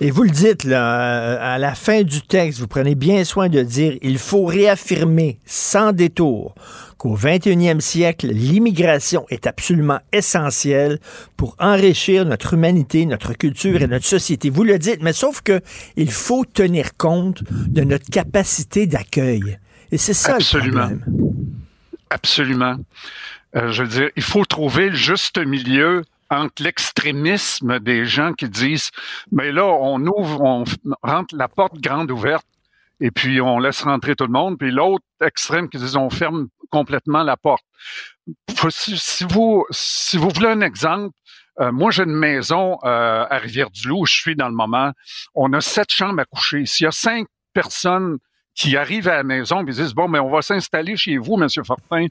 Et 0.00 0.10
vous 0.10 0.24
le 0.24 0.30
dites, 0.30 0.64
là, 0.64 1.40
à 1.40 1.58
la 1.58 1.74
fin 1.74 2.02
du 2.02 2.22
texte, 2.22 2.58
vous 2.58 2.66
prenez 2.66 2.96
bien 2.96 3.22
soin 3.24 3.48
de 3.48 3.62
dire 3.62 3.96
il 4.02 4.18
faut 4.18 4.44
réaffirmer 4.44 5.38
sans 5.44 5.92
détour 5.92 6.54
qu'au 6.98 7.16
21e 7.16 7.80
siècle, 7.80 8.26
l'immigration 8.26 9.24
est 9.30 9.46
absolument 9.46 10.00
essentielle 10.12 10.98
pour 11.36 11.54
enrichir 11.58 12.26
notre 12.26 12.54
humanité, 12.54 13.06
notre 13.06 13.32
culture 13.34 13.80
et 13.80 13.86
notre 13.86 14.04
société. 14.04 14.50
Vous 14.50 14.64
le 14.64 14.78
dites, 14.78 15.02
mais 15.02 15.12
sauf 15.12 15.40
que 15.40 15.60
il 15.96 16.10
faut 16.10 16.44
tenir 16.44 16.96
compte 16.96 17.42
de 17.44 17.84
notre 17.84 18.10
capacité 18.10 18.86
d'accueil. 18.86 19.59
Et 19.92 19.98
c'est 19.98 20.14
ça 20.14 20.36
Absolument. 20.36 20.88
le 20.88 20.98
problème. 20.98 21.46
Absolument. 22.10 22.76
Euh, 23.56 23.72
je 23.72 23.82
veux 23.82 23.88
dire, 23.88 24.10
il 24.16 24.22
faut 24.22 24.44
trouver 24.44 24.90
le 24.90 24.96
juste 24.96 25.38
milieu 25.38 26.02
entre 26.30 26.62
l'extrémisme 26.62 27.80
des 27.80 28.04
gens 28.04 28.32
qui 28.32 28.48
disent, 28.48 28.90
mais 29.32 29.50
là, 29.50 29.66
on 29.66 30.00
ouvre, 30.06 30.40
on 30.42 30.64
rentre 31.02 31.34
la 31.36 31.48
porte 31.48 31.80
grande 31.80 32.10
ouverte 32.10 32.46
et 33.00 33.10
puis 33.10 33.40
on 33.40 33.58
laisse 33.58 33.82
rentrer 33.82 34.14
tout 34.14 34.26
le 34.26 34.32
monde, 34.32 34.58
puis 34.58 34.70
l'autre 34.70 35.04
extrême 35.24 35.68
qui 35.68 35.78
dit, 35.78 35.96
on 35.96 36.10
ferme 36.10 36.48
complètement 36.70 37.22
la 37.24 37.36
porte. 37.36 37.64
Si, 38.68 39.24
vous, 39.24 39.64
si 39.70 40.18
vous 40.18 40.28
voulez 40.28 40.48
un 40.48 40.60
exemple, 40.60 41.14
euh, 41.60 41.72
moi, 41.72 41.90
j'ai 41.90 42.04
une 42.04 42.14
maison 42.14 42.78
euh, 42.84 43.26
à 43.28 43.38
Rivière-du-Loup 43.38 44.02
où 44.02 44.06
je 44.06 44.14
suis 44.14 44.36
dans 44.36 44.48
le 44.48 44.54
moment. 44.54 44.92
On 45.34 45.52
a 45.52 45.60
sept 45.60 45.90
chambres 45.90 46.20
à 46.20 46.24
coucher. 46.24 46.64
S'il 46.64 46.84
y 46.84 46.86
a 46.86 46.92
cinq 46.92 47.26
personnes 47.52 48.18
qui 48.60 48.76
arrivent 48.76 49.08
à 49.08 49.16
la 49.16 49.22
maison 49.22 49.62
et 49.62 49.70
disent, 49.70 49.94
bon, 49.94 50.06
mais 50.06 50.18
on 50.18 50.28
va 50.28 50.42
s'installer 50.42 50.94
chez 50.94 51.16
vous, 51.16 51.38
Monsieur 51.38 51.62
Fortin, 51.64 52.08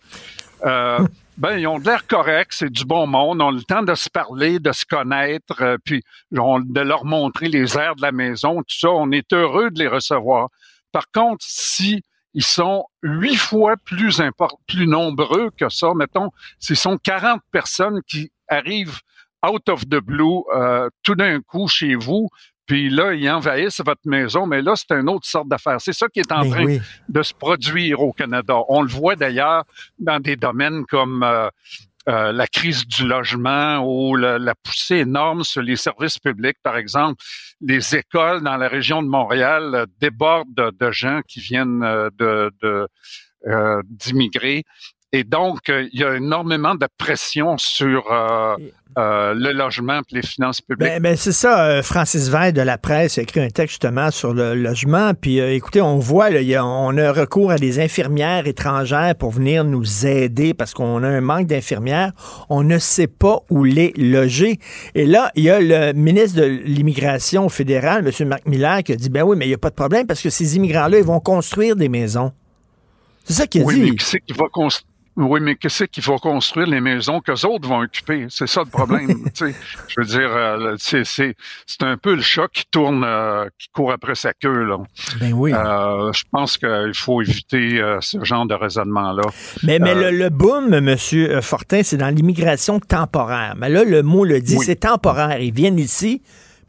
euh, 0.66 0.98
ben, 1.38 1.60
ils 1.60 1.68
ont 1.68 1.78
de 1.78 1.86
l'air 1.86 2.08
correct, 2.08 2.54
c'est 2.56 2.72
du 2.72 2.86
bon 2.86 3.06
monde, 3.06 3.40
on 3.40 3.50
a 3.50 3.52
le 3.52 3.62
temps 3.62 3.84
de 3.84 3.94
se 3.94 4.10
parler, 4.10 4.58
de 4.58 4.72
se 4.72 4.84
connaître, 4.84 5.62
euh, 5.62 5.78
puis 5.86 6.02
de 6.32 6.82
leur 6.82 7.06
montrer 7.06 7.50
les 7.50 7.78
airs 7.78 7.96
de 7.96 8.02
la 8.02 8.12
maison, 8.12 8.64
tout 8.64 8.80
ça. 8.80 8.90
On 8.90 9.12
est 9.12 9.32
heureux 9.32 9.70
de 9.70 9.78
les 9.78 9.88
recevoir. 9.88 10.50
Par 10.92 11.12
contre, 11.12 11.46
si 11.48 12.02
ils 12.34 12.44
sont 12.44 12.86
huit 13.04 13.36
fois 13.36 13.76
plus 13.86 14.20
plus 14.68 14.88
nombreux 14.88 15.52
que 15.56 15.70
ça, 15.70 15.94
mettons, 15.96 16.32
ce 16.58 16.74
sont 16.74 16.98
40 16.98 17.42
personnes 17.52 18.02
qui 18.08 18.32
arrivent 18.48 19.02
out 19.48 19.70
of 19.70 19.88
the 19.88 20.00
blue 20.00 20.42
euh, 20.56 20.90
tout 21.04 21.14
d'un 21.14 21.42
coup 21.42 21.68
chez 21.68 21.94
vous, 21.94 22.28
puis 22.70 22.92
là, 22.92 23.16
ils 23.16 23.28
envahissent 23.32 23.82
votre 23.84 24.06
maison, 24.06 24.46
mais 24.46 24.62
là, 24.62 24.76
c'est 24.76 24.92
une 24.92 25.10
autre 25.10 25.26
sorte 25.26 25.48
d'affaire. 25.48 25.82
C'est 25.82 25.92
ça 25.92 26.08
qui 26.08 26.20
est 26.20 26.32
en 26.32 26.48
train 26.48 26.78
de 27.10 27.24
se 27.24 27.34
produire 27.34 28.00
au 28.00 28.14
Canada. 28.14 28.58
On 28.70 28.84
le 28.84 28.88
voit 28.88 29.16
d'ailleurs 29.16 29.64
dans 29.98 30.20
des 30.20 30.36
domaines 30.36 30.86
comme 30.86 31.24
euh, 31.24 31.50
euh, 32.08 32.32
la 32.32 32.46
crise 32.46 32.86
du 32.86 33.08
logement 33.08 33.80
ou 33.80 34.16
la, 34.16 34.54
poussée 34.64 34.98
énorme 34.98 35.44
sur 35.44 35.64
les 35.64 35.78
services 35.78 36.20
publics, 36.20 36.58
par 36.62 36.78
exemple. 36.78 37.24
Les 37.60 37.96
écoles 37.96 38.44
dans 38.44 38.56
la 38.56 38.68
région 38.68 39.02
de 39.02 39.08
Montréal 39.08 39.74
euh, 39.74 39.86
débordent 40.00 40.54
de, 40.54 40.92
gens 40.92 41.22
qui 41.28 41.40
viennent 41.40 41.80
de, 42.20 42.88
d'immigrer. 43.90 44.64
Et 45.12 45.24
donc, 45.24 45.70
euh, 45.70 45.88
il 45.92 46.00
y 46.00 46.04
a 46.04 46.16
énormément 46.16 46.76
de 46.76 46.88
pression 47.00 47.58
sur 47.58 48.12
euh, 48.12 48.56
euh, 49.00 49.34
le 49.34 49.54
logement 49.54 50.02
et 50.02 50.16
les 50.16 50.22
finances 50.22 50.62
publiques. 50.62 50.88
Ben, 50.88 51.02
ben 51.02 51.18
c'est 51.18 51.32
ça. 51.32 51.82
Francis 51.82 52.30
Veil 52.30 52.54
de 52.54 52.62
la 52.62 52.78
presse 52.78 53.18
a 53.18 53.24
écrit 53.24 53.40
un 53.40 53.50
texte 53.50 53.70
justement 53.72 54.12
sur 54.12 54.36
le 54.36 54.54
logement. 54.54 55.16
Puis 55.20 55.40
écoutez, 55.40 55.82
on 55.82 55.98
voit, 55.98 56.30
là, 56.30 56.42
y 56.42 56.54
a, 56.54 56.64
on 56.64 56.96
a 56.96 57.12
recours 57.12 57.50
à 57.50 57.58
des 57.58 57.80
infirmières 57.80 58.46
étrangères 58.46 59.16
pour 59.16 59.32
venir 59.32 59.64
nous 59.64 60.06
aider 60.06 60.54
parce 60.54 60.76
qu'on 60.76 61.02
a 61.02 61.08
un 61.08 61.22
manque 61.22 61.48
d'infirmières. 61.48 62.12
On 62.50 62.62
ne 62.62 62.78
sait 62.78 63.08
pas 63.08 63.40
où 63.50 63.64
les 63.64 63.94
loger. 63.98 64.60
Et 64.94 65.08
là, 65.08 65.32
il 65.34 65.44
y 65.46 65.50
a 65.50 65.60
le 65.60 65.94
ministre 65.94 66.40
de 66.40 66.46
l'Immigration 66.46 67.50
fédérale, 67.50 68.08
M. 68.08 68.28
Marc 68.28 68.46
Miller, 68.46 68.84
qui 68.84 68.92
a 68.92 68.96
dit, 68.96 69.10
ben 69.10 69.24
oui, 69.24 69.36
mais 69.36 69.46
il 69.46 69.50
n'y 69.50 69.56
a 69.56 69.60
pas 69.60 69.72
de 69.72 69.76
problème 69.76 70.06
parce 70.06 70.22
que 70.22 70.30
ces 70.30 70.56
immigrants-là, 70.56 71.00
ils 71.00 71.04
vont 71.04 71.20
construire 71.20 71.76
des 71.76 71.90
maisons. 71.90 72.32
C'est 73.24 73.34
ça 73.34 73.48
qu'il 73.48 73.62
a 73.62 73.66
oui, 73.66 73.76
dit. 73.76 73.82
Mais 73.82 73.96
qui 73.96 74.06
c'est 74.06 74.20
qui 74.20 74.34
va 74.34 74.46
construire? 74.52 74.89
Oui, 75.20 75.42
mais 75.42 75.56
qu'est-ce 75.56 75.84
qu'il 75.84 76.02
faut 76.02 76.18
construire? 76.18 76.66
Les 76.68 76.80
maisons 76.80 77.20
qu'eux 77.20 77.46
autres 77.46 77.68
vont 77.68 77.82
occuper? 77.82 78.28
C'est 78.30 78.48
ça 78.48 78.62
le 78.64 78.70
problème. 78.70 79.26
je 79.36 79.94
veux 79.98 80.06
dire, 80.06 80.30
euh, 80.34 80.76
c'est, 80.78 81.36
un 81.82 81.98
peu 81.98 82.16
le 82.16 82.22
chat 82.22 82.48
qui 82.48 82.64
tourne, 82.72 83.04
euh, 83.06 83.50
qui 83.60 83.68
court 83.68 83.92
après 83.92 84.16
sa 84.16 84.32
queue. 84.34 84.64
Là. 84.64 84.78
Ben 85.20 85.34
oui. 85.34 85.52
Euh, 85.54 86.14
je 86.14 86.24
pense 86.32 86.58
qu'il 86.58 86.94
faut 86.96 87.22
éviter 87.22 87.82
ce 88.00 88.24
genre 88.24 88.46
de 88.46 88.54
raisonnement-là. 88.54 89.24
Mais, 89.64 89.80
mais 89.80 90.12
le, 90.12 90.30
boom, 90.30 90.80
Monsieur 90.80 91.42
Fortin, 91.42 91.82
c'est 91.84 91.98
dans 91.98 92.16
l'immigration 92.16 92.80
temporaire. 92.80 93.56
Mais 93.58 93.68
là, 93.68 93.84
le 93.84 94.02
mot 94.04 94.24
le 94.24 94.40
dit, 94.40 94.58
c'est 94.60 94.78
temporaire. 94.78 95.42
Ils 95.42 95.54
viennent 95.54 95.80
ici, 95.80 96.22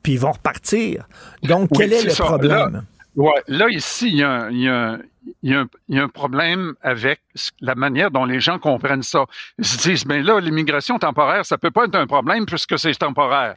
puis 0.03 0.15
ils 0.15 0.21
vont 0.21 0.33
repartir. 0.33 1.07
Donc, 1.45 1.69
quel 1.73 1.93
est, 1.93 2.03
le 2.03 2.15
problème? 2.15 2.73
Là, 2.73 2.83
ouais, 3.17 3.43
là, 3.49 3.69
ici, 3.69 4.09
il 4.09 4.17
y 4.17 4.25
a, 4.25 4.51
y 4.51 4.69
a 4.69 4.99
il 5.43 5.67
y, 5.89 5.99
a 5.99 6.03
un, 6.03 6.09
problème 6.09 6.75
avec 6.83 7.21
la 7.61 7.75
manière 7.75 8.11
dont 8.11 8.25
les 8.25 8.41
gens 8.41 8.59
comprennent 8.59 9.03
ça. 9.03 9.25
Ils 9.59 9.65
se 9.65 9.89
disent, 9.89 10.07
mais 10.07 10.23
là, 10.23 10.41
l'immigration 10.41 10.99
temporaire, 10.99 11.45
ça 11.45 11.59
peut 11.59 11.71
pas 11.71 11.85
être 11.85 11.95
un 11.95 12.07
problème 12.07 12.47
puisque 12.47 12.79
c'est 12.79 12.93
temporaire. 12.95 13.57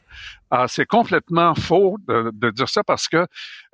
Ah, 0.51 0.67
c'est 0.67 0.85
complètement 0.85 1.55
faux 1.55 1.97
de, 2.07 2.51
dire 2.51 2.69
ça 2.69 2.83
parce 2.83 3.07
que 3.07 3.25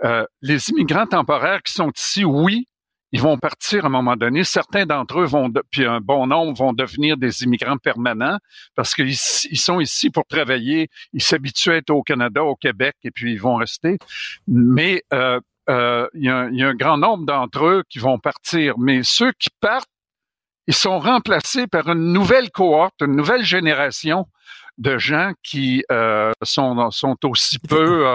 euh, 0.04 0.26
les 0.42 0.70
immigrants 0.70 1.08
temporaires 1.08 1.62
qui 1.64 1.74
sont 1.74 1.92
ici, 1.96 2.24
oui, 2.24 2.68
ils 3.12 3.22
vont 3.22 3.38
partir 3.38 3.86
à 3.86 3.88
un 3.88 3.92
moment 3.92 4.16
donné. 4.16 4.44
Certains 4.44 4.86
d'entre 4.86 5.20
eux 5.20 5.26
vont, 5.26 5.52
puis 5.72 5.86
un 5.86 6.00
bon 6.00 6.28
nombre 6.28 6.58
vont 6.58 6.74
devenir 6.74 7.18
des 7.18 7.44
immigrants 7.44 7.78
permanents 7.78 8.38
parce 8.76 8.94
qu'ils 8.94 9.18
sont 9.18 9.80
ici 9.80 10.10
pour 10.10 10.26
travailler. 10.26 10.90
Ils 11.14 11.24
s'habituent 11.24 11.82
au 11.90 12.04
Canada, 12.04 12.44
au 12.44 12.56
Québec, 12.56 12.96
et 13.04 13.12
puis 13.12 13.34
ils 13.34 13.42
vont 13.42 13.56
rester. 13.56 13.98
Mais 14.48 15.04
euh, 15.12 15.40
euh, 15.70 16.08
il 16.16 16.24
y, 16.24 16.30
a 16.30 16.68
un 16.68 16.76
grand 16.76 16.98
nombre 16.98 17.26
d'entre 17.26 17.66
eux 17.66 17.84
qui 17.90 18.00
vont 18.00 18.18
partir, 18.18 18.78
mais 18.80 19.02
ceux 19.04 19.32
qui 19.34 19.50
partent, 19.62 19.90
ils 20.68 20.74
sont 20.74 21.00
remplacés 21.00 21.68
par 21.68 21.90
une 21.90 22.12
nouvelle 22.12 22.50
cohorte, 22.52 23.02
une 23.02 23.16
nouvelle 23.16 23.44
génération 23.44 24.28
de 24.78 24.98
gens 24.98 25.34
qui 25.44 25.84
euh, 25.92 26.32
sont, 26.44 26.90
sont 26.92 27.18
aussi 27.26 27.60
peu 27.60 28.06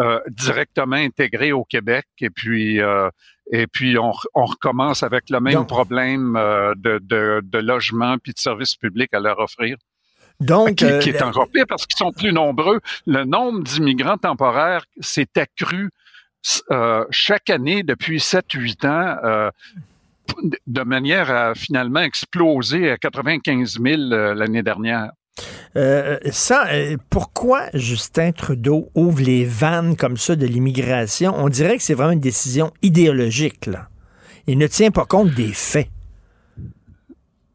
euh, 0.00 0.18
directement 0.28 0.96
intégrés 0.96 1.52
au 1.52 1.64
Québec. 1.64 2.06
Et 2.20 2.30
puis, 2.30 2.80
et 3.52 3.66
puis 3.66 3.96
on, 3.98 4.12
recommence 4.34 5.02
avec 5.02 5.30
le 5.30 5.40
même 5.40 5.66
problème 5.66 6.34
de, 6.76 6.98
de, 6.98 7.58
logement 7.58 8.16
puis 8.18 8.32
de 8.32 8.38
services 8.38 8.76
publics 8.76 9.14
à 9.14 9.20
leur 9.20 9.38
offrir. 9.38 9.76
Donc, 10.40 10.76
qui, 10.76 10.98
qui 10.98 11.10
est 11.10 11.22
encore 11.22 11.48
pire 11.50 11.66
parce 11.68 11.86
qu'ils 11.86 11.98
sont 11.98 12.12
plus 12.12 12.32
nombreux. 12.32 12.80
Le 13.06 13.24
nombre 13.24 13.62
d'immigrants 13.62 14.18
temporaires 14.18 14.84
s'est 15.00 15.38
accru 15.38 15.90
euh, 16.70 17.04
chaque 17.10 17.50
année 17.50 17.82
depuis 17.82 18.18
7-8 18.18 18.86
ans 18.86 19.16
euh, 19.24 19.50
de 20.66 20.82
manière 20.82 21.30
à 21.30 21.54
finalement 21.54 22.00
exploser 22.00 22.90
à 22.90 22.96
95 22.96 23.78
000 23.80 24.00
euh, 24.12 24.34
l'année 24.34 24.62
dernière. 24.62 25.12
ça, 26.30 26.66
pourquoi 27.10 27.68
Justin 27.74 28.32
Trudeau 28.32 28.90
ouvre 28.94 29.22
les 29.22 29.44
vannes 29.44 29.96
comme 29.96 30.16
ça 30.16 30.36
de 30.36 30.46
l'immigration? 30.46 31.32
On 31.36 31.48
dirait 31.48 31.76
que 31.76 31.82
c'est 31.82 31.94
vraiment 31.94 32.12
une 32.12 32.20
décision 32.20 32.72
idéologique. 32.82 33.66
Là. 33.66 33.88
Il 34.46 34.58
ne 34.58 34.66
tient 34.66 34.90
pas 34.90 35.06
compte 35.06 35.30
des 35.30 35.52
faits. 35.52 35.88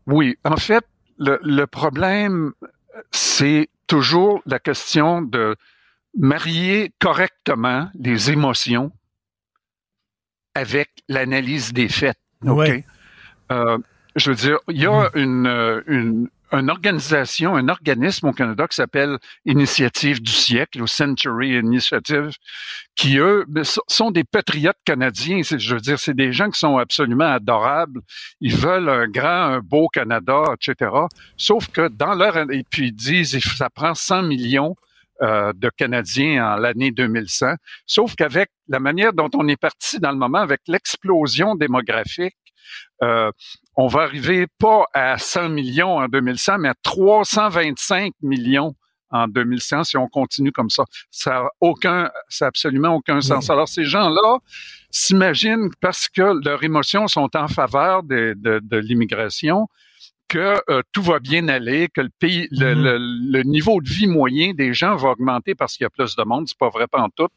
Oui, 0.08 0.38
en 0.46 0.56
fait, 0.56 0.86
le 1.20 1.66
problème, 1.66 2.54
c'est 3.12 3.70
toujours 3.88 4.42
la 4.46 4.60
question 4.60 5.22
de 5.22 5.58
marier 6.18 6.92
correctement 7.00 7.90
les 8.00 8.32
émotions 8.32 8.92
avec 10.56 10.90
l'analyse 11.08 11.72
des 11.72 11.88
faits. 11.88 12.18
OK? 12.46 12.84
Euh, 13.52 13.78
je 14.16 14.32
veux 14.32 14.36
dire, 14.36 14.58
il 14.68 14.82
y 14.82 14.88
a 14.88 14.90
mm-hmm. 14.90 15.10
une, 15.14 15.48
euh, 15.48 15.82
une, 15.86 16.30
une, 16.52 16.70
organisation, 16.72 17.56
un 17.56 17.70
organisme 17.70 18.28
au 18.28 18.34
Canada 18.34 18.68
qui 18.68 18.76
s'appelle 18.76 19.20
Initiative 19.46 20.22
du 20.22 20.32
siècle, 20.32 20.82
ou 20.82 20.88
Century 20.88 21.60
Initiative, 21.60 22.32
qui, 22.96 23.20
eux, 23.20 23.46
sont 23.88 24.10
des 24.10 24.24
patriotes 24.24 24.80
canadiens. 24.84 25.42
Je 25.44 25.76
veux 25.76 25.82
dire, 25.82 26.00
c'est 26.00 26.16
des 26.16 26.34
gens 26.34 26.50
qui 26.50 26.60
sont 26.60 26.78
absolument 26.78 27.32
adorables. 27.32 28.02
Ils 28.42 28.56
veulent 28.56 28.90
un 28.90 29.08
grand, 29.08 29.54
un 29.54 29.60
beau 29.60 29.88
Canada, 29.88 30.44
etc. 30.54 30.92
Sauf 31.38 31.68
que 31.68 31.88
dans 31.88 32.16
leur... 32.16 32.38
Et 32.52 32.66
puis 32.68 32.88
ils 32.88 32.96
disent, 32.96 33.38
ça 33.56 33.70
prend 33.70 33.94
100 33.94 34.24
millions 34.24 34.76
euh, 35.22 35.52
de 35.56 35.70
Canadiens 35.76 36.54
en 36.54 36.56
l'année 36.58 36.92
2100. 36.92 37.56
Sauf 37.86 38.16
qu'avec 38.16 38.50
la 38.68 38.80
manière 38.80 39.14
dont 39.14 39.30
on 39.34 39.48
est 39.48 39.60
parti 39.60 40.00
dans 40.00 40.12
le 40.12 40.18
moment, 40.18 40.40
avec 40.40 40.62
l'explosion 40.68 41.56
démographique, 41.56 42.38
euh, 43.04 43.32
on 43.76 43.88
va 43.88 44.02
arriver 44.02 44.48
pas 44.60 44.86
à 44.94 45.18
100 45.18 45.50
millions 45.50 45.98
en 45.98 46.08
2100, 46.08 46.60
mais 46.60 46.70
à 46.70 46.76
325 46.84 48.14
millions 48.22 48.76
en 49.10 49.28
2100 49.28 49.86
si 49.86 49.98
on 49.98 50.08
continue 50.08 50.52
comme 50.52 50.70
ça. 50.70 50.84
Ça 51.12 51.38
a 51.38 51.48
aucun, 51.62 52.12
ça 52.30 52.46
a 52.46 52.48
absolument 52.50 52.96
aucun 52.96 53.22
sens. 53.22 53.50
Alors, 53.50 53.68
ces 53.68 53.86
gens-là 53.86 54.38
s'imaginent 54.92 55.70
parce 55.82 56.08
que 56.10 56.44
leurs 56.44 56.64
émotions 56.64 57.08
sont 57.08 57.30
en 57.36 57.48
faveur 57.48 58.04
de, 58.04 58.34
de, 58.38 58.60
de 58.62 58.78
l'immigration, 58.78 59.68
que 60.28 60.58
euh, 60.70 60.82
tout 60.92 61.02
va 61.02 61.20
bien 61.20 61.48
aller, 61.48 61.88
que 61.94 62.02
le 62.02 62.10
pays, 62.20 62.48
le, 62.52 62.76
Mhm. 62.76 62.84
le- 62.84 63.32
le 63.38 63.44
niveau 63.44 63.82
de 63.82 63.88
vie 63.90 64.08
moyen 64.08 64.54
des 64.54 64.74
gens 64.74 64.96
va 64.96 65.10
augmenter 65.12 65.56
parce 65.56 65.76
qu'il 65.78 65.84
y 65.84 65.88
a 65.88 65.90
plus 65.90 66.16
de 66.16 66.24
monde. 66.24 66.46
C'est 66.48 66.58
pas 66.58 66.70
vrai 66.70 66.88
pas 66.88 67.00
en 67.02 67.10
tout. 67.10 67.28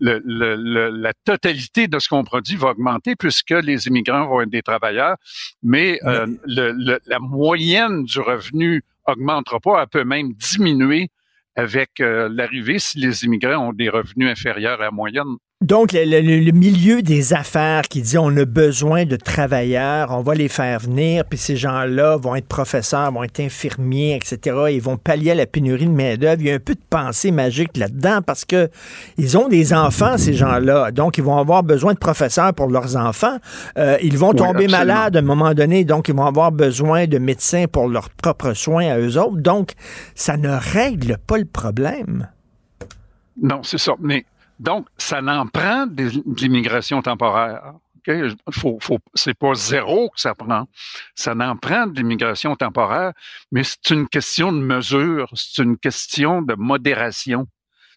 Le, 0.00 0.20
le- 0.24 0.56
le- 0.56 0.90
la 0.90 1.12
totalité 1.24 1.88
de 1.88 1.98
ce 1.98 2.08
qu'on 2.08 2.24
produit 2.24 2.56
va 2.56 2.70
augmenter 2.70 3.16
puisque 3.16 3.50
les 3.50 3.86
immigrants 3.86 4.26
vont 4.26 4.42
être 4.42 4.50
des 4.50 4.62
travailleurs, 4.62 5.16
mais 5.62 5.98
euh, 6.04 6.26
le- 6.46 6.72
le- 6.72 7.00
la 7.06 7.18
moyenne 7.18 8.04
du 8.04 8.20
revenu 8.20 8.82
augmentera 9.06 9.60
pas, 9.60 9.82
elle 9.82 9.88
peut 9.88 10.04
même 10.04 10.32
diminuer 10.34 11.08
avec 11.56 12.00
euh, 12.00 12.28
l'arrivée 12.32 12.78
si 12.78 12.98
les 12.98 13.24
immigrants 13.24 13.68
ont 13.68 13.72
des 13.72 13.88
revenus 13.88 14.28
inférieurs 14.30 14.80
à 14.80 14.84
la 14.84 14.90
moyenne. 14.90 15.36
Donc, 15.62 15.92
le, 15.92 16.04
le- 16.04 16.40
le 16.40 16.52
milieu 16.52 17.00
des 17.00 17.32
affaires 17.32 17.82
qui 17.82 18.02
dit 18.02 18.18
on 18.18 18.36
a 18.36 18.44
besoin 18.44 19.06
de 19.06 19.16
travailleurs, 19.16 20.10
on 20.10 20.20
va 20.20 20.34
les 20.34 20.48
faire 20.48 20.80
venir, 20.80 21.24
puis 21.24 21.38
ces 21.38 21.56
gens-là 21.56 22.16
vont 22.18 22.34
être 22.34 22.48
professeurs, 22.48 23.10
vont 23.12 23.22
être 23.24 23.40
infirmiers, 23.40 24.16
etc. 24.16 24.56
Ils 24.72 24.82
vont 24.82 24.98
pallier 24.98 25.30
à 25.30 25.34
la 25.36 25.46
pénurie 25.46 25.86
de 25.86 25.90
main-d'œuvre. 25.92 26.42
Il 26.42 26.48
y 26.48 26.50
a 26.50 26.54
un 26.54 26.58
peu 26.58 26.74
de 26.74 26.80
pensée 26.90 27.30
magique 27.30 27.76
là-dedans 27.78 28.20
parce 28.20 28.44
que 28.44 28.68
ils 29.16 29.38
ont 29.38 29.48
des 29.48 29.72
enfants, 29.72 30.18
ces 30.18 30.34
gens-là. 30.34 30.90
Donc, 30.90 31.16
ils 31.16 31.24
vont 31.24 31.38
avoir 31.38 31.62
besoin 31.62 31.94
de 31.94 31.98
professeurs 31.98 32.52
pour 32.52 32.66
leurs 32.68 32.96
enfants. 32.96 33.38
Euh, 33.78 33.96
ils 34.02 34.18
vont 34.18 34.30
Oui, 34.30 34.36
tomber 34.36 34.64
absolument. 34.64 34.78
malades 34.78 35.16
à 35.16 35.20
un 35.20 35.22
moment 35.22 35.54
donné, 35.54 35.84
donc 35.84 36.08
ils 36.08 36.14
vont 36.14 36.26
avoir 36.26 36.52
besoin 36.52 37.06
de 37.06 37.16
médecins 37.18 37.66
pour 37.72 37.88
leurs 37.88 38.10
propres 38.10 38.52
soins 38.54 38.88
à 38.88 38.98
eux 38.98 39.16
autres. 39.18 39.38
Donc, 39.40 39.72
ça 40.14 40.36
ne 40.36 40.50
règle 40.50 41.16
pas 41.26 41.38
le 41.38 41.46
problème. 41.46 42.28
Non, 43.40 43.62
c'est 43.62 43.78
ça. 43.78 43.94
Mais 44.00 44.24
donc, 44.58 44.86
ça 44.98 45.20
n'en 45.20 45.46
prend 45.46 45.86
de 45.86 46.10
l'immigration 46.40 47.02
temporaire. 47.02 47.74
OK? 48.06 48.14
Faut, 48.50 48.78
faut, 48.80 48.98
c'est 49.14 49.34
pas 49.34 49.54
zéro 49.54 50.10
que 50.10 50.20
ça 50.20 50.34
prend. 50.34 50.68
Ça 51.14 51.34
n'en 51.34 51.56
prend 51.56 51.86
de 51.86 51.96
l'immigration 51.96 52.54
temporaire, 52.54 53.12
mais 53.50 53.62
c'est 53.64 53.90
une 53.90 54.08
question 54.08 54.52
de 54.52 54.58
mesure, 54.58 55.28
c'est 55.34 55.62
une 55.62 55.78
question 55.78 56.42
de 56.42 56.54
modération. 56.54 57.46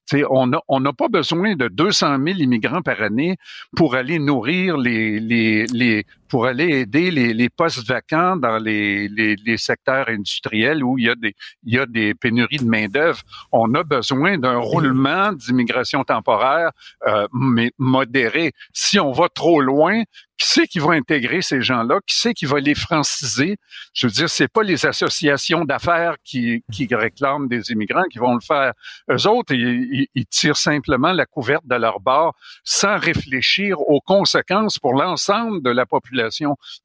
Tu 0.10 0.20
sais, 0.20 0.24
on 0.30 0.48
n'a 0.48 0.62
on 0.70 0.80
n'a 0.80 0.94
pas 0.94 1.10
besoin 1.10 1.56
de 1.56 1.68
200 1.68 2.18
000 2.26 2.40
immigrants 2.40 2.82
par 2.82 3.02
année 3.02 3.36
pour 3.76 3.96
aller 3.96 4.20
nourrir 4.20 4.78
les, 4.78 5.20
les, 5.20 5.66
les 5.66 6.06
pour 6.30 6.46
aller 6.46 6.70
aider 6.82 7.12
les, 7.12 7.34
les 7.34 7.50
postes 7.50 7.86
vacants 7.88 8.36
dans 8.36 8.58
les, 8.58 9.08
les, 9.08 9.36
les 9.36 9.58
secteurs 9.58 10.08
industriels 10.10 10.84
où 10.84 10.98
il 10.98 11.06
y 11.06 11.10
a 11.10 11.16
des 11.16 11.34
il 11.64 11.74
y 11.74 11.80
a 11.80 11.86
des 11.86 12.14
pénuries 12.14 12.58
de 12.58 12.66
main 12.66 12.88
d'œuvre. 12.88 13.22
On 13.52 13.74
a 13.76 13.84
besoin 13.84 14.38
d'un 14.38 14.58
roulement 14.58 15.32
d'immigration 15.34 16.04
temporaire, 16.04 16.72
euh, 17.08 17.28
mais 17.34 17.72
modéré. 17.78 18.52
Si 18.74 19.00
on 19.00 19.12
va 19.12 19.30
trop 19.30 19.62
loin, 19.62 20.04
qui 20.38 20.48
c'est 20.48 20.68
qui 20.68 20.78
va 20.78 20.92
intégrer 20.92 21.42
ces 21.42 21.62
gens-là? 21.62 22.00
Qui 22.06 22.16
c'est 22.16 22.34
qui 22.36 22.46
va 22.46 22.60
les 22.60 22.76
franciser? 22.76 23.58
Je 23.94 24.06
veux 24.06 24.12
dire, 24.14 24.30
c'est 24.30 24.48
pas 24.48 24.62
les 24.62 24.86
associations 24.86 25.66
d'affaires 25.66 26.16
qui, 26.24 26.64
qui 26.72 26.88
réclament 26.94 27.48
des 27.48 27.72
immigrants 27.72 28.04
qui 28.12 28.20
vont 28.20 28.36
le 28.36 28.42
faire. 28.42 28.74
Eux 29.12 29.28
autres, 29.28 29.54
ils, 29.56 29.88
ils- 29.92 30.08
ils 30.14 30.26
tirent 30.28 30.58
simplement 30.58 31.12
la 31.12 31.26
couverte 31.26 31.66
de 31.66 31.76
leur 31.76 32.00
bord 32.00 32.36
sans 32.64 32.98
réfléchir 33.00 33.80
aux 33.82 34.00
conséquences 34.00 34.78
pour 34.78 34.94
l'ensemble 34.94 35.64
de 35.64 35.72
la 35.72 35.88
population, 35.88 36.17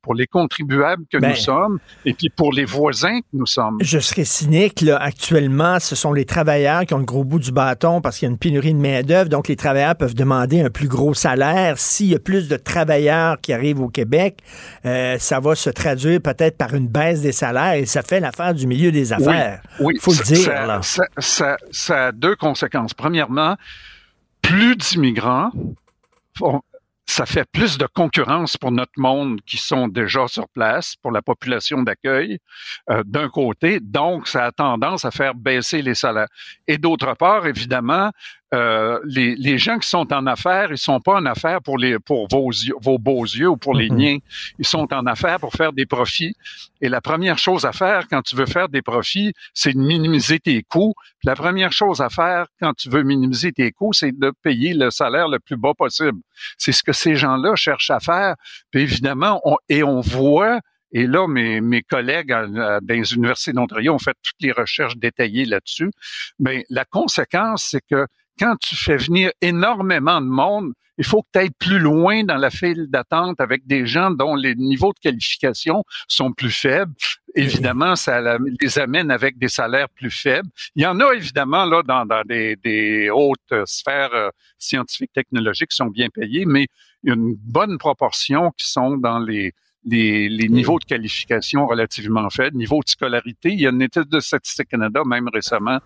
pour 0.02 0.14
les 0.14 0.26
contribuables 0.26 1.04
que 1.10 1.18
Ben. 1.18 1.30
nous 1.30 1.36
sommes 1.36 1.78
et 2.04 2.14
puis 2.14 2.28
pour 2.30 2.52
les 2.52 2.64
voisins 2.64 3.20
que 3.20 3.26
nous 3.32 3.46
sommes. 3.46 3.78
Je 3.80 3.98
serais 3.98 4.24
cynique, 4.24 4.80
là. 4.80 4.96
Actuellement, 4.96 5.78
ce 5.80 5.94
sont 5.96 6.12
les 6.12 6.24
travailleurs 6.24 6.84
qui 6.86 6.94
ont 6.94 6.98
le 6.98 7.04
gros 7.04 7.24
bout 7.24 7.38
du 7.38 7.52
bâton 7.52 8.00
parce 8.00 8.18
qu'il 8.18 8.26
y 8.26 8.30
a 8.30 8.32
une 8.32 8.38
pénurie 8.38 8.74
de 8.74 8.78
main-d'œuvre. 8.80 9.28
Donc, 9.28 9.48
les 9.48 9.56
travailleurs 9.56 9.96
peuvent 9.96 10.14
demander 10.14 10.60
un 10.60 10.70
plus 10.70 10.88
gros 10.88 11.14
salaire. 11.14 11.78
S'il 11.78 12.06
y 12.09 12.14
a 12.14 12.18
plus 12.18 12.48
de 12.48 12.56
travailleurs 12.56 13.40
qui 13.40 13.52
arrivent 13.52 13.80
au 13.80 13.88
Québec, 13.88 14.38
euh, 14.86 15.18
ça 15.18 15.40
va 15.40 15.54
se 15.54 15.70
traduire 15.70 16.20
peut-être 16.20 16.56
par 16.56 16.74
une 16.74 16.88
baisse 16.88 17.20
des 17.22 17.32
salaires 17.32 17.74
et 17.74 17.86
ça 17.86 18.02
fait 18.02 18.20
l'affaire 18.20 18.54
du 18.54 18.66
milieu 18.66 18.92
des 18.92 19.12
affaires. 19.12 19.60
Oui, 19.80 19.96
faut 20.00 20.10
le 20.12 20.16
ça- 20.18 20.24
dire. 20.24 20.36
ça- 20.44 20.66
là. 20.66 20.80
Ça, 20.82 21.04
ça- 21.18 21.56
ça 21.70 22.06
a 22.06 22.12
deux 22.12 22.36
conséquences. 22.36 22.94
Premièrement, 22.94 23.56
plus 24.40 24.76
d'immigrants, 24.76 25.50
font- 26.36 26.62
ça 27.12 27.26
fait 27.26 27.44
plus 27.52 27.76
de 27.76 27.86
concurrence 27.86 28.56
pour 28.56 28.72
notre 28.72 28.97
monde 28.97 29.40
qui 29.43 29.59
sont 29.59 29.86
déjà 29.86 30.26
sur 30.28 30.48
place, 30.48 30.97
pour 31.02 31.12
la 31.12 31.20
population 31.20 31.82
d'accueil, 31.82 32.39
euh, 32.90 33.02
d'un 33.05 33.28
côté. 33.28 33.80
Donc, 33.80 34.28
ça 34.28 34.47
a 34.47 34.52
tendance 34.52 35.05
à 35.05 35.10
faire 35.10 35.34
baisser 35.34 35.82
les 35.82 35.94
salaires. 35.94 36.28
Et 36.66 36.78
d'autre 36.78 37.14
part, 37.14 37.47
évidemment, 37.47 38.10
euh, 38.54 38.98
les, 39.04 39.34
les 39.36 39.56
gens 39.58 39.78
qui 39.78 39.88
sont 39.88 40.12
en 40.12 40.26
affaires, 40.26 40.70
ils 40.70 40.78
sont 40.78 41.00
pas 41.00 41.14
en 41.14 41.24
affaires 41.26 41.62
pour 41.62 41.78
les 41.78 41.98
pour 41.98 42.28
vos 42.30 42.50
yeux, 42.50 42.74
vos 42.80 42.98
beaux 42.98 43.24
yeux 43.24 43.48
ou 43.48 43.56
pour 43.56 43.74
les 43.74 43.88
Mhm. 43.90 43.96
miens. 43.96 44.18
Ils 44.58 44.66
sont 44.66 44.92
en 44.92 45.06
affaires 45.06 45.38
pour 45.40 45.52
faire 45.52 45.72
des 45.72 45.86
profits. 45.86 46.34
Et 46.80 46.88
la 46.88 47.00
première 47.00 47.38
chose 47.38 47.64
à 47.64 47.72
faire 47.72 48.08
quand 48.08 48.22
tu 48.22 48.36
veux 48.36 48.46
faire 48.46 48.68
des 48.68 48.82
profits, 48.82 49.32
c'est 49.54 49.72
de 49.72 49.78
minimiser 49.78 50.38
tes 50.38 50.62
coûts. 50.62 50.94
Puis 51.18 51.26
la 51.26 51.34
première 51.36 51.72
chose 51.72 52.00
à 52.02 52.10
faire 52.10 52.46
quand 52.60 52.74
tu 52.74 52.90
veux 52.90 53.02
minimiser 53.02 53.52
tes 53.52 53.72
coûts, 53.72 53.92
c'est 53.92 54.12
de 54.12 54.32
payer 54.42 54.74
le 54.74 54.90
salaire 54.90 55.28
le 55.28 55.38
plus 55.38 55.56
bas 55.56 55.72
possible. 55.74 56.18
C'est 56.58 56.72
ce 56.72 56.82
que 56.82 56.92
ces 56.92 57.16
gens-là 57.16 57.54
cherchent 57.56 57.90
à 57.90 58.00
faire. 58.00 58.34
Puis 58.70 58.82
évidemment, 58.82 59.40
on, 59.44 59.56
et 59.68 59.82
on 59.82 60.00
voit 60.00 60.60
et 60.94 61.06
là, 61.06 61.26
mes, 61.26 61.62
mes 61.62 61.80
collègues 61.80 62.32
à- 62.32 62.40
à- 62.40 62.80
dans 62.80 62.94
les 62.94 63.14
universités 63.14 63.54
d'Ontario 63.54 63.94
ont 63.94 63.98
fait 63.98 64.14
toutes 64.22 64.36
les 64.40 64.52
recherches 64.52 64.94
détaillées 64.98 65.46
là-dessus. 65.46 65.90
Mais 66.38 66.66
la 66.68 66.84
conséquence, 66.84 67.66
c'est 67.70 67.80
que 67.90 68.06
quand 68.38 68.56
tu 68.60 68.76
fais 68.76 68.96
venir 68.96 69.30
énormément 69.40 70.20
de 70.20 70.26
monde, 70.26 70.72
il 70.98 71.04
faut 71.04 71.22
que 71.22 71.28
tu 71.32 71.38
ailles 71.38 71.50
plus 71.59 71.78
loin 71.78 72.22
dans 72.22 72.36
la 72.36 72.50
file 72.50 72.86
d'attente 72.88 73.40
avec 73.40 73.66
des 73.66 73.86
gens 73.86 74.10
dont 74.10 74.34
les 74.34 74.54
niveaux 74.54 74.92
de 74.92 74.98
qualification 74.98 75.84
sont 76.06 76.32
plus 76.32 76.50
faibles. 76.50 76.92
Évidemment, 77.34 77.96
ça 77.96 78.36
les 78.60 78.78
amène 78.78 79.10
avec 79.10 79.38
des 79.38 79.48
salaires 79.48 79.88
plus 79.88 80.10
faibles. 80.10 80.48
Il 80.76 80.82
y 80.82 80.86
en 80.86 81.00
a 81.00 81.14
évidemment 81.14 81.64
là 81.64 81.82
dans, 81.82 82.04
des, 82.26 83.10
hautes 83.10 83.66
sphères 83.66 84.12
euh, 84.12 84.28
scientifiques, 84.59 85.12
technologiques 85.14 85.70
qui 85.70 85.76
sont 85.76 85.86
bien 85.86 86.09
payées, 86.10 86.44
mais 86.44 86.66
une 87.04 87.34
bonne 87.36 87.78
proportion 87.78 88.50
qui 88.56 88.70
sont 88.70 88.96
dans 88.96 89.18
les 89.18 89.54
les, 89.84 90.28
les 90.28 90.48
niveaux 90.48 90.78
de 90.78 90.84
qualification 90.84 91.66
relativement 91.66 92.28
faibles, 92.30 92.56
niveau 92.56 92.80
de 92.84 92.88
scolarité. 92.88 93.50
Il 93.50 93.60
y 93.60 93.66
a 93.66 93.70
une 93.70 93.82
étude 93.82 94.09
de 94.09 94.20
Statistique 94.20 94.68
Canada, 94.68 95.02
même 95.06 95.28
récemment, 95.32 95.78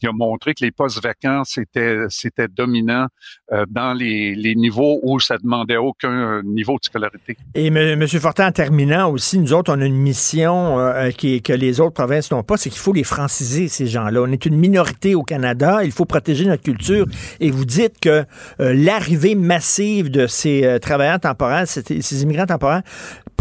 qui 0.00 0.08
a 0.08 0.12
montré 0.12 0.52
que 0.52 0.64
les 0.64 0.72
postes 0.72 1.00
vacants, 1.00 1.44
c'était, 1.44 1.98
c'était 2.08 2.48
dominant 2.48 3.06
euh, 3.52 3.64
dans 3.70 3.94
les, 3.94 4.34
les 4.34 4.56
niveaux 4.56 4.98
où 5.04 5.20
ça 5.20 5.38
demandait 5.38 5.76
aucun 5.76 6.10
euh, 6.10 6.42
niveau 6.42 6.72
de 6.72 6.84
scolarité. 6.84 7.36
Et 7.54 7.66
M. 7.66 7.76
M. 7.76 8.08
Fortin, 8.08 8.48
en 8.48 8.52
terminant 8.52 9.08
aussi, 9.10 9.38
nous 9.38 9.52
autres, 9.52 9.72
on 9.72 9.80
a 9.80 9.86
une 9.86 9.94
mission 9.94 10.80
euh, 10.80 11.10
qui, 11.10 11.40
que 11.40 11.52
les 11.52 11.78
autres 11.78 11.94
provinces 11.94 12.32
n'ont 12.32 12.42
pas, 12.42 12.56
c'est 12.56 12.68
qu'il 12.68 12.80
faut 12.80 12.92
les 12.92 13.04
franciser, 13.04 13.68
ces 13.68 13.86
gens-là. 13.86 14.22
On 14.22 14.32
est 14.32 14.44
une 14.44 14.56
minorité 14.56 15.14
au 15.14 15.22
Canada, 15.22 15.84
il 15.84 15.92
faut 15.92 16.04
protéger 16.04 16.46
notre 16.46 16.64
culture. 16.64 17.06
Et 17.38 17.52
vous 17.52 17.64
dites 17.64 18.00
que 18.00 18.24
euh, 18.58 18.74
l'arrivée 18.74 19.36
massive 19.36 20.10
de 20.10 20.26
ces 20.26 20.64
euh, 20.64 20.80
travailleurs 20.80 21.20
temporaires, 21.20 21.68
ces, 21.68 22.02
ces 22.02 22.22
immigrants 22.24 22.46
temporaires, 22.46 22.82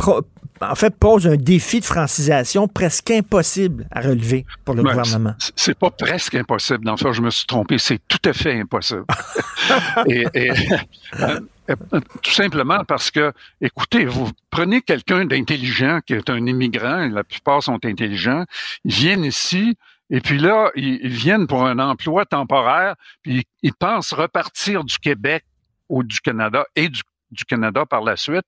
pro- 0.01 0.21
en 0.63 0.75
fait, 0.75 0.95
pose 0.95 1.25
un 1.27 1.37
défi 1.37 1.79
de 1.79 1.85
francisation 1.85 2.67
presque 2.67 3.09
impossible 3.09 3.87
à 3.91 4.01
relever 4.01 4.45
pour 4.63 4.75
le 4.75 4.83
Ben, 4.83 4.91
gouvernement. 4.91 5.33
c'est- 5.55 5.73
pas 5.73 5.89
presque 5.89 6.35
impossible. 6.35 6.85
Faire, 6.99 7.13
je 7.13 7.21
me 7.23 7.31
suis 7.31 7.47
trompé. 7.47 7.79
C'est 7.79 7.99
tout 8.07 8.19
à 8.25 8.33
fait 8.33 8.59
impossible. 8.59 9.05
et, 10.07 10.25
et, 10.35 10.51
euh, 10.51 11.39
euh, 11.71 11.99
tout 12.21 12.31
simplement 12.31 12.83
parce 12.87 13.09
que, 13.09 13.33
écoutez, 13.59 14.05
vous 14.05 14.29
prenez 14.51 14.81
quelqu'un 14.81 15.25
d'intelligent 15.25 15.99
qui 16.05 16.13
est 16.13 16.29
un 16.29 16.45
immigrant, 16.45 17.01
et 17.03 17.09
la 17.09 17.23
plupart 17.23 17.63
sont 17.63 17.83
intelligents, 17.83 18.45
ils 18.83 18.93
viennent 18.93 19.23
ici, 19.23 19.75
et 20.11 20.21
puis 20.21 20.37
là, 20.37 20.69
ils, 20.75 20.99
ils 21.01 21.09
viennent 21.09 21.47
pour 21.47 21.65
un 21.65 21.79
emploi 21.79 22.25
temporaire, 22.25 22.95
puis 23.23 23.45
ils 23.63 23.73
pensent 23.73 24.13
repartir 24.13 24.83
du 24.83 24.97
Québec 24.99 25.43
ou 25.89 26.03
du 26.03 26.19
Canada 26.19 26.65
et 26.75 26.87
du, 26.89 27.01
du 27.31 27.45
Canada 27.45 27.85
par 27.87 28.01
la 28.01 28.15
suite. 28.15 28.45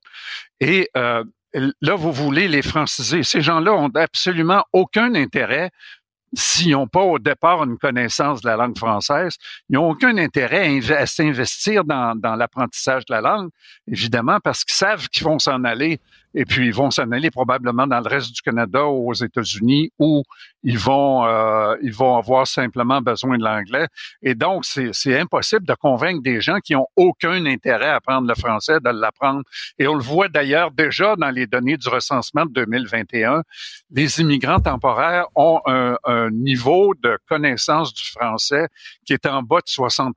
Et 0.60 0.90
euh, 0.96 1.24
là, 1.54 1.96
vous 1.96 2.12
voulez 2.12 2.48
les 2.48 2.62
franciser. 2.62 3.24
Ces 3.24 3.42
gens-là 3.42 3.74
ont 3.74 3.92
absolument 3.96 4.64
aucun 4.74 5.14
intérêt 5.16 5.72
s'ils 6.36 6.72
n'ont 6.72 6.88
pas 6.88 7.02
au 7.02 7.20
départ 7.20 7.64
une 7.64 7.78
connaissance 7.78 8.42
de 8.42 8.48
la 8.48 8.56
langue 8.56 8.78
française, 8.78 9.36
ils 9.70 9.74
n'ont 9.74 9.90
aucun 9.92 10.18
intérêt 10.18 10.66
à, 10.66 10.70
inv- 10.70 10.96
à 10.96 11.06
s'investir 11.06 11.84
dans 11.84 12.36
l'apprentissage 12.36 13.06
de 13.06 13.14
la 13.14 13.22
langue, 13.22 13.50
évidemment, 13.88 14.40
parce 14.44 14.64
qu'ils 14.64 14.76
savent 14.76 15.08
qu'ils 15.10 15.26
vont 15.26 15.40
s'en 15.40 15.64
aller 15.64 16.00
et 16.34 16.46
puis 16.46 16.68
ils 16.68 16.74
vont 16.74 16.92
s'en 16.92 17.12
aller 17.12 17.32
probablement 17.32 17.88
dans 17.88 18.00
le 18.00 18.08
reste 18.08 18.32
du 18.34 18.42
Canada 18.42 18.86
ou 18.86 19.10
aux 19.10 19.14
États-Unis 19.14 19.92
où 20.00 20.24
ils 20.64 20.78
vont 20.78 21.26
euh, 21.26 21.76
ils 21.82 21.94
vont 21.94 22.18
avoir 22.18 22.48
simplement 22.48 23.02
besoin 23.02 23.38
de 23.38 23.44
l'anglais. 23.44 23.88
Et 24.22 24.34
donc, 24.34 24.66
c'est 24.66 25.20
impossible 25.20 25.66
de 25.66 25.74
convaincre 25.74 26.22
des 26.22 26.42
gens 26.42 26.60
qui 26.60 26.76
ont 26.76 26.88
aucun 26.96 27.46
intérêt 27.46 27.90
à 27.90 27.96
apprendre 27.96 28.28
le 28.28 28.36
français 28.36 28.80
de 28.80 28.90
l'apprendre. 28.90 29.42
Et 29.78 29.88
on 29.88 29.96
le 29.96 30.02
voit 30.02 30.30
d'ailleurs 30.30 30.72
déjà 30.72 31.16
dans 31.16 31.30
les 31.30 31.48
données 31.48 31.78
du 31.78 31.90
recensement 31.90 32.46
de 32.46 32.52
2021. 32.52 33.44
Les 33.92 34.22
immigrants 34.22 34.60
temporaires 34.60 35.26
ont 35.36 35.60
un, 35.66 35.98
un 36.06 36.30
niveau 36.32 36.94
de 37.04 37.18
connaissance 37.28 37.94
du 37.94 38.04
français 38.04 38.68
qui 39.06 39.14
est 39.14 39.26
en 39.26 39.44
bas 39.44 39.60
de 39.60 39.70
60% 39.70 40.14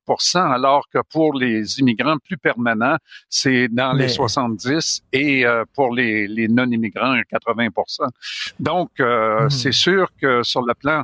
alors 0.53 0.89
que 0.93 0.99
pour 1.11 1.35
les 1.35 1.79
immigrants 1.81 2.17
plus 2.19 2.37
permanents, 2.37 2.97
c'est 3.29 3.69
dans 3.69 3.93
les 3.93 4.09
70 4.09 5.03
et 5.13 5.45
euh, 5.45 5.65
pour 5.75 5.93
les, 5.95 6.06
les 6.29 6.49
non-immigrants, 6.49 7.17
80% 7.33 8.09
Donc, 8.61 8.91
euh, 9.01 9.47
hmm. 9.47 9.51
c'est 9.51 9.73
sûr 9.73 10.09
que 10.21 10.43
sur 10.43 10.63
le 10.63 10.75
plan 10.75 11.03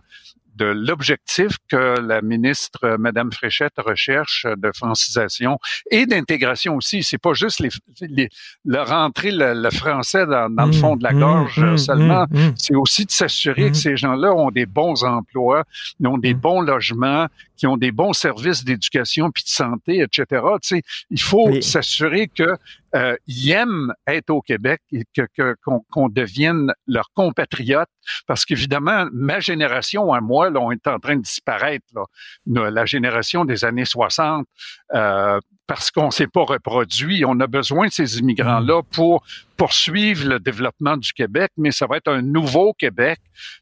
de 0.57 0.67
l'objectif 0.67 1.57
que 1.71 1.99
la 2.01 2.21
ministre 2.21 2.81
euh, 2.85 2.99
Madame 2.99 3.33
Fréchette 3.33 3.73
recherche 3.79 4.47
de 4.57 4.71
francisation 4.75 5.59
et 5.91 6.07
d'intégration 6.07 6.77
aussi. 6.77 7.03
C'est 7.03 7.19
pas 7.19 7.33
juste 7.33 7.61
les, 7.61 7.71
les 8.03 8.29
le 8.65 8.81
rentrer 8.83 9.31
le, 9.33 9.71
français 9.71 10.27
dans, 10.27 10.51
dans, 10.51 10.67
le 10.67 10.73
fond 10.73 10.97
de 10.97 11.05
la 11.05 11.13
mmh, 11.13 11.21
gorge 11.21 11.59
mmh, 11.59 11.77
seulement. 11.79 12.27
Mmh, 12.31 12.51
c'est 12.57 12.75
aussi 12.75 13.07
de 13.07 13.11
s'assurer 13.11 13.71
que 13.71 13.77
ces 13.77 13.97
gens-là 13.97 14.35
ont 14.35 14.51
des 14.51 14.67
bons 14.67 15.05
emplois, 15.05 15.65
ils 16.01 16.07
ont 16.07 16.19
des 16.19 16.35
bons 16.35 16.61
logements, 16.61 17.29
qui 17.57 17.67
ont 17.67 17.77
des 17.77 17.93
bons 17.93 18.13
services 18.13 18.65
d'éducation 18.65 19.31
puis 19.31 19.45
de 19.45 19.49
santé, 19.49 20.01
etc. 20.01 20.25
Tu 20.63 20.77
sais, 20.77 20.83
il 21.11 21.21
faut 21.21 21.61
s'assurer 21.61 22.29
que 22.29 22.57
euh, 22.95 23.17
ils 23.27 23.51
aiment 23.51 23.93
être 24.07 24.31
au 24.31 24.43
Québec 24.43 24.81
et 24.93 25.05
que 25.15 25.57
qu'on 25.65 26.09
devienne 26.09 26.73
leurs 26.87 27.11
compatriotes, 27.15 27.89
parce 28.27 28.45
qu'évidemment, 28.45 29.07
ma 29.13 29.41
génération 29.41 30.13
à 30.13 30.21
moi, 30.21 30.51
là, 30.51 30.61
on 30.61 30.73
est 30.73 30.87
en 30.87 30.99
train 30.99 31.17
de 31.17 31.23
disparaître. 31.23 31.87
Là. 31.95 32.71
La 32.71 32.85
génération 32.85 33.45
des 33.45 33.65
années 33.65 33.85
60, 33.85 34.47
euh, 34.95 35.41
parce 35.73 35.91
qu'on 35.91 36.11
s'est 36.11 36.27
pas 36.27 36.45
reproduit. 36.45 37.25
On 37.27 37.41
a 37.41 37.47
besoin 37.47 37.87
de 37.87 37.93
ces 37.93 38.19
immigrants-là 38.19 38.81
mmh. 38.83 38.95
pour 38.95 39.25
poursuivre 39.57 40.29
le 40.29 40.39
développement 40.39 40.99
du 40.99 41.15
Québec, 41.15 41.51
mais 41.57 41.71
ça 41.71 41.87
va 41.87 41.97
être 41.97 42.09
un 42.09 42.21
nouveau 42.21 42.75
Québec. 42.75 43.19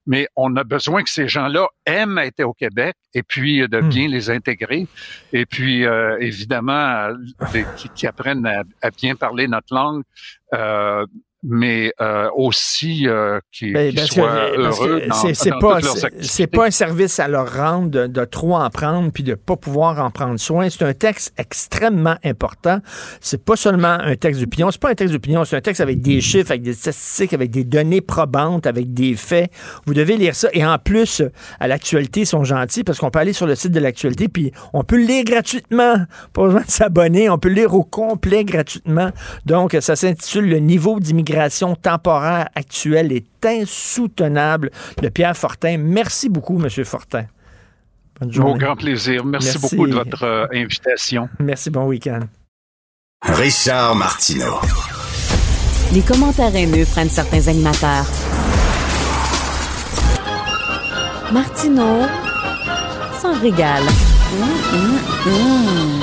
Mais 0.09 0.27
on 0.35 0.57
a 0.57 0.65
besoin 0.65 1.05
que 1.05 1.09
ces 1.09 1.29
gens-là 1.29 1.69
aiment 1.87 2.19
être 2.19 2.43
au 2.43 2.53
Québec 2.53 2.97
et 3.15 3.23
puis 3.23 3.61
de 3.61 3.81
mmh. 3.81 3.89
bien 3.89 4.09
les 4.09 4.29
intégrer. 4.29 4.89
Et 5.33 5.47
puis, 5.47 5.87
euh, 5.87 6.19
évidemment, 6.19 7.11
qui, 7.95 8.09
apprennent 8.09 8.45
à, 8.45 8.91
bien 8.91 9.15
parler 9.15 9.47
notre 9.47 9.73
langue. 9.73 10.03
Euh, 10.53 11.07
mais 11.43 11.93
euh, 12.03 12.29
aussi 12.37 13.09
euh, 13.09 13.41
qu'ils 13.51 13.73
ben, 13.73 13.97
soient 13.97 14.51
heureux 14.57 15.03
c'est 15.33 15.53
pas 15.59 15.79
c'est 16.21 16.47
pas 16.47 16.67
un 16.67 16.71
service 16.71 17.19
à 17.19 17.29
leur 17.29 17.55
rendre 17.55 17.89
de, 17.89 18.07
de, 18.07 18.25
trop 18.27 18.57
en 18.57 18.69
prendre 18.69 19.11
puis 19.11 19.23
de 19.23 19.35
pas 19.35 19.57
pouvoir 19.57 20.05
en 20.05 20.11
prendre 20.11 20.39
soin. 20.39 20.69
C'est 20.69 20.85
un 20.85 20.93
texte 20.93 21.33
extrêmement 21.39 22.17
important. 22.25 22.81
C'est 23.21 23.43
pas 23.43 23.57
seulement 23.57 23.99
un 24.01 24.17
texte 24.17 24.41
d'opinion, 24.41 24.71
c'est 24.71 24.81
pas 24.81 24.91
un 24.91 24.95
texte 24.95 25.15
d'opinion, 25.15 25.45
c'est 25.45 25.57
un 25.57 25.63
texte 25.63 25.81
avec 25.81 26.03
des 26.03 26.21
chiffres, 26.21 26.51
avec 26.51 26.63
des 26.63 26.75
statistiques, 26.75 27.33
avec 27.33 27.51
des 27.51 27.65
données 27.65 28.03
probantes, 28.03 28.67
avec 28.67 28.93
des 28.93 29.15
faits. 29.15 29.51
Vous 29.87 29.95
devez 29.95 30.19
lire 30.19 30.35
ça 30.35 30.49
et 30.53 30.65
en 30.65 30.79
plus 30.79 31.23
à 31.59 31.69
l'actualité 31.69 32.21
ils 32.21 32.27
sont 32.27 32.45
gentils 32.45 32.85
parce 32.85 32.99
qu'on 32.99 33.11
peut 33.11 33.19
aller 33.19 33.33
sur 33.33 33.47
le 33.47 33.55
site 33.55 33.73
de 33.73 33.81
l'actualité 33.81 34.29
puis 34.29 34.53
on 34.75 34.85
peut 34.85 34.97
le 34.97 35.05
lire 35.05 35.25
gratuitement, 35.25 35.95
pas 36.35 36.45
besoin 36.45 36.61
de 36.61 36.71
s'abonner, 36.71 37.31
on 37.31 37.39
peut 37.39 37.49
le 37.49 37.55
lire 37.55 37.75
au 37.75 37.83
complet 37.83 38.45
gratuitement. 38.45 39.11
Donc 39.47 39.75
ça 39.81 39.97
s'intitule 39.97 40.47
le 40.49 40.59
niveau 40.59 41.01
d'immigration 41.01 41.30
l'immigration 41.31 41.77
temporaire 41.77 42.49
actuelle 42.55 43.13
est 43.13 43.47
insoutenable 43.47 44.71
de 45.01 45.09
Pierre 45.09 45.37
Fortin. 45.37 45.79
Merci 45.79 46.29
beaucoup, 46.29 46.61
M. 46.63 46.69
Fortin. 46.85 47.27
Bonne 48.21 48.33
journée. 48.33 48.53
Au 48.53 48.57
grand 48.57 48.77
plaisir. 48.77 49.25
Merci, 49.25 49.59
beaucoup 49.59 49.87
de 49.87 49.95
votre 49.95 50.25
euh, 50.25 50.47
invitation. 50.53 51.29
Merci, 51.39 51.71
bon 51.71 51.87
week-end. 51.87 52.21
Richard 53.23 53.95
Martineau. 53.95 54.61
Les 55.93 56.03
commentaires 56.03 56.55
haineux 56.55 56.85
prennent 56.85 57.09
certains 57.09 57.49
animateurs. 57.49 58.07
Martineau 61.33 62.07
s'en 63.21 63.41
régale. 63.41 63.85
Mmh, 64.33 66.00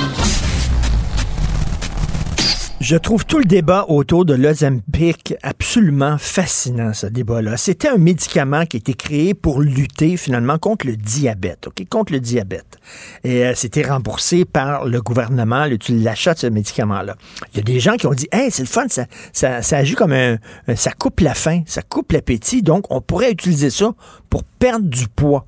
je 2.88 2.96
trouve 2.96 3.26
tout 3.26 3.40
le 3.40 3.44
débat 3.44 3.84
autour 3.90 4.24
de 4.24 4.34
l'Ozempic 4.34 5.36
absolument 5.44 6.18
fascinant, 6.18 6.94
ce 6.94 7.06
débat-là. 7.06 7.58
C'était 7.58 7.90
un 7.90 7.98
médicament 7.98 8.66
qui 8.66 8.78
a 8.78 8.80
été 8.80 8.94
créé 8.94 9.34
pour 9.34 9.60
lutter 9.60 10.16
finalement 10.16 10.58
contre 10.58 10.88
le 10.88 10.96
diabète, 10.96 11.68
OK? 11.68 11.86
Contre 11.90 12.14
le 12.14 12.22
diabète. 12.22 12.80
Et 13.26 13.46
euh, 13.46 13.52
c'était 13.56 13.82
remboursé 13.82 14.46
par 14.46 14.86
le 14.86 15.02
gouvernement, 15.02 15.66
l'achat 15.90 16.34
de 16.34 16.40
ce 16.40 16.48
médicament-là. 16.48 17.18
Il 17.52 17.58
y 17.58 17.60
a 17.60 17.64
des 17.64 17.82
gens 17.82 17.98
qui 17.98 18.08
ont 18.08 18.14
dit, 18.14 18.30
hey, 18.32 18.52
c'est 18.52 18.64
le 18.64 18.70
fun, 18.70 18.86
ça, 18.88 19.06
ça, 19.34 19.62
ça 19.62 19.78
agit 19.80 19.96
comme 19.96 20.14
un, 20.14 20.38
ça 20.78 20.92
coupe 20.94 21.20
la 21.20 21.34
faim, 21.34 21.64
ça 21.66 21.82
coupe 21.82 22.14
l'appétit, 22.14 22.62
donc 22.62 22.86
on 22.90 23.02
pourrait 23.02 23.32
utiliser 23.34 23.70
ça 23.70 23.92
pour 24.30 24.44
perdre 24.44 24.86
du 24.86 25.08
poids. 25.08 25.46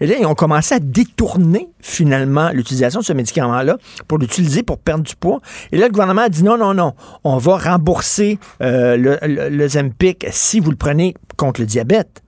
Et 0.00 0.06
là, 0.06 0.16
ils 0.18 0.26
ont 0.26 0.34
commencé 0.34 0.74
à 0.74 0.78
détourner 0.78 1.68
finalement 1.80 2.50
l'utilisation 2.50 3.00
de 3.00 3.04
ce 3.04 3.12
médicament-là 3.12 3.76
pour 4.08 4.18
l'utiliser 4.18 4.62
pour 4.62 4.78
perdre 4.78 5.04
du 5.04 5.16
poids. 5.16 5.40
Et 5.72 5.78
là, 5.78 5.86
le 5.86 5.92
gouvernement 5.92 6.22
a 6.22 6.28
dit 6.28 6.42
non, 6.42 6.56
non, 6.56 6.74
non, 6.74 6.94
on 7.24 7.38
va 7.38 7.56
rembourser 7.56 8.38
euh, 8.62 8.96
le, 8.96 9.18
le, 9.22 9.68
Zempic 9.68 10.26
si 10.30 10.60
vous 10.60 10.70
le 10.70 10.76
prenez 10.76 11.14
contre 11.36 11.60
le 11.60 11.66
diabète. 11.66 12.22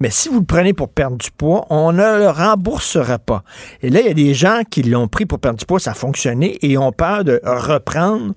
Mais 0.00 0.10
si 0.10 0.28
vous 0.28 0.40
le 0.40 0.44
prenez 0.44 0.74
pour 0.74 0.88
perdre 0.90 1.16
du 1.16 1.30
poids, 1.30 1.66
on 1.70 1.92
ne 1.92 2.18
le 2.18 2.28
remboursera 2.28 3.18
pas. 3.18 3.42
Et 3.82 3.90
là, 3.90 4.00
il 4.00 4.06
y 4.06 4.10
a 4.10 4.14
des 4.14 4.34
gens 4.34 4.62
qui 4.68 4.82
l'ont 4.82 5.08
pris 5.08 5.26
pour 5.26 5.40
perdre 5.40 5.58
du 5.58 5.66
poids, 5.66 5.80
ça 5.80 5.92
a 5.92 5.94
fonctionné, 5.94 6.58
et 6.62 6.78
ont 6.78 6.92
peur 6.92 7.24
de 7.24 7.40
reprendre 7.44 8.34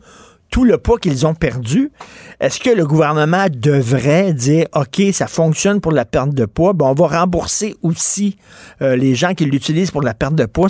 tout 0.52 0.66
le 0.66 0.78
poids 0.78 1.00
qu'ils 1.00 1.26
ont 1.26 1.34
perdu, 1.34 1.92
est-ce 2.40 2.60
que 2.60 2.70
le 2.70 2.86
gouvernement 2.86 3.46
devrait 3.50 4.34
dire, 4.34 4.68
OK, 4.76 5.02
ça 5.14 5.28
fonctionne 5.28 5.80
pour 5.80 5.94
la 5.94 6.06
perte 6.06 6.36
de 6.36 6.46
poids, 6.46 6.74
ben, 6.74 6.88
on 6.88 6.94
va 6.94 7.20
rembourser 7.20 7.76
aussi 7.82 8.38
euh, 8.82 8.96
les 8.96 9.16
gens 9.16 9.34
qui 9.34 9.46
l'utilisent 9.46 9.92
pour 9.92 10.04
la 10.04 10.14
perte 10.14 10.36
de 10.36 10.46
poids? 10.46 10.68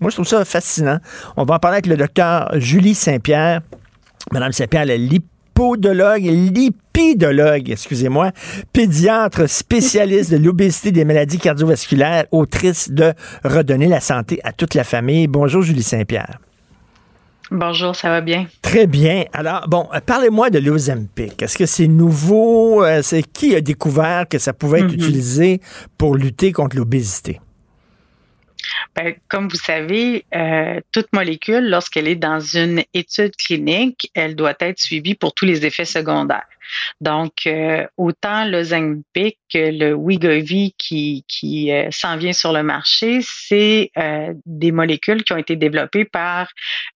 Moi, 0.00 0.10
je 0.10 0.16
trouve 0.16 0.26
ça 0.26 0.44
fascinant. 0.44 0.98
On 1.36 1.44
va 1.44 1.54
en 1.54 1.58
parler 1.58 1.76
avec 1.76 1.86
le 1.86 1.96
docteur 1.96 2.50
Julie 2.56 2.94
Saint-Pierre. 2.94 3.62
Madame 4.30 4.52
Saint-Pierre, 4.52 4.82
elle 4.82 4.90
est 4.90 4.98
lipodologue, 4.98 6.22
lipidologue, 6.22 7.70
excusez-moi, 7.70 8.30
pédiatre 8.72 9.48
spécialiste 9.48 10.32
de 10.32 10.36
l'obésité 10.36 10.92
des 10.92 11.04
maladies 11.06 11.38
cardiovasculaires, 11.38 12.26
autrice 12.30 12.90
de 12.90 13.14
Redonner 13.42 13.88
la 13.88 14.00
santé 14.00 14.40
à 14.44 14.52
toute 14.52 14.74
la 14.74 14.84
famille. 14.84 15.28
Bonjour, 15.28 15.62
Julie 15.62 15.82
Saint-Pierre. 15.82 16.38
Bonjour, 17.50 17.94
ça 17.94 18.08
va 18.08 18.20
bien? 18.20 18.46
Très 18.62 18.86
bien. 18.86 19.24
Alors, 19.32 19.68
bon, 19.68 19.88
euh, 19.94 20.00
parlez-moi 20.00 20.50
de 20.50 20.58
l'Ozempic. 20.58 21.42
Est-ce 21.42 21.58
que 21.58 21.66
c'est 21.66 21.86
nouveau? 21.86 22.82
Euh, 22.84 23.02
c'est 23.02 23.22
qui 23.22 23.54
a 23.54 23.60
découvert 23.60 24.26
que 24.28 24.38
ça 24.38 24.52
pouvait 24.52 24.80
être 24.80 24.86
mm-hmm. 24.86 24.94
utilisé 24.94 25.60
pour 25.98 26.16
lutter 26.16 26.52
contre 26.52 26.76
l'obésité? 26.76 27.40
Ben, 28.96 29.14
comme 29.28 29.48
vous 29.48 29.56
savez, 29.56 30.24
euh, 30.34 30.80
toute 30.92 31.12
molécule, 31.12 31.68
lorsqu'elle 31.68 32.08
est 32.08 32.16
dans 32.16 32.40
une 32.40 32.82
étude 32.94 33.36
clinique, 33.36 34.10
elle 34.14 34.36
doit 34.36 34.54
être 34.60 34.80
suivie 34.80 35.14
pour 35.14 35.34
tous 35.34 35.44
les 35.44 35.66
effets 35.66 35.84
secondaires. 35.84 36.46
Donc, 37.00 37.46
euh, 37.46 37.86
autant 37.96 38.44
le 38.44 38.58
Ozempic 38.58 39.38
que 39.52 39.70
le 39.70 39.94
Wegovy 39.94 40.74
qui, 40.78 41.24
qui 41.28 41.72
euh, 41.72 41.88
s'en 41.90 42.16
vient 42.16 42.32
sur 42.32 42.52
le 42.52 42.62
marché, 42.62 43.20
c'est 43.22 43.90
des 44.46 44.72
molécules 44.72 45.22
qui 45.24 45.32
ont 45.32 45.36
été 45.36 45.56
développées 45.56 46.04
par 46.04 46.48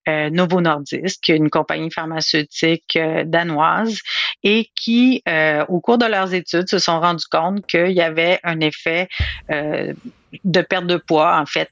Novo 0.06 0.60
Nordisk, 0.60 1.28
une 1.28 1.50
compagnie 1.50 1.90
pharmaceutique 1.90 2.98
danoise, 3.26 4.00
et 4.42 4.68
qui, 4.74 5.22
au 5.68 5.80
cours 5.80 5.98
de 5.98 6.06
leurs 6.06 6.34
études, 6.34 6.68
se 6.68 6.78
sont 6.78 7.00
rendus 7.00 7.26
compte 7.30 7.66
qu'il 7.66 7.92
y 7.92 8.00
avait 8.00 8.40
un 8.42 8.60
effet 8.60 9.08
de 9.48 10.60
perte 10.60 10.86
de 10.86 10.96
poids, 10.96 11.38
en 11.38 11.46
fait, 11.46 11.70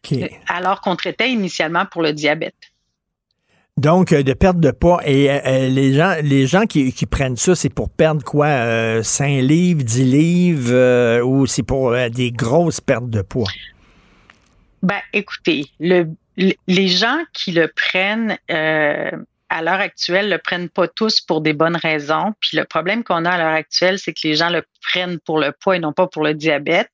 alors 0.49 0.81
qu'on 0.81 0.97
traitait 0.97 1.31
initialement 1.31 1.87
pour 1.87 2.03
le 2.03 2.13
diabète. 2.13 2.55
Donc, 3.77 4.13
euh, 4.13 4.23
de 4.23 4.33
perte 4.33 4.59
de 4.59 4.71
poids. 4.71 5.03
Et 5.05 5.31
euh, 5.31 5.39
euh, 5.45 5.69
les 5.69 5.93
gens, 5.93 6.15
les 6.23 6.47
gens 6.47 6.65
qui, 6.65 6.93
prennent 7.07 7.37
ça, 7.37 7.55
c'est 7.55 7.69
pour 7.69 7.91
perdre 7.91 8.25
quoi? 8.25 9.03
5 9.03 9.43
livres, 9.43 9.83
10 9.83 10.05
livres, 10.05 11.21
ou 11.23 11.47
c'est 11.47 11.63
pour 11.63 11.95
des 12.11 12.33
grosses 12.33 12.81
pertes 12.81 13.11
de 13.11 13.21
poids? 13.21 13.51
Ben, 14.83 15.01
écoutez, 15.13 15.67
le, 15.79 16.07
les 16.37 16.89
gens 16.89 17.19
qui 17.35 17.53
le 17.53 17.69
prennent 17.69 18.39
à 18.49 19.63
l'heure 19.63 19.81
actuelle 19.81 20.31
le 20.31 20.39
prennent 20.39 20.69
pas 20.69 20.89
tous 20.89 21.21
pour 21.21 21.43
des 21.43 21.53
bonnes 21.53 21.77
raisons. 21.77 22.33
Puis 22.41 22.57
le 22.57 22.65
problème 22.65 23.05
qu'on 23.05 23.25
a 23.25 23.31
à 23.31 23.39
l'heure 23.39 23.55
actuelle, 23.55 23.99
c'est 23.99 24.13
que 24.13 24.21
les 24.25 24.37
gens 24.37 24.49
le 24.49 24.63
prennent 24.91 25.19
pour 25.25 25.39
le 25.39 25.53
poids 25.53 25.77
et 25.77 25.79
non 25.79 25.93
pas 25.93 26.07
pour 26.07 26.25
le 26.25 26.35
diabète. 26.35 26.89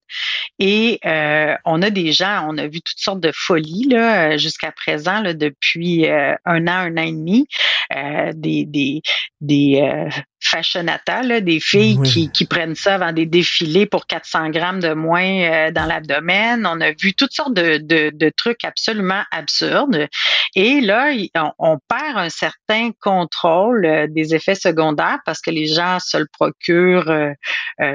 Et 0.59 1.01
euh, 1.05 1.55
on 1.65 1.83
a 1.83 1.91
des 1.91 2.13
gens, 2.13 2.47
on 2.49 2.59
a 2.59 2.67
vu 2.67 2.81
toutes 2.83 2.99
sortes 2.99 3.21
de 3.21 3.33
folies 3.35 3.89
là 3.89 4.37
jusqu'à 4.37 4.73
présent 4.73 5.21
là, 5.21 5.35
depuis 5.35 6.09
euh, 6.09 6.35
un 6.45 6.67
an, 6.69 6.73
un 6.73 6.97
an 6.99 7.03
et 7.03 7.13
demi, 7.13 7.47
euh, 7.97 8.33
des 8.35 8.65
des 8.65 9.03
des 9.41 9.83
fashionata, 10.41 11.23
là, 11.23 11.41
des 11.41 11.61
filles 11.61 12.01
qui, 12.03 12.31
qui 12.31 12.47
prennent 12.47 12.75
ça 12.75 12.97
avant 12.97 13.13
des 13.13 13.27
défilés 13.27 13.87
pour 13.87 14.07
400 14.07 14.51
grammes 14.51 14.81
de 14.81 14.93
moins 14.93 15.71
dans 15.71 15.87
l'abdomen. 15.87 16.67
On 16.67 16.81
a 16.81 16.91
vu 16.91 17.15
toutes 17.15 17.33
sortes 17.33 17.55
de, 17.55 17.79
de, 17.79 18.11
de, 18.13 18.33
trucs 18.37 18.65
absolument 18.65 19.23
absurdes. 19.31 20.09
Et 20.57 20.81
là, 20.81 21.13
on, 21.37 21.53
on 21.59 21.79
perd 21.89 22.19
un 22.19 22.29
certain 22.29 22.91
contrôle 23.01 24.09
des 24.11 24.35
effets 24.35 24.57
secondaires 24.57 25.21
parce 25.25 25.41
que 25.41 25.51
les 25.51 25.67
gens 25.67 25.99
se 26.01 26.17
le 26.17 26.27
procurent 26.33 27.35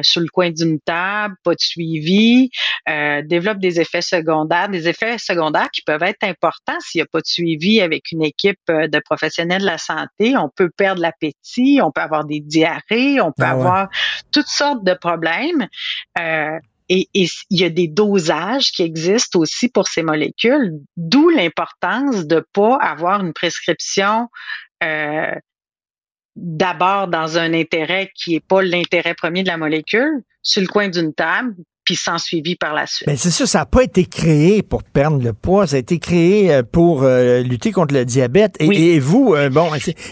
sur 0.01 0.21
le 0.21 0.27
coin 0.27 0.51
d'une 0.51 0.79
table, 0.79 1.35
pas 1.43 1.53
de 1.53 1.59
suivi, 1.59 2.49
euh, 2.89 3.21
développent 3.25 3.59
des 3.59 3.79
effets 3.79 4.01
secondaires, 4.01 4.69
des 4.69 4.87
effets 4.87 5.17
secondaires 5.17 5.69
qui 5.71 5.81
peuvent 5.81 6.03
être 6.03 6.23
importants 6.23 6.79
s'il 6.79 6.99
n'y 6.99 7.03
a 7.03 7.07
pas 7.11 7.19
de 7.19 7.27
suivi 7.27 7.81
avec 7.81 8.11
une 8.11 8.23
équipe 8.23 8.59
euh, 8.69 8.87
de 8.87 8.99
professionnels 8.99 9.61
de 9.61 9.65
la 9.65 9.77
santé. 9.77 10.35
On 10.37 10.49
peut 10.49 10.69
perdre 10.75 11.01
l'appétit, 11.01 11.79
on 11.83 11.91
peut 11.91 12.01
avoir 12.01 12.25
des 12.25 12.39
diarrhées, 12.39 13.21
on 13.21 13.31
peut 13.31 13.43
Ah 13.43 13.55
ouais. 13.55 13.61
avoir 13.61 13.89
toutes 14.31 14.47
sortes 14.47 14.83
de 14.83 14.93
problèmes. 14.93 15.67
Euh, 16.19 16.57
et 16.89 17.09
et 17.13 17.27
il 17.49 17.59
y 17.59 17.65
a 17.65 17.69
des 17.69 17.89
dosages 17.89 18.71
qui 18.71 18.83
existent 18.83 19.39
aussi 19.39 19.67
pour 19.67 19.87
ces 19.87 20.03
molécules, 20.03 20.71
d'où 20.95 21.29
l'importance 21.29 22.25
de 22.25 22.45
pas 22.53 22.77
avoir 22.77 23.21
une 23.21 23.33
prescription 23.33 24.29
euh, 24.83 25.33
d'abord 26.37 27.07
dans 27.07 27.37
un 27.37 27.53
intérêt 27.53 28.11
qui 28.15 28.35
est 28.35 28.39
pas 28.45 28.61
l'intérêt 28.61 29.15
premier 29.15 29.43
de 29.43 29.47
la 29.47 29.57
molécule, 29.57 30.23
sur 30.41 30.61
le 30.61 30.67
coin 30.67 30.87
d'une 30.87 31.13
table, 31.13 31.55
puis 31.87 31.95
sans 31.95 32.17
suivi 32.17 32.57
par 32.57 32.73
la 32.73 32.85
suite. 32.85 33.07
Ben 33.07 33.15
c'est 33.15 33.31
sûr, 33.31 33.47
ça 33.47 33.59
n'a 33.59 33.65
pas 33.65 33.81
été 33.81 34.03
créé 34.03 34.61
pour 34.61 34.83
perdre 34.83 35.23
le 35.23 35.31
poids, 35.31 35.65
ça 35.67 35.77
a 35.77 35.79
été 35.79 35.99
créé 35.99 36.53
euh, 36.53 36.61
pour 36.69 37.03
euh, 37.03 37.41
lutter 37.43 37.71
contre 37.71 37.93
le 37.93 38.03
diabète. 38.03 38.55
Et, 38.59 38.95
et 38.95 38.99
vous, 38.99 39.35
euh, 39.35 39.49
bon, 39.49 39.69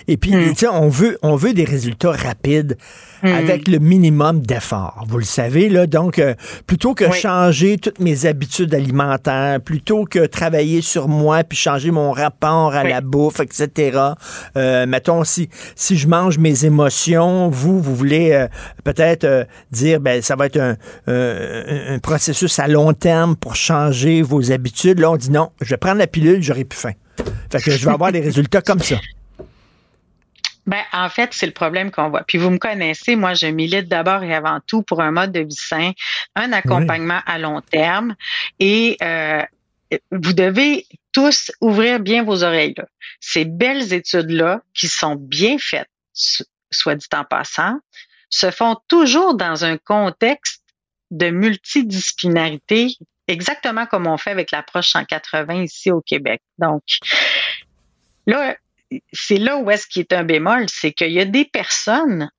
et 0.07 0.15
puis, 0.15 0.31
Hmm. 0.33 0.49
tu 0.51 0.55
sais, 0.55 0.67
on 0.69 0.87
veut, 0.87 1.17
on 1.21 1.35
veut 1.35 1.53
des 1.53 1.65
résultats 1.65 2.13
rapides 2.13 2.77
avec 3.23 3.67
le 3.67 3.79
minimum 3.79 4.39
d'efforts. 4.41 5.03
Vous 5.09 5.17
le 5.17 5.23
savez, 5.25 5.67
là. 5.67 5.87
Donc, 5.87 6.19
euh, 6.19 6.35
plutôt 6.67 6.93
que 6.93 7.11
changer 7.11 7.77
toutes 7.79 7.99
mes 7.99 8.25
habitudes 8.27 8.73
alimentaires, 8.75 9.59
plutôt 9.59 10.05
que 10.05 10.27
travailler 10.27 10.81
sur 10.81 11.07
moi 11.07 11.43
puis 11.43 11.57
changer 11.57 11.89
mon 11.91 12.11
rapport 12.11 12.73
à 12.75 12.83
Oui. 12.83 12.89
la 12.91 13.01
bouffe, 13.01 13.39
etc. 13.39 13.99
Euh, 14.55 14.85
mettons, 14.85 15.23
si, 15.23 15.49
si 15.75 15.97
je 15.97 16.07
mange 16.07 16.37
mes 16.37 16.65
émotions, 16.65 17.49
vous, 17.49 17.81
vous 17.81 17.95
voulez 17.95 18.31
euh, 18.31 18.47
peut-être 18.83 19.23
euh, 19.23 19.43
dire, 19.71 19.99
ben, 19.99 20.21
ça 20.21 20.35
va 20.35 20.45
être 20.45 20.59
un, 20.59 20.75
un- 21.67 21.95
un 21.95 21.99
processus 21.99 22.59
à 22.59 22.67
long 22.67 22.93
terme 22.93 23.35
pour 23.35 23.55
changer 23.55 24.21
vos 24.21 24.51
habitudes. 24.51 24.99
Là, 24.99 25.11
on 25.11 25.17
dit 25.17 25.31
non, 25.31 25.51
je 25.61 25.69
vais 25.69 25.77
prendre 25.77 25.97
la 25.99 26.07
pilule, 26.07 26.41
j'aurai 26.41 26.65
plus 26.65 26.79
faim. 26.79 26.93
Fait 27.51 27.61
que 27.61 27.71
je 27.71 27.85
vais 27.85 27.91
avoir 27.91 28.11
des 28.11 28.19
résultats 28.29 28.61
comme 28.61 28.79
ça. 28.79 28.95
Ben, 30.67 30.81
en 30.93 31.09
fait, 31.09 31.29
c'est 31.31 31.45
le 31.45 31.51
problème 31.51 31.91
qu'on 31.91 32.09
voit. 32.09 32.23
Puis 32.23 32.39
vous 32.39 32.49
me 32.49 32.57
connaissez, 32.57 33.15
moi, 33.15 33.35
je 33.35 33.45
milite 33.45 33.87
d'abord 33.87 34.23
et 34.23 34.33
avant 34.33 34.59
tout 34.65 34.81
pour 34.81 34.99
un 35.01 35.11
mode 35.11 35.31
de 35.31 35.41
vie 35.41 35.55
sain, 35.55 35.91
un 36.35 36.51
accompagnement 36.53 37.19
à 37.27 37.37
long 37.37 37.61
terme. 37.61 38.15
Et 38.59 38.97
euh, 39.03 39.43
vous 40.11 40.33
devez 40.33 40.87
tous 41.11 41.51
ouvrir 41.61 41.99
bien 41.99 42.23
vos 42.23 42.43
oreilles. 42.43 42.73
Là. 42.77 42.85
Ces 43.19 43.45
belles 43.45 43.93
études-là, 43.93 44.61
qui 44.73 44.87
sont 44.87 45.15
bien 45.15 45.57
faites, 45.59 45.87
so- 46.13 46.43
soit 46.71 46.95
dit 46.95 47.05
en 47.13 47.23
passant, 47.23 47.77
se 48.29 48.49
font 48.49 48.75
toujours 48.87 49.35
dans 49.35 49.65
un 49.65 49.77
contexte 49.77 50.63
de 51.11 51.29
multidisciplinarité, 51.29 52.95
exactement 53.27 53.85
comme 53.85 54.07
on 54.07 54.17
fait 54.17 54.31
avec 54.31 54.51
l'approche 54.51 54.89
180 54.89 55.63
ici 55.63 55.91
au 55.91 56.01
Québec. 56.01 56.41
Donc, 56.57 56.83
là, 58.27 58.55
c'est 59.13 59.37
là 59.37 59.57
où 59.57 59.69
est-ce 59.71 59.87
qu'il 59.87 60.01
est 60.01 60.13
un 60.13 60.23
bémol, 60.23 60.65
c'est 60.69 60.91
qu'il 60.91 61.11
y 61.11 61.19
a 61.19 61.25
des 61.25 61.45
personnes 61.45 62.29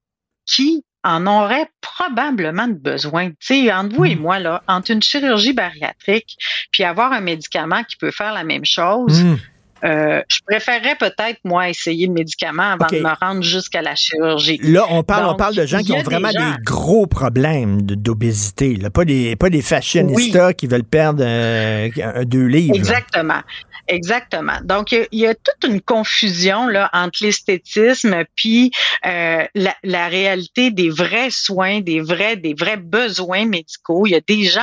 qui 0.45 0.85
en 1.03 1.27
auraient 1.27 1.69
probablement 1.81 2.67
besoin. 2.69 3.31
Tu 3.31 3.37
sais, 3.41 3.73
entre 3.73 3.95
vous 3.95 4.05
et 4.05 4.17
moi, 4.17 4.41
là, 4.41 4.65
entre 4.67 4.91
une 4.91 5.03
chirurgie 5.03 5.53
bariatrique 5.53 6.37
puis 6.73 6.83
avoir 6.83 7.13
un 7.13 7.21
médicament 7.21 7.85
qui 7.85 7.97
peut 7.97 8.11
faire 8.11 8.33
la 8.33 8.43
même 8.43 8.65
chose, 8.65 9.23
Hmm. 9.23 9.37
Euh, 9.85 10.23
je 10.29 10.39
préférerais 10.47 10.97
peut-être, 10.97 11.39
moi, 11.45 11.69
essayer 11.69 12.07
le 12.07 12.13
médicament 12.13 12.73
avant 12.73 12.87
de 12.87 12.99
me 12.99 13.19
rendre 13.21 13.43
jusqu'à 13.43 13.83
la 13.83 13.95
chirurgie. 13.95 14.59
Là, 14.63 14.87
on 14.91 15.03
parle, 15.03 15.27
on 15.27 15.37
parle 15.37 15.55
de 15.55 15.67
gens 15.67 15.81
qui 15.81 15.93
ont 15.93 16.03
vraiment 16.03 16.31
des, 16.31 16.39
gens- 16.39 16.57
gros 16.65 17.07
problèmes 17.07 17.83
d'obésité, 17.83 18.77
là. 18.77 18.91
pas 18.91 19.05
des, 19.05 19.37
pas 19.37 19.51
des 19.51 19.63
fashionistas 19.63 20.55
qui 20.55 20.67
veulent 20.67 20.85
perdre 20.85 21.23
euh, 21.25 21.89
deux 22.25 22.47
livres. 22.47 22.75
Exactement. 22.75 23.41
Exactement. 23.89 24.59
Donc, 24.65 24.93
il 24.93 25.07
y 25.13 25.19
y, 25.19 25.27
a 25.27 25.35
toute 25.35 25.71
une 25.71 25.81
confusion 25.81 26.67
là, 26.67 26.91
entre 26.93 27.23
l'esthétisme 27.23 28.25
puis 28.35 28.73
euh, 29.05 29.45
la, 29.55 29.77
la 29.85 30.09
réalité 30.09 30.71
des 30.71 30.91
vrais 30.91 31.31
soins, 31.31 31.81
des 31.81 32.01
vrais, 32.01 32.37
des 32.37 32.55
vrais 32.55 32.77
besoins 32.77 33.47
médicaux. 33.47 34.07
Il 34.07 34.11
y 34.11 34.17
a 34.17 34.21
des 34.27 34.45
gens, 34.45 34.63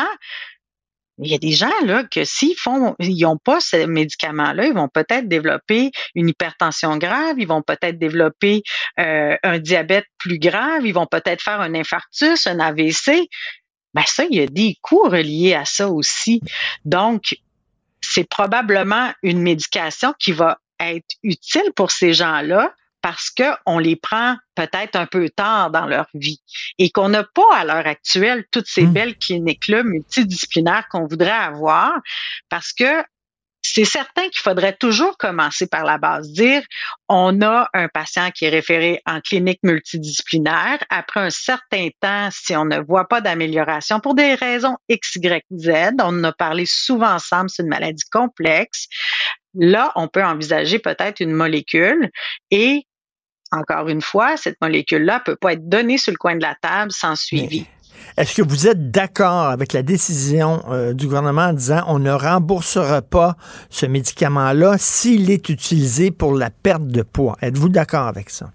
il 1.20 1.32
y 1.32 1.36
a 1.36 1.38
des 1.38 1.52
gens 1.52 1.72
là 1.86 2.04
que 2.04 2.24
s'ils 2.24 2.58
font, 2.58 2.96
ils 3.00 3.22
n'ont 3.22 3.38
pas 3.38 3.60
ce 3.60 3.86
médicament-là, 3.86 4.66
ils 4.66 4.74
vont 4.74 4.90
peut-être 4.90 5.28
développer 5.28 5.92
une 6.16 6.30
hypertension 6.30 6.98
grave, 6.98 7.36
ils 7.38 7.48
vont 7.48 7.62
peut-être 7.62 8.00
développer 8.00 8.64
euh, 9.00 9.36
un 9.44 9.60
diabète 9.60 10.06
plus 10.18 10.40
grave, 10.40 10.86
ils 10.86 10.94
vont 10.94 11.06
peut-être 11.06 11.42
faire 11.42 11.62
un 11.62 11.76
infarctus, 11.76 12.48
un 12.48 12.60
AVC. 12.60 13.30
Ben 13.94 14.04
ça, 14.08 14.24
il 14.30 14.38
y 14.38 14.42
a 14.42 14.48
des 14.48 14.76
coûts 14.82 15.08
reliés 15.08 15.54
à 15.54 15.66
ça 15.66 15.90
aussi. 15.90 16.42
Donc, 16.84 17.36
c'est 18.02 18.28
probablement 18.28 19.14
une 19.22 19.42
médication 19.42 20.14
qui 20.20 20.32
va 20.32 20.58
être 20.80 21.16
utile 21.22 21.72
pour 21.76 21.92
ces 21.92 22.14
gens-là 22.14 22.74
parce 23.04 23.30
qu'on 23.30 23.80
les 23.80 23.98
prend 23.98 24.38
peut-être 24.56 24.96
un 24.96 25.06
peu 25.06 25.30
tard 25.30 25.70
dans 25.70 25.86
leur 25.86 26.08
vie 26.14 26.42
et 26.80 26.90
qu'on 26.90 27.10
n'a 27.10 27.26
pas 27.26 27.54
à 27.54 27.66
l'heure 27.66 27.86
actuelle 27.86 28.46
toutes 28.50 28.68
ces 28.68 28.86
belles 28.86 29.18
cliniques-là 29.18 29.84
multidisciplinaires 29.84 30.88
qu'on 30.90 31.06
voudrait 31.06 31.30
avoir 31.30 31.92
parce 32.50 32.72
que 32.72 33.04
c'est 33.62 33.86
certain 33.86 34.24
qu'il 34.24 34.42
faudrait 34.42 34.76
toujours 34.76 35.18
commencer 35.18 35.68
par 35.68 35.84
la 35.84 35.98
base, 35.98 36.30
dire 36.32 36.64
on 37.10 37.42
a 37.42 37.70
un 37.74 37.88
patient 37.88 38.30
qui 38.32 38.46
est 38.46 38.50
référé 38.50 39.02
en 39.06 39.20
clinique 39.22 39.60
multidisciplinaire. 39.64 40.80
Après 40.90 41.22
un 41.22 41.30
certain 41.30 41.88
temps, 42.00 42.30
si 42.32 42.56
on 42.56 42.66
ne 42.66 42.80
voit 42.80 43.08
pas 43.08 43.22
d'amélioration 43.22 44.00
pour 44.00 44.16
des 44.16 44.36
raisons 44.36 44.78
X, 44.90 45.16
Y, 45.16 45.44
Z, 45.58 45.70
on 46.02 46.20
en 46.20 46.24
a 46.26 46.34
parlé 46.34 46.66
souvent 46.66 47.14
ensemble, 47.14 47.50
c'est 47.50 47.64
une 47.64 47.70
maladie 47.70 48.04
complexe. 48.12 48.88
Là, 49.56 49.92
on 49.96 50.08
peut 50.08 50.24
envisager 50.24 50.80
peut-être 50.80 51.20
une 51.20 51.34
molécule 51.34 52.10
et 52.52 52.86
encore 53.54 53.88
une 53.88 54.02
fois, 54.02 54.36
cette 54.38 54.60
molécule-là 54.62 55.22
peut 55.24 55.36
pas 55.36 55.54
être 55.54 55.68
donnée 55.70 55.98
sur 55.98 56.12
le 56.12 56.18
coin 56.18 56.36
de 56.36 56.42
la 56.42 56.56
table 56.62 56.92
sans 56.92 57.16
suivi. 57.16 57.66
Est-ce 58.18 58.36
que 58.36 58.42
vous 58.42 58.68
êtes 58.68 58.92
d'accord 58.92 59.48
avec 59.48 59.74
la 59.74 59.82
décision 59.82 60.64
euh, 60.70 60.94
du 60.94 61.06
gouvernement 61.06 61.44
en 61.44 61.54
disant 61.54 61.84
on 61.88 62.00
ne 62.00 62.12
remboursera 62.12 63.02
pas 63.02 63.36
ce 63.70 63.86
médicament-là 63.86 64.78
s'il 64.78 65.32
est 65.32 65.50
utilisé 65.50 66.12
pour 66.12 66.34
la 66.34 66.50
perte 66.50 66.88
de 66.88 67.02
poids? 67.02 67.38
Êtes-vous 67.42 67.70
d'accord 67.70 68.08
avec 68.08 68.30
ça? 68.30 68.52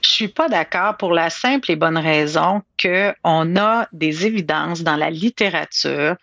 Je 0.00 0.08
suis 0.08 0.28
pas 0.28 0.48
d'accord 0.48 0.96
pour 0.96 1.12
la 1.12 1.30
simple 1.30 1.70
et 1.70 1.76
bonne 1.76 1.98
raison 1.98 2.62
que 2.78 3.12
on 3.24 3.56
a 3.56 3.86
des 3.92 4.26
évidences 4.26 4.82
dans 4.82 4.96
la 4.96 5.10
littérature 5.10 6.16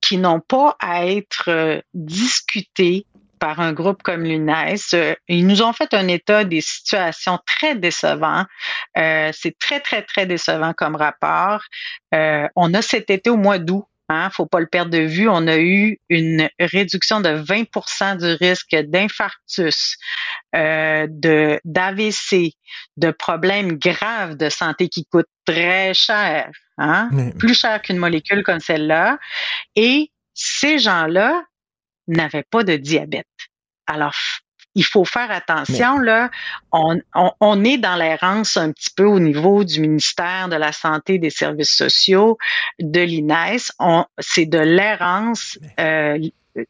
qui 0.00 0.16
n'ont 0.16 0.40
pas 0.40 0.76
à 0.80 1.06
être 1.06 1.48
euh, 1.48 1.80
discutées 1.94 3.06
par 3.38 3.60
un 3.60 3.72
groupe 3.72 4.02
comme 4.02 4.24
l'UNES. 4.24 4.76
Euh, 4.94 5.14
Ils 5.28 5.46
nous 5.46 5.62
ont 5.62 5.72
fait 5.72 5.94
un 5.94 6.08
état 6.08 6.44
des 6.44 6.60
situations 6.60 7.38
très 7.46 7.74
décevants. 7.74 8.44
Euh, 8.96 9.30
c'est 9.32 9.58
très, 9.58 9.80
très, 9.80 10.02
très 10.02 10.26
décevant 10.26 10.72
comme 10.74 10.96
rapport. 10.96 11.62
Euh, 12.14 12.46
on 12.56 12.74
a 12.74 12.82
cet 12.82 13.10
été 13.10 13.30
au 13.30 13.36
mois 13.36 13.58
d'août 13.58 13.84
Hein, 14.10 14.30
faut 14.30 14.46
pas 14.46 14.60
le 14.60 14.66
perdre 14.66 14.90
de 14.90 15.02
vue. 15.02 15.28
On 15.28 15.46
a 15.46 15.58
eu 15.58 15.98
une 16.08 16.48
réduction 16.58 17.20
de 17.20 17.28
20 17.28 18.16
du 18.16 18.32
risque 18.40 18.74
d'infarctus, 18.74 19.98
euh, 20.56 21.06
de 21.10 21.60
d'AVC, 21.64 22.54
de 22.96 23.10
problèmes 23.10 23.72
graves 23.72 24.36
de 24.36 24.48
santé 24.48 24.88
qui 24.88 25.04
coûtent 25.04 25.26
très 25.44 25.92
cher, 25.92 26.50
hein, 26.78 27.10
Mais- 27.12 27.32
plus 27.34 27.52
cher 27.52 27.82
qu'une 27.82 27.98
molécule 27.98 28.42
comme 28.44 28.60
celle-là. 28.60 29.18
Et 29.76 30.10
ces 30.32 30.78
gens-là 30.78 31.44
n'avaient 32.08 32.46
pas 32.50 32.64
de 32.64 32.76
diabète. 32.76 33.26
Alors, 33.86 34.14
il 34.74 34.84
faut 34.84 35.04
faire 35.04 35.30
attention, 35.30 35.98
là. 35.98 36.30
On, 36.72 37.00
on, 37.14 37.32
on 37.40 37.64
est 37.64 37.78
dans 37.78 37.96
l'errance 37.96 38.56
un 38.56 38.70
petit 38.72 38.90
peu 38.94 39.04
au 39.04 39.18
niveau 39.18 39.64
du 39.64 39.80
ministère 39.80 40.48
de 40.48 40.56
la 40.56 40.72
Santé 40.72 41.14
et 41.14 41.18
des 41.18 41.30
Services 41.30 41.74
sociaux, 41.74 42.38
de 42.78 43.00
l'INES. 43.00 43.72
C'est 44.18 44.46
de 44.46 44.58
l'errance 44.58 45.58
euh, 45.80 46.18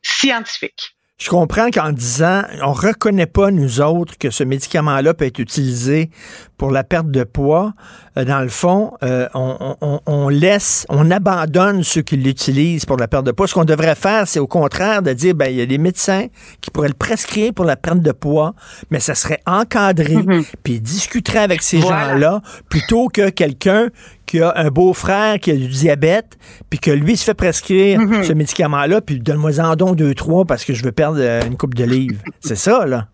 scientifique. 0.02 0.96
Je 1.20 1.30
comprends 1.30 1.68
qu'en 1.72 1.90
disant, 1.90 2.42
on 2.62 2.72
reconnaît 2.72 3.26
pas, 3.26 3.50
nous 3.50 3.80
autres, 3.80 4.16
que 4.18 4.30
ce 4.30 4.44
médicament-là 4.44 5.14
peut 5.14 5.24
être 5.24 5.40
utilisé 5.40 6.10
pour 6.56 6.70
la 6.70 6.84
perte 6.84 7.10
de 7.10 7.24
poids. 7.24 7.72
Euh, 8.16 8.24
dans 8.24 8.38
le 8.40 8.48
fond, 8.48 8.92
euh, 9.02 9.28
on, 9.34 9.76
on- 9.80 10.00
on 10.06 10.28
laisse, 10.28 10.86
on 10.88 11.10
abandonne 11.10 11.82
ceux 11.82 12.02
qui 12.02 12.16
l'utilisent 12.16 12.84
pour 12.84 12.96
la 12.98 13.08
perte 13.08 13.26
de 13.26 13.32
poids. 13.32 13.48
Ce 13.48 13.54
qu'on 13.54 13.64
devrait 13.64 13.96
faire, 13.96 14.28
c'est 14.28 14.38
au 14.38 14.46
contraire 14.46 15.02
de 15.02 15.12
dire, 15.12 15.34
ben, 15.34 15.46
il 15.50 15.56
y 15.56 15.60
a 15.60 15.66
des 15.66 15.78
médecins 15.78 16.26
qui 16.60 16.70
pourraient 16.70 16.86
le 16.88 16.94
prescrire 16.94 17.52
pour 17.52 17.64
la 17.64 17.74
perte 17.74 18.00
de 18.00 18.12
poids, 18.12 18.54
mais 18.92 19.00
ça 19.00 19.16
serait 19.16 19.40
encadré, 19.44 20.14
puis 20.62 20.74
ils 20.74 20.80
discuteraient 20.82 21.38
avec 21.40 21.62
ces 21.62 21.78
Voilà. 21.78 22.10
gens-là, 22.12 22.42
plutôt 22.68 23.08
que 23.08 23.28
quelqu'un 23.30 23.88
qui 24.28 24.40
a 24.40 24.52
un 24.56 24.68
beau-frère 24.68 25.40
qui 25.40 25.50
a 25.50 25.56
du 25.56 25.66
diabète, 25.66 26.38
puis 26.70 26.78
que 26.78 26.90
lui 26.92 27.16
se 27.16 27.24
fait 27.24 27.34
prescrire 27.34 27.98
Mhm. 27.98 28.22
ce 28.22 28.32
médicament-là, 28.32 29.00
puis 29.00 29.18
donne-moi 29.18 29.58
en 29.58 29.74
don 29.74 29.94
deux, 29.94 30.14
trois 30.14 30.44
parce 30.44 30.64
que 30.64 30.74
je 30.74 30.84
veux 30.84 30.92
perdre 30.92 31.18
euh, 31.20 31.40
une 31.46 31.56
coupe 31.56 31.74
de 31.74 31.84
livres. 31.84 32.20
C'est 32.40 32.56
ça, 32.56 32.86
là? 32.86 33.08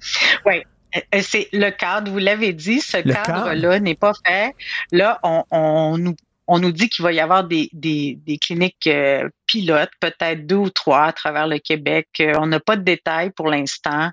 Oui. 0.44 0.62
Euh, 0.96 1.20
C'est 1.22 1.48
le 1.52 1.70
cadre, 1.70 2.10
vous 2.12 2.18
l'avez 2.18 2.52
dit, 2.52 2.80
ce 2.80 2.98
cadre-là 2.98 3.80
n'est 3.80 3.94
pas 3.96 4.12
fait. 4.26 4.54
Là, 4.92 5.18
on, 5.22 5.42
on 5.50 5.96
nous, 5.98 6.14
on 6.46 6.58
nous 6.58 6.72
dit 6.72 6.88
qu'il 6.88 7.02
va 7.04 7.12
y 7.12 7.20
avoir 7.20 7.44
des, 7.44 7.70
des, 7.72 8.18
des 8.26 8.36
cliniques 8.38 8.86
euh, 8.86 9.28
pilotes, 9.46 9.90
peut-être 10.00 10.46
deux 10.46 10.56
ou 10.56 10.70
trois 10.70 11.04
à 11.04 11.12
travers 11.12 11.46
le 11.46 11.58
Québec. 11.58 12.08
Euh, 12.20 12.34
on 12.38 12.46
n'a 12.46 12.60
pas 12.60 12.76
de 12.76 12.82
détails 12.82 13.30
pour 13.30 13.48
l'instant. 13.48 14.10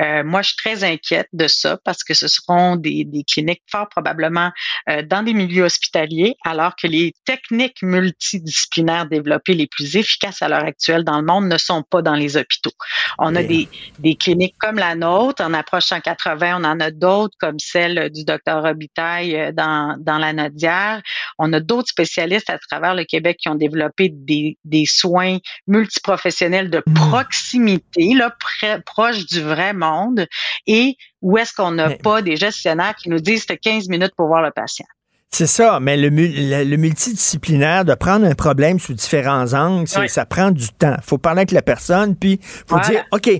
Euh, 0.00 0.24
moi, 0.24 0.42
je 0.42 0.48
suis 0.48 0.56
très 0.56 0.84
inquiète 0.84 1.28
de 1.32 1.46
ça 1.46 1.78
parce 1.84 2.04
que 2.04 2.14
ce 2.14 2.28
seront 2.28 2.76
des, 2.76 3.04
des 3.04 3.24
cliniques 3.24 3.62
fort 3.70 3.88
probablement 3.88 4.50
euh, 4.88 5.02
dans 5.02 5.22
des 5.22 5.34
milieux 5.34 5.64
hospitaliers, 5.64 6.36
alors 6.44 6.74
que 6.76 6.86
les 6.86 7.14
techniques 7.24 7.82
multidisciplinaires 7.82 9.06
développées 9.06 9.54
les 9.54 9.66
plus 9.66 9.96
efficaces 9.96 10.42
à 10.42 10.48
l'heure 10.48 10.64
actuelle 10.64 11.04
dans 11.04 11.20
le 11.20 11.26
monde 11.26 11.46
ne 11.46 11.58
sont 11.58 11.82
pas 11.82 12.02
dans 12.02 12.14
les 12.14 12.36
hôpitaux. 12.36 12.72
On 13.18 13.34
a 13.36 13.42
des, 13.42 13.68
des 13.98 14.16
cliniques 14.16 14.56
comme 14.58 14.76
la 14.76 14.94
nôtre, 14.94 15.42
en 15.42 15.54
approche 15.54 15.84
180, 15.84 16.60
on 16.60 16.64
en 16.64 16.80
a 16.80 16.90
d'autres 16.90 17.36
comme 17.38 17.58
celle 17.58 18.10
du 18.10 18.24
docteur 18.24 18.62
Robitaille 18.62 19.52
dans, 19.54 19.96
dans 19.98 20.18
la 20.18 20.32
Nodière. 20.32 21.02
On 21.38 21.52
a 21.52 21.60
d'autres 21.60 21.88
spécialistes 21.88 22.50
à 22.50 22.58
travers 22.58 22.94
le 22.94 23.04
Québec 23.04 23.38
qui 23.40 23.48
ont 23.48 23.54
développé 23.54 24.08
des, 24.10 24.58
des 24.64 24.73
soins 24.86 25.38
multiprofessionnels 25.66 26.70
de 26.70 26.82
proximité, 26.94 28.14
là, 28.14 28.34
près- 28.38 28.80
proche 28.82 29.26
du 29.26 29.40
vrai 29.40 29.72
monde, 29.72 30.26
et 30.66 30.96
où 31.22 31.38
est-ce 31.38 31.52
qu'on 31.54 31.70
n'a 31.70 31.90
pas 31.90 32.22
des 32.22 32.36
gestionnaires 32.36 32.94
qui 32.96 33.08
nous 33.08 33.20
disent 33.20 33.44
c'est 33.48 33.56
15 33.56 33.88
minutes 33.88 34.12
pour 34.16 34.26
voir 34.26 34.42
le 34.42 34.50
patient? 34.50 34.86
C'est 35.30 35.46
ça, 35.48 35.80
mais 35.80 35.96
le, 35.96 36.10
mu- 36.10 36.28
le- 36.28 36.62
le 36.64 36.76
multidisciplinaire, 36.76 37.84
de 37.84 37.94
prendre 37.94 38.24
un 38.26 38.34
problème 38.34 38.78
sous 38.78 38.94
différents 38.94 39.52
angles, 39.52 39.88
ça 39.88 40.24
prend 40.26 40.50
du 40.50 40.68
temps. 40.68 40.96
faut 41.02 41.18
parler 41.18 41.40
avec 41.40 41.50
la 41.50 41.62
personne, 41.62 42.14
puis 42.14 42.38
faut 42.42 42.76
Voilà. 42.76 42.88
dire, 42.88 43.04
OK, 43.10 43.30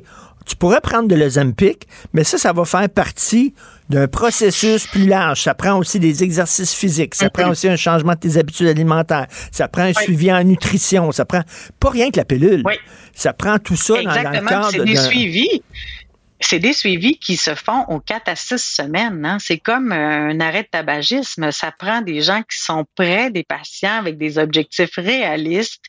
tu 0.47 0.57
pourrais 0.57 0.81
prendre 0.81 1.09
de 1.09 1.15
l'Ozempic, 1.15 1.87
mais 2.13 2.25
ça, 2.25 2.37
ça 2.37 2.53
va 2.53 2.65
faire 2.65 2.89
partie 2.89 3.55
d'un 3.91 4.09
processus 4.09 4.87
plus 4.87 5.07
large. 5.07 5.43
Ça 5.43 5.55
prend 5.55 5.79
aussi 5.79 6.01
des 6.01 6.23
exercices 6.23 6.75
physiques, 6.75 7.15
ça 7.15 7.31
prend 7.31 7.51
aussi 7.51 7.69
un 7.69 7.77
changement 7.77 8.13
de 8.13 8.19
tes 8.19 8.37
habitudes 8.39 8.69
alimentaires, 8.69 9.27
ça 9.51 9.69
prend 9.69 9.83
un 9.83 9.93
suivi 9.93 10.33
en 10.33 10.43
nutrition, 10.43 11.13
ça 11.13 11.25
prend 11.25 11.43
pas 11.81 11.91
rien 11.91 12.11
que 12.11 12.17
la 12.17 12.25
pilule. 12.25 12.63
Ça 13.13 13.33
prend 13.33 13.59
tout 13.59 13.77
ça 13.77 13.95
dans, 13.95 14.03
dans 14.03 14.31
le 14.31 14.47
cadre 14.47 14.71
C'est 14.71 14.85
des 14.85 14.97
suivis. 14.97 15.63
C'est 16.47 16.59
des 16.59 16.75
suivis 16.75 17.19
qui 17.19 17.37
se 17.37 17.55
font 17.55 17.85
aux 17.89 18.01
4 18.01 18.29
à 18.29 18.37
6 18.37 18.59
semaines. 18.59 19.25
hein. 19.25 19.39
C'est 19.41 19.59
comme 19.59 19.93
euh, 19.93 20.29
un 20.31 20.41
arrêt 20.41 20.63
de 20.63 20.69
tabagisme. 20.69 21.51
Ça 21.51 21.73
prend 21.73 22.03
des 22.03 22.21
gens 22.21 22.43
qui 22.43 22.59
sont 22.59 22.85
près 22.97 23.31
des 23.31 23.45
patients 23.45 23.97
avec 23.99 24.19
des 24.19 24.37
objectifs 24.39 24.95
réalistes 24.97 25.83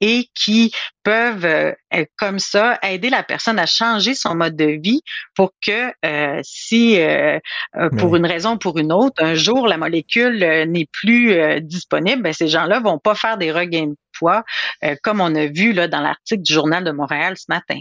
et 0.00 0.26
qui 0.34 0.72
peuvent, 1.04 1.44
euh, 1.46 1.72
comme 2.16 2.40
ça, 2.40 2.78
aider 2.82 3.08
la 3.08 3.22
personne 3.22 3.58
à 3.60 3.66
changer 3.66 4.14
son 4.14 4.34
mode 4.34 4.56
de 4.56 4.78
vie 4.82 5.00
pour 5.36 5.52
que 5.64 5.92
euh, 6.04 6.40
si, 6.42 7.00
euh, 7.00 7.38
euh, 7.76 7.88
pour 7.90 8.12
Mais- 8.12 8.18
une 8.18 8.26
raison 8.26 8.54
ou 8.54 8.58
pour 8.58 8.78
une 8.78 8.92
autre, 8.92 9.22
un 9.22 9.34
jour 9.34 9.68
la 9.68 9.76
molécule 9.78 10.42
euh, 10.42 10.66
n'est 10.66 10.88
plus 10.92 11.60
disponible, 11.62 12.22
ben, 12.22 12.32
ces 12.32 12.48
gens-là 12.48 12.80
vont 12.80 12.98
pas 12.98 13.14
faire 13.14 13.38
des 13.38 13.52
regains 13.52 13.86
de 13.86 13.96
poids, 14.18 14.42
euh, 14.84 14.96
comme 15.04 15.20
on 15.20 15.34
a 15.36 15.46
vu 15.46 15.72
là, 15.72 15.86
dans 15.88 16.00
l'article 16.00 16.42
du 16.42 16.52
Journal 16.52 16.82
de 16.84 16.90
Montréal 16.90 17.36
ce 17.38 17.44
matin. 17.48 17.78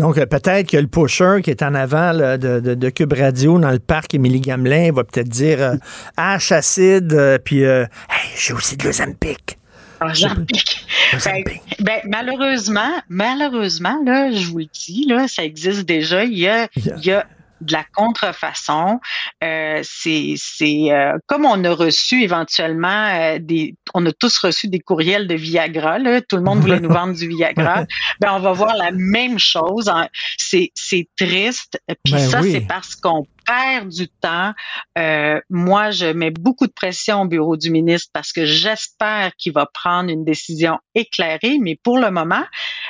Donc, 0.00 0.16
euh, 0.16 0.26
peut-être 0.26 0.70
que 0.70 0.76
le 0.76 0.86
pusher 0.86 1.40
qui 1.42 1.50
est 1.50 1.60
en 1.60 1.74
avant 1.74 2.12
là, 2.12 2.38
de, 2.38 2.60
de, 2.60 2.74
de 2.74 2.88
Cube 2.88 3.14
Radio 3.14 3.58
dans 3.58 3.72
le 3.72 3.80
parc 3.80 4.14
Émilie 4.14 4.40
Gamelin 4.40 4.92
va 4.92 5.02
peut-être 5.02 5.28
dire 5.28 5.60
euh, 5.60 5.74
H 6.16 6.54
acide, 6.54 7.12
euh, 7.12 7.36
puis 7.44 7.64
euh, 7.64 7.82
Hey, 8.08 8.30
j'ai 8.36 8.52
aussi 8.52 8.76
de 8.76 8.84
l'Ozempic. 8.84 9.58
Ah. 10.00 10.12
Ben, 11.24 11.42
ben, 11.80 12.00
malheureusement, 12.04 12.92
malheureusement, 13.08 14.00
là, 14.06 14.30
je 14.30 14.46
vous 14.46 14.58
le 14.58 14.66
dis, 14.72 15.04
là, 15.08 15.26
ça 15.26 15.42
existe 15.42 15.84
déjà. 15.84 16.22
Il 16.22 16.38
y 16.38 16.46
a, 16.46 16.68
il 16.76 17.04
y 17.04 17.10
a 17.10 17.26
de 17.60 17.72
la 17.72 17.84
contrefaçon. 17.94 19.00
Euh, 19.42 19.80
c'est, 19.82 20.34
c'est 20.36 20.90
euh, 20.90 21.12
comme 21.26 21.44
on 21.44 21.62
a 21.64 21.72
reçu 21.72 22.22
éventuellement 22.22 22.88
euh, 22.88 23.38
des, 23.40 23.74
on 23.94 24.04
a 24.06 24.12
tous 24.12 24.38
reçu 24.38 24.68
des 24.68 24.80
courriels 24.80 25.26
de 25.26 25.34
Viagra. 25.34 25.98
Là, 25.98 26.20
tout 26.20 26.36
le 26.36 26.42
monde 26.42 26.60
voulait 26.60 26.80
nous 26.80 26.92
vendre 26.92 27.14
du 27.14 27.28
Viagra. 27.28 27.84
Ben, 28.20 28.32
on 28.32 28.40
va 28.40 28.52
voir 28.52 28.76
la 28.76 28.90
même 28.92 29.38
chose. 29.38 29.90
C'est, 30.36 30.70
c'est 30.74 31.08
triste. 31.16 31.80
Puis 32.04 32.14
Ben 32.14 32.30
ça, 32.30 32.40
oui. 32.40 32.52
c'est 32.52 32.66
parce 32.66 32.96
qu'on 32.96 33.26
perd 33.48 33.88
du 33.88 34.08
temps. 34.08 34.52
Euh, 34.98 35.40
moi, 35.48 35.90
je 35.90 36.06
mets 36.06 36.30
beaucoup 36.30 36.66
de 36.66 36.72
pression 36.72 37.22
au 37.22 37.24
bureau 37.24 37.56
du 37.56 37.70
ministre 37.70 38.10
parce 38.12 38.32
que 38.32 38.44
j'espère 38.44 39.32
qu'il 39.38 39.52
va 39.52 39.66
prendre 39.72 40.10
une 40.10 40.24
décision 40.24 40.78
éclairée, 40.94 41.58
mais 41.60 41.78
pour 41.82 41.98
le 41.98 42.10
moment, 42.10 42.44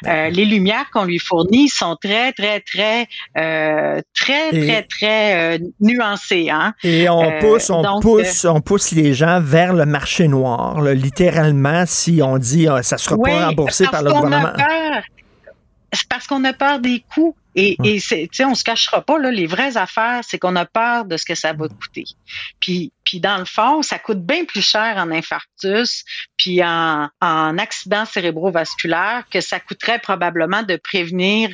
euh, 0.06 0.30
les 0.30 0.44
lumières 0.44 0.90
qu'on 0.92 1.04
lui 1.04 1.20
fournit 1.20 1.68
sont 1.68 1.96
très, 2.02 2.32
très, 2.32 2.60
très, 2.60 3.06
euh, 3.36 4.00
très, 4.14 4.48
Et- 4.50 4.66
très, 4.66 4.82
très 4.82 5.60
nuancées. 5.80 6.50
Hein? 6.50 6.74
Et 6.82 7.08
on 7.08 7.38
pousse, 7.40 7.70
on 7.70 7.82
donc, 7.82 8.02
pousse, 8.02 8.44
on 8.44 8.60
pousse 8.60 8.90
les 8.92 9.14
gens 9.14 9.40
vers 9.40 9.72
le 9.72 9.86
marché 9.86 10.26
noir. 10.28 10.80
là, 10.80 10.94
littéralement, 10.94 11.84
si 11.86 12.20
on 12.22 12.38
dit 12.38 12.66
ah, 12.68 12.82
ça 12.82 12.98
sera 12.98 13.16
Oui, 13.16 13.30
pas 13.30 13.46
remboursé 13.46 13.86
par 13.86 14.02
le 14.02 14.12
gouvernement. 14.12 14.52
C'est 15.92 16.08
parce 16.08 16.26
qu'on 16.26 16.44
a 16.44 16.52
peur 16.52 16.80
des 16.80 17.02
coûts. 17.14 17.34
Et, 17.58 17.76
et 17.82 18.00
tu 18.00 18.28
sais, 18.30 18.44
on 18.44 18.54
se 18.54 18.62
cachera 18.62 19.02
pas, 19.02 19.18
là, 19.18 19.32
les 19.32 19.46
vraies 19.46 19.76
affaires, 19.76 20.20
c'est 20.22 20.38
qu'on 20.38 20.54
a 20.54 20.64
peur 20.64 21.04
de 21.06 21.16
ce 21.16 21.24
que 21.24 21.34
ça 21.34 21.52
va 21.52 21.66
coûter. 21.68 22.04
Puis, 22.60 22.92
puis 23.04 23.18
dans 23.18 23.36
le 23.38 23.44
fond, 23.44 23.82
ça 23.82 23.98
coûte 23.98 24.24
bien 24.24 24.44
plus 24.44 24.62
cher 24.62 24.94
en 24.96 25.10
infarctus, 25.10 26.04
puis 26.36 26.62
en, 26.62 27.08
en 27.20 27.58
accident 27.58 28.04
cérébrovasculaire 28.04 29.24
que 29.28 29.40
ça 29.40 29.58
coûterait 29.58 29.98
probablement 29.98 30.62
de 30.62 30.76
prévenir 30.76 31.50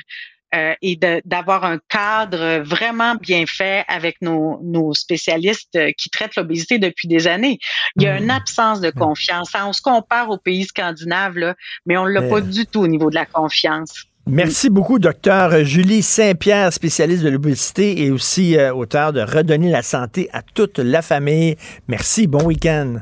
euh, 0.54 0.74
et 0.82 0.96
d'avoir 1.24 1.64
un 1.64 1.78
cadre 1.88 2.60
vraiment 2.62 3.14
bien 3.16 3.44
fait 3.46 3.84
avec 3.88 4.20
nos, 4.20 4.60
nos 4.62 4.94
spécialistes 4.94 5.74
euh, 5.74 5.90
qui 5.98 6.10
traitent 6.10 6.36
l'obésité 6.36 6.78
depuis 6.78 7.08
des 7.08 7.26
années. 7.26 7.58
Il 7.96 8.02
y 8.02 8.06
a 8.06 8.18
une 8.18 8.30
absence 8.30 8.80
de 8.80 8.90
confiance. 8.90 9.54
Hein, 9.54 9.64
On 9.66 9.72
se 9.72 9.82
compare 9.82 10.30
aux 10.30 10.38
pays 10.38 10.64
scandinaves, 10.64 11.38
là, 11.38 11.56
mais 11.86 11.96
on 11.96 12.04
l'a 12.04 12.20
Mais- 12.20 12.28
pas 12.28 12.40
du 12.40 12.66
tout 12.66 12.82
au 12.82 12.86
niveau 12.86 13.10
de 13.10 13.16
la 13.16 13.26
confiance. 13.26 14.04
Merci 14.26 14.70
beaucoup, 14.70 14.98
docteur 14.98 15.64
Julie 15.64 16.02
Saint-Pierre, 16.02 16.72
spécialiste 16.72 17.22
de 17.22 17.28
l'obésité 17.28 18.02
et 18.04 18.10
aussi 18.10 18.56
euh, 18.56 18.72
auteur 18.74 19.12
de 19.12 19.20
Redonner 19.20 19.70
la 19.70 19.82
santé 19.82 20.30
à 20.32 20.40
toute 20.40 20.78
la 20.78 21.02
famille. 21.02 21.56
Merci, 21.88 22.26
bon 22.26 22.42
week-end. 22.42 23.00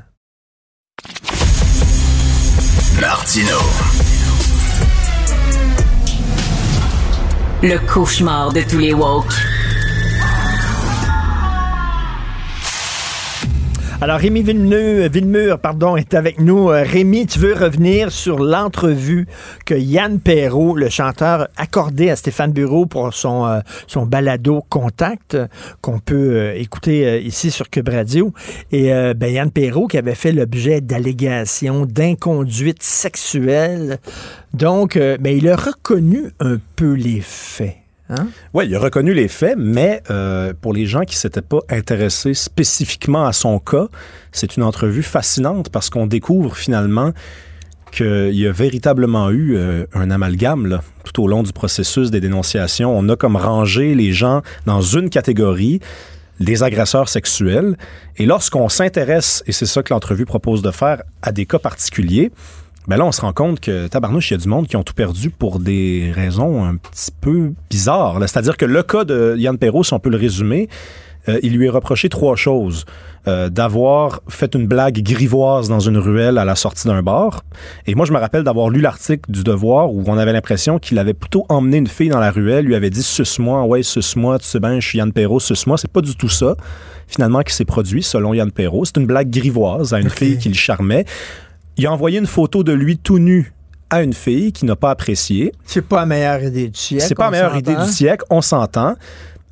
Martino. 3.00 3.56
Le 7.62 7.78
cauchemar 7.86 8.52
de 8.52 8.62
tous 8.62 8.78
les 8.78 8.92
woke. 8.92 9.51
Alors, 14.02 14.18
Rémi 14.18 14.42
Villeneuve, 14.42 15.12
Villemur 15.12 15.60
pardon, 15.60 15.96
est 15.96 16.14
avec 16.14 16.40
nous. 16.40 16.70
Euh, 16.70 16.82
Rémi, 16.82 17.24
tu 17.24 17.38
veux 17.38 17.54
revenir 17.54 18.10
sur 18.10 18.40
l'entrevue 18.40 19.28
que 19.64 19.74
Yann 19.74 20.18
Perrault, 20.18 20.74
le 20.74 20.88
chanteur, 20.88 21.46
accordé 21.56 22.10
à 22.10 22.16
Stéphane 22.16 22.50
Bureau 22.50 22.84
pour 22.84 23.14
son, 23.14 23.46
euh, 23.46 23.60
son 23.86 24.04
balado 24.04 24.60
Contact, 24.68 25.36
euh, 25.36 25.46
qu'on 25.82 26.00
peut 26.00 26.52
écouter 26.56 27.22
ici 27.22 27.52
sur 27.52 27.70
Cube 27.70 27.90
Radio. 27.90 28.32
Et 28.72 28.90
ben, 29.14 29.32
Yann 29.32 29.52
Perrault 29.52 29.86
qui 29.86 29.98
avait 29.98 30.16
fait 30.16 30.32
l'objet 30.32 30.80
d'allégations 30.80 31.86
d'inconduite 31.86 32.82
sexuelle. 32.82 34.00
Donc, 34.52 34.98
ben, 34.98 35.28
il 35.36 35.48
a 35.48 35.54
reconnu 35.54 36.32
un 36.40 36.56
peu 36.74 36.94
les 36.94 37.20
faits. 37.20 37.81
Hein? 38.12 38.28
Oui, 38.52 38.66
il 38.66 38.74
a 38.74 38.78
reconnu 38.78 39.14
les 39.14 39.28
faits, 39.28 39.56
mais 39.58 40.02
euh, 40.10 40.52
pour 40.60 40.72
les 40.72 40.86
gens 40.86 41.02
qui 41.02 41.16
ne 41.16 41.20
s'étaient 41.20 41.40
pas 41.40 41.60
intéressés 41.70 42.34
spécifiquement 42.34 43.24
à 43.24 43.32
son 43.32 43.58
cas, 43.58 43.88
c'est 44.32 44.56
une 44.56 44.62
entrevue 44.62 45.02
fascinante 45.02 45.70
parce 45.70 45.88
qu'on 45.88 46.06
découvre 46.06 46.56
finalement 46.56 47.12
qu'il 47.90 48.34
y 48.34 48.46
a 48.46 48.52
véritablement 48.52 49.30
eu 49.30 49.56
euh, 49.56 49.84
un 49.94 50.10
amalgame 50.10 50.80
tout 51.04 51.22
au 51.22 51.28
long 51.28 51.42
du 51.42 51.52
processus 51.52 52.10
des 52.10 52.20
dénonciations. 52.20 52.96
On 52.96 53.08
a 53.08 53.16
comme 53.16 53.36
rangé 53.36 53.94
les 53.94 54.12
gens 54.12 54.42
dans 54.66 54.80
une 54.80 55.10
catégorie, 55.10 55.80
les 56.38 56.62
agresseurs 56.62 57.08
sexuels, 57.08 57.76
et 58.16 58.26
lorsqu'on 58.26 58.68
s'intéresse, 58.68 59.42
et 59.46 59.52
c'est 59.52 59.66
ça 59.66 59.82
que 59.82 59.92
l'entrevue 59.92 60.24
propose 60.24 60.62
de 60.62 60.70
faire, 60.70 61.02
à 61.22 61.32
des 61.32 61.46
cas 61.46 61.58
particuliers, 61.58 62.32
Ben 62.88 62.96
là, 62.96 63.04
on 63.04 63.12
se 63.12 63.20
rend 63.20 63.32
compte 63.32 63.60
que, 63.60 63.86
tabarnouche, 63.86 64.30
il 64.30 64.34
y 64.34 64.36
a 64.36 64.40
du 64.40 64.48
monde 64.48 64.66
qui 64.66 64.76
ont 64.76 64.82
tout 64.82 64.94
perdu 64.94 65.30
pour 65.30 65.60
des 65.60 66.10
raisons 66.14 66.64
un 66.64 66.76
petit 66.76 67.10
peu 67.20 67.52
bizarres. 67.70 68.18
C'est-à-dire 68.20 68.56
que 68.56 68.64
le 68.64 68.82
cas 68.82 69.04
de 69.04 69.36
Yann 69.38 69.56
Perrault, 69.56 69.84
si 69.84 69.94
on 69.94 70.00
peut 70.00 70.10
le 70.10 70.16
résumer, 70.16 70.68
euh, 71.28 71.38
il 71.42 71.56
lui 71.56 71.66
est 71.66 71.70
reproché 71.70 72.08
trois 72.08 72.34
choses. 72.34 72.84
Euh, 73.28 73.48
d'avoir 73.48 74.20
fait 74.28 74.52
une 74.56 74.66
blague 74.66 75.00
grivoise 75.00 75.68
dans 75.68 75.78
une 75.78 75.96
ruelle 75.96 76.38
à 76.38 76.44
la 76.44 76.56
sortie 76.56 76.88
d'un 76.88 77.04
bar. 77.04 77.44
Et 77.86 77.94
moi, 77.94 78.04
je 78.04 78.12
me 78.12 78.18
rappelle 78.18 78.42
d'avoir 78.42 78.68
lu 78.68 78.80
l'article 78.80 79.30
du 79.30 79.44
Devoir 79.44 79.92
où 79.92 80.02
on 80.08 80.18
avait 80.18 80.32
l'impression 80.32 80.80
qu'il 80.80 80.98
avait 80.98 81.14
plutôt 81.14 81.46
emmené 81.48 81.76
une 81.76 81.86
fille 81.86 82.08
dans 82.08 82.18
la 82.18 82.32
ruelle, 82.32 82.64
lui 82.64 82.74
avait 82.74 82.90
dit 82.90 83.04
suce-moi, 83.04 83.62
ouais, 83.62 83.84
suce-moi, 83.84 84.40
tu 84.40 84.46
sais 84.46 84.58
bien, 84.58 84.80
je 84.80 84.88
suis 84.88 84.98
Yann 84.98 85.12
Perrault, 85.12 85.38
suce-moi. 85.38 85.78
C'est 85.78 85.92
pas 85.92 86.00
du 86.00 86.16
tout 86.16 86.28
ça, 86.28 86.56
finalement, 87.06 87.42
qui 87.42 87.54
s'est 87.54 87.64
produit, 87.64 88.02
selon 88.02 88.34
Yann 88.34 88.50
Perrault. 88.50 88.86
C'est 88.86 88.96
une 88.96 89.06
blague 89.06 89.30
grivoise 89.30 89.94
à 89.94 90.00
une 90.00 90.10
fille 90.10 90.36
qui 90.36 90.48
le 90.48 90.56
charmait. 90.56 91.04
Il 91.76 91.86
a 91.86 91.92
envoyé 91.92 92.18
une 92.18 92.26
photo 92.26 92.62
de 92.64 92.72
lui 92.72 92.98
tout 92.98 93.18
nu 93.18 93.52
à 93.90 94.02
une 94.02 94.12
fille 94.12 94.52
qui 94.52 94.64
n'a 94.64 94.76
pas 94.76 94.90
apprécié. 94.90 95.52
C'est 95.64 95.86
pas 95.86 96.00
la 96.00 96.06
meilleure 96.06 96.42
idée 96.42 96.68
du 96.68 96.78
siècle. 96.78 97.04
C'est 97.08 97.14
pas 97.14 97.24
la 97.26 97.30
meilleure 97.30 97.56
idée 97.56 97.74
du 97.74 97.90
siècle, 97.90 98.24
on 98.30 98.40
s'entend. 98.40 98.94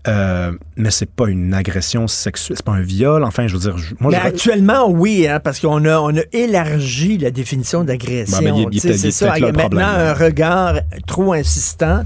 Euh, 0.09 0.53
mais 0.77 0.91
c'est 0.91 1.11
pas 1.11 1.29
une 1.29 1.53
agression 1.53 2.07
sexuelle, 2.07 2.57
c'est 2.57 2.65
pas 2.65 2.73
un 2.73 2.81
viol. 2.81 3.23
Enfin, 3.23 3.47
je 3.47 3.53
veux 3.55 3.61
dire, 3.61 3.77
je- 3.77 3.95
moi, 4.01 4.11
Mais 4.11 4.19
je- 4.23 4.27
actuellement, 4.29 4.89
oui, 4.91 5.29
hein, 5.29 5.41
parce 5.41 5.61
qu'on 5.61 5.85
a, 5.85 5.99
on 6.01 6.17
a 6.17 6.23
élargi 6.33 7.19
la 7.19 7.31
définition 7.31 7.85
d'agression. 7.85 8.39
Ben, 8.43 8.55
ben, 8.71 8.81
c'est 8.97 9.11
ça. 9.11 9.27
là 9.27 9.33
Il 9.37 9.41
y 9.43 9.45
a 9.45 9.49
le 9.49 9.53
problème, 9.53 9.87
maintenant 9.87 9.99
un 10.07 10.15
regard 10.15 10.75
trop 11.07 11.35
insistant. 11.35 12.05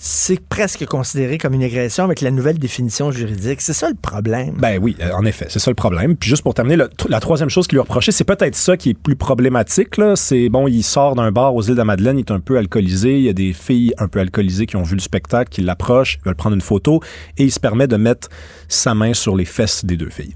C'est 0.00 0.38
presque 0.40 0.86
considéré 0.86 1.38
comme 1.38 1.54
une 1.54 1.64
agression 1.64 2.04
avec 2.04 2.20
la 2.20 2.30
nouvelle 2.30 2.58
définition 2.58 3.10
juridique. 3.10 3.60
C'est 3.60 3.72
ça 3.72 3.88
le 3.88 3.96
problème. 3.96 4.54
Ben 4.56 4.78
oui, 4.80 4.96
euh, 5.00 5.10
en 5.12 5.24
effet, 5.24 5.46
c'est 5.48 5.58
ça 5.58 5.72
le 5.72 5.74
problème. 5.74 6.16
Puis 6.16 6.30
juste 6.30 6.44
pour 6.44 6.54
terminer, 6.54 6.84
la 7.08 7.20
troisième 7.20 7.50
chose 7.50 7.66
qu'il 7.66 7.76
lui 7.76 7.80
reprochait, 7.80 8.12
c'est 8.12 8.22
peut-être 8.22 8.54
ça 8.54 8.76
qui 8.76 8.90
est 8.90 8.94
plus 8.94 9.16
problématique. 9.16 9.96
C'est 10.14 10.48
bon, 10.50 10.68
il 10.68 10.84
sort 10.84 11.16
d'un 11.16 11.32
bar 11.32 11.52
aux 11.52 11.62
îles 11.62 11.72
de 11.72 11.78
la 11.78 11.84
Madeleine, 11.84 12.16
il 12.16 12.20
est 12.20 12.30
un 12.30 12.38
peu 12.38 12.56
alcoolisé. 12.56 13.18
Il 13.18 13.24
y 13.24 13.28
a 13.28 13.32
des 13.32 13.52
filles 13.52 13.92
un 13.98 14.06
peu 14.06 14.20
alcoolisées 14.20 14.66
qui 14.66 14.76
ont 14.76 14.84
vu 14.84 14.94
le 14.94 15.00
spectacle, 15.00 15.50
qui 15.50 15.62
l'approchent, 15.62 16.18
veulent 16.24 16.36
prendre 16.36 16.54
une 16.54 16.62
photo, 16.62 17.00
et 17.36 17.44
il 17.44 17.50
se 17.50 17.58
permet 17.58 17.88
de 17.88 17.96
mettre 17.96 18.28
sa 18.68 18.94
main 18.94 19.14
sur 19.14 19.34
les 19.34 19.44
fesses 19.44 19.84
des 19.84 19.96
deux 19.96 20.10
filles. 20.10 20.34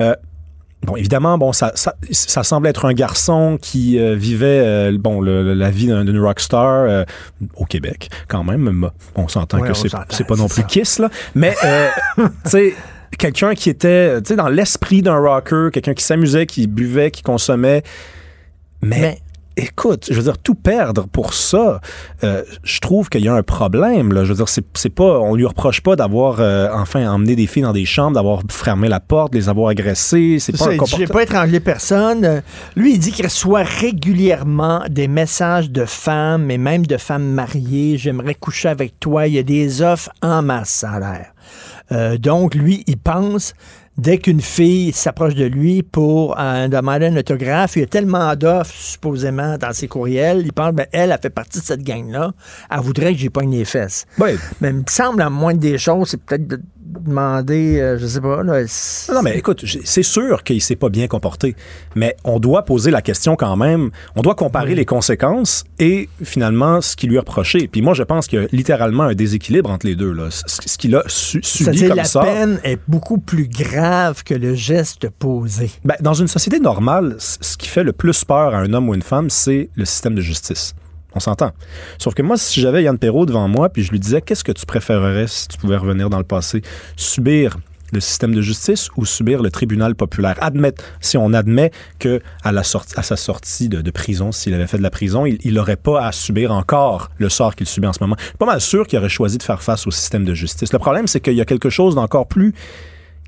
Euh, 0.00 0.16
Bon, 0.84 0.96
évidemment, 0.96 1.38
bon, 1.38 1.52
ça, 1.52 1.72
ça, 1.74 1.94
ça 2.10 2.42
semble 2.44 2.66
être 2.66 2.84
un 2.84 2.92
garçon 2.92 3.58
qui 3.60 3.98
euh, 3.98 4.14
vivait 4.14 4.60
euh, 4.64 4.96
bon, 4.98 5.20
le- 5.20 5.54
la 5.54 5.70
vie 5.70 5.86
d'un- 5.86 6.04
d'une 6.04 6.20
rockstar 6.20 6.84
euh, 6.88 7.04
au 7.56 7.64
Québec, 7.64 8.10
quand 8.28 8.44
même. 8.44 8.90
On 9.16 9.26
s'entend 9.28 9.60
Ouais, 9.60 9.68
que 9.68 9.74
c'est 9.74 9.88
c'est 10.10 10.26
pas 10.26 10.36
non 10.36 10.46
plus 10.48 10.64
Kiss, 10.64 10.98
là. 10.98 11.08
Mais, 11.34 11.54
euh, 11.64 11.88
tu 12.18 12.24
sais, 12.44 12.74
quelqu'un 13.18 13.54
qui 13.54 13.70
était, 13.70 14.20
tu 14.22 14.28
sais, 14.28 14.36
dans 14.36 14.48
l'esprit 14.48 15.00
d'un 15.02 15.18
rocker, 15.18 15.68
quelqu'un 15.72 15.94
qui 15.94 16.04
s'amusait, 16.04 16.46
qui 16.46 16.66
buvait, 16.66 17.10
qui 17.10 17.22
consommait. 17.22 17.82
Mais, 18.82 19.18
écoute, 19.56 20.06
je 20.10 20.14
veux 20.14 20.22
dire, 20.22 20.38
tout 20.38 20.54
perdre 20.54 21.06
pour 21.06 21.34
ça, 21.34 21.80
euh, 22.22 22.42
je 22.62 22.80
trouve 22.80 23.08
qu'il 23.08 23.22
y 23.22 23.28
a 23.28 23.34
un 23.34 23.42
problème. 23.42 24.12
Là. 24.12 24.24
Je 24.24 24.30
veux 24.30 24.36
dire, 24.36 24.48
c'est, 24.48 24.90
pas, 24.90 25.20
on 25.20 25.34
lui 25.34 25.46
reproche 25.46 25.80
pas 25.80 25.96
d'avoir 25.96 26.40
euh, 26.40 26.68
enfin 26.72 27.08
emmené 27.10 27.36
des 27.36 27.46
filles 27.46 27.62
dans 27.62 27.72
des 27.72 27.84
chambres, 27.84 28.14
d'avoir 28.14 28.42
fermé 28.48 28.88
la 28.88 29.00
porte, 29.00 29.32
de 29.32 29.38
les 29.38 29.48
avoir 29.48 29.68
agressées. 29.68 30.38
C'est 30.40 30.52
pas 30.52 30.64
ça, 30.64 30.70
un 30.70 30.84
J'ai 30.84 31.06
pas 31.06 31.22
étranglé 31.22 31.60
personne. 31.60 32.42
Lui, 32.76 32.94
il 32.94 32.98
dit 32.98 33.12
qu'il 33.12 33.24
reçoit 33.24 33.62
régulièrement 33.62 34.84
des 34.88 35.08
messages 35.08 35.70
de 35.70 35.84
femmes 35.84 36.50
et 36.50 36.58
même 36.58 36.86
de 36.86 36.96
femmes 36.96 37.26
mariées. 37.26 37.96
J'aimerais 37.98 38.34
coucher 38.34 38.68
avec 38.68 38.98
toi. 39.00 39.26
Il 39.26 39.34
y 39.34 39.38
a 39.38 39.42
des 39.42 39.82
offres 39.82 40.10
en 40.22 40.42
masse, 40.42 40.84
l'air. 40.98 41.32
Euh, 41.92 42.18
donc, 42.18 42.54
lui, 42.54 42.82
il 42.86 42.96
pense, 42.96 43.54
dès 43.96 44.18
qu'une 44.18 44.40
fille 44.40 44.92
s'approche 44.92 45.34
de 45.34 45.44
lui 45.44 45.82
pour 45.82 46.38
euh, 46.38 46.68
demander 46.68 47.06
un 47.06 47.16
autographe, 47.16 47.76
il 47.76 47.80
y 47.80 47.82
a 47.82 47.86
tellement 47.86 48.34
d'offres, 48.36 48.74
supposément, 48.74 49.56
dans 49.58 49.72
ses 49.72 49.88
courriels. 49.88 50.42
Il 50.44 50.52
pense, 50.52 50.72
ben, 50.72 50.86
elle, 50.92 51.12
elle 51.12 51.18
fait 51.20 51.30
partie 51.30 51.60
de 51.60 51.64
cette 51.64 51.82
gang-là. 51.82 52.32
Elle 52.70 52.80
voudrait 52.80 53.12
que 53.12 53.18
j'ai 53.18 53.30
pas 53.30 53.42
les 53.42 53.64
fesses. 53.64 54.06
Mais 54.60 54.70
il 54.70 54.76
me 54.76 54.82
semble, 54.88 55.18
la 55.18 55.30
moindre 55.30 55.60
des 55.60 55.78
choses, 55.78 56.10
c'est 56.10 56.22
peut-être 56.22 56.46
de 56.46 56.60
demander, 57.00 57.80
euh, 57.80 57.98
je 57.98 58.06
sais 58.06 58.20
pas, 58.20 58.42
là, 58.42 58.62
Non, 59.12 59.22
mais 59.22 59.36
écoute, 59.38 59.64
c'est 59.84 60.02
sûr 60.02 60.42
qu'il 60.44 60.60
s'est 60.60 60.76
pas 60.76 60.88
bien 60.88 61.06
comporté, 61.08 61.56
mais 61.94 62.16
on 62.24 62.38
doit 62.38 62.64
poser 62.64 62.90
la 62.90 63.02
question 63.02 63.36
quand 63.36 63.56
même. 63.56 63.90
On 64.16 64.22
doit 64.22 64.34
comparer 64.34 64.74
les 64.74 64.84
conséquences 64.84 65.64
et 65.78 66.08
finalement 66.22 66.80
ce 66.80 66.96
qui 66.96 67.06
lui 67.06 67.16
est 67.16 67.20
reproché. 67.20 67.68
Puis 67.68 67.82
moi, 67.82 67.94
je 67.94 68.02
pense 68.02 68.26
qu'il 68.26 68.40
y 68.40 68.44
a 68.44 68.48
littéralement 68.52 69.04
un 69.04 69.14
déséquilibre 69.14 69.70
entre 69.70 69.86
les 69.86 69.96
deux. 69.96 70.12
Là. 70.12 70.28
Ce, 70.30 70.78
qu'il 70.78 70.94
a 70.96 71.02
su- 71.06 71.40
subi 71.42 71.86
comme 71.88 71.96
la 71.96 72.04
ça. 72.04 72.20
peine 72.20 72.60
est 72.64 72.78
beaucoup 72.88 73.18
plus 73.18 73.48
grave 73.48 74.22
que 74.24 74.34
le 74.34 74.54
geste 74.54 75.08
posé. 75.10 75.70
Ben, 75.84 75.96
dans 76.00 76.14
une 76.14 76.28
société 76.28 76.60
normale, 76.60 77.16
ce 77.18 77.56
qui 77.56 77.68
fait 77.68 77.84
le 77.84 77.92
plus 77.92 78.24
peur 78.24 78.54
à 78.54 78.58
un 78.58 78.72
homme 78.72 78.88
ou 78.88 78.94
une 78.94 79.02
femme, 79.02 79.30
c'est 79.30 79.70
le 79.74 79.84
système 79.84 80.14
de 80.14 80.20
justice. 80.20 80.74
On 81.14 81.20
s'entend. 81.20 81.52
Sauf 81.98 82.14
que 82.14 82.22
moi, 82.22 82.36
si 82.36 82.60
j'avais 82.60 82.82
Yann 82.82 82.98
Perrault 82.98 83.26
devant 83.26 83.48
moi, 83.48 83.68
puis 83.68 83.82
je 83.82 83.90
lui 83.90 84.00
disais, 84.00 84.20
qu'est-ce 84.20 84.44
que 84.44 84.52
tu 84.52 84.66
préférerais 84.66 85.26
si 85.26 85.48
tu 85.48 85.58
pouvais 85.58 85.76
revenir 85.76 86.10
dans 86.10 86.18
le 86.18 86.24
passé? 86.24 86.62
Subir 86.96 87.56
le 87.92 88.00
système 88.00 88.34
de 88.34 88.42
justice 88.42 88.88
ou 88.96 89.06
subir 89.06 89.40
le 89.40 89.50
tribunal 89.50 89.94
populaire? 89.94 90.36
Admettre, 90.40 90.82
si 91.00 91.16
on 91.16 91.32
admet 91.32 91.70
que 92.00 92.20
à, 92.42 92.52
sa 92.62 93.16
sortie 93.16 93.68
de, 93.68 93.80
de 93.80 93.90
prison, 93.92 94.32
s'il 94.32 94.54
avait 94.54 94.66
fait 94.66 94.78
de 94.78 94.82
la 94.82 94.90
prison, 94.90 95.24
il 95.26 95.54
n'aurait 95.54 95.76
pas 95.76 96.04
à 96.04 96.10
subir 96.10 96.50
encore 96.50 97.10
le 97.18 97.28
sort 97.28 97.54
qu'il 97.54 97.68
subit 97.68 97.86
en 97.86 97.92
ce 97.92 98.02
moment. 98.02 98.16
Pas 98.38 98.46
mal 98.46 98.60
sûr 98.60 98.86
qu'il 98.86 98.98
aurait 98.98 99.08
choisi 99.08 99.38
de 99.38 99.44
faire 99.44 99.62
face 99.62 99.86
au 99.86 99.92
système 99.92 100.24
de 100.24 100.34
justice. 100.34 100.72
Le 100.72 100.80
problème, 100.80 101.06
c'est 101.06 101.20
qu'il 101.20 101.34
y 101.34 101.40
a 101.40 101.44
quelque 101.44 101.70
chose 101.70 101.94
d'encore 101.94 102.26
plus 102.26 102.54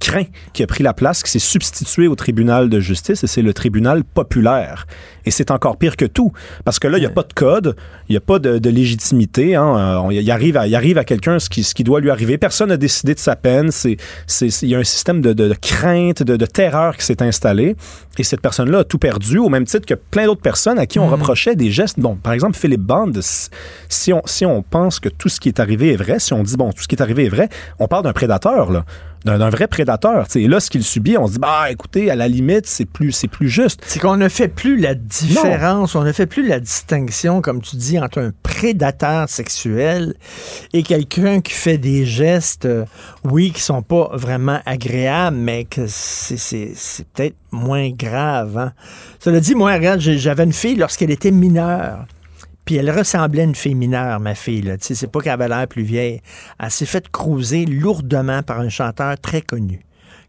craint 0.01 0.25
qui 0.53 0.63
a 0.63 0.67
pris 0.67 0.83
la 0.83 0.93
place, 0.95 1.23
qui 1.23 1.31
s'est 1.31 1.39
substitué 1.39 2.09
au 2.09 2.15
tribunal 2.15 2.69
de 2.69 2.81
justice, 2.81 3.25
et 3.25 3.27
c'est 3.27 3.43
le 3.43 3.53
tribunal 3.55 4.05
populaire. 4.05 4.87
Et 5.25 5.31
c'est 5.31 5.51
encore 5.51 5.77
pire 5.77 5.97
que 5.97 6.05
tout, 6.05 6.33
parce 6.65 6.79
que 6.79 6.87
là, 6.89 6.99
il 6.99 7.01
n'y 7.01 7.07
a 7.07 7.11
pas 7.11 7.23
de 7.25 7.33
code, 7.33 7.75
il 8.09 8.13
n'y 8.13 8.17
a 8.17 8.21
pas 8.21 8.39
de, 8.39 8.59
de 8.59 8.71
légitimité. 8.71 9.57
Hein. 9.57 10.03
Euh, 10.07 10.13
Il 10.13 10.31
arrive 10.31 10.57
à, 10.57 10.67
il 10.67 10.75
arrive 10.75 10.99
à 10.99 11.05
quelqu'un 11.05 11.39
ce 11.39 11.49
qui, 11.49 11.65
ce 11.65 11.75
qui 11.75 11.83
doit 11.83 12.01
lui 12.01 12.11
arriver. 12.11 12.39
Personne 12.39 12.69
n'a 12.69 12.77
décidé 12.77 13.15
de 13.15 13.19
sa 13.19 13.35
peine. 13.37 13.71
Il 13.83 14.69
y 14.69 14.75
a 14.75 14.79
un 14.79 14.85
système 14.85 15.21
de, 15.21 15.33
de- 15.33 15.49
de 15.49 15.55
crainte, 15.55 16.23
de, 16.23 16.47
terreur 16.47 16.97
qui 16.97 17.05
s'est 17.05 17.23
installé. 17.23 17.77
Et 18.19 18.23
cette 18.23 18.41
personne-là 18.41 18.79
a 18.81 18.85
tout 18.85 18.99
perdu, 18.99 19.39
au 19.39 19.49
même 19.49 19.65
titre 19.65 19.87
que 19.87 19.95
plein 19.95 20.27
d'autres 20.27 20.41
personnes 20.43 20.79
à 20.79 20.87
qui 20.87 20.99
on 20.99 21.09
reprochait 21.09 21.57
des 21.57 21.71
gestes. 21.71 21.99
Bon, 21.99 22.17
par 22.17 22.33
exemple, 22.33 22.57
Philippe 22.57 22.83
si 23.89 24.13
on, 24.13 24.23
si 24.25 24.47
on 24.47 24.63
pense 24.63 25.01
que 25.01 25.09
tout 25.09 25.29
ce 25.29 25.41
qui 25.41 25.49
est 25.49 25.61
arrivé 25.61 25.93
est 25.93 25.97
vrai, 25.97 26.19
si 26.19 26.33
on 26.33 26.43
dit, 26.43 26.57
bon, 26.57 26.73
tout 26.73 26.83
ce 26.83 26.89
qui 26.89 26.95
est 26.95 27.03
arrivé 27.03 27.25
est 27.27 27.29
vrai, 27.29 27.49
on 27.79 27.89
parle 27.89 28.05
d'un 28.05 28.13
prédateur, 28.13 28.71
là. 28.71 28.85
D'un, 29.25 29.51
vrai 29.51 29.67
prédateur. 29.67 30.27
Et 30.37 30.47
là, 30.47 30.61
ce 30.61 30.71
qu'il 30.71 30.85
subit, 30.85 31.17
on 31.19 31.27
se 31.27 31.33
dit, 31.33 31.39
bah, 31.41 31.71
écoutez, 31.71 32.11
à 32.11 32.15
la 32.15 32.29
limite, 32.29 32.67
c'est 32.67 32.85
plus, 32.85 33.11
c'est 33.11 33.27
plus 33.27 33.49
juste. 33.49 33.81
C'est 33.87 33.99
qu'on 33.99 34.17
ne 34.17 34.29
fait 34.29 34.47
plus 34.47 34.77
la 34.79 34.95
différence, 34.95 35.95
on 35.97 36.03
ne 36.05 36.13
fait 36.13 36.27
plus 36.27 36.47
la 36.47 36.61
distinction, 36.61 37.41
comme 37.41 37.61
tu 37.61 37.75
dis, 37.77 37.99
entre 37.99 38.21
un 38.21 38.31
prédateur 38.45 39.29
sexuel 39.29 40.15
et 40.73 40.83
quelqu'un 40.85 41.41
qui 41.41 41.53
fait 41.53 41.79
des 41.79 42.07
gestes, 42.07 42.67
euh, 42.67 42.85
oui, 43.25 43.51
qui 43.51 43.61
sont 43.63 43.83
pas 43.83 44.11
vraiment 44.13 44.61
agréables, 44.65 45.37
mais 45.37 45.65
que 45.65 45.87
c'est, 45.89 46.37
c'est- 46.37 46.73
c'est 46.77 47.07
peut-être 47.09 47.37
moins 47.51 47.91
grave. 47.91 48.57
Hein? 48.59 48.73
Cela 49.19 49.41
dit, 49.41 49.55
moi, 49.57 49.73
regarde, 49.73 50.01
j'avais 50.01 50.45
une 50.45 50.53
fille 50.53 50.77
lorsqu'elle 50.77 51.11
était 51.11 51.31
mineure. 51.33 52.07
Puis 52.67 52.75
elle 52.75 52.91
ressemblait 52.91 53.43
à 53.43 53.45
une 53.45 53.55
fille 53.55 53.75
mineure, 53.75 54.21
ma 54.21 54.35
fille. 54.35 54.61
Là. 54.61 54.77
Tu 54.77 54.89
sais, 54.89 54.95
C'est 54.95 55.07
pas 55.07 55.21
qu'elle 55.21 55.33
avait 55.33 55.49
l'air 55.49 55.67
plus 55.67 55.85
vieille. 55.85 56.21
Elle 56.61 56.71
s'est 56.71 56.85
faite 56.85 57.09
cruiser 57.09 57.65
lourdement 57.65 58.43
par 58.43 58.61
un 58.61 58.69
chanteur 58.69 59.19
très 59.19 59.41
connu 59.41 59.87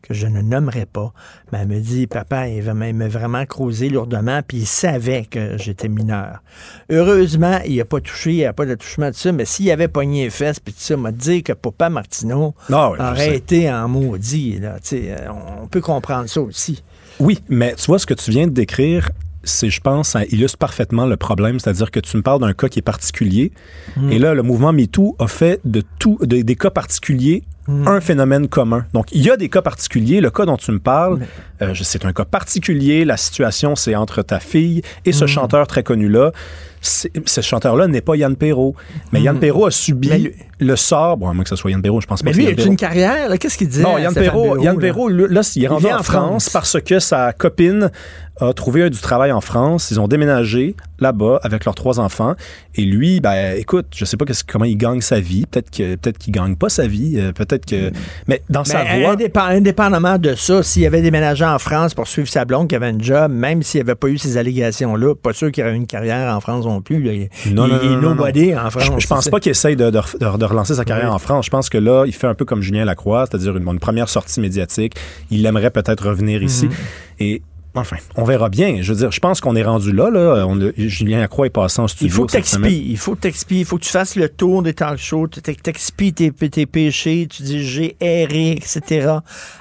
que 0.07 0.14
je 0.14 0.27
ne 0.27 0.41
nommerai 0.41 0.85
pas. 0.85 1.11
Mais 1.51 1.59
elle 1.59 1.68
me 1.68 1.80
dit, 1.80 2.07
papa, 2.07 2.47
il 2.47 2.64
m'a 2.73 3.07
vraiment 3.07 3.45
creusé 3.45 3.89
lourdement, 3.89 4.41
puis 4.47 4.59
il 4.59 4.65
savait 4.65 5.26
que 5.26 5.57
j'étais 5.57 5.89
mineur. 5.89 6.41
Heureusement, 6.89 7.59
il 7.65 7.77
n'a 7.77 7.85
pas 7.85 7.99
touché, 7.99 8.31
il 8.31 8.38
n'y 8.38 8.45
a 8.45 8.53
pas 8.53 8.65
de 8.65 8.76
touchement 8.76 9.09
de 9.09 9.15
ça, 9.15 9.31
mais 9.31 9.45
s'il 9.45 9.69
avait 9.72 9.88
pogné 9.88 10.26
les 10.26 10.30
fesses, 10.30 10.59
puis 10.59 10.73
tout 10.73 10.81
ça, 10.81 10.95
m'a 10.95 11.11
dit 11.11 11.43
que 11.43 11.53
papa 11.53 11.89
Martineau 11.89 12.53
Ah 12.72 12.91
oui, 12.91 12.97
aurait 12.99 13.35
été 13.35 13.72
en 13.72 13.88
maudit. 13.88 14.59
Là. 14.59 14.76
Tu 14.81 14.89
sais, 14.89 15.15
On 15.61 15.68
peut 15.68 15.81
comprendre 15.81 16.30
ça 16.30 16.41
aussi. 16.41 16.84
Oui, 17.19 17.39
mais 17.49 17.73
tu 17.76 17.88
vois, 17.88 17.99
ce 17.99 18.05
que 18.05 18.14
tu 18.14 18.31
viens 18.31 18.45
de 18.45 18.51
décrire, 18.53 19.09
c'est, 19.48 19.69
je 19.72 19.82
pense, 19.82 20.10
ça 20.10 20.24
illustre 20.26 20.57
parfaitement 20.60 21.06
le 21.07 21.18
problème. 21.18 21.60
C'est-à-dire 21.60 21.90
que 21.90 21.99
tu 21.99 22.15
me 22.18 22.22
parles 22.22 22.41
d'un 22.41 22.53
cas 22.53 22.68
qui 22.69 22.80
est 22.80 22.84
particulier. 22.84 23.52
Mm. 23.95 24.11
Et 24.11 24.19
là, 24.19 24.34
le 24.36 24.44
mouvement 24.44 24.74
MeToo 24.74 25.15
a 25.19 25.28
fait 25.28 25.60
de 25.65 25.82
tout, 25.99 26.19
de- 26.22 26.41
des 26.44 26.56
cas 26.56 26.69
particuliers 26.69 27.44
Mm. 27.69 27.86
un 27.88 27.99
phénomène 27.99 28.48
commun. 28.48 28.86
Donc, 28.94 29.07
il 29.11 29.22
y 29.22 29.30
a 29.30 29.36
des 29.36 29.49
cas 29.49 29.61
particuliers. 29.61 30.22
Le 30.22 30.30
cas 30.32 30.45
dont 30.45 30.56
tu 30.56 30.72
me 30.72 30.80
parles, 30.80 31.19
euh, 31.61 31.74
c'est 31.82 32.06
un 32.06 32.14
cas 32.14 32.24
particulier. 32.24 33.03
La 33.03 33.18
situation, 33.18 33.76
c'est 33.76 33.94
entre 33.95 34.22
ta 34.22 34.40
fille 34.40 34.82
et 35.03 35.11
ce 35.11 35.26
Mm. 35.26 35.28
chanteur 35.28 35.68
très 35.68 35.84
connu-là. 35.84 36.32
Ce 36.82 37.41
chanteur-là 37.41 37.88
n'est 37.88 38.02
pas 38.02 38.15
Yann 38.15 38.36
Perrault. 38.38 38.76
Mais 39.11 39.19
Mm. 39.19 39.24
Yann 39.24 39.40
Perrault 39.40 39.65
a 39.65 39.72
subi 39.72 40.07
Mais 40.10 40.19
lui- 40.19 40.34
le 40.60 40.76
sort. 40.76 41.18
Bon, 41.18 41.30
à 41.30 41.34
moins 41.34 41.44
que 41.44 41.50
ce 41.50 41.56
soit 41.56 41.72
Yann 41.72 41.82
Perrault, 41.82 42.02
je 42.02 42.08
pense 42.08 42.22
pas 42.22 42.26
Mais 42.26 42.32
que 42.32 42.38
lui, 42.38 42.46
c'est 42.48 42.54
il 42.54 42.62
a 42.62 42.66
une 42.66 42.76
carrière. 42.78 43.30
là? 43.30 43.38
Qu'est-ce 43.38 43.58
qu'il 43.58 43.68
disait? 43.68 43.84
Non, 43.84 43.98
Yann 43.98 44.14
Perrault, 44.14 44.58
Yann 44.62 44.76
là? 44.76 44.82
Perrault, 44.82 45.10
là, 45.10 45.26
là, 45.30 45.52
il 45.56 45.64
est 45.64 45.68
rendu 45.68 45.86
en, 45.88 46.00
en 46.00 46.04
France, 46.04 46.50
France. 46.50 46.50
parce 46.50 46.82
que 46.82 47.00
sa 47.00 47.34
copine 47.34 47.92
a 48.40 48.54
trouvé 48.54 48.88
du 48.92 49.00
travail 49.00 49.32
en 49.32 49.42
France. 49.42 49.90
Ils 49.90 50.00
ont 50.00 50.08
déménagé 50.08 50.76
là-bas 51.00 51.40
avec 51.42 51.66
leurs 51.66 51.74
trois 51.74 52.00
enfants. 52.00 52.36
Et 52.76 52.84
lui, 52.84 53.20
ben, 53.20 53.56
écoute, 53.58 53.88
je 53.96 54.06
sais 54.06 54.16
pas 54.16 54.26
comment 54.48 54.66
il 54.66 54.78
gagne 54.78 55.02
sa 55.02 55.20
vie. 55.20 55.46
Peut-être 55.50 55.72
que 55.72 55.96
peut-être 55.96 56.20
qu'il 56.20 56.34
gagne 56.34 56.56
pas 56.56 56.70
sa 56.70 56.86
vie. 56.86 57.16
Euh, 57.18 57.32
Peut-être 57.32 57.66
que. 57.66 57.92
Mais 58.28 58.42
dans 58.50 58.64
sa 58.64 58.84
Mais 58.84 59.06
indépa- 59.06 59.56
indépendamment 59.56 60.20
de 60.20 60.36
ça, 60.36 60.62
s'il 60.62 60.86
avait 60.86 61.02
déménagé 61.02 61.46
en 61.46 61.58
France 61.58 61.96
pour 61.96 62.08
suivre 62.08 62.28
sa 62.28 62.46
blonde 62.46 62.68
qui 62.68 62.76
avait 62.76 62.88
un 62.88 63.00
job, 63.00 63.32
même 63.32 63.64
s'il 63.64 63.82
n'avait 63.82 63.96
pas 63.96 64.08
eu 64.08 64.20
ces 64.20 64.38
allégations-là, 64.38 65.16
pas 65.16 65.34
sûr 65.34 65.52
qu'il 65.52 65.64
aurait 65.64 65.74
eu 65.74 65.78
une 65.78 65.88
carrière 65.88 66.32
en 66.36 66.40
France 66.40 66.66
non 66.66 66.82
plus. 66.82 67.02
là. 67.02 67.12
Non, 67.52 67.66
il- 67.66 67.72
non, 67.74 67.80
il 67.84 67.92
est 67.92 67.96
nobody 68.02 68.56
en 68.56 68.70
France. 68.70 68.84
Je, 68.98 69.00
je 69.00 69.08
pense 69.08 69.30
pas 69.30 69.40
qu'il 69.40 69.52
essaye 69.52 69.76
de, 69.76 69.90
de- 69.90 70.00
de- 70.20 70.38
de 70.38 70.46
relancer 70.48 70.76
sa 70.76 70.86
carrière 70.86 71.10
Oui. 71.10 71.15
en 71.15 71.19
France. 71.19 71.45
Je 71.45 71.49
pense 71.52 71.69
que 71.69 71.78
là, 71.78 72.06
il 72.06 72.14
fait 72.14 72.28
un 72.28 72.34
peu 72.36 72.45
comme 72.45 72.61
Julien 72.61 72.86
Lacroix, 72.86 73.26
c'est-à-dire 73.30 73.56
une, 73.57 73.68
une 73.68 73.80
première 73.80 74.10
sortie 74.10 74.40
médiatique. 74.40 74.94
Il 75.32 75.45
aimerait 75.45 75.72
peut-être 75.72 76.07
revenir 76.07 76.41
ici. 76.44 76.65
Mhm. 76.65 76.72
Et 77.19 77.41
enfin, 77.76 77.98
on 78.15 78.24
verra 78.24 78.49
bien. 78.49 78.78
Je 78.82 78.91
veux 78.91 78.98
dire, 78.98 79.11
je 79.11 79.19
pense 79.19 79.40
qu'on 79.40 79.56
est 79.56 79.64
rendu 79.64 79.91
là. 79.91 80.10
là. 80.10 80.45
On 80.48 80.60
a- 80.61 80.72
Julien 80.78 81.19
Lacroix 81.19 81.45
est 81.45 81.52
passé 81.52 81.80
en 81.82 81.88
studio. 81.88 82.07
Il 82.07 82.11
faut 82.15 82.26
que 82.26 82.32
t'expies, 82.32 82.86
il 82.90 82.98
faut 82.98 83.15
que 83.15 83.28
il 83.52 83.65
faut 83.65 83.78
que 83.78 83.84
tu 83.84 83.90
fasses 83.91 84.15
le 84.15 84.30
tour 84.30 84.64
des 84.64 84.74
talk 84.74 84.98
shows, 84.98 85.28
t'expies 85.28 86.14
tes, 86.14 86.32
tes 86.32 86.65
péchés, 86.65 87.28
tu 87.30 87.44
dis 87.44 87.64
j'ai 87.64 87.95
erré, 87.99 88.52
etc. 88.53 89.18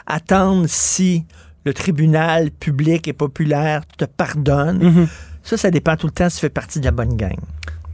Attendre 0.07 0.65
si 0.69 1.25
le 1.65 1.75
tribunal 1.75 2.51
public 2.53 3.09
et 3.09 3.13
populaire 3.13 3.83
te 3.99 4.05
pardonne. 4.05 4.79
Mhm. 4.83 5.09
Ça, 5.43 5.57
ça 5.57 5.71
dépend 5.71 5.97
tout 5.97 6.07
le 6.07 6.13
temps 6.13 6.29
si 6.29 6.37
tu 6.37 6.41
fais 6.41 6.49
partie 6.49 6.81
de 6.81 6.85
la 6.85 6.91
bonne 6.91 7.17
gang. 7.17 7.37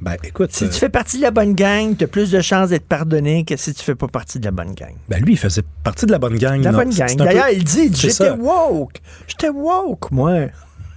Ben, 0.03 0.17
écoute. 0.25 0.51
Si 0.53 0.65
euh, 0.65 0.69
tu 0.69 0.81
fais 0.81 0.89
partie 0.89 1.19
de 1.19 1.23
la 1.23 1.31
bonne 1.31 1.55
gang, 1.55 1.97
tu 1.97 2.03
as 2.03 2.09
plus 2.09 2.33
de 2.33 2.41
chances 2.41 2.71
d'être 2.71 2.87
pardonné 2.87 3.45
que 3.45 3.57
si 3.57 3.73
tu 3.73 3.85
fais 3.85 3.95
pas 3.95 4.09
partie 4.09 4.41
de 4.41 4.45
la 4.45 4.51
bonne 4.51 4.75
gang. 4.75 4.95
ben, 5.09 5.23
lui, 5.23 5.35
il 5.35 5.39
faisait 5.39 5.63
partie 5.85 6.07
de 6.07 6.11
la 6.11 6.19
bonne 6.19 6.37
gang. 6.37 6.61
La 6.61 6.73
non? 6.73 6.79
bonne 6.79 6.91
gang. 6.91 7.15
D'ailleurs, 7.15 7.47
peu- 7.47 7.55
il 7.55 7.63
dit, 7.63 7.91
j'étais 7.95 8.31
woke. 8.31 9.01
J'étais 9.29 9.49
woke, 9.49 10.11
moi. 10.11 10.47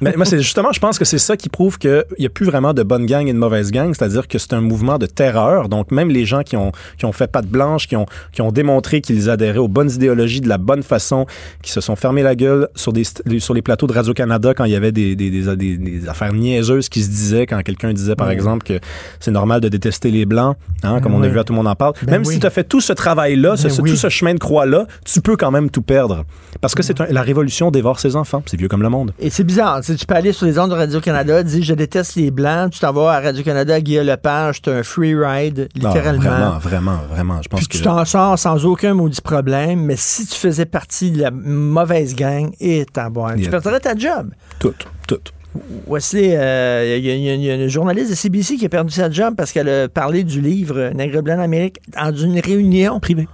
Mais 0.02 0.14
moi, 0.18 0.26
c'est 0.26 0.38
justement, 0.42 0.72
je 0.74 0.80
pense 0.80 1.00
que 1.00 1.06
c'est 1.06 1.18
ça 1.18 1.38
qui 1.38 1.50
prouve 1.50 1.78
qu'il 1.78 2.04
n'y 2.20 2.26
a 2.26 2.30
plus 2.30 2.46
vraiment 2.46 2.74
de 2.74 2.84
bonne 2.84 3.06
gang 3.06 3.28
et 3.28 3.34
de 3.34 3.38
mauvaise 3.38 3.72
gang, 3.72 3.94
c'est-à-dire 3.94 4.28
que 4.28 4.38
c'est 4.38 4.54
un 4.54 4.62
mouvement 4.62 4.98
de 4.98 5.06
terreur. 5.06 5.70
Donc, 5.70 5.92
même 5.92 6.10
les 6.10 6.26
gens 6.26 6.44
qui 6.44 6.58
ont, 6.58 6.72
qui 6.98 7.06
ont 7.06 7.12
fait 7.12 7.28
patte 7.28 7.48
blanche, 7.48 7.88
qui 7.88 7.96
ont, 7.96 8.06
qui 8.32 8.42
ont 8.42 8.52
démontré 8.52 9.02
qu'ils 9.02 9.30
adhéraient 9.30 9.58
aux 9.60 9.68
bonnes 9.70 9.90
idéologies 9.92 10.42
de 10.42 10.50
la 10.50 10.58
bonne 10.58 10.84
façon, 10.84 11.26
qui 11.62 11.72
se 11.72 11.80
sont 11.82 11.96
fermés 11.96 12.24
la 12.24 12.36
gueule 12.36 12.68
sur, 12.76 12.92
des, 12.94 13.04
sur 13.40 13.54
les 13.54 13.62
plateaux 13.62 13.88
de 13.88 13.94
Radio-Canada 13.94 14.54
quand 14.54 14.66
il 14.66 14.72
y 14.72 14.76
avait 14.76 14.92
des, 14.92 15.16
des, 15.16 15.30
des, 15.30 15.78
des- 15.78 16.08
affaires 16.10 16.34
niaiseuses 16.34 16.90
qui 16.90 17.02
se 17.02 17.10
disaient, 17.10 17.46
quand 17.46 17.62
quelqu'un 17.64 17.94
disait, 17.94 18.16
par 18.16 18.32
exemple, 18.32 18.66
que 18.66 18.80
c'est 19.20 19.32
normal 19.32 19.62
de 19.62 19.70
détester 19.70 20.12
les 20.12 20.26
Blancs, 20.26 20.58
hein, 20.84 21.00
comme 21.02 21.14
on 21.14 21.24
a 21.24 21.28
vu 21.28 21.40
à 21.40 21.44
tout 21.44 21.54
le 21.54 21.58
monde 21.58 21.68
en 21.68 21.76
parle. 21.76 21.94
Ben 22.04 22.12
même 22.12 22.24
oui. 22.26 22.34
si 22.34 22.40
tu 22.40 22.46
as 22.48 22.50
fait 22.50 22.64
tout 22.66 22.82
ce 22.82 22.92
travail-là, 22.94 23.56
Ben 23.62 23.70
tout 23.76 23.96
ce 23.96 24.10
chemin 24.10 24.34
de 24.34 24.40
croix-là, 24.40 24.88
tu 25.06 25.22
peux 25.22 25.38
quand 25.38 25.52
même 25.52 25.70
tout 25.70 25.82
perdre. 25.82 26.26
Parce 26.62 26.76
que 26.76 26.84
c'est 26.84 27.00
un- 27.02 27.08
la 27.10 27.22
révolution 27.22 27.72
dévore 27.72 28.00
ses 28.00 28.16
enfants. 28.16 28.44
C'est 28.46 28.58
vieux 28.58 28.68
comme 28.68 28.82
le 28.84 28.90
monde. 28.90 29.14
Et 29.20 29.30
c'est 29.30 29.44
bizarre. 29.44 29.82
Tu, 29.86 30.06
peux 30.06 30.16
aller 30.16 30.32
sur 30.32 30.46
les 30.46 30.58
ondes 30.58 30.72
de 30.72 30.76
Radio-Canada, 30.76 31.44
dire 31.44 31.64
je 31.64 31.74
déteste 31.74 32.16
les 32.16 32.32
Blancs, 32.32 32.72
tu 32.72 32.80
t'en 32.80 32.92
vas 32.92 33.12
à 33.12 33.20
Radio-Canada, 33.20 33.80
Guillaume 33.82 34.08
Lepage, 34.08 34.62
tu 34.62 34.70
as 34.70 34.74
un 34.74 34.84
free 34.84 35.16
ride, 35.16 35.70
littéralement. 35.76 36.22
vraiment, 36.22 36.58
vraiment, 36.58 37.00
vraiment. 37.10 37.42
Je 37.42 37.50
pense 37.50 37.60
Puis 37.60 37.68
que. 37.68 37.78
tu 37.78 37.84
t'en 37.84 38.04
sors 38.06 38.40
sans 38.40 38.66
aucun 38.66 38.94
maudit 38.94 39.22
problème, 39.22 39.82
mais 39.82 39.96
si 39.98 40.26
tu 40.26 40.36
faisais 40.36 40.66
partie 40.66 41.12
de 41.12 41.22
la 41.22 41.32
mauvaise 41.32 42.16
gang, 42.16 42.52
et 42.60 42.86
t'en 42.92 43.10
bois, 43.12 43.36
tu 43.36 43.50
perdrais 43.50 43.80
ta 43.80 43.96
job. 43.96 44.32
Tout, 44.60 44.74
tout. 45.08 45.20
Wesley, 45.88 46.36
euh, 46.36 46.98
il 46.98 47.06
y, 47.06 47.46
y 47.46 47.50
a 47.50 47.56
une 47.56 47.68
journaliste 47.68 48.10
de 48.10 48.16
CBC 48.16 48.58
qui 48.58 48.66
a 48.66 48.70
perdu 48.70 48.92
sa 48.92 49.10
job 49.10 49.36
parce 49.38 49.52
qu'elle 49.52 49.70
a 49.70 49.88
parlé 49.88 50.24
du 50.24 50.42
livre 50.42 50.92
Nègre 50.94 51.22
blanc 51.22 51.38
d'Amérique 51.38 51.80
dans 51.96 52.14
une 52.14 52.40
réunion 52.40 53.00
privée. 53.00 53.28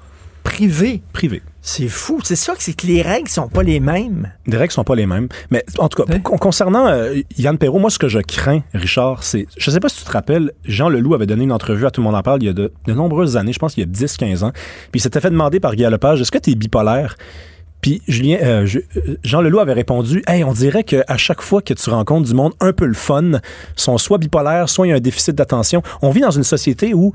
Privée. 0.56 1.02
Privée. 1.14 1.42
C'est 1.62 1.88
fou. 1.88 2.20
C'est 2.24 2.36
ça 2.36 2.54
que 2.56 2.62
c'est 2.64 2.74
que 2.74 2.86
les 2.88 3.02
règles 3.02 3.30
sont 3.30 3.48
pas 3.48 3.64
les 3.64 3.80
mêmes. 3.80 4.32
Les 4.48 4.58
règles 4.58 4.74
sont 4.74 4.84
pas 4.84 4.96
les 4.96 5.06
mêmes. 5.06 5.28
Mais 5.50 5.64
en 5.78 5.88
tout 5.90 6.04
cas, 6.04 6.20
con- 6.20 6.38
concernant 6.38 6.88
euh, 6.88 7.14
Yann 7.38 7.58
Perrault, 7.58 7.80
moi, 7.80 7.90
ce 7.90 8.00
que 8.00 8.08
je 8.10 8.20
crains, 8.20 8.62
Richard, 8.74 9.24
c'est. 9.24 9.46
Je 9.58 9.72
sais 9.72 9.80
pas 9.80 9.88
si 9.90 9.98
tu 10.00 10.04
te 10.06 10.12
rappelles, 10.12 10.52
Jean 10.66 10.90
Leloup 10.90 11.14
avait 11.14 11.26
donné 11.28 11.44
une 11.46 11.52
entrevue 11.52 11.86
à 11.86 11.92
Tout 11.92 12.02
le 12.02 12.06
monde 12.06 12.16
en 12.16 12.22
parle 12.24 12.42
il 12.44 12.48
y 12.48 12.50
a 12.50 12.54
de, 12.54 12.74
de 12.88 12.94
nombreuses 12.94 13.38
années, 13.38 13.54
je 13.54 13.60
pense 13.60 13.76
qu'il 13.76 13.84
y 13.84 13.88
a 13.88 13.90
10-15 14.08 14.44
ans. 14.44 14.52
Puis 14.92 15.00
il 15.00 15.02
s'était 15.02 15.22
fait 15.22 15.30
demander 15.30 15.60
par 15.60 15.76
Guy 15.76 15.84
Lepage 15.84 16.20
est-ce 16.22 16.32
que 16.32 16.38
tu 16.40 16.52
es 16.52 16.56
bipolaire? 16.56 17.16
Puis 17.82 18.02
Julien, 18.08 18.38
euh, 18.44 18.66
je- 18.66 18.80
euh, 18.98 19.18
Jean 19.24 19.42
Leloup 19.42 19.60
avait 19.60 19.74
répondu 19.74 20.22
Hey, 20.28 20.44
on 20.44 20.54
dirait 20.54 20.84
qu'à 20.84 21.18
chaque 21.18 21.42
fois 21.42 21.62
que 21.64 21.74
tu 21.74 21.90
rencontres 21.90 22.28
du 22.28 22.34
monde 22.36 22.54
un 22.60 22.74
peu 22.74 22.86
le 22.86 22.94
fun, 22.94 23.40
sont 23.76 23.98
soit 23.98 24.18
bipolaires, 24.20 24.68
soit 24.70 24.88
il 24.88 24.90
y 24.92 24.94
a 24.94 24.98
un 24.98 25.00
déficit 25.00 25.34
d'attention. 25.36 25.82
On 26.02 26.12
vit 26.12 26.22
dans 26.22 26.30
une 26.32 26.44
société 26.44 26.94
où 26.94 27.12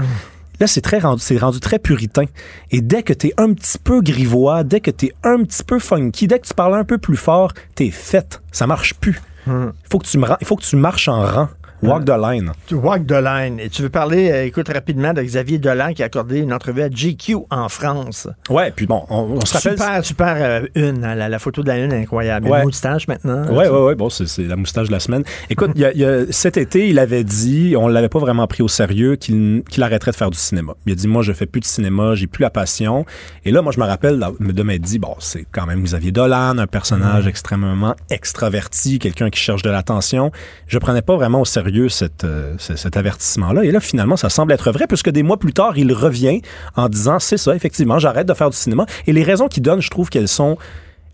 Là, 0.60 0.66
c'est 0.66 0.80
très 0.80 0.98
rendu, 0.98 1.20
c'est 1.22 1.36
rendu 1.38 1.60
très 1.60 1.78
puritain. 1.78 2.24
Et 2.70 2.80
dès 2.80 3.02
que 3.02 3.12
t'es 3.12 3.32
un 3.36 3.52
petit 3.52 3.78
peu 3.78 4.00
grivois, 4.00 4.64
dès 4.64 4.80
que 4.80 4.90
t'es 4.90 5.12
un 5.22 5.42
petit 5.44 5.62
peu 5.62 5.78
funky, 5.78 6.26
dès 6.26 6.38
que 6.38 6.46
tu 6.46 6.54
parles 6.54 6.74
un 6.74 6.84
peu 6.84 6.98
plus 6.98 7.16
fort, 7.16 7.52
t'es 7.74 7.90
fait. 7.90 8.40
Ça 8.52 8.66
marche 8.66 8.94
plus. 8.94 9.20
Il 9.46 9.72
faut 9.90 9.98
que 9.98 10.06
tu 10.06 10.18
me 10.18 10.26
ran- 10.26 10.38
il 10.40 10.46
faut 10.46 10.56
que 10.56 10.64
tu 10.64 10.76
marches 10.76 11.08
en 11.08 11.22
rang. 11.22 11.48
Walk 11.86 12.04
the 12.04 12.10
line. 12.20 12.52
Walk 12.72 13.06
the 13.06 13.12
line. 13.22 13.60
Et 13.60 13.68
tu 13.68 13.82
veux 13.82 13.88
parler, 13.88 14.30
euh, 14.30 14.44
écoute 14.44 14.68
rapidement, 14.68 15.12
de 15.12 15.22
Xavier 15.22 15.58
Dolan 15.58 15.92
qui 15.94 16.02
a 16.02 16.06
accordé 16.06 16.38
une 16.40 16.52
entrevue 16.52 16.82
à 16.82 16.88
GQ 16.88 17.36
en 17.50 17.68
France. 17.68 18.28
Ouais, 18.50 18.70
puis 18.70 18.86
bon, 18.86 19.04
on, 19.10 19.36
on 19.36 19.40
se 19.44 19.54
rappelle. 19.54 19.72
Super, 19.78 20.04
super 20.04 20.36
euh, 20.38 20.60
une. 20.74 21.04
hein, 21.04 21.14
la, 21.14 21.28
la 21.28 21.38
photo 21.38 21.62
de 21.62 21.68
la 21.68 21.78
une 21.78 21.92
est 21.92 22.00
incroyable. 22.02 22.48
Ouais. 22.48 22.58
Une 22.60 22.64
moustache 22.66 23.08
maintenant. 23.08 23.44
Ouais, 23.48 23.68
ouais, 23.68 23.84
ouais. 23.84 23.94
Bon, 23.94 24.08
c'est, 24.10 24.38
la 24.42 24.56
moustache 24.56 24.88
de 24.88 24.92
la 24.92 25.00
semaine. 25.00 25.22
Écoute, 25.50 25.70
il 25.74 25.80
y 25.80 25.84
a- 25.84 25.92
il 25.92 25.98
y 26.00 26.04
a- 26.04 26.30
cet 26.30 26.56
été, 26.56 26.88
il 26.88 26.98
avait 26.98 27.24
dit, 27.24 27.74
on 27.78 27.88
l'avait 27.88 28.08
pas 28.08 28.18
vraiment 28.18 28.46
pris 28.46 28.62
au 28.62 28.68
sérieux, 28.68 29.16
qu'il, 29.16 29.62
qu'il 29.68 29.82
arrêterait 29.82 30.10
de 30.10 30.16
faire 30.16 30.30
du 30.30 30.38
cinéma. 30.38 30.74
Il 30.86 30.92
a 30.92 30.94
dit, 30.94 31.08
moi, 31.08 31.22
je 31.22 31.32
fais 31.32 31.46
plus 31.46 31.60
de 31.60 31.66
cinéma, 31.66 32.14
j'ai 32.14 32.26
plus 32.26 32.42
la 32.42 32.50
passion. 32.50 33.04
Et 33.44 33.50
là, 33.52 33.62
moi, 33.62 33.72
je 33.72 33.80
me 33.80 33.84
rappelle 33.86 34.18
de 34.40 34.62
m'être 34.62 34.82
dit, 34.82 34.98
bon, 34.98 35.14
c'est 35.18 35.46
quand 35.52 35.66
même 35.66 35.82
Xavier 35.82 36.12
Dolan, 36.12 36.58
un 36.58 36.66
personnage 36.66 37.26
extrêmement 37.26 37.94
extraverti, 38.10 38.98
quelqu'un 38.98 39.30
qui 39.30 39.40
cherche 39.40 39.62
de 39.62 39.70
l'attention. 39.70 40.30
Je 40.66 40.78
prenais 40.78 41.02
pas 41.02 41.16
vraiment 41.16 41.40
au 41.40 41.44
sérieux 41.44 41.75
euh, 41.80 42.54
ce- 42.58 42.76
cet 42.76 42.96
avertissement-là. 42.96 43.64
Et 43.64 43.70
là, 43.70 43.80
finalement, 43.80 44.16
ça 44.16 44.28
semble 44.28 44.52
être 44.52 44.70
vrai, 44.72 44.86
puisque 44.86 45.10
des 45.10 45.22
mois 45.22 45.38
plus 45.38 45.52
tard, 45.52 45.76
il 45.78 45.92
revient 45.92 46.40
en 46.76 46.88
disant, 46.88 47.18
c'est 47.18 47.36
ça, 47.36 47.54
effectivement, 47.54 47.98
j'arrête 47.98 48.26
de 48.26 48.34
faire 48.34 48.50
du 48.50 48.56
cinéma. 48.56 48.86
Et 49.06 49.12
les 49.12 49.22
raisons 49.22 49.48
qu'il 49.48 49.62
donne, 49.62 49.80
je 49.80 49.90
trouve 49.90 50.08
qu'elles 50.10 50.28
sont 50.28 50.56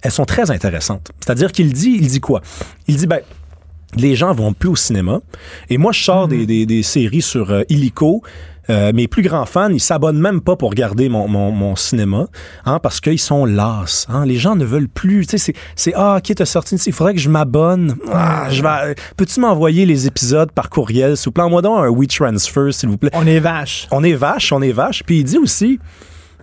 elles 0.05 0.10
sont 0.10 0.24
très 0.24 0.51
intéressantes. 0.51 1.12
C'est-à-dire 1.20 1.52
qu'il 1.52 1.72
dit, 1.72 1.97
il 2.01 2.09
dit 2.09 2.18
quoi? 2.20 2.40
Il 2.89 2.97
dit, 2.97 3.06
ben, 3.06 3.20
les 3.97 4.14
gens 4.16 4.32
vont 4.32 4.52
plus 4.52 4.69
au 4.70 4.77
cinéma. 4.77 5.20
Et 5.70 5.78
moi, 5.78 5.93
je 5.93 6.02
sors 6.02 6.28
des, 6.28 6.47
des- 6.47 6.66
des 6.66 6.82
séries 6.82 7.23
sur 7.23 7.51
euh, 7.51 7.62
Illico. 7.69 8.23
Euh, 8.70 8.93
mes 8.94 9.09
plus 9.09 9.23
grands 9.23 9.44
fans, 9.44 9.70
ils 9.70 9.81
s'abonnent 9.81 10.20
même 10.20 10.40
pas 10.40 10.55
pour 10.55 10.70
regarder 10.70 11.09
mon, 11.09 11.27
mon, 11.27 11.51
mon 11.51 11.74
cinéma, 11.74 12.27
hein, 12.64 12.78
parce 12.81 13.01
qu'ils 13.01 13.19
sont 13.19 13.44
las. 13.44 14.06
Hein. 14.09 14.24
Les 14.24 14.36
gens 14.36 14.55
ne 14.55 14.64
veulent 14.64 14.89
plus. 14.89 15.27
Tu 15.27 15.36
sais, 15.36 15.39
c'est, 15.39 15.55
c'est 15.74 15.93
ah, 15.97 16.19
ok, 16.19 16.32
t'as 16.36 16.44
sorti 16.44 16.77
il 16.77 16.93
faudrait 16.93 17.12
que 17.14 17.20
je 17.20 17.28
m'abonne. 17.28 17.97
Ah, 18.12 18.47
je 18.51 18.62
vais. 18.62 18.94
Peux-tu 19.16 19.40
m'envoyer 19.40 19.85
les 19.85 20.06
épisodes 20.06 20.52
par 20.52 20.70
courriel, 20.70 21.16
s'il 21.16 21.24
vous 21.27 21.32
plaît? 21.32 21.43
Envoie 21.43 21.60
donc 21.60 21.77
un 21.85 21.90
WeTransfer, 21.90 22.70
s'il 22.70 22.89
vous 22.89 22.98
plaît. 22.98 23.10
On 23.14 23.27
est 23.27 23.40
vache. 23.40 23.89
On 23.90 24.05
est 24.05 24.14
vache, 24.14 24.52
on 24.52 24.62
est 24.62 24.70
vache. 24.73 25.02
Puis 25.05 25.19
il 25.19 25.24
dit 25.24 25.39
aussi, 25.39 25.81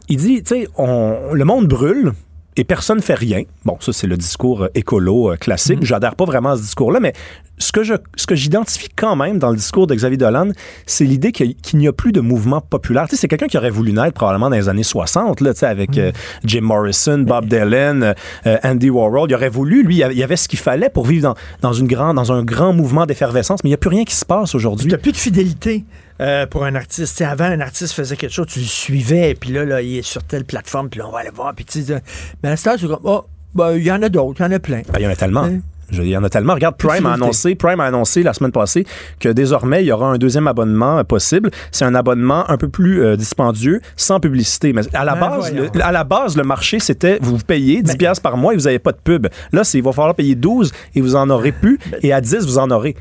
il 0.10 0.18
dit, 0.18 0.44
tu 0.44 0.56
sais, 0.56 0.68
on- 0.78 1.34
le 1.34 1.46
monde 1.46 1.68
brûle 1.68 2.12
et 2.60 2.66
personne 2.66 3.02
fait 3.02 3.14
rien. 3.14 3.44
Bon, 3.64 3.78
ça, 3.80 3.94
c'est 3.94 4.06
le 4.06 4.18
discours 4.18 4.64
euh, 4.64 4.68
écolo 4.76 5.32
euh, 5.32 5.38
classique. 5.38 5.80
J'adhère 5.82 6.16
pas 6.16 6.26
vraiment 6.26 6.50
à 6.52 6.58
ce 6.58 6.62
discours-là, 6.62 7.00
mais 7.00 7.14
ce 7.58 7.72
que 7.72 7.84
je, 7.84 7.94
ce 8.16 8.28
que 8.28 8.36
j'identifie 8.36 8.90
quand 8.96 9.16
même 9.16 9.40
dans 9.40 9.50
le 9.50 9.56
discours 9.56 9.88
de 9.88 9.96
Xavier 9.96 10.18
Dolan, 10.18 10.50
c'est 10.86 11.06
l'idée 11.06 11.32
qu'il 11.32 11.56
n'y 11.76 11.88
a 11.88 11.94
plus 11.94 12.12
de 12.12 12.20
mouvement 12.20 12.60
populaire. 12.60 13.06
Tu 13.08 13.16
sais, 13.16 13.22
c'est 13.22 13.28
quelqu'un 13.30 13.48
qui 13.48 13.58
aurait 13.58 13.70
voulu 13.70 13.94
naître 13.94 14.14
probablement 14.14 14.50
dans 14.50 14.58
les 14.58 14.68
années 14.68 14.84
60, 14.84 15.40
là, 15.40 15.54
tu 15.54 15.60
sais, 15.60 15.68
avec 15.68 15.98
euh, 15.98 16.12
Jim 16.44 16.62
Morrison, 16.62 17.20
Bob 17.20 17.48
Dylan, 17.48 18.14
euh, 18.46 18.58
Andy 18.64 18.90
Warhol. 18.90 19.30
Il 19.30 19.36
aurait 19.36 19.48
voulu, 19.50 19.84
lui, 19.84 19.96
il 19.96 20.18
y 20.18 20.24
avait- 20.24 20.36
ce 20.36 20.50
qu'il 20.50 20.60
fallait 20.60 20.90
pour 20.90 21.06
vivre 21.06 21.24
dans, 21.24 21.36
dans, 21.62 21.74
une 21.74 21.88
grand, 21.88 22.14
dans 22.14 22.32
un 22.34 22.44
grand 22.44 22.74
mouvement 22.74 23.06
d'effervescence, 23.06 23.64
mais 23.64 23.70
il 23.70 23.72
n'y 23.72 23.76
a 23.76 23.78
plus 23.78 23.90
rien 23.90 24.04
qui 24.04 24.16
se 24.16 24.26
passe 24.26 24.54
aujourd'hui. 24.54 24.86
Il 24.86 24.90
n'y 24.90 24.96
a 24.96 25.00
plus 25.00 25.12
de 25.14 25.18
fidélité 25.18 25.86
euh, 26.22 26.46
pour 26.46 26.66
un 26.66 26.76
artiste. 26.76 27.22
Avant, 27.22 27.46
un 27.46 27.60
artiste 27.62 27.94
faisait 27.94 28.16
quelque 28.16 28.34
chose, 28.34 28.48
tu 28.48 28.60
le 28.60 28.66
suivais, 28.66 29.36
puis 29.40 29.52
là, 29.52 29.66
là, 29.66 29.82
il 29.82 29.98
est 29.98 30.02
sur 30.02 30.24
telle 30.24 30.46
plateforme, 30.46 30.90
puis 30.90 31.00
là, 31.00 31.08
on 31.08 31.12
va 31.12 31.20
aller 31.20 31.30
voir. 31.34 31.54
Puis 31.56 31.66
tu 31.66 31.84
sais, 31.84 32.02
mais 32.44 32.50
à 32.50 32.58
ce 32.58 32.70
c'est 32.78 32.88
comme, 32.88 33.00
oh, 33.04 33.26
ben, 33.54 33.74
il 33.76 33.84
y 33.84 33.92
en 33.92 34.02
a 34.02 34.10
d'autres, 34.10 34.42
il 34.42 34.44
y 34.44 34.48
en 34.48 34.52
a 34.52 34.60
plein. 34.60 34.82
Ben, 34.92 35.00
il 35.00 35.04
y 35.04 35.08
en 35.08 35.12
a 35.12 35.16
tellement. 35.16 35.48
Je- 35.92 36.04
il 36.04 36.10
y 36.10 36.16
en 36.16 36.24
a 36.24 36.30
tellement. 36.30 36.54
Regarde, 36.54 36.78
Prime 36.78 37.08
a 37.08 37.14
annoncé, 37.14 37.56
Prime 37.56 37.80
a 37.80 37.86
annoncé 37.86 38.22
la 38.22 38.34
semaine 38.34 38.52
passée 38.52 38.86
que 39.20 39.28
désormais, 39.30 39.82
il 39.84 39.88
y 39.88 39.92
aura 39.92 40.06
un 40.08 40.20
deuxième 40.20 40.46
abonnement 40.46 41.00
euh, 41.00 41.04
possible. 41.04 41.50
C'est 41.72 41.84
un 41.84 41.96
abonnement 41.96 42.48
un 42.48 42.58
peu 42.58 42.70
plus 42.70 43.02
euh, 43.04 43.16
dispendieux, 43.18 43.82
sans 43.96 44.20
publicité. 44.20 44.72
Mais 44.72 44.84
à 44.96 45.04
la, 45.04 45.16
Ben, 45.16 45.22
base, 45.30 45.52
le, 45.52 45.68
à 45.82 45.92
la 45.92 46.04
base, 46.04 46.38
le 46.38 46.44
marché, 46.44 46.80
c'était 46.80 47.18
vous 47.24 47.40
payez 47.40 47.82
10 47.82 47.96
piastres 47.98 48.22
par 48.22 48.38
mois 48.38 48.54
et 48.54 48.56
vous 48.58 48.66
n'avez 48.66 48.78
pas 48.78 48.92
de 48.92 49.00
pub. 49.04 49.30
Là, 49.52 49.64
c'est 49.64 49.80
il 49.80 49.84
va 49.84 49.92
falloir 49.92 50.14
payer 50.14 50.36
12 50.36 50.72
et 50.94 51.02
vous 51.02 51.16
en 51.16 51.28
aurez 51.32 51.52
plus. 51.54 51.80
Et 52.04 52.14
à 52.14 52.22
10, 52.22 52.46
vous 52.46 52.60
en 52.60 52.70
aurez. 52.70 52.96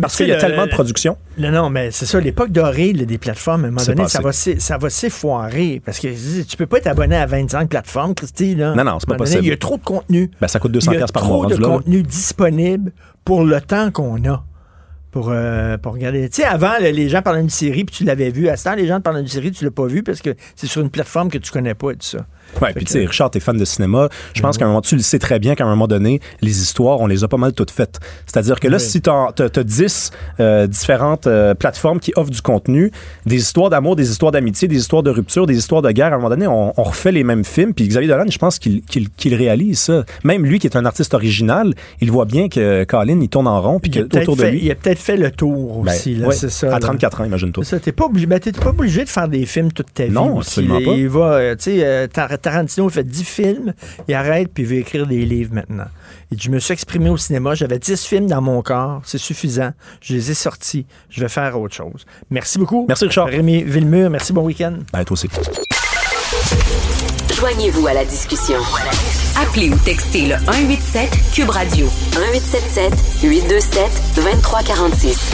Parce 0.00 0.16
qu'il 0.16 0.28
y 0.28 0.32
a 0.32 0.34
le- 0.36 0.40
tellement 0.40 0.62
de 0.64 0.68
le- 0.70 0.74
production. 0.74 1.16
Non, 1.38 1.50
non, 1.50 1.70
mais 1.70 1.90
c'est 1.90 2.06
ça, 2.06 2.20
l'époque 2.20 2.50
dorée 2.50 2.92
là, 2.92 3.04
des 3.04 3.18
plateformes, 3.18 3.64
à 3.64 3.68
un 3.68 3.70
moment 3.70 3.84
donné, 3.84 4.02
passé. 4.02 4.16
ça 4.16 4.22
va, 4.22 4.32
ça 4.60 4.78
va 4.78 4.90
s'effoirer. 4.90 5.82
Parce 5.84 5.98
que 5.98 6.08
tu 6.44 6.56
peux 6.56 6.66
pas 6.66 6.78
être 6.78 6.86
abonné 6.86 7.16
à 7.16 7.26
25 7.26 7.68
plateformes, 7.68 8.14
Christy. 8.14 8.54
Là. 8.54 8.74
Non, 8.74 8.84
non, 8.84 8.98
c'est 9.00 9.06
pas 9.06 9.14
donné, 9.14 9.18
possible. 9.18 9.44
Il 9.44 9.48
y 9.48 9.52
a 9.52 9.56
trop 9.56 9.76
de 9.76 9.82
contenu. 9.84 10.30
Ben, 10.40 10.48
ça 10.48 10.58
coûte 10.58 10.72
200 10.72 10.92
Il 10.92 11.00
y 11.00 11.02
a 11.02 11.06
par 11.06 11.22
trop 11.22 11.42
mois. 11.42 11.46
de 11.46 11.56
là. 11.56 11.66
contenu 11.68 12.02
disponible 12.02 12.92
pour 13.24 13.44
le 13.44 13.60
temps 13.60 13.90
qu'on 13.90 14.24
a. 14.28 14.44
pour, 15.10 15.30
euh, 15.32 15.76
pour 15.78 15.92
regarder. 15.94 16.28
Tu 16.28 16.42
sais, 16.42 16.44
avant, 16.44 16.72
les 16.80 17.08
gens 17.08 17.22
parlaient 17.22 17.40
d'une 17.40 17.48
série, 17.50 17.84
puis 17.84 17.96
tu 17.96 18.04
l'avais 18.04 18.30
vu. 18.30 18.48
À 18.48 18.56
ce 18.56 18.64
temps, 18.64 18.74
les 18.74 18.86
gens 18.86 19.00
parlaient 19.00 19.20
d'une 19.20 19.28
série, 19.28 19.50
tu 19.52 19.64
l'as 19.64 19.70
pas 19.70 19.86
vu 19.86 20.02
parce 20.02 20.20
que 20.20 20.34
c'est 20.56 20.66
sur 20.66 20.82
une 20.82 20.90
plateforme 20.90 21.30
que 21.30 21.38
tu 21.38 21.50
connais 21.50 21.74
pas 21.74 21.90
et 21.92 21.94
tout 21.96 22.06
ça. 22.06 22.26
Ouais, 22.62 22.72
puis 22.74 22.86
tu 22.86 22.92
sais, 22.94 23.04
Richard, 23.04 23.30
t'es 23.30 23.40
fan 23.40 23.58
de 23.58 23.64
cinéma. 23.66 24.08
Je 24.34 24.40
pense 24.40 24.56
qu'à 24.56 24.64
un 24.64 24.68
moment, 24.68 24.80
tu 24.80 24.96
le 24.96 25.02
sais 25.02 25.18
très 25.18 25.38
bien 25.38 25.54
qu'à 25.54 25.64
un 25.64 25.68
moment 25.68 25.86
donné, 25.86 26.18
les 26.40 26.62
histoires, 26.62 26.98
on 27.00 27.06
les 27.06 27.22
a 27.22 27.28
pas 27.28 27.36
mal 27.36 27.52
toutes 27.52 27.70
faites. 27.70 28.00
C'est-à-dire 28.24 28.58
que 28.58 28.68
là, 28.68 28.78
Oui. 28.78 28.82
si 28.82 29.02
t'as 29.02 29.26
as 29.38 29.62
10 29.64 30.10
euh, 30.40 30.66
différentes 30.66 31.26
euh, 31.26 31.52
plateformes 31.54 32.00
qui 32.00 32.10
offrent 32.16 32.30
du 32.30 32.40
contenu, 32.40 32.90
des 33.26 33.36
histoires 33.36 33.68
d'amour, 33.68 33.96
des 33.96 34.10
histoires 34.10 34.32
d'amitié, 34.32 34.66
des 34.66 34.78
histoires 34.78 35.02
de 35.02 35.10
rupture, 35.10 35.46
des 35.46 35.58
histoires 35.58 35.82
de 35.82 35.90
guerre, 35.90 36.06
à 36.12 36.14
un 36.14 36.16
moment 36.16 36.30
donné, 36.30 36.46
on, 36.46 36.72
on 36.78 36.82
refait 36.84 37.12
les 37.12 37.22
mêmes 37.22 37.44
films. 37.44 37.74
Puis 37.74 37.86
Xavier 37.86 38.08
Dolan, 38.08 38.24
je 38.30 38.38
pense 38.38 38.58
qu'il 38.58 38.82
réalise 39.34 39.78
ça. 39.78 40.04
Même 40.24 40.46
lui, 40.46 40.58
qui 40.58 40.66
est 40.66 40.76
un 40.76 40.86
artiste 40.86 41.12
original, 41.12 41.74
il 42.00 42.10
voit 42.10 42.24
bien 42.24 42.48
que 42.48 42.84
Colin, 42.84 43.20
il 43.20 43.28
tourne 43.28 43.46
en 43.46 43.60
rond, 43.60 43.78
puis 43.78 43.92
autour 44.00 44.36
de 44.36 44.42
fait- 44.42 44.50
lui. 44.52 44.60
il 44.64 44.70
a 44.70 44.74
peut-être 44.74 44.97
fait 44.98 45.16
le 45.16 45.30
tour 45.30 45.82
Ben, 45.82 45.92
aussi, 45.92 46.14
là, 46.14 46.28
ouais, 46.28 46.34
c'est 46.34 46.50
ça. 46.50 46.68
À 46.68 46.70
là. 46.72 46.80
34 46.80 47.20
ans, 47.22 47.24
imagine-toi. 47.24 47.64
C'est 47.64 47.70
ça, 47.76 47.80
t'es 47.80 47.92
pas 47.92 48.04
obligé, 48.04 48.26
ben, 48.26 48.38
t'es 48.38 48.52
pas 48.52 48.70
obligé 48.70 49.04
de 49.04 49.08
faire 49.08 49.28
des 49.28 49.46
films 49.46 49.72
toute 49.72 49.92
ta 49.94 50.04
vie. 50.04 50.10
Non, 50.10 50.36
aussi. 50.38 50.60
absolument 50.60 50.80
pas. 50.80 50.96
Il 50.96 51.08
va, 51.08 51.32
euh, 51.34 51.56
tu 51.56 51.62
sais, 51.64 51.78
euh, 51.84 52.06
Tar- 52.06 52.38
Tarantino 52.38 52.88
fait 52.88 53.04
10 53.04 53.24
films, 53.24 53.72
il 54.08 54.14
arrête 54.14 54.50
puis 54.52 54.62
il 54.64 54.68
veut 54.68 54.76
écrire 54.76 55.06
des 55.06 55.24
livres 55.24 55.54
maintenant. 55.54 55.86
Dit, 56.30 56.38
je 56.42 56.50
me 56.50 56.58
suis 56.58 56.72
exprimé 56.74 57.08
au 57.08 57.16
cinéma, 57.16 57.54
j'avais 57.54 57.78
10 57.78 58.04
films 58.04 58.26
dans 58.26 58.42
mon 58.42 58.60
corps, 58.62 59.00
c'est 59.04 59.16
suffisant, 59.18 59.70
je 60.02 60.12
les 60.14 60.30
ai 60.30 60.34
sortis, 60.34 60.84
je 61.08 61.20
vais 61.20 61.28
faire 61.28 61.58
autre 61.58 61.74
chose. 61.74 62.04
Merci 62.30 62.58
beaucoup. 62.58 62.84
Merci, 62.86 63.06
Richard. 63.06 63.28
Rémi 63.28 63.62
Villemur, 63.62 64.10
merci, 64.10 64.32
bon 64.32 64.42
week-end. 64.42 64.74
Ben, 64.92 65.04
toi 65.04 65.14
aussi. 65.14 65.28
Joignez-vous 67.34 67.86
à 67.86 67.94
la 67.94 68.04
discussion. 68.04 68.58
Appelez 69.40 69.70
ou 69.70 69.76
textez 69.76 70.26
le 70.26 70.36
187 70.36 71.10
Cube 71.32 71.50
Radio 71.50 71.86
1877 72.16 72.92
827 73.22 74.02
2346. 74.16 75.30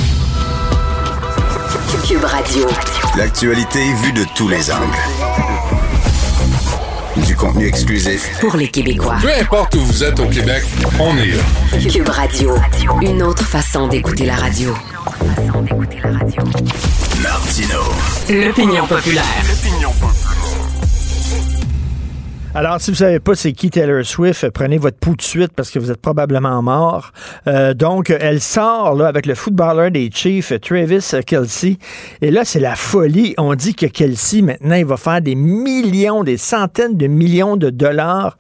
Cube 2.06 2.24
Radio. 2.24 2.66
L'actualité 3.16 3.80
vue 4.02 4.12
de 4.12 4.24
tous 4.34 4.48
les 4.48 4.70
angles. 4.70 4.82
Du 7.26 7.34
contenu 7.34 7.66
exclusif 7.66 8.28
Pour 8.40 8.56
les 8.56 8.68
Québécois. 8.68 9.16
Peu 9.22 9.30
importe 9.40 9.74
où 9.76 9.80
vous 9.80 10.04
êtes 10.04 10.20
au 10.20 10.26
Québec, 10.26 10.62
on 11.00 11.16
est 11.16 11.32
là. 11.32 11.42
Cube 11.90 12.08
Radio. 12.08 12.54
Une 13.00 13.22
autre 13.22 13.44
façon 13.44 13.88
d'écouter 13.88 14.26
la 14.26 14.36
radio. 14.36 14.74
Martino. 17.22 17.80
L'opinion 18.28 18.86
populaire. 18.86 19.24
Alors, 22.56 22.80
si 22.80 22.92
vous 22.92 22.96
savez 22.96 23.18
pas 23.18 23.34
c'est 23.34 23.52
qui 23.52 23.68
Taylor 23.68 24.04
Swift, 24.04 24.48
prenez 24.50 24.78
votre 24.78 24.96
pouls 24.96 25.16
de 25.16 25.22
suite 25.22 25.50
parce 25.56 25.72
que 25.72 25.80
vous 25.80 25.90
êtes 25.90 26.00
probablement 26.00 26.62
mort. 26.62 27.10
Euh, 27.48 27.74
donc, 27.74 28.10
elle 28.10 28.40
sort 28.40 28.94
là, 28.94 29.08
avec 29.08 29.26
le 29.26 29.34
footballeur 29.34 29.90
des 29.90 30.08
Chiefs, 30.14 30.52
Travis 30.60 31.04
Kelsey. 31.26 31.78
Et 32.22 32.30
là, 32.30 32.44
c'est 32.44 32.60
la 32.60 32.76
folie. 32.76 33.34
On 33.38 33.56
dit 33.56 33.74
que 33.74 33.86
Kelsey, 33.86 34.40
maintenant, 34.40 34.76
il 34.76 34.84
va 34.84 34.96
faire 34.96 35.20
des 35.20 35.34
millions, 35.34 36.22
des 36.22 36.36
centaines 36.36 36.96
de 36.96 37.08
millions 37.08 37.56
de 37.56 37.70
dollars 37.70 38.38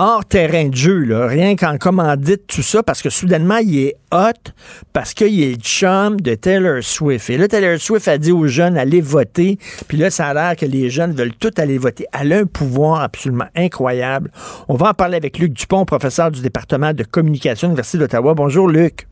hors 0.00 0.24
terrain 0.24 0.68
de 0.68 0.74
jeu, 0.74 1.04
rien 1.26 1.56
qu'en 1.56 1.76
commandite, 1.76 2.46
tout 2.46 2.62
ça, 2.62 2.82
parce 2.82 3.02
que 3.02 3.10
soudainement, 3.10 3.58
il 3.58 3.78
est 3.80 3.96
hot, 4.12 4.50
parce 4.94 5.12
qu'il 5.12 5.42
est 5.42 5.50
le 5.50 5.60
chum 5.60 6.18
de 6.18 6.34
Taylor 6.34 6.82
Swift. 6.82 7.28
Et 7.28 7.36
là, 7.36 7.46
Taylor 7.48 7.78
Swift 7.78 8.08
a 8.08 8.16
dit 8.16 8.32
aux 8.32 8.46
jeunes, 8.46 8.78
allez 8.78 9.02
voter, 9.02 9.58
puis 9.88 9.98
là, 9.98 10.08
ça 10.08 10.28
a 10.28 10.34
l'air 10.34 10.56
que 10.56 10.64
les 10.64 10.88
jeunes 10.88 11.12
veulent 11.12 11.34
tous 11.34 11.52
aller 11.60 11.76
voter. 11.76 12.06
Elle 12.18 12.32
a 12.32 12.38
un 12.38 12.46
pouvoir 12.46 13.02
absolument 13.02 13.48
incroyable. 13.54 14.30
On 14.68 14.74
va 14.74 14.88
en 14.88 14.94
parler 14.94 15.18
avec 15.18 15.38
Luc 15.38 15.52
Dupont, 15.52 15.84
professeur 15.84 16.30
du 16.30 16.40
département 16.40 16.94
de 16.94 17.04
communication 17.04 17.68
de 17.68 17.72
l'Université 17.72 17.98
d'Ottawa. 17.98 18.32
Bonjour, 18.32 18.68
Luc. 18.68 19.06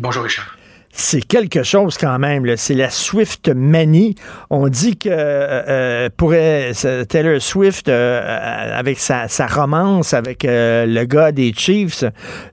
Bonjour 0.00 0.24
Richard. 0.24 0.56
C'est 0.98 1.20
quelque 1.20 1.62
chose 1.62 1.98
quand 1.98 2.18
même. 2.18 2.56
C'est 2.56 2.74
la 2.74 2.88
Swift 2.88 3.50
manie. 3.54 4.14
On 4.48 4.68
dit 4.68 4.96
que 4.96 5.10
euh, 5.10 5.62
euh, 5.68 6.08
pourrait 6.16 6.72
Taylor 7.08 7.40
Swift, 7.40 7.88
euh, 7.88 8.78
avec 8.78 8.98
sa, 8.98 9.28
sa 9.28 9.46
romance 9.46 10.14
avec 10.14 10.44
euh, 10.44 10.86
le 10.86 11.04
gars 11.04 11.32
des 11.32 11.52
Chiefs, 11.52 12.02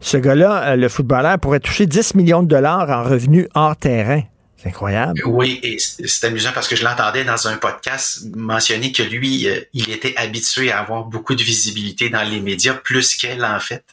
ce 0.02 0.18
gars-là, 0.18 0.64
euh, 0.64 0.76
le 0.76 0.90
footballeur, 0.90 1.40
pourrait 1.40 1.62
toucher 1.62 1.86
10 1.86 2.16
millions 2.16 2.44
de 2.44 2.50
dollars 2.50 2.90
en 2.90 3.10
revenus 3.10 3.48
hors 3.56 3.78
terrain. 3.78 4.24
C'est 4.64 4.70
incroyable. 4.70 5.22
Oui, 5.26 5.60
et 5.62 5.78
c'est 5.78 6.28
amusant 6.28 6.52
parce 6.54 6.70
que 6.70 6.78
je 6.78 6.86
l'entendais 6.86 7.26
dans 7.26 7.50
un 7.50 7.58
podcast 7.58 8.22
mentionner 8.34 8.94
que 8.94 9.04
lui, 9.04 9.46
euh, 9.50 9.60
il 9.74 9.90
était 9.90 10.16
habitué 10.16 10.72
à 10.72 10.80
avoir 10.80 11.04
beaucoup 11.04 11.36
de 11.36 11.44
visibilité 11.44 12.10
dans 12.10 12.24
les 12.24 12.40
médias, 12.40 12.74
plus 12.74 13.16
qu'elle 13.16 13.44
en 13.44 13.60
fait. 13.60 13.84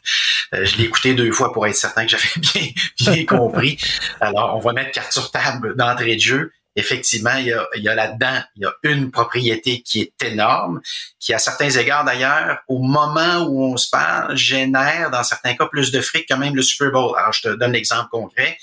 Euh, 0.54 0.64
je 0.64 0.76
l'ai 0.76 0.84
écouté 0.84 1.14
deux 1.14 1.32
fois 1.32 1.52
pour 1.52 1.66
être 1.66 1.74
certain 1.74 2.04
que 2.04 2.10
j'avais 2.10 2.28
bien, 2.36 2.68
bien 3.00 3.24
compris. 3.26 3.78
Alors, 4.20 4.56
on 4.56 4.60
va 4.60 4.72
mettre 4.72 4.92
carte 4.92 5.12
sur 5.12 5.32
table 5.32 5.74
d'entrée 5.76 6.14
de 6.14 6.20
jeu. 6.20 6.52
Effectivement, 6.76 7.34
il 7.38 7.46
y 7.46 7.52
a, 7.52 7.66
il 7.74 7.82
y 7.82 7.88
a 7.88 7.96
là-dedans, 7.96 8.40
il 8.54 8.62
y 8.62 8.64
a 8.64 8.72
une 8.84 9.10
propriété 9.10 9.82
qui 9.82 10.02
est 10.02 10.22
énorme, 10.24 10.80
qui 11.18 11.34
à 11.34 11.40
certains 11.40 11.68
égards 11.68 12.04
d'ailleurs, 12.04 12.58
au 12.68 12.78
moment 12.78 13.44
où 13.48 13.72
on 13.72 13.76
se 13.76 13.90
parle, 13.90 14.36
génère 14.36 15.10
dans 15.10 15.24
certains 15.24 15.54
cas 15.54 15.66
plus 15.66 15.90
de 15.90 16.00
fric 16.00 16.28
que 16.28 16.34
même 16.34 16.54
le 16.54 16.62
Super 16.62 16.92
Bowl. 16.92 17.18
Alors, 17.18 17.32
je 17.32 17.42
te 17.42 17.48
donne 17.48 17.72
l'exemple 17.72 18.08
concret. 18.12 18.56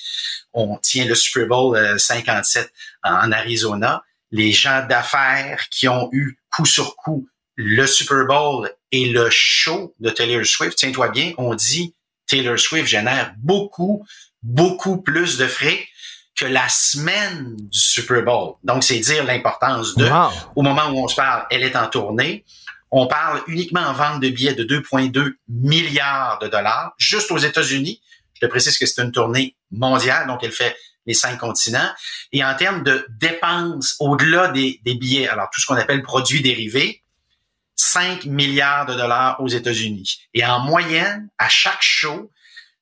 On 0.60 0.78
tient 0.78 1.06
le 1.06 1.14
Super 1.14 1.48
Bowl 1.48 1.78
euh, 1.78 2.00
57 2.00 2.74
en 3.04 3.32
Arizona. 3.32 4.02
Les 4.32 4.52
gens 4.52 4.86
d'affaires 4.88 5.70
qui 5.70 5.88
ont 5.88 6.10
eu 6.12 6.40
coup 6.50 6.66
sur 6.66 6.96
coup 6.96 7.30
le 7.56 7.86
Super 7.86 8.26
Bowl 8.26 8.70
et 8.92 9.10
le 9.10 9.30
show 9.30 9.94
de 10.00 10.10
Taylor 10.10 10.46
Swift, 10.46 10.78
tiens-toi 10.78 11.10
bien, 11.10 11.34
on 11.38 11.54
dit 11.54 11.94
Taylor 12.28 12.58
Swift 12.58 12.88
génère 12.88 13.34
beaucoup, 13.38 14.06
beaucoup 14.42 15.02
plus 15.02 15.38
de 15.38 15.46
fric 15.48 15.90
que 16.36 16.46
la 16.46 16.68
semaine 16.70 17.56
du 17.58 17.80
Super 17.80 18.24
Bowl. 18.24 18.56
Donc, 18.64 18.84
c'est 18.84 19.00
dire 19.00 19.26
l'importance 19.26 19.96
de. 19.96 20.06
Wow. 20.06 20.30
Au 20.56 20.62
moment 20.62 20.88
où 20.90 21.04
on 21.04 21.08
se 21.08 21.16
parle, 21.16 21.46
elle 21.50 21.64
est 21.64 21.76
en 21.76 21.88
tournée. 21.88 22.46
On 22.92 23.08
parle 23.08 23.42
uniquement 23.48 23.82
en 23.82 23.94
vente 23.94 24.22
de 24.22 24.30
billets 24.30 24.54
de 24.54 24.64
2,2 24.64 25.34
milliards 25.50 26.40
de 26.40 26.48
dollars, 26.48 26.94
juste 26.98 27.32
aux 27.32 27.38
États-Unis. 27.38 28.02
Je 28.36 28.46
te 28.46 28.50
précise 28.50 28.78
que 28.78 28.86
c'est 28.86 29.02
une 29.02 29.12
tournée 29.12 29.56
mondiale, 29.72 30.28
donc 30.28 30.44
elle 30.44 30.52
fait 30.52 30.76
les 31.06 31.14
cinq 31.14 31.38
continents. 31.38 31.90
Et 32.32 32.44
en 32.44 32.54
termes 32.56 32.84
de 32.84 33.08
dépenses 33.10 33.96
au-delà 34.00 34.50
des, 34.50 34.80
billets, 34.84 35.28
alors 35.28 35.50
tout 35.52 35.62
ce 35.62 35.66
qu'on 35.66 35.76
appelle 35.76 36.04
produits 36.04 36.42
dérivés, 36.42 37.04
5 37.76 38.26
milliards 38.26 38.88
de 38.88 38.96
dollars 38.96 39.40
aux 39.40 39.48
États-Unis. 39.48 40.20
Et 40.34 40.44
en 40.46 40.60
moyenne, 40.60 41.30
à 41.38 41.48
chaque 41.48 41.82
show, 41.82 42.32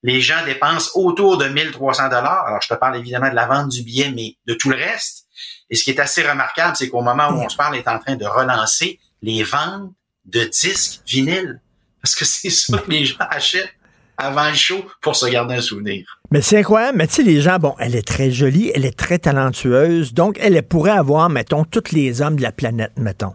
les 0.04 0.22
gens 0.22 0.44
dépensent 0.46 0.92
autour 0.96 1.38
de 1.38 1.48
1300 1.48 2.10
dollars. 2.10 2.46
Alors, 2.48 2.62
je 2.62 2.70
te 2.70 2.74
parle 2.76 2.98
évidemment 2.98 3.30
de 3.30 3.36
la 3.36 3.46
vente 3.46 3.70
du 3.70 3.84
billet, 3.84 4.12
mais 4.12 4.38
de 4.46 4.54
tout 4.54 4.70
le 4.70 4.78
reste. 4.78 5.26
Et 5.70 5.76
ce 5.76 5.84
qui 5.84 5.90
est 5.90 6.00
assez 6.00 6.28
remarquable, 6.28 6.76
c'est 6.78 6.90
qu'au 6.90 7.02
moment 7.02 7.28
où 7.30 7.42
on 7.42 7.50
se 7.50 7.58
parle, 7.58 7.76
est 7.76 7.88
en 7.88 8.00
train 8.00 8.16
de 8.16 8.26
relancer 8.26 9.00
les 9.22 9.44
ventes 9.44 9.92
de 10.26 10.44
disques 10.46 11.02
vinyles. 11.06 11.60
Parce 12.02 12.16
que 12.16 12.24
c'est 12.24 12.50
ça 12.50 12.78
que 12.78 12.90
les 12.90 13.06
gens 13.06 13.18
achètent 13.20 13.74
avant 14.18 14.48
le 14.48 14.56
show 14.56 14.90
pour 15.02 15.16
se 15.16 15.26
garder 15.26 15.56
un 15.56 15.62
souvenir. 15.62 16.15
Mais 16.32 16.42
c'est 16.42 16.58
incroyable. 16.58 16.98
Mais 16.98 17.08
tu 17.08 17.16
sais, 17.16 17.24
les 17.24 17.42
gens, 17.42 17.58
bon, 17.60 17.76
elle 17.80 17.96
est 17.96 18.08
très 18.08 18.32
jolie, 18.32 18.72
elle 18.74 18.86
est 18.86 18.98
très 18.98 19.20
talentueuse. 19.20 20.14
Donc, 20.14 20.38
elle 20.42 20.62
pourrait 20.64 20.92
avoir, 20.92 21.30
mettons, 21.30 21.64
tous 21.64 21.92
les 21.92 22.22
hommes 22.22 22.36
de 22.36 22.42
la 22.42 22.52
planète, 22.52 22.92
mettons. 22.98 23.34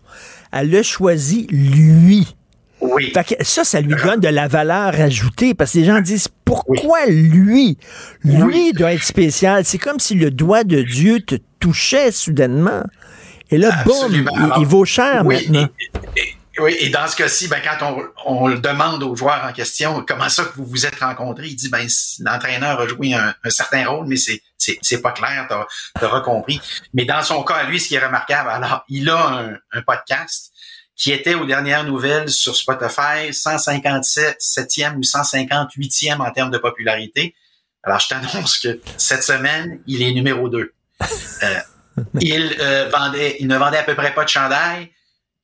Elle 0.53 0.75
a 0.75 0.83
choisi 0.83 1.47
lui. 1.51 2.35
Oui. 2.81 3.13
Fait 3.13 3.37
que 3.37 3.45
ça, 3.45 3.63
ça 3.63 3.81
lui 3.81 3.95
donne 4.03 4.21
de 4.21 4.29
la 4.29 4.49
valeur 4.49 4.99
ajoutée 4.99 5.53
parce 5.55 5.73
que 5.73 5.79
les 5.79 5.85
gens 5.85 6.01
disent 6.01 6.29
pourquoi 6.45 7.07
lui? 7.07 7.77
Lui 8.25 8.73
doit 8.73 8.95
être 8.95 9.05
spécial. 9.05 9.65
C'est 9.65 9.79
comme 9.79 10.01
si 10.01 10.15
le 10.15 10.31
doigt 10.31 10.65
de 10.65 10.83
Dieu 10.83 11.21
te 11.21 11.37
touchait 11.59 12.11
soudainement. 12.11 12.83
Et 13.51 13.59
là, 13.59 13.71
Absolument. 13.81 14.33
boum, 14.35 14.53
il, 14.61 14.67
vaut 14.67 14.85
cher 14.85 15.23
oui, 15.25 15.37
maintenant. 15.49 15.69
Oui, 16.61 16.77
et 16.79 16.91
dans 16.91 17.07
ce 17.09 17.17
cas-ci, 17.17 17.49
ben, 17.49 17.61
quand 17.63 17.95
on, 18.27 18.43
on 18.43 18.49
le 18.49 18.59
demande 18.59 19.03
au 19.03 19.17
joueur 19.17 19.45
en 19.45 19.53
question, 19.53 20.05
comment 20.07 20.29
ça 20.29 20.45
que 20.45 20.57
vous 20.57 20.67
vous 20.67 20.87
êtes 20.87 20.99
rencontrés, 20.99 21.49
il 21.49 21.57
dit, 21.57 21.69
ben, 21.69 21.87
l'entraîneur 22.21 22.81
a 22.81 22.87
joué 22.87 23.15
un, 23.15 23.35
un 23.43 23.51
certain 23.51 23.89
rôle, 23.89 24.07
mais 24.07 24.17
c'est, 24.17 24.43
c'est, 24.59 25.01
pas 25.01 25.13
clair, 25.13 25.47
t'as, 25.49 25.67
t'auras 25.99 26.21
compris. 26.21 26.61
Mais 26.93 27.05
dans 27.05 27.23
son 27.23 27.43
cas, 27.43 27.65
lui, 27.65 27.81
ce 27.81 27.89
qui 27.89 27.95
est 27.95 28.05
remarquable, 28.05 28.51
alors, 28.51 28.85
il 28.89 29.09
a 29.09 29.27
un, 29.27 29.55
un 29.73 29.83
podcast 29.83 30.53
qui 30.97 31.13
était 31.13 31.35
aux 31.35 31.47
dernières 31.47 31.85
nouvelles 31.85 32.29
sur 32.29 32.55
Spotify, 32.55 33.31
157e 33.31 34.97
ou 34.97 35.01
158e 35.01 36.21
en 36.21 36.31
termes 36.31 36.51
de 36.51 36.59
popularité. 36.59 37.35
Alors, 37.83 38.01
je 38.01 38.09
t'annonce 38.09 38.59
que 38.59 38.81
cette 38.99 39.23
semaine, 39.23 39.81
il 39.87 40.03
est 40.03 40.13
numéro 40.13 40.51
2. 40.51 40.75
Euh, 41.43 41.61
il, 42.21 42.55
euh, 42.61 42.91
vendait, 42.91 43.37
il 43.41 43.49
ne 43.49 43.57
vendait 43.57 43.79
à 43.79 43.83
peu 43.83 43.95
près 43.95 44.13
pas 44.13 44.25
de 44.25 44.29
chandail. 44.29 44.91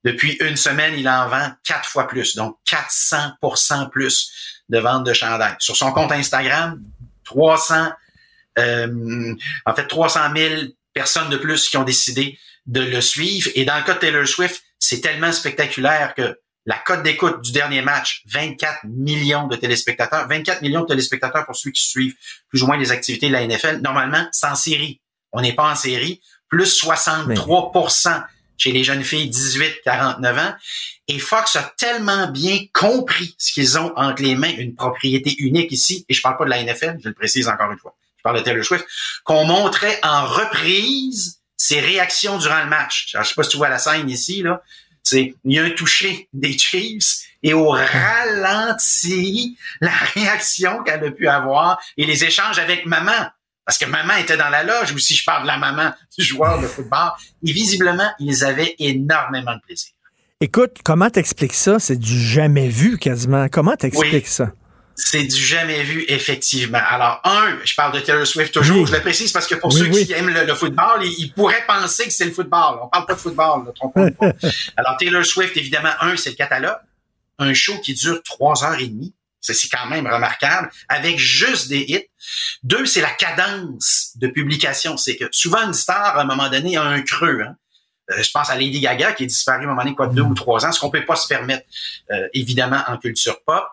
Depuis 0.07 0.35
une 0.35 0.57
semaine, 0.57 0.95
il 0.97 1.09
en 1.09 1.29
vend 1.29 1.51
quatre 1.65 1.89
fois 1.89 2.07
plus, 2.07 2.37
donc 2.37 2.57
400% 2.71 3.91
plus 3.91 4.31
de 4.69 4.79
ventes 4.79 5.03
de 5.03 5.13
chandail. 5.13 5.57
Sur 5.59 5.77
son 5.77 5.91
compte 5.91 6.13
Instagram, 6.13 6.81
300, 7.25 7.91
euh, 8.61 9.35
en 9.65 9.75
fait 9.75 9.89
300 9.89 10.21
000 10.37 10.63
personnes 10.95 11.29
de 11.29 11.37
plus 11.37 11.69
qui 11.69 11.77
ont 11.77 11.83
décidé 11.83 12.39
de 12.67 12.83
le 12.83 13.01
suivre. 13.01 13.51
Et 13.57 13.65
dans 13.65 13.77
le 13.77 13.83
cas 13.83 13.95
de 13.95 13.99
Taylor 13.99 14.29
Swift, 14.29 14.63
c'est 14.79 15.01
tellement 15.01 15.33
spectaculaire 15.33 16.15
que 16.15 16.39
La 16.67 16.79
cote 16.79 17.03
d'écoute 17.03 17.43
du 17.43 17.51
dernier 17.51 17.83
match, 17.83 18.23
24 18.27 18.85
millions 18.85 19.49
de 19.49 19.57
téléspectateurs. 19.57 20.29
24 20.29 20.63
millions 20.63 20.83
de 20.83 20.87
téléspectateurs 20.87 21.47
pour 21.47 21.57
ceux 21.57 21.71
qui 21.71 21.83
suivent 21.83 22.15
plus 22.49 22.63
ou 22.63 22.67
moins 22.67 22.77
les 22.77 22.93
activités 22.93 23.27
de 23.27 23.33
la 23.33 23.45
NFL. 23.45 23.81
Normalement, 23.83 24.27
c'est 24.31 24.47
en 24.47 24.55
série. 24.55 25.01
On 25.33 25.41
n'est 25.41 25.55
pas 25.55 25.71
en 25.71 25.75
série. 25.75 26.21
Plus 26.49 26.67
63 26.67 27.73
chez 28.57 28.73
les 28.73 28.85
jeunes 28.85 29.05
filles 29.05 29.31
18-49 29.31 30.39
ans. 30.39 30.55
Et 31.09 31.19
Fox 31.19 31.57
a 31.57 31.73
tellement 31.77 32.29
bien 32.29 32.59
compris 32.73 33.35
ce 33.39 33.53
qu'ils 33.53 33.79
ont 33.79 33.93
entre 33.97 34.23
les 34.23 34.35
mains, 34.35 34.53
une 34.59 34.75
propriété 34.75 35.35
unique 35.39 35.71
ici, 35.73 36.05
et 36.09 36.15
je 36.15 36.21
parle 36.21 36.37
pas 36.37 36.45
de 36.45 36.51
la 36.51 36.63
NFL, 36.63 36.99
je 37.03 37.09
le 37.09 37.15
précise 37.15 37.49
encore 37.49 37.71
une 37.71 37.79
fois, 37.79 37.95
je 38.17 38.23
parle 38.23 38.39
de 38.39 38.43
Taylor 38.43 38.65
Swift, 38.65 38.87
qu'on 39.25 39.45
montrait 39.45 40.01
en 40.03 40.27
reprise 40.27 41.41
ses 41.57 41.81
réactions 41.81 42.39
durant 42.39 42.63
le 42.63 42.69
match. 42.69 43.11
Alors, 43.15 43.25
je 43.25 43.31
sais 43.31 43.35
pas 43.35 43.43
si 43.43 43.51
tu 43.51 43.57
vois 43.57 43.69
la 43.69 43.79
scène 43.79 44.11
ici, 44.11 44.43
là. 44.43 44.63
C'est, 45.03 45.35
il 45.45 45.55
y 45.55 45.61
a 45.61 45.63
un 45.63 45.71
toucher 45.71 46.29
des 46.33 46.59
Chiefs 46.59 47.27
et 47.45 47.55
au 47.55 47.69
ralenti, 47.71 49.57
la 49.81 49.93
réaction 50.15 50.83
qu'elle 50.83 51.05
a 51.05 51.11
pu 51.13 51.29
avoir 51.29 51.81
et 51.97 52.05
les 52.05 52.25
échanges 52.25 52.59
avec 52.59 52.87
maman. 52.87 53.31
Parce 53.67 53.79
que 53.79 53.85
maman 53.87 54.15
était 54.17 54.37
dans 54.37 54.49
la 54.49 54.63
loge, 54.63 54.93
ou 54.93 54.99
si 54.99 55.15
je 55.17 55.25
parle 55.25 55.43
de 55.43 55.49
la 55.49 55.59
maman 55.59 55.93
du 56.17 56.25
joueur 56.25 56.61
de 56.61 56.67
football. 56.69 57.11
Et 57.45 57.53
visiblement, 57.53 58.11
ils 58.21 58.45
avaient 58.45 58.77
énormément 58.79 59.55
de 59.57 59.61
plaisir. 59.67 59.91
Écoute, 60.41 60.77
comment 60.85 61.11
t'expliques 61.11 61.55
ça? 61.55 61.79
C'est 61.79 61.97
du 61.99 62.21
jamais 62.21 62.69
vu 62.69 62.97
quasiment. 62.99 63.49
Comment 63.49 63.75
t'expliques 63.75 64.13
Oui. 64.13 64.23
ça? 64.31 64.53
C'est 64.95 65.25
du 65.25 65.37
jamais 65.37 65.83
vu, 65.83 66.05
effectivement. 66.09 66.81
Alors, 66.89 67.21
un, 67.25 67.59
je 67.65 67.75
parle 67.75 67.93
de 67.95 68.01
Taylor 68.01 68.27
Swift 68.27 68.55
toujours, 68.55 68.79
Oui. 68.83 68.87
je 68.87 68.93
le 68.95 69.01
précise 69.01 69.31
parce 69.33 69.47
que 69.47 69.55
pour 69.57 69.73
Oui, 69.75 69.81
ceux 69.81 69.87
oui. 69.89 70.07
qui 70.07 70.13
aiment 70.13 70.31
le, 70.33 70.45
le 70.47 70.55
football, 70.55 71.01
ils, 71.05 71.15
ils 71.19 71.33
pourraient 71.35 71.65
penser 71.67 72.05
que 72.05 72.13
c'est 72.13 72.25
le 72.25 72.31
football. 72.33 72.79
On 72.83 72.89
parle 72.89 73.05
pas 73.05 73.15
de 73.15 73.19
football, 73.19 73.65
ne 73.67 73.73
trompons 73.73 74.11
pas. 74.13 74.33
Alors, 74.77 74.97
Taylor 74.99 75.25
Swift, 75.25 75.57
évidemment, 75.57 75.91
un, 76.01 76.17
c'est 76.17 76.31
le 76.31 76.37
catalogue. 76.37 76.79
Un 77.39 77.53
show 77.53 77.79
qui 77.81 77.93
dure 77.95 78.23
trois 78.23 78.65
heures 78.65 78.79
et 78.79 78.87
demie. 78.87 79.13
C'est 79.41 79.69
quand 79.69 79.87
même 79.87 80.07
remarquable, 80.07 80.71
avec 80.89 81.19
juste 81.19 81.69
des 81.69 81.85
hits. 81.89 82.07
Deux, 82.63 82.85
c'est 82.87 83.01
la 83.01 83.11
cadence 83.11 84.13
de 84.17 84.27
publication. 84.27 84.97
C'est 84.97 85.17
que 85.17 85.27
souvent, 85.31 85.63
une 85.67 85.75
star, 85.75 86.19
à 86.19 86.23
un 86.23 86.25
moment 86.25 86.49
donné, 86.49 86.77
a 86.77 86.83
un 86.83 87.03
creux. 87.03 87.43
Hein. 87.43 87.55
Euh, 88.11 88.23
je 88.23 88.31
pense 88.31 88.51
à 88.51 88.57
Lady 88.57 88.81
Gaga 88.81 89.13
qui 89.13 89.25
est 89.25 89.27
disparue 89.27 89.63
à 89.63 89.65
un 89.65 89.71
moment 89.71 89.83
donné, 89.83 89.95
quoi, 89.95 90.09
deux 90.09 90.23
ou 90.23 90.35
trois 90.35 90.65
ans, 90.65 90.73
ce 90.73 90.81
qu'on 90.81 90.91
peut 90.91 91.05
pas 91.05 91.17
se 91.17 91.29
permettre, 91.29 91.65
euh, 92.11 92.29
évidemment, 92.35 92.83
en 92.89 92.97
culture 92.99 93.41
pop. 93.45 93.65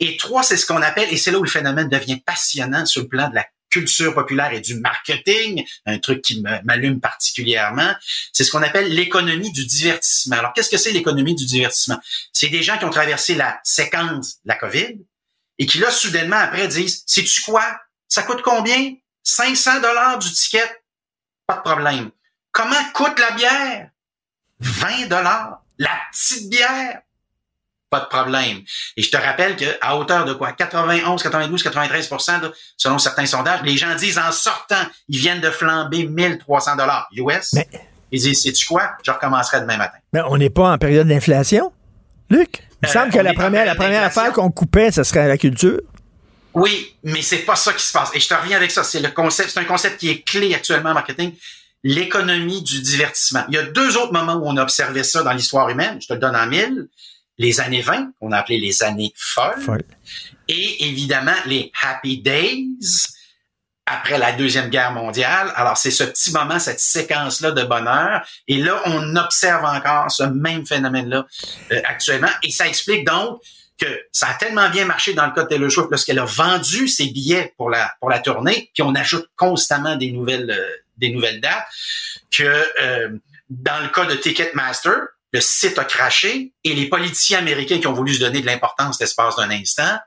Et 0.00 0.16
trois, 0.16 0.42
c'est 0.42 0.56
ce 0.56 0.66
qu'on 0.66 0.82
appelle, 0.82 1.12
et 1.12 1.16
c'est 1.16 1.30
là 1.30 1.38
où 1.38 1.44
le 1.44 1.50
phénomène 1.50 1.88
devient 1.88 2.20
passionnant 2.20 2.84
sur 2.86 3.02
le 3.02 3.08
plan 3.08 3.28
de 3.30 3.34
la 3.34 3.46
culture 3.70 4.12
populaire 4.12 4.52
et 4.52 4.60
du 4.60 4.74
marketing, 4.80 5.64
un 5.86 5.98
truc 5.98 6.20
qui 6.20 6.42
me- 6.42 6.62
m'allume 6.64 7.00
particulièrement, 7.00 7.94
c'est 8.32 8.44
ce 8.44 8.50
qu'on 8.50 8.62
appelle 8.62 8.94
l'économie 8.94 9.50
du 9.50 9.64
divertissement. 9.64 10.36
Alors, 10.36 10.52
qu'est-ce 10.52 10.68
que 10.68 10.76
c'est 10.76 10.92
l'économie 10.92 11.34
du 11.34 11.46
divertissement? 11.46 11.98
C'est 12.34 12.48
des 12.48 12.62
gens 12.62 12.76
qui 12.76 12.84
ont 12.84 12.90
traversé 12.90 13.34
la 13.34 13.60
séquence 13.64 14.34
de 14.44 14.48
la 14.48 14.56
COVID 14.56 14.98
et 15.62 15.66
qui, 15.66 15.78
là, 15.78 15.92
soudainement, 15.92 16.38
après, 16.38 16.66
disent, 16.66 17.04
sais-tu 17.06 17.40
quoi? 17.42 17.62
Ça 18.08 18.24
coûte 18.24 18.42
combien? 18.42 18.94
500 19.22 19.80
dollars 19.80 20.18
du 20.18 20.28
ticket? 20.32 20.68
Pas 21.46 21.54
de 21.54 21.60
problème. 21.60 22.10
Comment 22.50 22.82
coûte 22.92 23.16
la 23.20 23.30
bière? 23.30 23.90
20 24.58 25.06
dollars. 25.06 25.62
La 25.78 25.92
petite 26.10 26.50
bière? 26.50 27.02
Pas 27.90 28.00
de 28.00 28.06
problème. 28.06 28.62
Et 28.96 29.02
je 29.02 29.10
te 29.12 29.16
rappelle 29.16 29.54
que 29.54 29.66
à 29.80 29.96
hauteur 29.96 30.24
de 30.24 30.34
quoi? 30.34 30.50
91, 30.50 31.22
92, 31.22 31.62
93 31.62 32.10
là, 32.10 32.52
selon 32.76 32.98
certains 32.98 33.26
sondages, 33.26 33.62
les 33.62 33.76
gens 33.76 33.94
disent 33.94 34.18
en 34.18 34.32
sortant, 34.32 34.82
ils 35.06 35.20
viennent 35.20 35.40
de 35.40 35.50
flamber 35.50 36.08
1300 36.08 36.74
dollars 36.74 37.08
US. 37.12 37.54
Ils 38.10 38.20
disent, 38.20 38.42
sais-tu 38.42 38.66
quoi? 38.66 38.96
Je 39.04 39.12
recommencerai 39.12 39.60
demain 39.60 39.76
matin. 39.76 39.98
Mais 40.12 40.22
on 40.22 40.38
n'est 40.38 40.50
pas 40.50 40.72
en 40.72 40.78
période 40.78 41.06
d'inflation, 41.06 41.72
Luc? 42.30 42.66
Il 42.82 42.86
me 42.86 42.90
Euh, 42.90 42.92
semble 42.92 43.12
que 43.12 43.18
on 43.18 43.22
la 43.22 43.34
première, 43.34 43.64
la 43.64 43.74
première 43.74 44.02
affaire 44.02 44.32
qu'on 44.32 44.50
coupait, 44.50 44.90
ce 44.90 45.02
serait 45.04 45.28
la 45.28 45.38
culture. 45.38 45.80
Oui, 46.54 46.94
mais 47.02 47.22
c'est 47.22 47.38
pas 47.38 47.56
ça 47.56 47.72
qui 47.72 47.84
se 47.84 47.92
passe. 47.92 48.10
Et 48.14 48.20
je 48.20 48.28
te 48.28 48.34
reviens 48.34 48.56
avec 48.56 48.70
ça. 48.70 48.84
C'est 48.84 49.00
le 49.00 49.08
concept, 49.10 49.50
c'est 49.50 49.60
un 49.60 49.64
concept 49.64 49.98
qui 50.00 50.10
est 50.10 50.22
clé 50.22 50.54
actuellement 50.54 50.90
en 50.90 50.94
marketing. 50.94 51.32
L'économie 51.84 52.62
du 52.62 52.80
divertissement. 52.80 53.44
Il 53.48 53.54
y 53.54 53.58
a 53.58 53.62
deux 53.62 53.96
autres 53.96 54.12
moments 54.12 54.34
où 54.34 54.46
on 54.46 54.56
a 54.56 54.62
observé 54.62 55.02
ça 55.02 55.22
dans 55.22 55.32
l'histoire 55.32 55.68
humaine. 55.68 55.98
Je 56.00 56.06
te 56.08 56.12
le 56.12 56.18
donne 56.20 56.36
en 56.36 56.46
mille. 56.46 56.88
Les 57.38 57.60
années 57.60 57.80
20, 57.80 58.12
qu'on 58.20 58.30
a 58.32 58.38
appelé 58.38 58.58
les 58.58 58.82
années 58.82 59.12
folles. 59.16 59.82
Et 60.48 60.86
évidemment, 60.86 61.34
les 61.46 61.72
happy 61.82 62.18
days 62.18 62.68
après 63.86 64.18
la 64.18 64.32
Deuxième 64.32 64.68
Guerre 64.68 64.92
mondiale. 64.92 65.52
Alors, 65.56 65.76
c'est 65.76 65.90
ce 65.90 66.04
petit 66.04 66.32
moment, 66.32 66.58
cette 66.58 66.80
séquence-là 66.80 67.50
de 67.50 67.64
bonheur. 67.64 68.26
Et 68.48 68.58
là, 68.58 68.80
on 68.86 69.16
observe 69.16 69.64
encore 69.64 70.10
ce 70.10 70.22
même 70.22 70.66
phénomène-là 70.66 71.26
euh, 71.72 71.80
actuellement. 71.84 72.30
Et 72.42 72.50
ça 72.50 72.68
explique 72.68 73.06
donc 73.06 73.40
que 73.80 73.86
ça 74.12 74.28
a 74.28 74.34
tellement 74.34 74.68
bien 74.70 74.84
marché 74.84 75.14
dans 75.14 75.26
le 75.26 75.32
cas 75.32 75.42
de 75.42 75.48
Taylor 75.48 75.70
Swift 75.70 75.88
lorsqu'elle 75.90 76.18
a 76.18 76.24
vendu 76.24 76.86
ses 76.86 77.06
billets 77.06 77.52
pour 77.56 77.70
la 77.70 77.92
pour 77.98 78.10
la 78.10 78.20
tournée, 78.20 78.70
puis 78.74 78.82
on 78.82 78.94
ajoute 78.94 79.28
constamment 79.36 79.96
des 79.96 80.12
nouvelles 80.12 80.50
euh, 80.50 80.70
des 80.98 81.10
nouvelles 81.10 81.40
dates, 81.40 81.66
que 82.36 82.66
euh, 82.80 83.08
dans 83.48 83.82
le 83.82 83.88
cas 83.88 84.04
de 84.04 84.14
Ticketmaster, 84.14 84.94
le 85.32 85.40
site 85.40 85.78
a 85.78 85.84
craché 85.84 86.52
et 86.62 86.74
les 86.74 86.88
politiciens 86.88 87.38
américains 87.38 87.80
qui 87.80 87.86
ont 87.86 87.92
voulu 87.92 88.14
se 88.14 88.20
donner 88.20 88.40
de 88.40 88.46
l'importance 88.46 89.00
l'espace 89.00 89.36
d'un 89.36 89.50
instant 89.50 89.98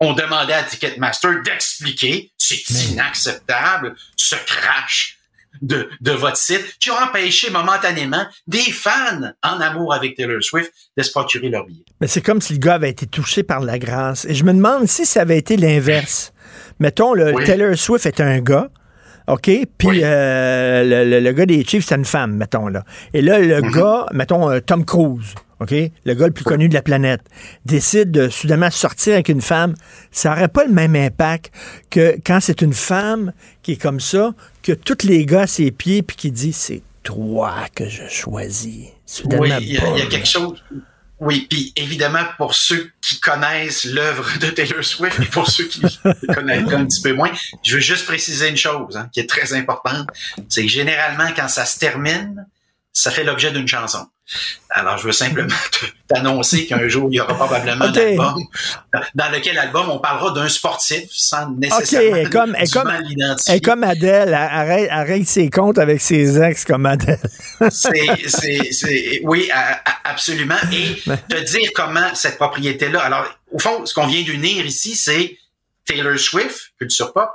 ont 0.00 0.12
demandé 0.12 0.52
à 0.52 0.62
Ticketmaster 0.62 1.42
d'expliquer 1.42 2.32
c'est 2.66 2.92
inacceptable 2.92 3.94
ce 4.16 4.34
crash 4.46 5.16
de, 5.62 5.88
de 6.00 6.12
votre 6.12 6.36
site 6.36 6.64
qui 6.78 6.90
a 6.90 7.04
empêché 7.08 7.50
momentanément 7.50 8.24
des 8.46 8.70
fans 8.70 9.32
en 9.42 9.60
amour 9.60 9.92
avec 9.92 10.16
Taylor 10.16 10.42
Swift 10.42 10.72
de 10.96 11.02
se 11.02 11.10
procurer 11.10 11.48
leur 11.48 11.66
billet. 11.66 11.82
Mais 12.00 12.06
c'est 12.06 12.22
comme 12.22 12.40
si 12.40 12.52
le 12.54 12.58
gars 12.60 12.74
avait 12.74 12.90
été 12.90 13.06
touché 13.06 13.42
par 13.42 13.60
la 13.60 13.78
grâce. 13.78 14.24
Et 14.26 14.34
je 14.34 14.44
me 14.44 14.52
demande 14.52 14.86
si 14.86 15.04
ça 15.04 15.22
avait 15.22 15.38
été 15.38 15.56
l'inverse. 15.56 16.32
Mettons, 16.78 17.14
le 17.14 17.34
Oui. 17.34 17.44
Taylor 17.44 17.76
Swift 17.76 18.06
est 18.06 18.20
un 18.20 18.38
gars, 18.40 18.68
OK? 19.26 19.50
Puis 19.76 20.00
euh, 20.02 20.82
le, 20.84 21.10
le- 21.10 21.20
le 21.20 21.32
gars 21.32 21.46
des 21.46 21.64
Chiefs, 21.64 21.84
c'est 21.86 21.96
une 21.96 22.04
femme, 22.04 22.36
mettons, 22.36 22.68
là. 22.68 22.84
Et 23.12 23.20
là, 23.20 23.38
le 23.40 23.60
Mm-hmm. 23.60 23.74
gars, 23.74 24.06
mettons, 24.12 24.50
euh, 24.50 24.60
Tom 24.60 24.84
Cruise, 24.84 25.34
OK? 25.60 25.74
Le 26.04 26.14
gars 26.14 26.26
le 26.26 26.32
plus 26.32 26.44
connu 26.44 26.68
de 26.68 26.74
la 26.74 26.82
planète, 26.82 27.20
décide 27.66 28.10
de 28.10 28.28
soudainement 28.28 28.70
sortir 28.70 29.14
avec 29.14 29.28
une 29.28 29.42
femme. 29.42 29.74
Ça 30.10 30.30
n'aurait 30.30 30.48
pas 30.48 30.64
le 30.64 30.72
même 30.72 30.96
impact 30.96 31.52
que 31.90 32.16
quand 32.24 32.40
c'est 32.40 32.62
une 32.62 32.72
femme 32.72 33.32
qui 33.62 33.72
est 33.72 33.80
comme 33.80 34.00
ça, 34.00 34.32
que 34.62 34.72
tous 34.72 35.06
les 35.06 35.26
gars 35.26 35.42
à 35.42 35.46
ses 35.46 35.70
pieds, 35.70 36.02
puis 36.02 36.16
qui 36.16 36.32
dit, 36.32 36.52
c'est 36.52 36.82
toi 37.02 37.66
que 37.74 37.88
je 37.88 38.08
choisis. 38.08 38.88
Soudainement, 39.04 39.44
Oui, 39.44 39.52
il 39.60 39.72
y, 39.74 39.78
a, 39.78 39.98
y 39.98 40.08
quelque 40.08 40.28
chose. 40.28 40.62
Oui, 41.18 41.46
puis 41.50 41.72
évidemment, 41.76 42.24
pour 42.38 42.54
ceux 42.54 42.90
qui 43.02 43.20
connaissent 43.20 43.84
l'œuvre 43.84 44.26
de 44.38 44.46
Taylor 44.46 44.82
Swift 44.82 45.20
et 45.20 45.26
pour 45.26 45.50
ceux 45.50 45.64
qui 45.64 45.82
connaissent 46.34 46.72
un 46.72 46.86
petit 46.86 47.02
peu 47.02 47.12
moins, 47.12 47.30
je 47.62 47.74
veux 47.74 47.80
juste 47.80 48.06
préciser 48.06 48.48
une 48.48 48.56
chose 48.56 48.96
hein, 48.96 49.10
qui 49.12 49.20
est 49.20 49.28
très 49.28 49.52
importante. 49.52 50.08
C'est 50.48 50.62
que 50.62 50.70
généralement, 50.70 51.28
quand 51.36 51.48
ça 51.48 51.66
se 51.66 51.78
termine, 51.78 52.46
ça 53.00 53.10
fait 53.10 53.24
l'objet 53.24 53.50
d'une 53.50 53.66
chanson. 53.66 54.06
Alors, 54.68 54.98
je 54.98 55.06
veux 55.06 55.12
simplement 55.12 55.54
t'annoncer 56.06 56.66
qu'un 56.66 56.86
jour, 56.86 57.08
il 57.10 57.16
y 57.16 57.20
aura 57.20 57.34
probablement 57.34 57.84
un 57.86 57.94
album 57.94 58.34
dans 59.14 59.32
lequel 59.32 59.58
album 59.58 59.88
on 59.88 59.98
parlera 59.98 60.32
d'un 60.32 60.48
sportif 60.48 61.04
sans 61.10 61.50
nécessairement 61.52 62.16
est 62.16 62.30
comme, 62.30 62.54
est 62.54 62.70
comme, 62.70 62.92
comme 63.64 63.84
Adèle. 63.84 64.34
Arrête, 64.34 64.88
arrête 64.90 65.26
ses 65.26 65.48
comptes 65.48 65.78
avec 65.78 66.02
ses 66.02 66.38
ex 66.40 66.66
comme 66.66 66.84
Adèle. 66.84 67.18
c'est, 67.70 69.20
oui, 69.24 69.50
absolument. 70.04 70.60
Et 70.72 71.02
te 71.28 71.40
dire 71.40 71.70
comment 71.74 72.14
cette 72.14 72.36
propriété-là. 72.36 73.00
Alors, 73.00 73.26
au 73.50 73.58
fond, 73.58 73.86
ce 73.86 73.94
qu'on 73.94 74.06
vient 74.06 74.22
d'unir 74.22 74.66
ici, 74.66 74.94
c'est 74.94 75.38
Taylor 75.86 76.18
Swift, 76.18 76.72
culture 76.78 77.14
pop, 77.14 77.30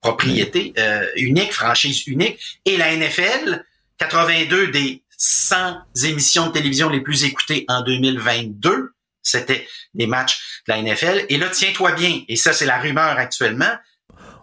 propriété 0.00 0.72
euh, 0.78 1.04
unique, 1.16 1.52
franchise 1.52 2.06
unique, 2.06 2.38
et 2.64 2.76
la 2.76 2.96
NFL, 2.96 3.64
82 4.00 4.68
des 4.68 5.02
100 5.18 5.56
émissions 6.04 6.46
de 6.46 6.52
télévision 6.52 6.88
les 6.88 7.02
plus 7.02 7.24
écoutées 7.24 7.66
en 7.68 7.82
2022, 7.82 8.92
c'était 9.22 9.66
des 9.92 10.06
matchs 10.06 10.62
de 10.66 10.72
la 10.72 10.82
NFL. 10.82 11.26
Et 11.28 11.36
là, 11.36 11.48
tiens-toi 11.52 11.92
bien, 11.92 12.22
et 12.26 12.36
ça, 12.36 12.54
c'est 12.54 12.64
la 12.64 12.78
rumeur 12.78 13.18
actuellement, 13.18 13.72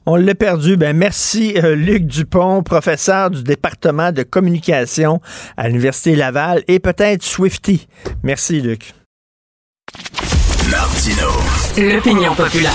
On 0.06 0.16
l'a 0.16 0.36
perdu. 0.36 0.78
Ben 0.78 0.96
merci 0.96 1.56
euh, 1.58 1.76
Luc 1.76 2.06
Dupont, 2.06 2.62
professeur 2.62 3.32
du 3.32 3.42
département 3.42 4.12
de 4.12 4.22
communication 4.22 5.22
à 5.58 5.68
l'Université 5.68 6.16
Laval 6.16 6.64
et 6.68 6.80
peut-être 6.80 7.24
Swifty. 7.24 7.88
Merci 8.24 8.62
Luc. 8.62 8.94
Martino. 10.70 11.30
L'opinion 11.78 12.36
populaire. 12.36 12.74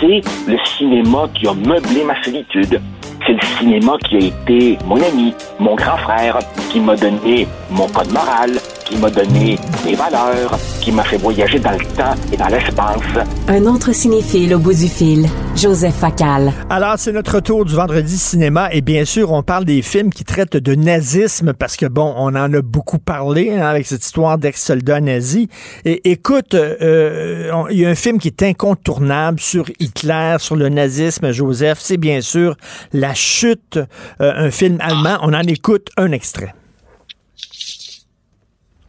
C'est 0.00 0.22
le 0.46 0.58
cinéma 0.78 1.28
qui 1.34 1.48
a 1.48 1.54
meublé 1.54 2.04
ma 2.04 2.22
solitude. 2.22 2.80
C'est 3.26 3.32
le 3.32 3.46
cinéma 3.58 3.96
qui 4.08 4.16
a 4.16 4.18
été 4.18 4.78
mon 4.84 4.96
ami, 4.96 5.34
mon 5.58 5.74
grand 5.74 5.96
frère, 5.98 6.38
qui 6.70 6.78
m'a 6.78 6.94
donné 6.94 7.48
mon 7.70 7.88
code 7.88 8.12
moral, 8.12 8.52
qui 8.86 8.96
m'a 8.98 9.10
donné 9.10 9.58
des 9.84 9.94
valeurs, 9.96 10.56
qui 10.80 10.92
m'a 10.92 11.02
fait 11.02 11.16
voyager 11.16 11.58
dans 11.58 11.72
le 11.72 11.84
temps 11.96 12.14
et 12.32 12.36
dans 12.36 12.46
l'espace. 12.46 13.00
Un 13.48 13.64
autre 13.66 13.92
cinéphile 13.92 14.54
au 14.54 14.58
bout 14.60 14.74
du 14.74 14.86
fil, 14.88 15.26
Joseph 15.56 15.96
Facal. 15.96 16.52
Alors, 16.70 16.94
c'est 16.96 17.10
notre 17.12 17.40
tour 17.40 17.64
du 17.64 17.74
vendredi 17.74 18.16
cinéma 18.16 18.68
et 18.72 18.82
bien 18.82 19.04
sûr, 19.04 19.32
on 19.32 19.42
parle 19.42 19.64
des 19.64 19.82
films 19.82 20.10
qui 20.10 20.24
traitent 20.24 20.56
de 20.56 20.74
nazisme 20.76 21.52
parce 21.52 21.76
que, 21.76 21.86
bon, 21.86 22.14
on 22.16 22.28
en 22.28 22.52
a 22.54 22.62
beaucoup 22.62 22.98
parlé 22.98 23.50
hein, 23.52 23.66
avec 23.66 23.86
cette 23.86 24.04
histoire 24.04 24.38
d'ex-soldats 24.38 25.00
nazis. 25.00 25.48
Et 25.84 26.12
écoute, 26.12 26.54
euh, 26.54 27.50
on- 27.52 27.68
il 27.68 27.80
y 27.80 27.86
a 27.86 27.88
un 27.90 27.94
film 27.96 28.18
qui 28.18 28.28
est 28.28 28.42
incontournable 28.44 29.40
sur 29.40 29.64
Hitler, 29.80 30.36
sur 30.38 30.54
le 30.54 30.68
nazisme, 30.68 31.32
Joseph, 31.32 31.78
c'est 31.80 31.96
bien 31.96 32.20
sûr 32.20 32.56
La 32.92 33.14
Chute, 33.14 33.80
euh, 34.20 34.32
un 34.36 34.50
film 34.52 34.78
allemand. 34.80 35.18
On 35.22 35.34
en 35.34 35.40
écoute 35.40 35.88
un 35.96 36.12
extrait. 36.12 36.54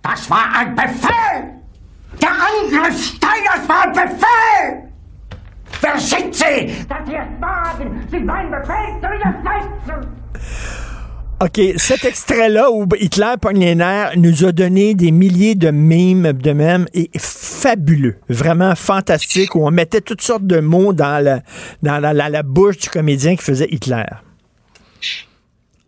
Das 0.10 0.30
war 0.30 0.46
ein 0.58 0.74
Befehl! 0.76 1.54
Der 2.22 2.30
Angriff 2.30 3.04
Steiners 3.04 3.68
war 3.68 3.84
ein 3.84 3.92
Befehl! 3.94 4.84
Wer 5.82 6.00
schickt 6.00 6.36
Sie? 6.36 6.74
Das 6.88 7.00
hier 7.08 7.20
ist 7.24 7.42
Wagen! 7.42 8.08
Sie 8.10 8.20
mein 8.20 8.50
Befehl 8.50 9.02
zu 9.02 9.08
widersetzen! 9.10 10.08
OK, 11.40 11.78
cet 11.78 12.04
extrait-là 12.06 12.72
où 12.72 12.88
Hitler 12.96 13.36
pogne 13.40 13.60
les 13.60 13.76
nerfs 13.76 14.16
nous 14.16 14.44
a 14.46 14.52
donné 14.52 14.96
des 14.96 15.12
milliers 15.12 15.54
de 15.56 15.70
mimes 15.70 16.34
de 16.34 16.52
même 16.54 16.88
et 16.96 17.12
fabuleux, 17.20 18.16
vraiment 18.28 18.74
fantastique, 18.76 19.54
où 19.56 19.68
on 19.68 19.70
mettait 19.72 20.02
toutes 20.02 20.22
sortes 20.24 20.48
de 20.48 20.60
mots 20.62 20.94
dans 20.94 21.24
la, 21.24 21.42
dans 21.84 22.00
la, 22.00 22.14
la- 22.14 22.30
la 22.30 22.42
bouche 22.44 22.78
du 22.78 22.90
comédien 22.90 23.36
qui 23.36 23.44
faisait 23.44 23.68
Hitler. 23.70 24.06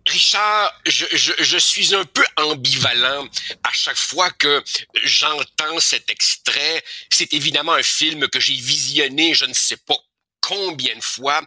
Richard, 0.10 0.74
je, 0.88 1.06
je, 1.12 1.34
je 1.38 1.58
suis 1.58 1.94
un 1.94 2.04
peu 2.04 2.24
ambivalent 2.36 3.28
à 3.64 3.72
chaque 3.72 3.98
fois 3.98 4.32
que 4.32 4.64
j'entends 5.04 5.80
cet 5.80 6.10
extrait. 6.10 6.84
C'est 7.12 7.34
évidemment 7.34 7.74
un 7.74 7.84
film 7.84 8.28
que 8.28 8.40
j'ai 8.40 8.56
visionné, 8.56 9.36
je 9.36 9.46
ne 9.46 9.54
sais 9.54 9.78
pas 9.78 9.98
combien 10.42 10.96
de 10.96 11.04
fois. 11.04 11.42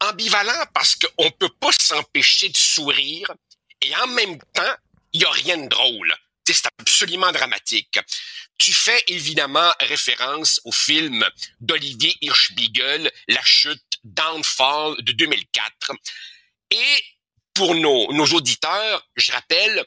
Ambivalent 0.00 0.66
parce 0.72 0.94
qu'on 0.94 1.30
peut 1.32 1.52
pas 1.60 1.72
s'empêcher 1.80 2.48
de 2.48 2.56
sourire 2.56 3.32
et 3.80 3.94
en 3.96 4.06
même 4.06 4.38
temps, 4.52 4.76
il 5.12 5.22
y 5.22 5.24
a 5.24 5.30
rien 5.30 5.58
de 5.58 5.68
drôle. 5.68 6.14
C'est 6.46 6.68
absolument 6.78 7.32
dramatique. 7.32 7.98
Tu 8.56 8.72
fais 8.72 9.02
évidemment 9.08 9.72
référence 9.80 10.60
au 10.64 10.70
film 10.70 11.28
d'Olivier 11.60 12.16
Hirschbiegel, 12.20 13.10
La 13.26 13.42
chute, 13.44 13.82
Downfall 14.04 15.02
de 15.02 15.10
2004. 15.10 15.92
Et 16.70 17.04
pour 17.56 17.74
nos, 17.74 18.26
auditeurs, 18.34 19.08
je 19.16 19.32
rappelle, 19.32 19.84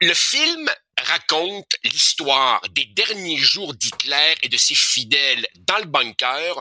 le 0.00 0.14
film 0.14 0.68
raconte 0.98 1.76
l'histoire 1.84 2.60
des 2.70 2.86
derniers 2.86 3.38
jours 3.38 3.72
d'Hitler 3.74 4.34
et 4.42 4.48
de 4.48 4.56
ses 4.56 4.74
fidèles 4.74 5.46
dans 5.54 5.78
le 5.78 5.84
bunker 5.84 6.60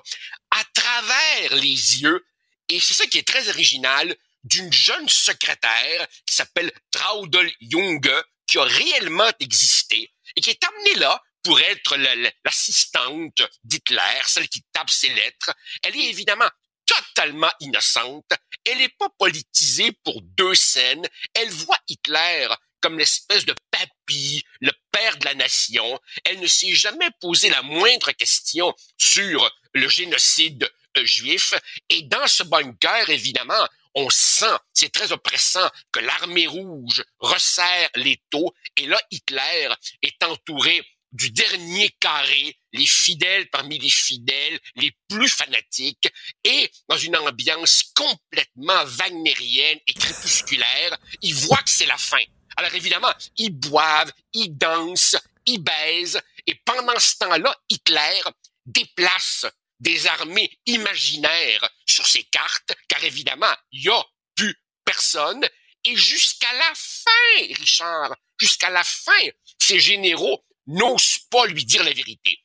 à 0.52 0.64
travers 0.76 1.56
les 1.56 2.02
yeux, 2.04 2.24
et 2.70 2.80
c'est 2.80 2.94
ça 2.94 3.08
qui 3.08 3.18
est 3.18 3.28
très 3.28 3.50
original, 3.50 4.16
d'une 4.44 4.72
jeune 4.72 5.10
secrétaire 5.10 6.08
qui 6.26 6.36
s'appelle 6.36 6.72
Traudel 6.92 7.52
Junge, 7.62 8.24
qui 8.48 8.58
a 8.60 8.64
réellement 8.64 9.30
existé 9.40 10.12
et 10.36 10.42
qui 10.42 10.52
est 10.52 10.64
amenée 10.64 10.96
là 10.96 11.22
pour 11.44 11.60
être 11.60 11.98
la- 11.98 12.16
la- 12.16 12.32
l'assistante 12.46 13.42
d'Hitler, 13.64 14.22
celle 14.26 14.48
qui 14.50 14.64
tape 14.72 14.90
ses 14.90 15.10
lettres. 15.10 15.52
Elle 15.84 15.96
est 15.96 16.10
évidemment 16.10 16.50
totalement 16.86 17.52
innocente. 17.60 18.32
Elle 18.66 18.78
n'est 18.78 18.90
pas 18.90 19.10
politisée 19.18 19.92
pour 20.04 20.22
deux 20.22 20.56
scènes. 20.56 21.08
Elle 21.34 21.50
voit 21.50 21.80
Hitler 21.88 22.48
comme 22.82 22.98
l'espèce 22.98 23.46
de 23.46 23.56
papy, 23.70 24.44
le 24.60 24.72
père 24.92 25.18
de 25.18 25.26
la 25.26 25.36
nation. 25.36 26.00
Elle 26.26 26.40
ne 26.40 26.48
s'est 26.48 26.74
jamais 26.74 27.10
posé 27.20 27.50
la 27.50 27.62
moindre 27.62 28.12
question 28.12 28.74
sur 28.98 29.50
le 29.74 29.88
génocide 29.88 30.70
euh, 30.98 31.06
juif. 31.06 31.54
Et 31.90 32.02
dans 32.02 32.28
ce 32.28 32.44
bunker, 32.44 33.10
évidemment, 33.10 33.68
on 33.94 34.10
sent, 34.10 34.58
c'est 34.74 34.92
très 34.92 35.12
oppressant, 35.12 35.70
que 35.92 36.00
l'armée 36.00 36.48
rouge 36.48 37.04
resserre 37.20 37.90
les 37.96 38.22
taux. 38.30 38.54
Et 38.78 38.88
là, 38.88 39.00
Hitler 39.12 39.70
est 40.02 40.24
entouré 40.24 40.84
du 41.12 41.32
dernier 41.32 41.90
carré, 42.00 42.58
les 42.74 42.86
fidèles 42.86 43.50
parmi 43.50 43.78
les 43.80 43.90
fidèles, 43.90 44.60
les 44.76 44.92
plus 45.10 45.30
fanatiques, 45.30 46.10
et 46.44 46.72
dans 46.88 46.98
une 46.98 47.18
ambiance 47.18 47.84
complètement 47.96 48.84
wagnérienne 48.86 49.80
et 49.88 49.94
crépusculaire, 49.94 50.98
ils 51.22 51.36
voient 51.36 51.64
que 51.64 51.70
c'est 51.70 51.86
la 51.86 51.98
fin. 51.98 52.24
Alors 52.56 52.74
évidemment, 52.74 53.14
ils 53.38 53.50
boivent, 53.50 54.12
ils 54.34 54.56
dansent, 54.58 55.18
ils 55.46 55.62
baisent, 55.62 56.22
et 56.48 56.56
pendant 56.66 56.98
ce 56.98 57.18
temps-là, 57.18 57.56
Hitler 57.70 58.22
déplace 58.66 59.46
des 59.80 60.06
armées 60.08 60.60
imaginaires 60.66 61.70
sur 61.86 62.08
ses 62.08 62.24
cartes, 62.26 62.74
car 62.88 63.04
évidemment, 63.04 63.54
il 63.72 63.82
n'y 63.82 63.90
a 63.90 64.06
plus 64.36 64.56
personne, 64.86 65.46
et 65.84 65.96
jusqu'à 65.96 66.54
la 66.54 66.72
fin, 66.76 67.56
Richard, 67.60 68.16
jusqu'à 68.40 68.70
la 68.70 68.84
fin, 68.84 69.28
ces 69.60 69.80
généraux 69.80 70.46
n'osent 70.68 71.20
pas 71.30 71.46
lui 71.48 71.66
dire 71.66 71.84
la 71.84 71.94
vérité. 71.94 72.40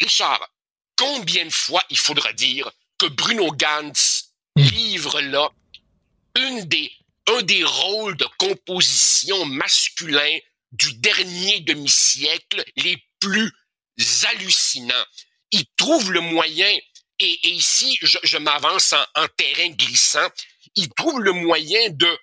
Richard, 0.00 0.48
combien 0.96 1.44
de 1.44 1.52
fois 1.52 1.82
il 1.90 1.98
faudra 1.98 2.32
dire 2.32 2.70
que 2.98 3.06
Bruno 3.06 3.50
Gantz 3.52 4.32
livre 4.56 5.20
là 5.20 5.50
un 6.36 7.42
des 7.42 7.64
rôles 7.64 8.16
de 8.16 8.26
composition 8.38 9.44
masculin 9.46 10.38
du 10.72 10.94
dernier 10.94 11.60
demi-siècle 11.60 12.64
les 12.76 13.02
plus 13.20 13.52
hallucinants? 14.24 15.06
Il 15.52 15.64
trouve 15.76 16.12
le 16.12 16.20
moyen, 16.20 16.70
et, 17.18 17.48
ici 17.48 17.96
je, 18.02 18.18
je 18.22 18.38
m'avance 18.38 18.92
en, 18.92 19.04
en 19.14 19.28
terrain 19.28 19.68
glissant, 19.70 20.28
il 20.74 20.88
trouve 20.90 21.20
le 21.20 21.32
moyen 21.32 21.90
de 21.90 22.18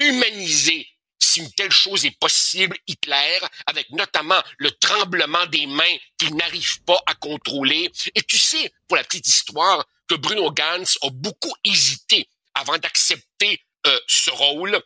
humaniser 0.00 0.88
si 1.18 1.40
une 1.40 1.52
telle 1.52 1.72
chose 1.72 2.04
est 2.04 2.18
possible, 2.18 2.76
Hitler, 2.86 3.38
avec 3.66 3.90
notamment 3.90 4.42
le 4.58 4.70
tremblement 4.72 5.46
des 5.46 5.66
mains 5.66 5.96
qu'il 6.18 6.34
n'arrive 6.36 6.82
pas 6.84 7.00
à 7.06 7.14
contrôler. 7.14 7.90
Et 8.14 8.22
tu 8.22 8.38
sais, 8.38 8.72
pour 8.86 8.96
la 8.96 9.04
petite 9.04 9.26
histoire, 9.26 9.84
que 10.08 10.14
Bruno 10.14 10.50
Gantz 10.50 10.98
a 11.02 11.10
beaucoup 11.10 11.54
hésité 11.64 12.28
avant 12.54 12.78
d'accepter 12.78 13.62
euh, 13.86 14.00
ce 14.06 14.30
rôle. 14.30 14.80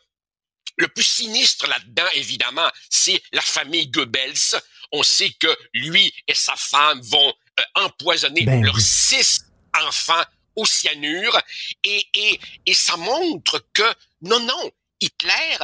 Le 0.77 0.87
plus 0.87 1.03
sinistre 1.03 1.67
là-dedans, 1.67 2.07
évidemment, 2.13 2.69
c'est 2.89 3.21
la 3.31 3.41
famille 3.41 3.87
Goebbels. 3.87 4.59
On 4.91 5.03
sait 5.03 5.31
que 5.39 5.55
lui 5.73 6.13
et 6.27 6.33
sa 6.33 6.55
femme 6.55 7.01
vont 7.01 7.33
euh, 7.59 7.63
empoisonner 7.75 8.43
Ben 8.43 8.63
leurs 8.63 8.79
six 8.79 9.45
enfants 9.81 10.23
au 10.55 10.65
cyanure. 10.65 11.39
Et, 11.83 12.07
et, 12.13 12.39
et 12.65 12.73
ça 12.73 12.97
montre 12.97 13.65
que, 13.73 13.93
non, 14.21 14.39
non, 14.39 14.71
Hitler 14.99 15.57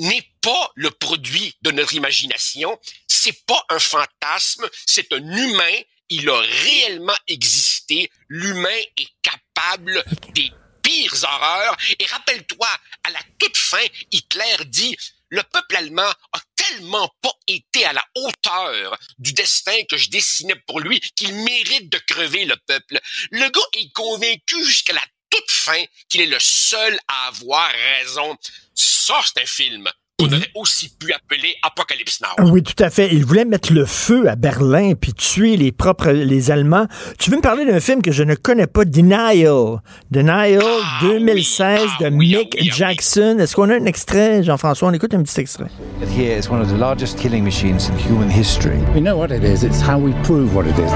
n'est 0.00 0.26
pas 0.40 0.72
le 0.74 0.90
produit 0.90 1.54
de 1.62 1.70
notre 1.70 1.94
imagination, 1.94 2.78
c'est 3.06 3.44
pas 3.46 3.64
un 3.68 3.78
fantasme, 3.78 4.68
c'est 4.86 5.12
un 5.12 5.18
humain, 5.18 5.80
il 6.08 6.28
a 6.28 6.40
réellement 6.40 7.16
existé, 7.28 8.10
l'humain 8.28 8.80
est 8.96 9.08
capable 9.22 10.02
des 10.34 10.50
pires 10.82 11.22
horreurs, 11.22 11.76
et 11.98 12.06
rappelle-toi, 12.06 12.68
à 13.04 13.10
la 13.10 13.20
toute 13.38 13.56
fin, 13.56 13.84
Hitler 14.10 14.56
dit, 14.66 14.96
le 15.28 15.42
peuple 15.44 15.76
allemand 15.76 16.10
a 16.32 16.40
tellement 16.56 17.08
pas 17.20 17.34
été 17.46 17.84
à 17.84 17.92
la 17.92 18.04
hauteur 18.16 18.98
du 19.18 19.32
destin 19.32 19.84
que 19.88 19.96
je 19.96 20.10
dessinais 20.10 20.56
pour 20.66 20.80
lui 20.80 20.98
qu'il 21.14 21.34
mérite 21.34 21.88
de 21.88 21.98
crever 21.98 22.44
le 22.46 22.56
peuple. 22.66 22.98
Le 23.30 23.48
gars 23.48 23.68
est 23.74 23.92
convaincu 23.92 24.64
jusqu'à 24.64 24.94
la 24.94 25.04
toute 25.30 25.50
fin 25.50 25.82
qu'il 26.08 26.20
est 26.22 26.26
le 26.26 26.36
seul 26.38 26.98
à 27.08 27.28
avoir 27.28 27.70
raison. 28.00 28.36
Ça, 28.74 29.14
c'est 29.24 29.42
un 29.42 29.46
film 29.46 29.88
qu'on 30.18 30.26
aurait 30.26 30.50
aussi 30.54 30.90
pu 30.98 31.12
appeler 31.14 31.54
Apocalypse 31.62 32.20
Now. 32.20 32.28
Ah 32.36 32.42
Oui, 32.44 32.62
tout 32.62 32.82
à 32.82 32.90
fait. 32.90 33.08
Il 33.10 33.24
voulait 33.24 33.46
mettre 33.46 33.72
le 33.72 33.86
feu 33.86 34.28
à 34.28 34.36
Berlin 34.36 34.92
puis 34.94 35.14
tuer 35.14 35.56
les 35.56 35.72
propres 35.72 36.10
les 36.10 36.50
Allemands. 36.50 36.86
Tu 37.18 37.30
veux 37.30 37.36
me 37.38 37.42
parler 37.42 37.64
d'un 37.64 37.80
film 37.80 38.02
que 38.02 38.12
je 38.12 38.22
ne 38.22 38.34
connais 38.34 38.66
pas, 38.66 38.84
Denial. 38.84 39.80
Denial 40.10 40.62
2016 41.00 41.80
de 42.00 42.08
Mick 42.10 42.58
Jackson. 42.74 43.38
Est-ce 43.40 43.56
qu'on 43.56 43.70
a 43.70 43.76
un 43.76 43.86
extrait, 43.86 44.42
Jean-François? 44.42 44.88
On 44.88 44.92
écoute 44.92 45.14
un 45.14 45.22
petit 45.22 45.40
extrait. 45.40 45.70
Here 46.14 46.38
is 46.38 46.50
one 46.50 46.60
of 46.60 46.68
the 46.68 46.78
largest 46.78 47.18
killing 47.18 47.42
machines 47.42 47.88
in 47.88 47.96
human 47.96 48.28
history. 48.30 48.76
We 48.94 49.00
know 49.00 49.16
what 49.16 49.28
it 49.30 49.42
is, 49.42 49.64
it's 49.64 49.80
how 49.80 49.98
we 49.98 50.12
prove 50.22 50.54
what 50.54 50.66
it 50.66 50.78
is. 50.78 50.90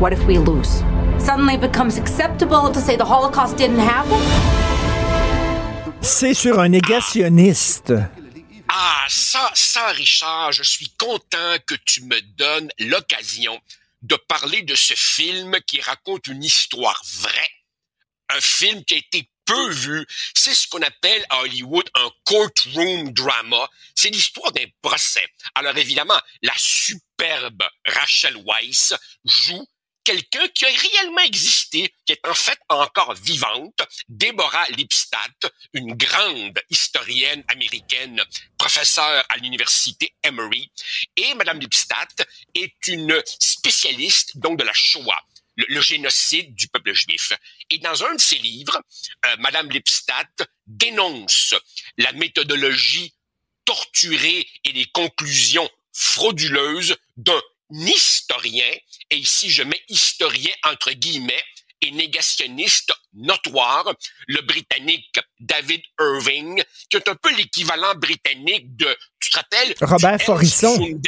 What 0.00 0.12
if 0.12 0.24
we 0.26 0.38
lose? 0.38 0.82
Suddenly 1.28 1.56
it 1.56 1.60
becomes 1.60 1.98
acceptable 1.98 2.70
to 2.72 2.80
say 2.80 2.96
the 2.96 3.04
Holocaust 3.04 3.58
didn't 3.58 3.80
happen? 3.80 4.18
C'est 6.00 6.32
sur 6.32 6.58
un 6.58 6.70
négationniste. 6.70 7.92
Ah, 8.66 9.04
ça, 9.08 9.50
ça, 9.52 9.88
Richard, 9.88 10.52
je 10.52 10.62
suis 10.62 10.88
content 10.96 11.58
que 11.66 11.74
tu 11.84 12.00
me 12.04 12.18
donnes 12.38 12.70
l'occasion 12.78 13.60
de 14.00 14.16
parler 14.16 14.62
de 14.62 14.74
ce 14.74 14.94
film 14.96 15.54
qui 15.66 15.82
raconte 15.82 16.28
une 16.28 16.42
histoire 16.42 17.02
vraie. 17.20 17.50
Un 18.30 18.40
film 18.40 18.82
qui 18.86 18.94
a 18.94 18.96
été 18.96 19.28
peu 19.44 19.68
vu, 19.68 20.06
c'est 20.34 20.54
ce 20.54 20.66
qu'on 20.66 20.80
appelle 20.80 21.26
à 21.28 21.42
Hollywood 21.42 21.90
un 21.94 22.10
courtroom 22.24 23.12
drama. 23.12 23.68
C'est 23.94 24.08
l'histoire 24.08 24.50
d'un 24.52 24.64
procès. 24.80 25.26
Alors 25.54 25.76
évidemment, 25.76 26.18
la 26.40 26.54
superbe 26.56 27.64
Rachel 27.84 28.38
Weisz 28.46 28.94
joue 29.26 29.66
quelqu'un 30.08 30.48
qui 30.48 30.64
a 30.64 30.68
réellement 30.68 31.20
existé, 31.20 31.92
qui 32.06 32.12
est 32.12 32.26
en 32.26 32.32
fait 32.32 32.58
encore 32.70 33.12
vivante, 33.12 33.82
Deborah 34.08 34.66
Lipstadt, 34.68 35.52
une 35.74 35.92
grande 35.96 36.58
historienne 36.70 37.44
américaine, 37.48 38.18
professeure 38.56 39.22
à 39.28 39.36
l'université 39.36 40.14
Emory. 40.22 40.72
Et 41.14 41.34
Madame 41.34 41.60
Lipstadt 41.60 42.26
est 42.54 42.86
une 42.86 43.22
spécialiste 43.38 44.38
donc 44.38 44.58
de 44.58 44.64
la 44.64 44.72
Shoah 44.72 45.22
le, 45.56 45.80
génocide 45.82 46.54
du 46.54 46.68
peuple 46.68 46.94
juif. 46.94 47.34
Et 47.68 47.78
dans 47.78 48.02
un 48.04 48.14
de 48.14 48.20
ses 48.20 48.38
livres, 48.38 48.80
euh, 49.26 49.36
Madame 49.40 49.68
Lipstadt 49.68 50.48
dénonce 50.66 51.54
la 51.98 52.12
méthodologie 52.12 53.12
torturée 53.66 54.48
et 54.64 54.72
les 54.72 54.86
conclusions 54.86 55.68
frauduleuses 55.92 56.96
d'un 57.18 57.42
historien, 57.70 58.72
et 59.10 59.16
ici 59.16 59.50
je 59.50 59.62
mets 59.62 59.82
historien 59.88 60.52
entre 60.64 60.92
guillemets, 60.92 61.42
et 61.80 61.90
négationniste 61.90 62.92
notoire, 63.14 63.94
le 64.26 64.40
Britannique 64.42 65.18
David 65.40 65.80
Irving, 66.00 66.62
qui 66.90 66.96
est 66.96 67.08
un 67.08 67.14
peu 67.14 67.34
l'équivalent 67.36 67.94
britannique 67.94 68.76
de, 68.76 68.86
tu 69.20 69.30
te 69.30 69.38
rappelles? 69.38 69.74
Robert 69.80 70.20
Forisson. 70.20 71.00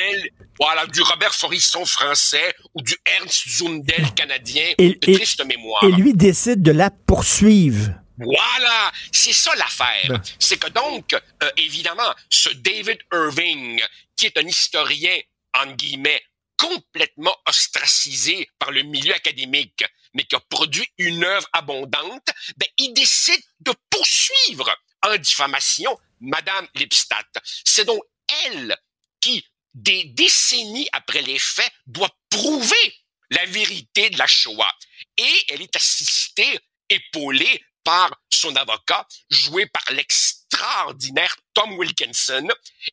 voilà, 0.58 0.86
du 0.86 1.02
Robert 1.02 1.34
Forisson 1.34 1.84
français 1.84 2.54
ou 2.74 2.82
du 2.82 2.96
Ernst 3.04 3.48
Zundel 3.48 4.14
canadien, 4.14 4.74
et, 4.78 4.94
de 4.94 5.14
triste 5.14 5.44
mémoire. 5.44 5.82
Et 5.84 5.92
lui 5.92 6.14
décide 6.14 6.62
de 6.62 6.72
la 6.72 6.90
poursuivre. 6.90 7.92
Voilà, 8.18 8.92
c'est 9.12 9.32
ça 9.32 9.54
l'affaire. 9.56 10.08
Ben. 10.08 10.22
C'est 10.38 10.58
que 10.58 10.68
donc, 10.68 11.14
euh, 11.14 11.50
évidemment, 11.56 12.14
ce 12.28 12.50
David 12.50 12.98
Irving, 13.12 13.80
qui 14.14 14.26
est 14.26 14.36
un 14.36 14.46
historien, 14.46 15.18
en 15.58 15.72
guillemets, 15.72 16.22
complètement 16.60 17.34
ostracisé 17.46 18.50
par 18.58 18.70
le 18.70 18.82
milieu 18.82 19.14
académique, 19.14 19.82
mais 20.12 20.24
qui 20.24 20.36
a 20.36 20.40
produit 20.40 20.86
une 20.98 21.24
œuvre 21.24 21.48
abondante, 21.54 22.28
ben, 22.58 22.68
il 22.76 22.92
décide 22.92 23.42
de 23.60 23.72
poursuivre 23.88 24.70
en 25.02 25.16
diffamation 25.16 25.98
Madame 26.20 26.68
Lipstadt. 26.74 27.38
C'est 27.64 27.86
donc 27.86 28.02
elle 28.44 28.76
qui, 29.20 29.42
des 29.72 30.04
décennies 30.04 30.88
après 30.92 31.22
les 31.22 31.38
faits, 31.38 31.72
doit 31.86 32.14
prouver 32.28 32.94
la 33.30 33.46
vérité 33.46 34.10
de 34.10 34.18
la 34.18 34.26
Shoah. 34.26 34.74
Et 35.16 35.44
elle 35.48 35.62
est 35.62 35.76
assistée, 35.76 36.58
épaulée 36.90 37.64
par 37.84 38.10
son 38.28 38.54
avocat, 38.56 39.08
joué 39.30 39.64
par 39.64 39.84
l'extraordinaire 39.92 41.34
Tom 41.54 41.72
Wilkinson. 41.78 42.48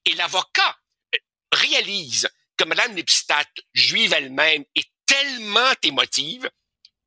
Et 0.05 0.13
l'avocat 0.13 0.77
euh, 1.13 1.17
réalise 1.51 2.29
que 2.57 2.65
Mme 2.65 2.95
Lipstadt, 2.95 3.49
juive 3.73 4.13
elle-même, 4.13 4.65
est 4.75 4.89
tellement 5.05 5.71
émotive 5.83 6.49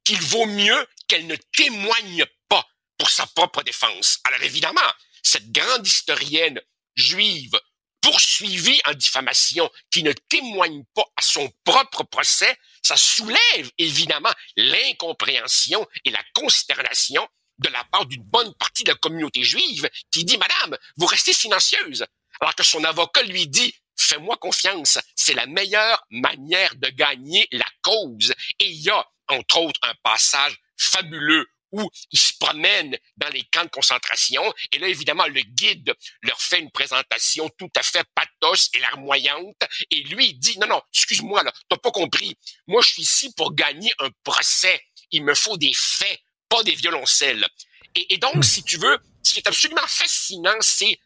qu'il 0.05 0.21
vaut 0.21 0.47
mieux 0.47 0.87
qu'elle 1.09 1.27
ne 1.27 1.37
témoigne 1.57 2.25
pas 2.49 2.67
pour 2.99 3.11
sa 3.11 3.27
propre 3.27 3.63
défense. 3.63 4.19
Alors 4.25 4.43
évidemment, 4.43 4.81
cette 5.23 5.51
grande 5.53 5.87
historienne 5.87 6.61
juive 6.97 7.59
poursuivie 8.01 8.81
en 8.87 8.95
diffamation 8.95 9.71
qui 9.91 10.03
ne 10.03 10.13
témoigne 10.13 10.85
pas 10.95 11.05
à 11.17 11.23
son 11.23 11.53
propre 11.65 12.03
procès, 12.05 12.57
ça 12.83 12.97
soulève 12.97 13.71
évidemment 13.79 14.33
l'incompréhension 14.57 15.87
et 16.05 16.11
la 16.11 16.23
consternation 16.33 17.29
de 17.59 17.69
la 17.69 17.85
part 17.85 18.07
d'une 18.07 18.23
bonne 18.23 18.55
partie 18.55 18.85
de 18.85 18.91
la 18.91 18.97
communauté 18.97 19.45
juive 19.45 19.89
qui 20.11 20.25
dit, 20.25 20.39
Madame, 20.39 20.79
vous 20.97 21.07
restez 21.07 21.35
silencieuse, 21.35 22.07
alors 22.41 22.55
que 22.55 22.63
son 22.63 22.83
avocat 22.85 23.23
lui 23.25 23.47
dit, 23.47 23.75
fais-moi 24.01 24.37
confiance, 24.37 24.99
c'est 25.15 25.35
la 25.35 25.47
meilleure 25.47 26.05
manière 26.11 26.75
de 26.77 26.89
gagner 26.89 27.47
la 27.53 27.67
cause. 27.83 28.35
Et 28.59 28.67
il 28.67 28.81
y 28.81 28.91
a, 28.91 29.07
entre 29.29 29.61
autres, 29.61 29.81
un 29.83 29.95
passage 30.03 30.57
fabuleux 30.77 31.47
où 31.73 31.89
ils 32.11 32.19
se 32.19 32.33
promènent 32.39 32.97
dans 33.17 33.29
les 33.29 33.45
camps 33.45 33.65
de 33.65 33.71
concentration. 33.71 34.43
Et 34.73 34.79
là, 34.79 34.89
évidemment, 34.89 35.27
le 35.27 35.43
guide 35.43 35.95
leur 36.23 36.41
fait 36.41 36.59
une 36.59 36.71
présentation 36.71 37.49
tout 37.59 37.71
à 37.77 37.83
fait 37.83 38.05
pathos 38.15 38.71
et 38.75 38.81
larmoyante. 38.81 39.63
Et 39.91 40.03
lui, 40.05 40.31
il 40.31 40.39
dit, 40.39 40.59
non, 40.59 40.67
non, 40.67 40.83
excuse-moi, 40.93 41.43
là, 41.43 41.53
t'as 41.69 41.77
pas 41.77 41.93
compris. 41.93 42.37
Moi, 42.67 42.83
je 42.83 42.93
suis 42.93 43.03
ici 43.03 43.33
pour 43.35 43.55
gagner 43.55 43.93
un 44.01 44.11
procès. 44.25 44.83
Il 45.13 45.25
me 45.25 45.35
faut 45.35 45.57
des 45.57 45.73
faits, 45.75 46.21
pas 46.49 46.63
des 46.65 46.75
violoncelles. 46.75 47.47
Et, 47.95 48.15
et 48.15 48.19
donc, 48.19 48.37
hmm. 48.37 48.43
si 48.43 48.65
tu 48.65 48.77
veux, 48.77 48.99
ce 49.23 49.35
qui 49.35 49.39
est 49.39 49.49
absolument 49.49 49.87
fascinant, 49.87 50.57
c'est 50.61 50.99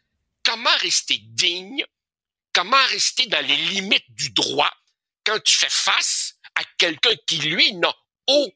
comment 0.43 0.75
rester 0.81 1.19
digne 1.21 1.85
comment 2.55 2.83
rester 2.87 3.27
dans 3.27 3.45
les 3.45 3.57
limites 3.57 4.09
du 4.09 4.31
droit 4.31 4.71
quand 5.25 5.37
tu 5.43 5.57
fais 5.57 5.69
face 5.69 6.35
à 6.55 6.61
quelqu'un 6.77 7.13
qui, 7.27 7.37
lui, 7.39 7.73
n'a 7.73 7.93
aucun 8.27 8.55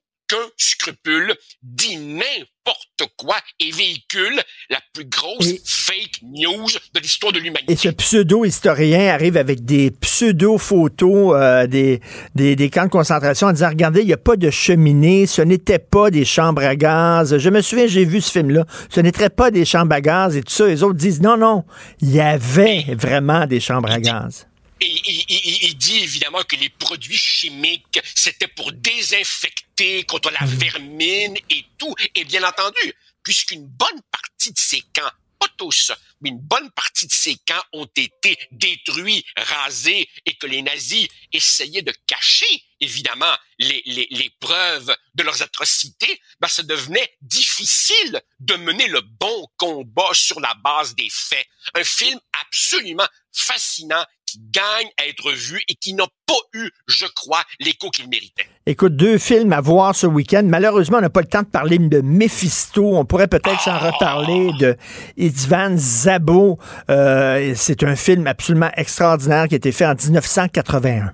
scrupule, 0.58 1.34
dit 1.64 1.98
n'importe 1.98 3.12
quoi 3.18 3.36
et 3.60 3.72
véhicule 3.72 4.42
la 4.70 4.80
plus 4.94 5.06
grosse 5.06 5.56
fake 5.66 6.22
news 6.24 6.68
de 6.94 7.00
l'histoire 7.00 7.32
de 7.34 7.40
l'humanité. 7.40 7.74
Et 7.74 7.76
ce 7.76 7.90
pseudo-historien 7.90 9.08
arrive 9.14 9.38
avec 9.38 9.66
des 9.66 9.92
pseudo-photos 9.92 11.34
euh, 11.36 11.68
des, 11.68 12.02
des, 12.36 12.56
des, 12.56 12.70
camps 12.70 12.86
de 12.86 12.90
concentration 12.90 13.48
en 13.48 13.54
disant, 13.54 13.70
regardez, 13.70 14.02
il 14.02 14.08
n'y 14.08 14.14
a 14.14 14.18
pas 14.18 14.36
de 14.36 14.50
cheminée, 14.50 15.26
ce 15.26 15.42
n'était 15.42 15.80
pas 15.80 16.12
des 16.12 16.26
chambres 16.26 16.64
à 16.64 16.76
gaz. 16.76 17.38
Je 17.38 17.50
me 17.50 17.62
souviens, 17.62 17.88
j'ai 17.88 18.06
vu 18.06 18.22
ce 18.22 18.32
film-là, 18.32 18.66
ce 18.90 19.00
n'était 19.00 19.30
pas 19.30 19.52
des 19.52 19.66
chambres 19.66 19.96
à 19.96 20.02
gaz 20.02 20.36
et 20.36 20.44
tout 20.44 20.54
ça. 20.54 20.68
Les 20.68 20.84
autres 20.84 20.98
disent, 20.98 21.22
non, 21.22 21.38
non, 21.38 21.64
il 22.02 22.12
y 22.12 22.22
avait 22.22 22.86
vraiment 22.96 23.46
des 23.46 23.60
chambres 23.60 23.92
à 23.92 24.00
gaz. 24.00 24.48
Et 24.82 25.59
dit 25.80 26.00
évidemment 26.00 26.44
que 26.44 26.58
les 26.58 26.70
produits 26.70 27.18
chimiques, 27.18 28.00
c'était 28.14 28.48
pour 28.48 28.72
désinfecter 28.74 30.04
contre 30.04 30.30
la 30.30 30.46
vermine 30.46 31.38
et 31.50 31.66
tout. 31.78 31.96
Et 32.16 32.26
bien 32.26 32.44
entendu, 32.44 32.94
puisqu'une 33.24 33.66
bonne 33.66 34.02
partie 34.12 34.52
de 34.52 34.60
ces 34.60 34.82
camps, 34.94 35.12
pas 35.40 35.48
tous, 35.58 35.94
mais 36.20 36.32
une 36.32 36.40
bonne 36.42 36.70
partie 36.72 37.08
de 37.08 37.14
ces 37.14 37.38
camps 37.48 37.64
ont 37.72 37.90
été 37.96 38.38
détruits, 38.52 39.26
rasés, 39.38 40.10
et 40.26 40.36
que 40.36 40.48
les 40.48 40.62
nazis 40.62 41.08
essayaient 41.32 41.82
de 41.82 41.94
cacher, 42.06 42.64
évidemment, 42.82 43.34
les, 43.58 43.82
les, 43.86 44.08
les 44.12 44.30
preuves 44.42 44.94
de 45.16 45.24
leurs 45.24 45.42
atrocités, 45.42 46.22
ben, 46.42 46.50
ça 46.50 46.64
devenait 46.64 47.16
difficile 47.22 48.22
de 48.42 48.56
mener 48.56 48.88
le 48.88 49.00
bon 49.00 49.48
combat 49.58 50.10
sur 50.12 50.42
la 50.42 50.54
base 50.56 50.94
des 50.96 51.10
faits. 51.10 51.48
Un 51.74 51.86
film 51.86 52.20
absolument 52.42 53.08
fascinant 53.32 54.06
qui 54.30 54.40
gagne 54.52 54.90
à 54.98 55.08
être 55.08 55.32
vu 55.32 55.62
et 55.68 55.76
qui 55.76 55.94
n'a 55.94 56.06
pas 56.26 56.34
eu, 56.54 56.70
je 56.88 57.06
crois, 57.16 57.44
l'écho 57.60 57.90
qu'il 57.90 58.08
méritait. 58.10 58.48
Écoute, 58.66 58.96
deux 58.96 59.18
films 59.18 59.54
à 59.54 59.62
voir 59.62 59.96
ce 59.96 60.06
week-end. 60.06 60.44
Malheureusement, 60.46 61.00
on 61.00 61.02
n'a 61.02 61.10
pas 61.10 61.22
le 61.22 61.28
temps 61.28 61.42
de 61.42 61.48
parler 61.48 61.80
de 61.80 62.02
Mephisto. 62.02 62.98
On 62.98 63.06
pourrait 63.06 63.28
peut-être 63.28 63.60
s'en 63.62 63.80
reparler 63.80 64.52
de 64.60 64.78
Itzvan 65.18 65.76
Zabo. 65.78 66.60
Euh, 66.90 67.54
c'est 67.56 67.84
un 67.84 67.96
film 67.96 68.28
absolument 68.28 68.72
extraordinaire 68.76 69.48
qui 69.48 69.56
a 69.56 69.58
été 69.58 69.72
fait 69.72 69.86
en 69.86 69.96
1981. 69.96 71.14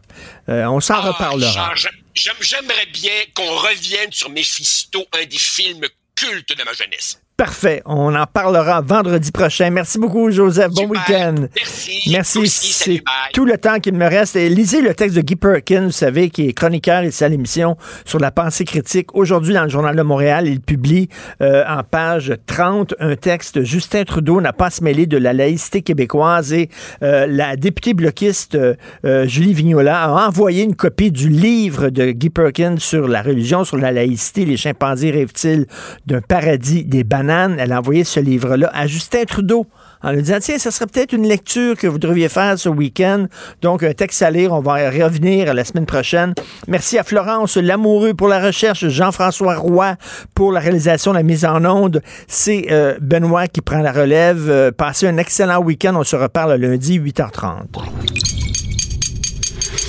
Euh, 0.49 0.65
on 0.65 0.79
s'en 0.79 0.95
ah, 0.95 1.11
reparlera. 1.11 1.73
J'aimerais 2.13 2.85
bien 2.91 3.11
qu'on 3.33 3.55
revienne 3.55 4.11
sur 4.11 4.29
Mephisto, 4.29 5.05
un 5.13 5.25
des 5.25 5.37
films 5.37 5.85
cultes 6.15 6.57
de 6.57 6.63
ma 6.63 6.73
jeunesse. 6.73 7.21
Parfait. 7.37 7.81
On 7.85 8.15
en 8.15 8.25
parlera 8.27 8.79
vendredi 8.79 9.29
prochain. 9.29 9.69
Merci 9.69 9.99
beaucoup, 9.99 10.31
Joseph. 10.31 10.71
Bon 10.71 10.87
week-end. 10.87 11.35
Merci. 11.53 11.99
Merci. 12.09 12.47
C'est 12.47 13.03
tout 13.33 13.43
le 13.43 13.57
temps 13.57 13.81
qu'il 13.81 13.95
me 13.95 14.07
reste. 14.07 14.37
Et 14.37 14.47
lisez 14.47 14.81
le 14.81 14.93
texte 14.93 15.17
de 15.17 15.21
Guy 15.21 15.35
Perkins, 15.35 15.87
vous 15.87 15.91
savez, 15.91 16.29
qui 16.29 16.47
est 16.47 16.53
chroniqueur 16.53 17.03
ici 17.03 17.25
à 17.25 17.27
l'émission 17.27 17.75
sur 18.05 18.19
la 18.19 18.31
pensée 18.31 18.63
critique. 18.63 19.13
Aujourd'hui, 19.13 19.53
dans 19.53 19.63
le 19.63 19.69
Journal 19.69 19.97
de 19.97 20.01
Montréal, 20.01 20.47
il 20.47 20.61
publie 20.61 21.09
euh, 21.41 21.65
en 21.67 21.83
page 21.83 22.33
30 22.47 22.95
un 23.01 23.17
texte. 23.17 23.63
Justin 23.65 24.05
Trudeau 24.05 24.39
n'a 24.39 24.53
pas 24.53 24.69
se 24.69 24.81
mêler 24.81 25.05
de 25.05 25.17
la 25.17 25.33
laïcité 25.33 25.81
québécoise 25.81 26.53
et 26.53 26.69
euh, 27.03 27.27
la 27.27 27.57
députée 27.57 27.93
bloquiste 27.93 28.55
euh, 28.55 29.27
Julie 29.27 29.53
Vignola 29.53 30.03
a 30.03 30.27
envoyé 30.27 30.63
une 30.63 30.75
copie 30.75 31.11
du 31.11 31.27
livre 31.27 31.89
de 31.89 32.11
Guy 32.11 32.29
Perkins 32.29 32.77
sur 32.77 33.09
la 33.09 33.21
religion, 33.21 33.65
sur 33.65 33.75
la 33.75 33.91
laïcité. 33.91 34.45
Les 34.45 34.55
chimpanzés 34.55 35.11
rêvent-ils 35.11 35.65
d'un 36.05 36.21
paradis 36.21 36.85
des 36.85 37.03
bananes? 37.03 37.24
Elle 37.29 37.71
a 37.71 37.79
envoyé 37.79 38.03
ce 38.03 38.19
livre-là 38.19 38.69
à 38.73 38.87
Justin 38.87 39.23
Trudeau 39.25 39.67
en 40.03 40.11
lui 40.11 40.21
disant, 40.21 40.37
tiens, 40.39 40.59
ça 40.59 40.69
serait 40.69 40.85
peut-être 40.85 41.13
une 41.13 41.27
lecture 41.27 41.75
que 41.75 41.87
vous 41.87 41.97
devriez 41.97 42.29
faire 42.29 42.59
ce 42.59 42.69
week-end. 42.69 43.25
Donc, 43.61 43.81
un 43.81 43.93
texte 43.93 44.21
à 44.21 44.29
lire, 44.29 44.53
on 44.53 44.61
va 44.61 44.75
revenir 44.91 45.53
la 45.53 45.65
semaine 45.65 45.87
prochaine. 45.87 46.35
Merci 46.67 46.99
à 46.99 47.03
Florence 47.03 47.57
Lamoureux 47.57 48.13
pour 48.13 48.27
la 48.27 48.39
recherche, 48.39 48.87
Jean-François 48.87 49.55
Roy 49.55 49.95
pour 50.35 50.51
la 50.51 50.59
réalisation, 50.59 51.11
la 51.11 51.23
mise 51.23 51.43
en 51.43 51.65
onde. 51.65 52.01
C'est 52.27 52.67
euh, 52.69 52.95
Benoît 53.01 53.47
qui 53.47 53.61
prend 53.61 53.79
la 53.79 53.91
relève. 53.91 54.47
Euh, 54.47 54.71
passez 54.71 55.07
un 55.07 55.17
excellent 55.17 55.59
week-end. 55.59 55.95
On 55.95 56.03
se 56.03 56.15
reparle 56.15 56.53
lundi, 56.53 56.99
8h30. 56.99 57.63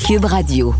Cube 0.06 0.24
Radio. 0.24 0.74